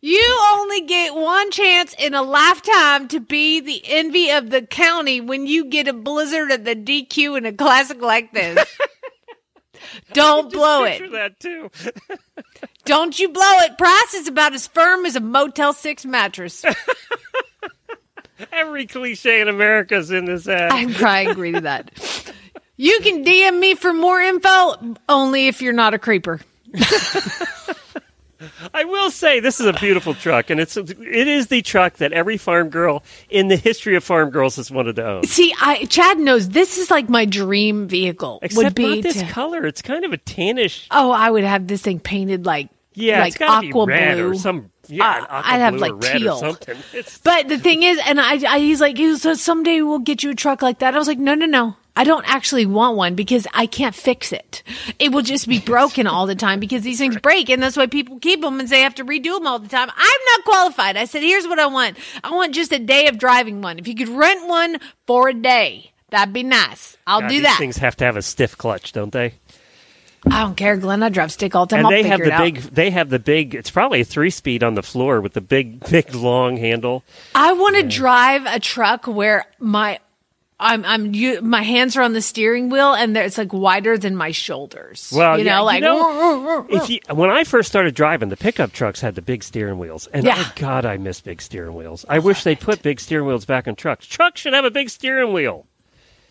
you 0.00 0.40
only 0.52 0.80
get 0.82 1.14
one 1.14 1.52
chance 1.52 1.94
in 1.98 2.14
a 2.14 2.22
lifetime 2.22 3.06
to 3.08 3.20
be 3.20 3.60
the 3.60 3.82
envy 3.86 4.30
of 4.30 4.50
the 4.50 4.62
county 4.62 5.20
when 5.20 5.46
you 5.46 5.66
get 5.66 5.86
a 5.86 5.92
blizzard 5.92 6.50
of 6.50 6.64
the 6.64 6.74
DQ 6.74 7.38
in 7.38 7.46
a 7.46 7.52
classic 7.52 8.00
like 8.00 8.32
this. 8.32 8.76
Don't 10.12 10.52
blow 10.52 10.82
it. 10.84 11.12
That 11.12 11.38
too. 11.38 11.70
Don't 12.84 13.16
you 13.18 13.28
blow 13.28 13.58
it. 13.60 13.78
Price 13.78 14.14
is 14.14 14.26
about 14.26 14.54
as 14.54 14.66
firm 14.66 15.06
as 15.06 15.14
a 15.14 15.20
Motel 15.20 15.72
6 15.72 16.04
mattress. 16.06 16.64
Every 18.52 18.86
cliche 18.86 19.40
in 19.40 19.48
America 19.48 19.96
is 19.96 20.10
in 20.10 20.24
this 20.26 20.46
ad. 20.48 20.70
I'm 20.72 20.94
I 21.04 21.20
agree 21.22 21.52
to 21.52 21.60
that. 21.62 21.90
You 22.76 23.00
can 23.00 23.24
DM 23.24 23.58
me 23.58 23.74
for 23.74 23.92
more 23.92 24.20
info, 24.20 24.96
only 25.08 25.48
if 25.48 25.60
you're 25.62 25.72
not 25.72 25.94
a 25.94 25.98
creeper. 25.98 26.40
I 28.72 28.84
will 28.84 29.10
say 29.10 29.40
this 29.40 29.58
is 29.58 29.66
a 29.66 29.72
beautiful 29.72 30.14
truck, 30.14 30.50
and 30.50 30.60
it's 30.60 30.76
it 30.76 30.88
is 31.26 31.48
the 31.48 31.60
truck 31.60 31.94
that 31.94 32.12
every 32.12 32.36
farm 32.36 32.68
girl 32.68 33.02
in 33.28 33.48
the 33.48 33.56
history 33.56 33.96
of 33.96 34.04
farm 34.04 34.30
girls 34.30 34.54
has 34.56 34.70
wanted 34.70 34.94
to 34.96 35.04
own. 35.06 35.24
See, 35.24 35.52
I 35.60 35.86
Chad 35.86 36.18
knows 36.20 36.48
this 36.50 36.78
is 36.78 36.88
like 36.88 37.08
my 37.08 37.24
dream 37.24 37.88
vehicle. 37.88 38.38
Except 38.42 38.64
would 38.64 38.74
be 38.76 38.94
not 38.96 39.02
this 39.02 39.18
to- 39.20 39.26
color. 39.26 39.66
It's 39.66 39.82
kind 39.82 40.04
of 40.04 40.12
a 40.12 40.18
tannish. 40.18 40.86
Oh, 40.92 41.10
I 41.10 41.28
would 41.30 41.42
have 41.42 41.66
this 41.66 41.82
thing 41.82 41.98
painted 41.98 42.46
like 42.46 42.68
Yeah, 42.94 43.20
like 43.22 43.40
aqua 43.40 43.86
blue. 43.86 44.30
or 44.30 44.34
some. 44.36 44.70
Yeah, 44.88 45.26
Uh, 45.28 45.42
I'd 45.44 45.58
have 45.58 45.74
like 45.76 46.00
teal. 46.00 46.40
But 47.24 47.48
the 47.48 47.58
thing 47.58 47.82
is, 47.82 47.98
and 48.06 48.20
I, 48.20 48.54
I 48.54 48.58
he's 48.58 48.80
like, 48.80 48.96
so 48.96 49.34
someday 49.34 49.82
we'll 49.82 49.98
get 49.98 50.22
you 50.22 50.30
a 50.30 50.34
truck 50.34 50.62
like 50.62 50.78
that. 50.80 50.94
I 50.94 50.98
was 50.98 51.08
like, 51.08 51.18
no, 51.18 51.34
no, 51.34 51.46
no. 51.46 51.76
I 51.94 52.04
don't 52.04 52.24
actually 52.32 52.64
want 52.64 52.96
one 52.96 53.16
because 53.16 53.48
I 53.52 53.66
can't 53.66 53.94
fix 53.94 54.32
it. 54.32 54.62
It 55.00 55.10
will 55.10 55.22
just 55.22 55.48
be 55.48 55.58
broken 55.74 56.06
all 56.06 56.26
the 56.26 56.36
time 56.36 56.60
because 56.60 56.82
these 56.82 56.98
things 56.98 57.18
break, 57.18 57.48
and 57.50 57.60
that's 57.60 57.76
why 57.76 57.86
people 57.88 58.20
keep 58.20 58.40
them 58.40 58.60
and 58.60 58.68
they 58.68 58.82
have 58.82 58.94
to 58.96 59.04
redo 59.04 59.36
them 59.36 59.48
all 59.48 59.58
the 59.58 59.68
time. 59.68 59.90
I'm 59.94 60.20
not 60.30 60.44
qualified. 60.44 60.96
I 60.96 61.06
said, 61.06 61.22
here's 61.22 61.46
what 61.48 61.58
I 61.58 61.66
want. 61.66 61.98
I 62.22 62.30
want 62.30 62.54
just 62.54 62.72
a 62.72 62.78
day 62.78 63.08
of 63.08 63.18
driving 63.18 63.62
one. 63.62 63.78
If 63.80 63.88
you 63.88 63.96
could 63.96 64.08
rent 64.08 64.46
one 64.46 64.78
for 65.08 65.28
a 65.28 65.34
day, 65.34 65.90
that'd 66.10 66.32
be 66.32 66.44
nice. 66.44 66.96
I'll 67.04 67.20
God, 67.20 67.28
do 67.30 67.34
these 67.34 67.42
that. 67.42 67.58
Things 67.58 67.78
have 67.78 67.96
to 67.96 68.04
have 68.04 68.16
a 68.16 68.22
stiff 68.22 68.56
clutch, 68.56 68.92
don't 68.92 69.12
they? 69.12 69.34
I 70.26 70.42
don't 70.42 70.56
care, 70.56 70.76
Glenn. 70.76 71.02
I 71.02 71.08
drive 71.08 71.32
stick 71.32 71.54
all 71.54 71.66
the 71.66 71.76
time. 71.76 71.86
and 71.86 71.86
I'll 71.86 72.02
they 72.02 72.08
have 72.08 72.20
the 72.20 72.32
out. 72.32 72.42
big. 72.44 72.56
They 72.60 72.90
have 72.90 73.08
the 73.08 73.18
big. 73.18 73.54
It's 73.54 73.70
probably 73.70 74.00
a 74.00 74.04
three-speed 74.04 74.62
on 74.62 74.74
the 74.74 74.82
floor 74.82 75.20
with 75.20 75.32
the 75.32 75.40
big, 75.40 75.80
big 75.90 76.14
long 76.14 76.56
handle. 76.56 77.04
I 77.34 77.52
want 77.52 77.76
to 77.76 77.82
drive 77.84 78.44
a 78.46 78.58
truck 78.60 79.06
where 79.06 79.46
my 79.58 80.00
I'm 80.60 80.84
I'm 80.84 81.14
you, 81.14 81.40
my 81.40 81.62
hands 81.62 81.96
are 81.96 82.02
on 82.02 82.14
the 82.14 82.20
steering 82.20 82.68
wheel 82.68 82.92
and 82.92 83.16
it's 83.16 83.38
like 83.38 83.52
wider 83.52 83.96
than 83.96 84.16
my 84.16 84.32
shoulders. 84.32 85.12
Well, 85.14 85.38
you 85.38 85.44
yeah, 85.44 85.58
know, 85.58 85.64
like 85.64 85.82
if 86.72 86.90
you 86.90 86.98
when 87.14 87.30
I 87.30 87.44
first 87.44 87.68
started 87.68 87.94
driving, 87.94 88.28
the 88.28 88.36
pickup 88.36 88.72
trucks 88.72 89.00
had 89.00 89.14
the 89.14 89.22
big 89.22 89.44
steering 89.44 89.78
wheels, 89.78 90.08
and 90.08 90.26
oh, 90.26 90.28
Yeah. 90.28 90.34
oh 90.38 90.52
God, 90.56 90.84
I 90.84 90.96
miss 90.96 91.20
big 91.20 91.40
steering 91.40 91.76
wheels. 91.76 92.04
I 92.08 92.18
wish 92.18 92.42
they 92.42 92.56
put 92.56 92.82
big 92.82 92.98
steering 92.98 93.26
wheels 93.28 93.44
back 93.44 93.68
in 93.68 93.76
trucks. 93.76 94.04
Trucks 94.06 94.40
should 94.40 94.52
have 94.52 94.64
a 94.64 94.70
big 94.70 94.90
steering 94.90 95.32
wheel. 95.32 95.66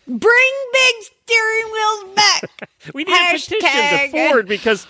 Bring 0.08 0.52
big 0.72 0.94
steering 1.02 1.72
wheels 1.72 2.14
back. 2.16 2.70
We 2.94 3.04
need 3.04 3.12
a 3.12 3.32
petition 3.32 3.60
to 3.60 3.66
Hashtag. 3.66 4.10
Ford 4.12 4.48
because 4.48 4.86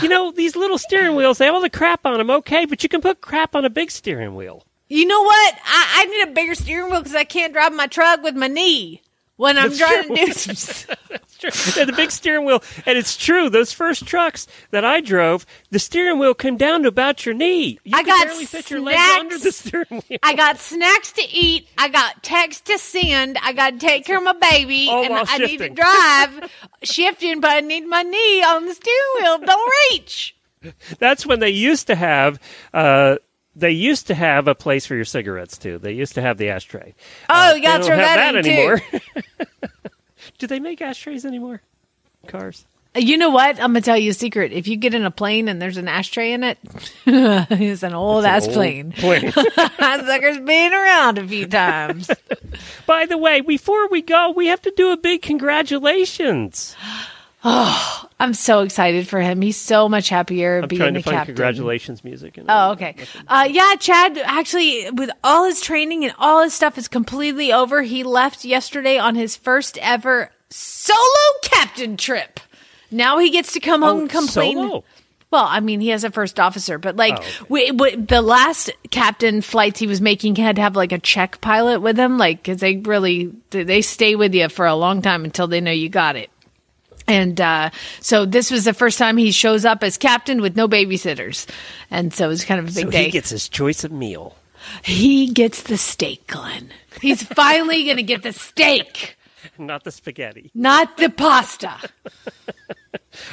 you 0.00 0.08
know 0.08 0.30
these 0.30 0.56
little 0.56 0.78
steering 0.78 1.16
wheels 1.16 1.36
they 1.38 1.44
have 1.44 1.54
all 1.54 1.60
the 1.60 1.68
crap 1.68 2.06
on 2.06 2.16
them. 2.16 2.30
Okay, 2.30 2.64
but 2.64 2.82
you 2.82 2.88
can 2.88 3.02
put 3.02 3.20
crap 3.20 3.54
on 3.54 3.64
a 3.66 3.70
big 3.70 3.90
steering 3.90 4.34
wheel. 4.34 4.64
You 4.88 5.04
know 5.06 5.22
what? 5.22 5.54
I, 5.64 5.94
I 5.98 6.04
need 6.06 6.30
a 6.30 6.32
bigger 6.32 6.54
steering 6.54 6.90
wheel 6.90 7.00
because 7.00 7.14
I 7.14 7.24
can't 7.24 7.52
drive 7.52 7.74
my 7.74 7.86
truck 7.88 8.22
with 8.22 8.36
my 8.36 8.46
knee 8.48 9.02
when 9.36 9.58
I'm 9.58 9.68
That's 9.70 9.78
trying 9.80 10.06
true. 10.06 10.16
to 10.16 10.26
do 10.26 10.32
some. 10.54 10.96
And 11.78 11.88
the 11.88 11.92
big 11.94 12.10
steering 12.10 12.44
wheel, 12.44 12.62
and 12.86 12.96
it's 12.98 13.16
true. 13.16 13.48
Those 13.50 13.72
first 13.72 14.06
trucks 14.06 14.46
that 14.70 14.84
I 14.84 15.00
drove, 15.00 15.44
the 15.70 15.78
steering 15.78 16.18
wheel 16.18 16.34
came 16.34 16.56
down 16.56 16.82
to 16.82 16.88
about 16.88 17.24
your 17.26 17.34
knee. 17.34 17.78
You 17.84 17.92
I 17.96 18.02
could 18.02 18.06
got 18.06 18.26
barely 18.26 18.44
fit 18.46 18.70
your 18.70 18.80
legs 18.80 18.96
snacks. 18.98 19.20
under 19.20 19.38
the 19.38 19.52
steering 19.52 20.02
wheel. 20.08 20.18
I 20.22 20.34
got 20.34 20.58
snacks 20.58 21.12
to 21.12 21.22
eat. 21.28 21.68
I 21.78 21.88
got 21.88 22.22
text 22.22 22.66
to 22.66 22.78
send. 22.78 23.38
I 23.42 23.52
got 23.52 23.70
to 23.74 23.78
take 23.78 24.04
care 24.04 24.18
of 24.18 24.22
my 24.24 24.34
baby, 24.34 24.88
All 24.90 25.04
and 25.04 25.12
I 25.14 25.38
need 25.38 25.58
to 25.58 25.68
drive 25.70 26.50
shifting, 26.82 27.40
but 27.40 27.50
I 27.50 27.60
need 27.60 27.86
my 27.86 28.02
knee 28.02 28.42
on 28.42 28.66
the 28.66 28.74
steering 28.74 29.00
wheel. 29.20 29.38
Don't 29.38 29.72
reach. 29.90 30.36
That's 31.00 31.26
when 31.26 31.40
they 31.40 31.50
used 31.50 31.88
to 31.88 31.94
have. 31.96 32.38
Uh, 32.72 33.16
they 33.56 33.72
used 33.72 34.06
to 34.06 34.14
have 34.14 34.48
a 34.48 34.54
place 34.54 34.86
for 34.86 34.94
your 34.94 35.04
cigarettes 35.04 35.58
too. 35.58 35.78
They 35.78 35.92
used 35.92 36.14
to 36.14 36.22
have 36.22 36.38
the 36.38 36.48
ashtray. 36.50 36.94
Oh, 37.28 37.50
Uh, 37.50 37.54
you 37.54 37.62
gotta 37.62 37.82
they 37.82 37.86
throw 37.88 37.96
don't 37.96 38.04
have 38.06 38.32
that 38.34 38.42
that, 38.42 38.46
anymore. 38.46 38.80
Do 40.38 40.46
they 40.46 40.60
make 40.60 40.80
ashtrays 40.80 41.24
anymore? 41.24 41.62
Cars. 42.26 42.66
Uh, 42.94 43.00
you 43.00 43.16
know 43.16 43.30
what? 43.30 43.56
I'm 43.56 43.70
gonna 43.72 43.80
tell 43.80 43.96
you 43.96 44.10
a 44.10 44.14
secret. 44.14 44.52
If 44.52 44.68
you 44.68 44.76
get 44.76 44.94
in 44.94 45.04
a 45.04 45.10
plane 45.10 45.48
and 45.48 45.60
there's 45.60 45.78
an 45.78 45.88
ashtray 45.88 46.32
in 46.32 46.44
it, 46.44 46.58
it's 47.06 47.82
an 47.82 47.94
old 47.94 48.24
ass 48.24 48.46
old 48.46 48.54
plane. 48.54 48.92
plane. 48.92 49.32
that 49.56 50.04
sucker's 50.06 50.38
been 50.38 50.74
around 50.74 51.18
a 51.18 51.26
few 51.26 51.46
times. 51.46 52.10
By 52.86 53.06
the 53.06 53.16
way, 53.16 53.40
before 53.40 53.88
we 53.88 54.02
go, 54.02 54.30
we 54.30 54.48
have 54.48 54.62
to 54.62 54.72
do 54.76 54.92
a 54.92 54.96
big 54.96 55.22
congratulations. 55.22 56.76
Oh, 57.44 58.08
I'm 58.20 58.34
so 58.34 58.60
excited 58.60 59.08
for 59.08 59.20
him. 59.20 59.40
He's 59.42 59.56
so 59.60 59.88
much 59.88 60.08
happier 60.08 60.60
I'm 60.62 60.68
being 60.68 60.78
trying 60.80 60.94
the 60.94 61.02
find 61.02 61.16
captain. 61.16 61.34
congratulations 61.34 62.04
music. 62.04 62.38
And 62.38 62.46
Oh, 62.48 62.70
okay. 62.72 62.94
Uh, 63.26 63.48
yeah, 63.50 63.74
Chad, 63.80 64.16
actually, 64.18 64.88
with 64.92 65.10
all 65.24 65.44
his 65.44 65.60
training 65.60 66.04
and 66.04 66.14
all 66.18 66.42
his 66.44 66.54
stuff 66.54 66.78
is 66.78 66.86
completely 66.86 67.52
over. 67.52 67.82
He 67.82 68.04
left 68.04 68.44
yesterday 68.44 68.96
on 68.98 69.16
his 69.16 69.34
first 69.34 69.76
ever 69.78 70.30
solo 70.50 70.98
captain 71.42 71.96
trip. 71.96 72.38
Now 72.92 73.18
he 73.18 73.30
gets 73.30 73.52
to 73.54 73.60
come 73.60 73.82
home 73.82 73.96
Oh, 73.96 74.00
and 74.02 74.10
complain. 74.10 74.56
solo? 74.56 74.84
Well, 75.32 75.46
I 75.48 75.60
mean, 75.60 75.80
he 75.80 75.88
has 75.88 76.04
a 76.04 76.10
first 76.10 76.38
officer, 76.38 76.78
but 76.78 76.94
like 76.94 77.14
Oh, 77.14 77.16
okay. 77.16 77.46
we, 77.48 77.70
we, 77.72 77.96
the 77.96 78.20
last 78.22 78.70
captain 78.90 79.40
flights 79.40 79.80
he 79.80 79.86
was 79.86 80.00
making 80.02 80.36
had 80.36 80.56
to 80.56 80.62
have 80.62 80.76
like 80.76 80.92
a 80.92 80.98
check 80.98 81.40
pilot 81.40 81.80
with 81.80 81.98
him, 81.98 82.18
like 82.18 82.42
because 82.42 82.60
they 82.60 82.76
really 82.76 83.32
they 83.50 83.80
stay 83.80 84.14
with 84.14 84.34
you 84.34 84.48
for 84.50 84.66
a 84.66 84.74
long 84.74 85.00
time 85.02 85.24
until 85.24 85.46
they 85.48 85.60
know 85.62 85.70
you 85.72 85.88
got 85.88 86.16
it. 86.16 86.28
And 87.08 87.40
uh, 87.40 87.70
so 88.00 88.24
this 88.24 88.50
was 88.50 88.64
the 88.64 88.72
first 88.74 88.98
time 88.98 89.16
he 89.16 89.32
shows 89.32 89.64
up 89.64 89.82
as 89.82 89.98
captain 89.98 90.40
with 90.40 90.56
no 90.56 90.68
babysitters, 90.68 91.48
and 91.90 92.12
so 92.14 92.26
it 92.26 92.28
was 92.28 92.44
kind 92.44 92.60
of 92.60 92.66
a 92.66 92.72
big 92.72 92.84
So 92.84 92.90
day. 92.90 93.04
he 93.04 93.10
gets 93.10 93.30
his 93.30 93.48
choice 93.48 93.84
of 93.84 93.92
meal. 93.92 94.36
He 94.84 95.28
gets 95.32 95.62
the 95.64 95.76
steak, 95.76 96.26
Glenn. 96.28 96.70
He's 97.00 97.22
finally 97.34 97.84
going 97.84 97.96
to 97.96 98.02
get 98.04 98.22
the 98.22 98.32
steak, 98.32 99.16
Not 99.58 99.82
the 99.84 99.90
spaghetti. 99.90 100.50
not 100.54 100.96
the 100.96 101.10
pasta. 101.10 101.74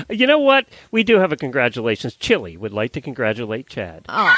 You 0.10 0.26
know 0.28 0.40
what? 0.40 0.66
We 0.92 1.04
do 1.04 1.20
have 1.20 1.32
a 1.32 1.38
congratulations. 1.38 2.16
Chili 2.16 2.58
would 2.58 2.74
like 2.74 2.92
to 2.94 3.02
congratulate 3.02 3.68
Chad. 3.68 4.06
Oh. 4.10 4.36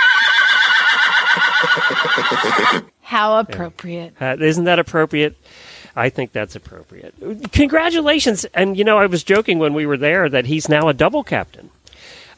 How 3.02 3.40
appropriate. 3.40 4.14
Uh, 4.22 4.38
isn't 4.40 4.66
that 4.66 4.80
appropriate? 4.80 5.36
I 5.96 6.10
think 6.10 6.32
that's 6.32 6.56
appropriate. 6.56 7.14
Congratulations. 7.52 8.46
And, 8.54 8.78
you 8.78 8.84
know, 8.84 8.98
I 8.98 9.06
was 9.08 9.24
joking 9.24 9.60
when 9.60 9.74
we 9.74 9.86
were 9.86 9.98
there 9.98 10.30
that 10.30 10.46
he's 10.46 10.70
now 10.70 10.88
a 10.88 10.94
double 10.94 11.24
captain. 11.24 11.70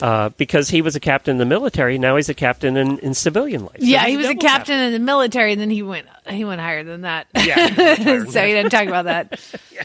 Uh, 0.02 0.30
because 0.38 0.70
he 0.70 0.82
was 0.82 0.96
a 0.98 1.00
captain 1.00 1.34
in 1.34 1.38
the 1.38 1.46
military, 1.46 1.98
now 1.98 2.16
he's 2.18 2.28
a 2.28 2.34
captain 2.34 2.76
in, 2.76 2.98
in 3.00 3.14
civilian 3.14 3.62
life. 3.64 3.78
So 3.80 3.86
Yeah, 3.86 4.06
he 4.08 4.18
was 4.18 4.26
a 4.26 4.30
double 4.34 4.42
captain 4.42 4.78
in 4.80 4.92
the 4.92 5.00
military, 5.00 5.54
and 5.54 5.62
then 5.62 5.70
he 5.70 5.82
went 5.82 6.08
he 6.28 6.44
went 6.44 6.60
higher 6.60 6.84
than 6.84 7.02
that. 7.02 7.28
Yeah, 7.36 7.68
so 8.26 8.42
he 8.44 8.52
didn't 8.54 8.72
talk 8.72 8.88
about 8.88 9.06
that. 9.06 9.40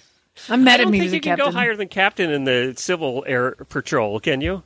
I 0.49 0.57
met 0.57 0.81
I 0.81 0.83
him. 0.83 0.87
don't 0.89 0.93
He 0.95 1.01
think 1.01 1.13
you 1.13 1.21
can 1.21 1.37
captain. 1.37 1.53
go 1.53 1.57
higher 1.57 1.77
than 1.77 1.87
captain 1.89 2.31
in 2.31 2.45
the 2.45 2.75
civil 2.77 3.23
air 3.29 3.53
patrol, 3.69 4.19
can 4.19 4.41
you? 4.41 4.63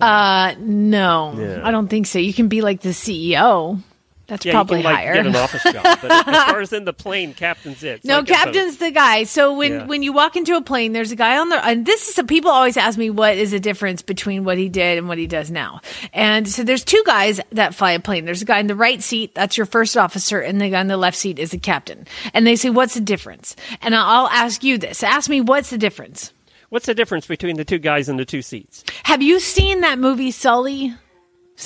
Uh, 0.00 0.54
no, 0.58 1.34
Yeah. 1.38 1.60
I 1.62 1.70
don't 1.70 1.88
think 1.88 2.06
so. 2.06 2.18
You 2.18 2.32
can 2.32 2.48
be 2.48 2.62
like 2.62 2.80
the 2.80 2.88
CEO. 2.88 3.80
That's 4.30 4.46
yeah, 4.46 4.52
probably 4.52 4.78
you 4.78 4.84
can, 4.84 4.92
like, 4.92 5.04
higher. 5.04 5.14
Get 5.14 5.26
an 5.26 5.34
office 5.34 5.62
job, 5.64 5.82
but 6.00 6.28
as 6.28 6.44
far 6.44 6.60
as 6.60 6.72
in 6.72 6.84
the 6.84 6.92
plane, 6.92 7.34
captain's 7.34 7.82
it. 7.82 8.04
So 8.04 8.08
No, 8.08 8.22
captain's 8.22 8.76
the 8.76 8.92
guy. 8.92 9.24
So 9.24 9.56
when 9.56 9.72
Yeah. 9.72 9.86
when 9.86 10.04
you 10.04 10.12
walk 10.12 10.36
into 10.36 10.56
a 10.56 10.62
plane, 10.62 10.92
there's 10.92 11.10
a 11.10 11.16
guy 11.16 11.36
on 11.36 11.48
the 11.48 11.56
and 11.66 11.84
this 11.84 12.08
is 12.08 12.14
some 12.14 12.28
people 12.28 12.50
always 12.52 12.76
ask 12.76 12.96
me 12.96 13.10
what 13.10 13.36
is 13.36 13.50
the 13.50 13.58
difference 13.58 14.02
between 14.02 14.44
what 14.44 14.56
he 14.56 14.68
did 14.68 14.98
and 14.98 15.08
what 15.08 15.18
he 15.18 15.26
does 15.26 15.50
now. 15.50 15.80
And 16.12 16.46
so 16.48 16.62
there's 16.62 16.84
two 16.84 17.02
guys 17.04 17.40
that 17.50 17.74
fly 17.74 17.90
a 17.90 17.98
plane. 17.98 18.24
There's 18.24 18.42
a 18.42 18.44
guy 18.44 18.60
in 18.60 18.68
the 18.68 18.76
right 18.76 19.02
seat, 19.02 19.34
that's 19.34 19.56
your 19.56 19.66
first 19.66 19.96
officer, 19.96 20.38
and 20.40 20.60
the 20.60 20.70
guy 20.70 20.80
in 20.80 20.86
the 20.86 20.96
left 20.96 21.16
seat 21.16 21.40
is 21.40 21.50
the 21.50 21.58
captain. 21.58 22.06
And 22.32 22.46
they 22.46 22.54
say, 22.54 22.70
"What's 22.70 22.94
the 22.94 23.00
difference?" 23.00 23.56
And 23.82 23.96
I'll 23.96 24.28
ask 24.28 24.62
you 24.62 24.78
this. 24.78 25.02
Ask 25.02 25.28
me 25.28 25.40
what's 25.40 25.70
the 25.70 25.78
difference. 25.78 26.32
What's 26.68 26.86
the 26.86 26.94
difference 26.94 27.26
between 27.26 27.56
the 27.56 27.64
two 27.64 27.78
guys 27.78 28.08
in 28.08 28.16
the 28.16 28.24
two 28.24 28.42
seats? 28.42 28.84
Have 29.02 29.22
you 29.22 29.40
seen 29.40 29.80
that 29.80 29.98
movie 29.98 30.30
Sully? 30.30 30.94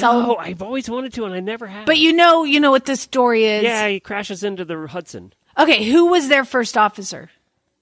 Oh, 0.03 0.37
I've 0.37 0.63
always 0.63 0.89
wanted 0.91 1.13
to, 1.15 1.25
and 1.25 1.35
I 1.35 1.41
never 1.41 1.67
have. 1.67 1.87
But 1.87 1.99
you 1.99 2.13
know, 2.13 2.45
you 2.45 2.61
know 2.61 2.71
what 2.71 2.87
the 2.87 2.97
story 2.97 3.45
is. 3.45 3.65
yeah, 3.65 3.89
he 3.89 4.01
crashes 4.01 4.43
into 4.43 4.65
the 4.65 4.87
Hudson. 4.87 5.33
Okay, 5.57 5.85
who 5.85 6.07
was 6.07 6.29
their 6.29 6.45
first 6.45 6.77
officer? 6.77 7.31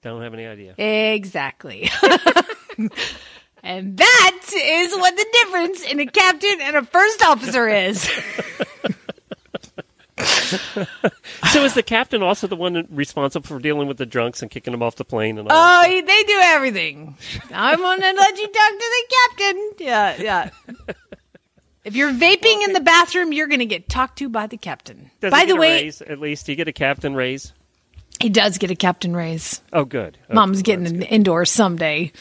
Don't 0.02 0.22
have 0.22 0.34
any 0.34 0.46
idea. 0.46 0.74
Exactly. 0.76 1.88
and 3.62 3.96
that 3.96 4.40
is 4.52 4.92
what 4.94 5.16
the 5.16 5.26
difference 5.32 5.82
in 5.84 6.00
a 6.00 6.06
captain 6.06 6.60
and 6.60 6.76
a 6.76 6.84
first 6.84 7.24
officer 7.24 7.68
is. 7.68 8.02
so 11.52 11.64
is 11.64 11.74
the 11.74 11.82
captain 11.84 12.22
also 12.22 12.46
the 12.46 12.56
one 12.56 12.86
responsible 12.90 13.46
for 13.46 13.58
dealing 13.60 13.88
with 13.88 13.96
the 13.96 14.06
drunks 14.06 14.42
and 14.42 14.50
kicking 14.50 14.72
them 14.72 14.82
off 14.82 14.96
the 14.96 15.04
plane 15.04 15.38
and 15.38 15.48
all? 15.48 15.56
Oh, 15.56 15.82
they 15.88 16.22
do 16.24 16.40
everything. 16.42 17.16
I'm 17.52 17.78
going 17.78 18.00
to 18.00 18.12
let 18.12 18.38
you 18.38 18.46
talk 18.46 18.72
to 18.72 18.78
the 18.78 19.14
captain. 19.28 19.70
Yeah, 19.78 20.16
yeah. 20.20 20.50
If 21.84 21.96
you're 21.96 22.12
vaping 22.12 22.62
in 22.64 22.74
the 22.74 22.80
bathroom, 22.80 23.32
you're 23.32 23.48
going 23.48 23.58
to 23.58 23.66
get 23.66 23.88
talked 23.88 24.18
to 24.18 24.28
by 24.28 24.46
the 24.46 24.56
captain. 24.56 25.10
Does 25.20 25.32
by 25.32 25.40
he 25.40 25.46
the 25.46 25.56
way, 25.56 25.82
raise, 25.82 26.00
at 26.00 26.20
least 26.20 26.48
you 26.48 26.54
get 26.54 26.68
a 26.68 26.72
captain 26.72 27.14
raise. 27.14 27.52
he 28.20 28.28
does 28.28 28.58
get 28.58 28.70
a 28.70 28.76
captain 28.76 29.16
raise. 29.16 29.60
Oh, 29.72 29.84
good. 29.84 30.16
Okay, 30.24 30.34
Mom's 30.34 30.62
getting 30.62 30.86
an 30.86 31.02
indoor 31.02 31.44
someday. 31.44 32.12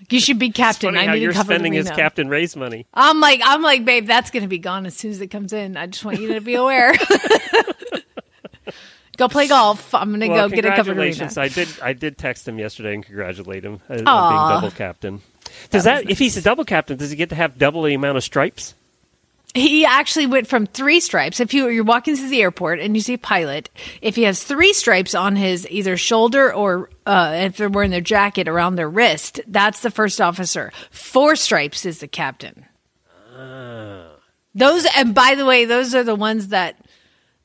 Like, 0.00 0.08
you 0.12 0.20
should 0.20 0.38
be 0.38 0.50
captain. 0.50 0.96
I 0.96 1.06
need 1.06 1.22
you're 1.22 1.32
to 1.32 1.38
cover 1.38 1.54
spending 1.54 1.72
his 1.72 1.90
captain 1.90 2.28
raise 2.28 2.54
money. 2.54 2.86
I'm 2.94 3.18
like, 3.18 3.40
I'm 3.42 3.62
like, 3.62 3.84
babe, 3.84 4.06
that's 4.06 4.30
going 4.30 4.44
to 4.44 4.48
be 4.48 4.58
gone 4.58 4.86
as 4.86 4.94
soon 4.94 5.10
as 5.10 5.20
it 5.20 5.26
comes 5.28 5.52
in. 5.52 5.76
I 5.76 5.88
just 5.88 6.04
want 6.04 6.20
you 6.20 6.34
to 6.34 6.40
be 6.40 6.54
aware. 6.64 6.94
go 9.16 9.28
play 9.28 9.48
golf. 9.48 9.92
I'm 9.92 10.10
going 10.10 10.20
to 10.20 10.28
well, 10.28 10.48
go 10.48 10.54
get 10.54 10.64
a 10.64 10.68
arena. 10.68 10.84
congratulations. 10.84 11.36
I 11.36 11.48
did. 11.48 11.68
I 11.82 11.94
did 11.94 12.16
text 12.16 12.46
him 12.46 12.60
yesterday 12.60 12.94
and 12.94 13.04
congratulate 13.04 13.64
him 13.64 13.80
uh, 13.90 13.94
on 13.94 13.96
being 13.96 14.60
double 14.60 14.70
captain. 14.70 15.20
Does 15.70 15.84
that, 15.84 16.10
if 16.10 16.18
he's 16.18 16.36
a 16.36 16.42
double 16.42 16.64
captain, 16.64 16.96
does 16.96 17.10
he 17.10 17.16
get 17.16 17.30
to 17.30 17.34
have 17.34 17.58
double 17.58 17.82
the 17.82 17.94
amount 17.94 18.16
of 18.16 18.24
stripes? 18.24 18.74
He 19.54 19.86
actually 19.86 20.26
went 20.26 20.48
from 20.48 20.66
three 20.66 20.98
stripes. 20.98 21.38
If 21.38 21.54
you, 21.54 21.68
you're 21.68 21.84
walking 21.84 22.16
through 22.16 22.30
the 22.30 22.42
airport 22.42 22.80
and 22.80 22.96
you 22.96 23.00
see 23.00 23.14
a 23.14 23.18
pilot, 23.18 23.70
if 24.02 24.16
he 24.16 24.24
has 24.24 24.42
three 24.42 24.72
stripes 24.72 25.14
on 25.14 25.36
his 25.36 25.68
either 25.70 25.96
shoulder 25.96 26.52
or 26.52 26.90
uh, 27.06 27.34
if 27.36 27.56
they're 27.56 27.68
wearing 27.68 27.92
their 27.92 28.00
jacket 28.00 28.48
around 28.48 28.74
their 28.74 28.90
wrist, 28.90 29.40
that's 29.46 29.80
the 29.80 29.92
first 29.92 30.20
officer. 30.20 30.72
Four 30.90 31.36
stripes 31.36 31.86
is 31.86 32.00
the 32.00 32.08
captain. 32.08 32.66
Those, 34.56 34.86
and 34.96 35.14
by 35.14 35.34
the 35.36 35.44
way, 35.44 35.64
those 35.64 35.94
are 35.94 36.04
the 36.04 36.14
ones 36.14 36.48
that 36.48 36.76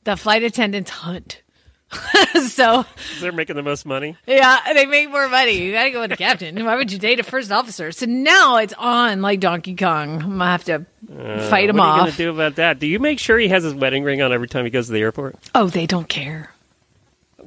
the 0.04 0.16
flight 0.16 0.42
attendants 0.42 0.90
hunt. 0.90 1.42
so 2.48 2.84
They're 3.20 3.32
making 3.32 3.56
the 3.56 3.62
most 3.62 3.84
money. 3.84 4.16
Yeah, 4.26 4.58
they 4.74 4.86
make 4.86 5.10
more 5.10 5.28
money. 5.28 5.52
You 5.62 5.72
gotta 5.72 5.90
go 5.90 6.00
with 6.00 6.10
the 6.10 6.16
captain. 6.16 6.64
Why 6.64 6.76
would 6.76 6.92
you 6.92 6.98
date 6.98 7.18
a 7.20 7.22
first 7.22 7.50
officer? 7.50 7.90
So 7.92 8.06
now 8.06 8.56
it's 8.58 8.74
on 8.78 9.22
like 9.22 9.40
Donkey 9.40 9.74
Kong. 9.74 10.22
I'm 10.22 10.38
gonna 10.38 10.44
have 10.46 10.64
to 10.64 10.86
Uh, 11.12 11.48
fight 11.50 11.68
him 11.68 11.80
off. 11.80 11.98
what 11.98 12.02
are 12.02 12.06
you 12.06 12.12
to 12.12 12.16
do 12.18 12.30
about 12.30 12.56
that? 12.56 12.78
Do 12.78 12.86
you 12.86 12.98
make 13.00 13.18
sure 13.18 13.38
he 13.38 13.48
has 13.48 13.64
his 13.64 13.74
wedding 13.74 14.04
ring 14.04 14.22
on 14.22 14.32
every 14.32 14.46
time 14.48 14.64
he 14.64 14.70
goes 14.70 14.86
to 14.86 14.92
the 14.92 15.00
airport? 15.00 15.36
Oh, 15.54 15.66
they 15.66 15.86
don't 15.86 16.08
care. 16.08 16.52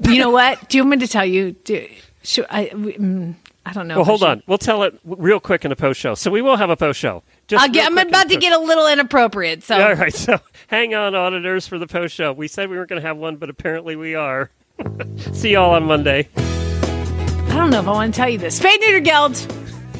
You 0.02 0.18
know 0.18 0.32
what? 0.32 0.68
Do 0.70 0.78
you 0.78 0.84
want 0.84 1.00
me 1.02 1.06
to 1.06 1.12
tell 1.12 1.26
you? 1.26 1.52
Do, 1.64 1.88
should 2.24 2.46
I? 2.50 2.72
we- 2.74 2.94
mm, 2.94 3.36
I 3.66 3.72
don't 3.74 3.88
know. 3.88 3.96
well, 3.96 4.06
hold 4.06 4.20
should. 4.20 4.30
on. 4.30 4.44
We'll 4.46 4.58
tell 4.58 4.84
it 4.84 5.00
real 5.06 5.40
quick 5.40 5.64
in 5.64 5.72
a 5.72 5.76
post 5.76 6.00
show. 6.00 6.16
So 6.16 6.30
we 6.30 6.42
will 6.42 6.58
have 6.58 6.70
a 6.70 6.76
post 6.76 7.00
show. 7.00 7.24
Just 7.48 7.72
get, 7.72 7.86
I'm 7.86 7.98
about 7.98 8.28
to 8.30 8.36
get 8.36 8.52
a 8.54 8.60
little 8.60 8.88
inappropriate. 8.88 9.64
So 9.64 9.76
All 9.82 9.96
right. 9.96 10.14
So 10.24 10.40
hang 10.68 10.94
on, 10.94 11.16
auditors, 11.16 11.68
for 11.68 11.78
the 11.80 11.88
post 11.88 12.14
show. 12.14 12.34
We 12.34 12.48
said 12.48 12.70
we 12.70 12.78
weren't 12.78 12.90
going 12.90 13.02
to 13.02 13.08
have 13.08 13.18
one, 13.18 13.38
but 13.38 13.50
apparently 13.50 13.96
we 13.96 14.16
are. 14.16 14.50
See 15.34 15.52
y'all 15.52 15.72
on 15.74 15.84
Monday. 15.84 16.28
I 16.36 17.56
don't 17.56 17.70
know 17.70 17.80
if 17.80 17.88
I 17.88 17.92
want 17.92 18.14
to 18.14 18.18
tell 18.18 18.30
you 18.30 18.38
this. 18.38 18.58
Spade 18.58 18.80
Neuter 18.82 19.00
Geld. 19.00 19.36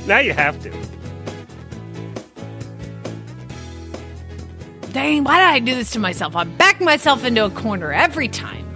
Now 0.08 0.20
you 0.20 0.34
have 0.34 0.62
to. 0.64 0.72
Dang, 4.92 5.24
why 5.24 5.40
did 5.40 5.46
I 5.48 5.60
do 5.60 5.74
this 5.76 5.92
to 5.92 6.00
myself? 6.00 6.36
I 6.36 6.44
back 6.44 6.80
myself 6.82 7.24
into 7.26 7.46
a 7.46 7.50
corner 7.50 7.92
every 7.92 8.28
time. 8.28 8.68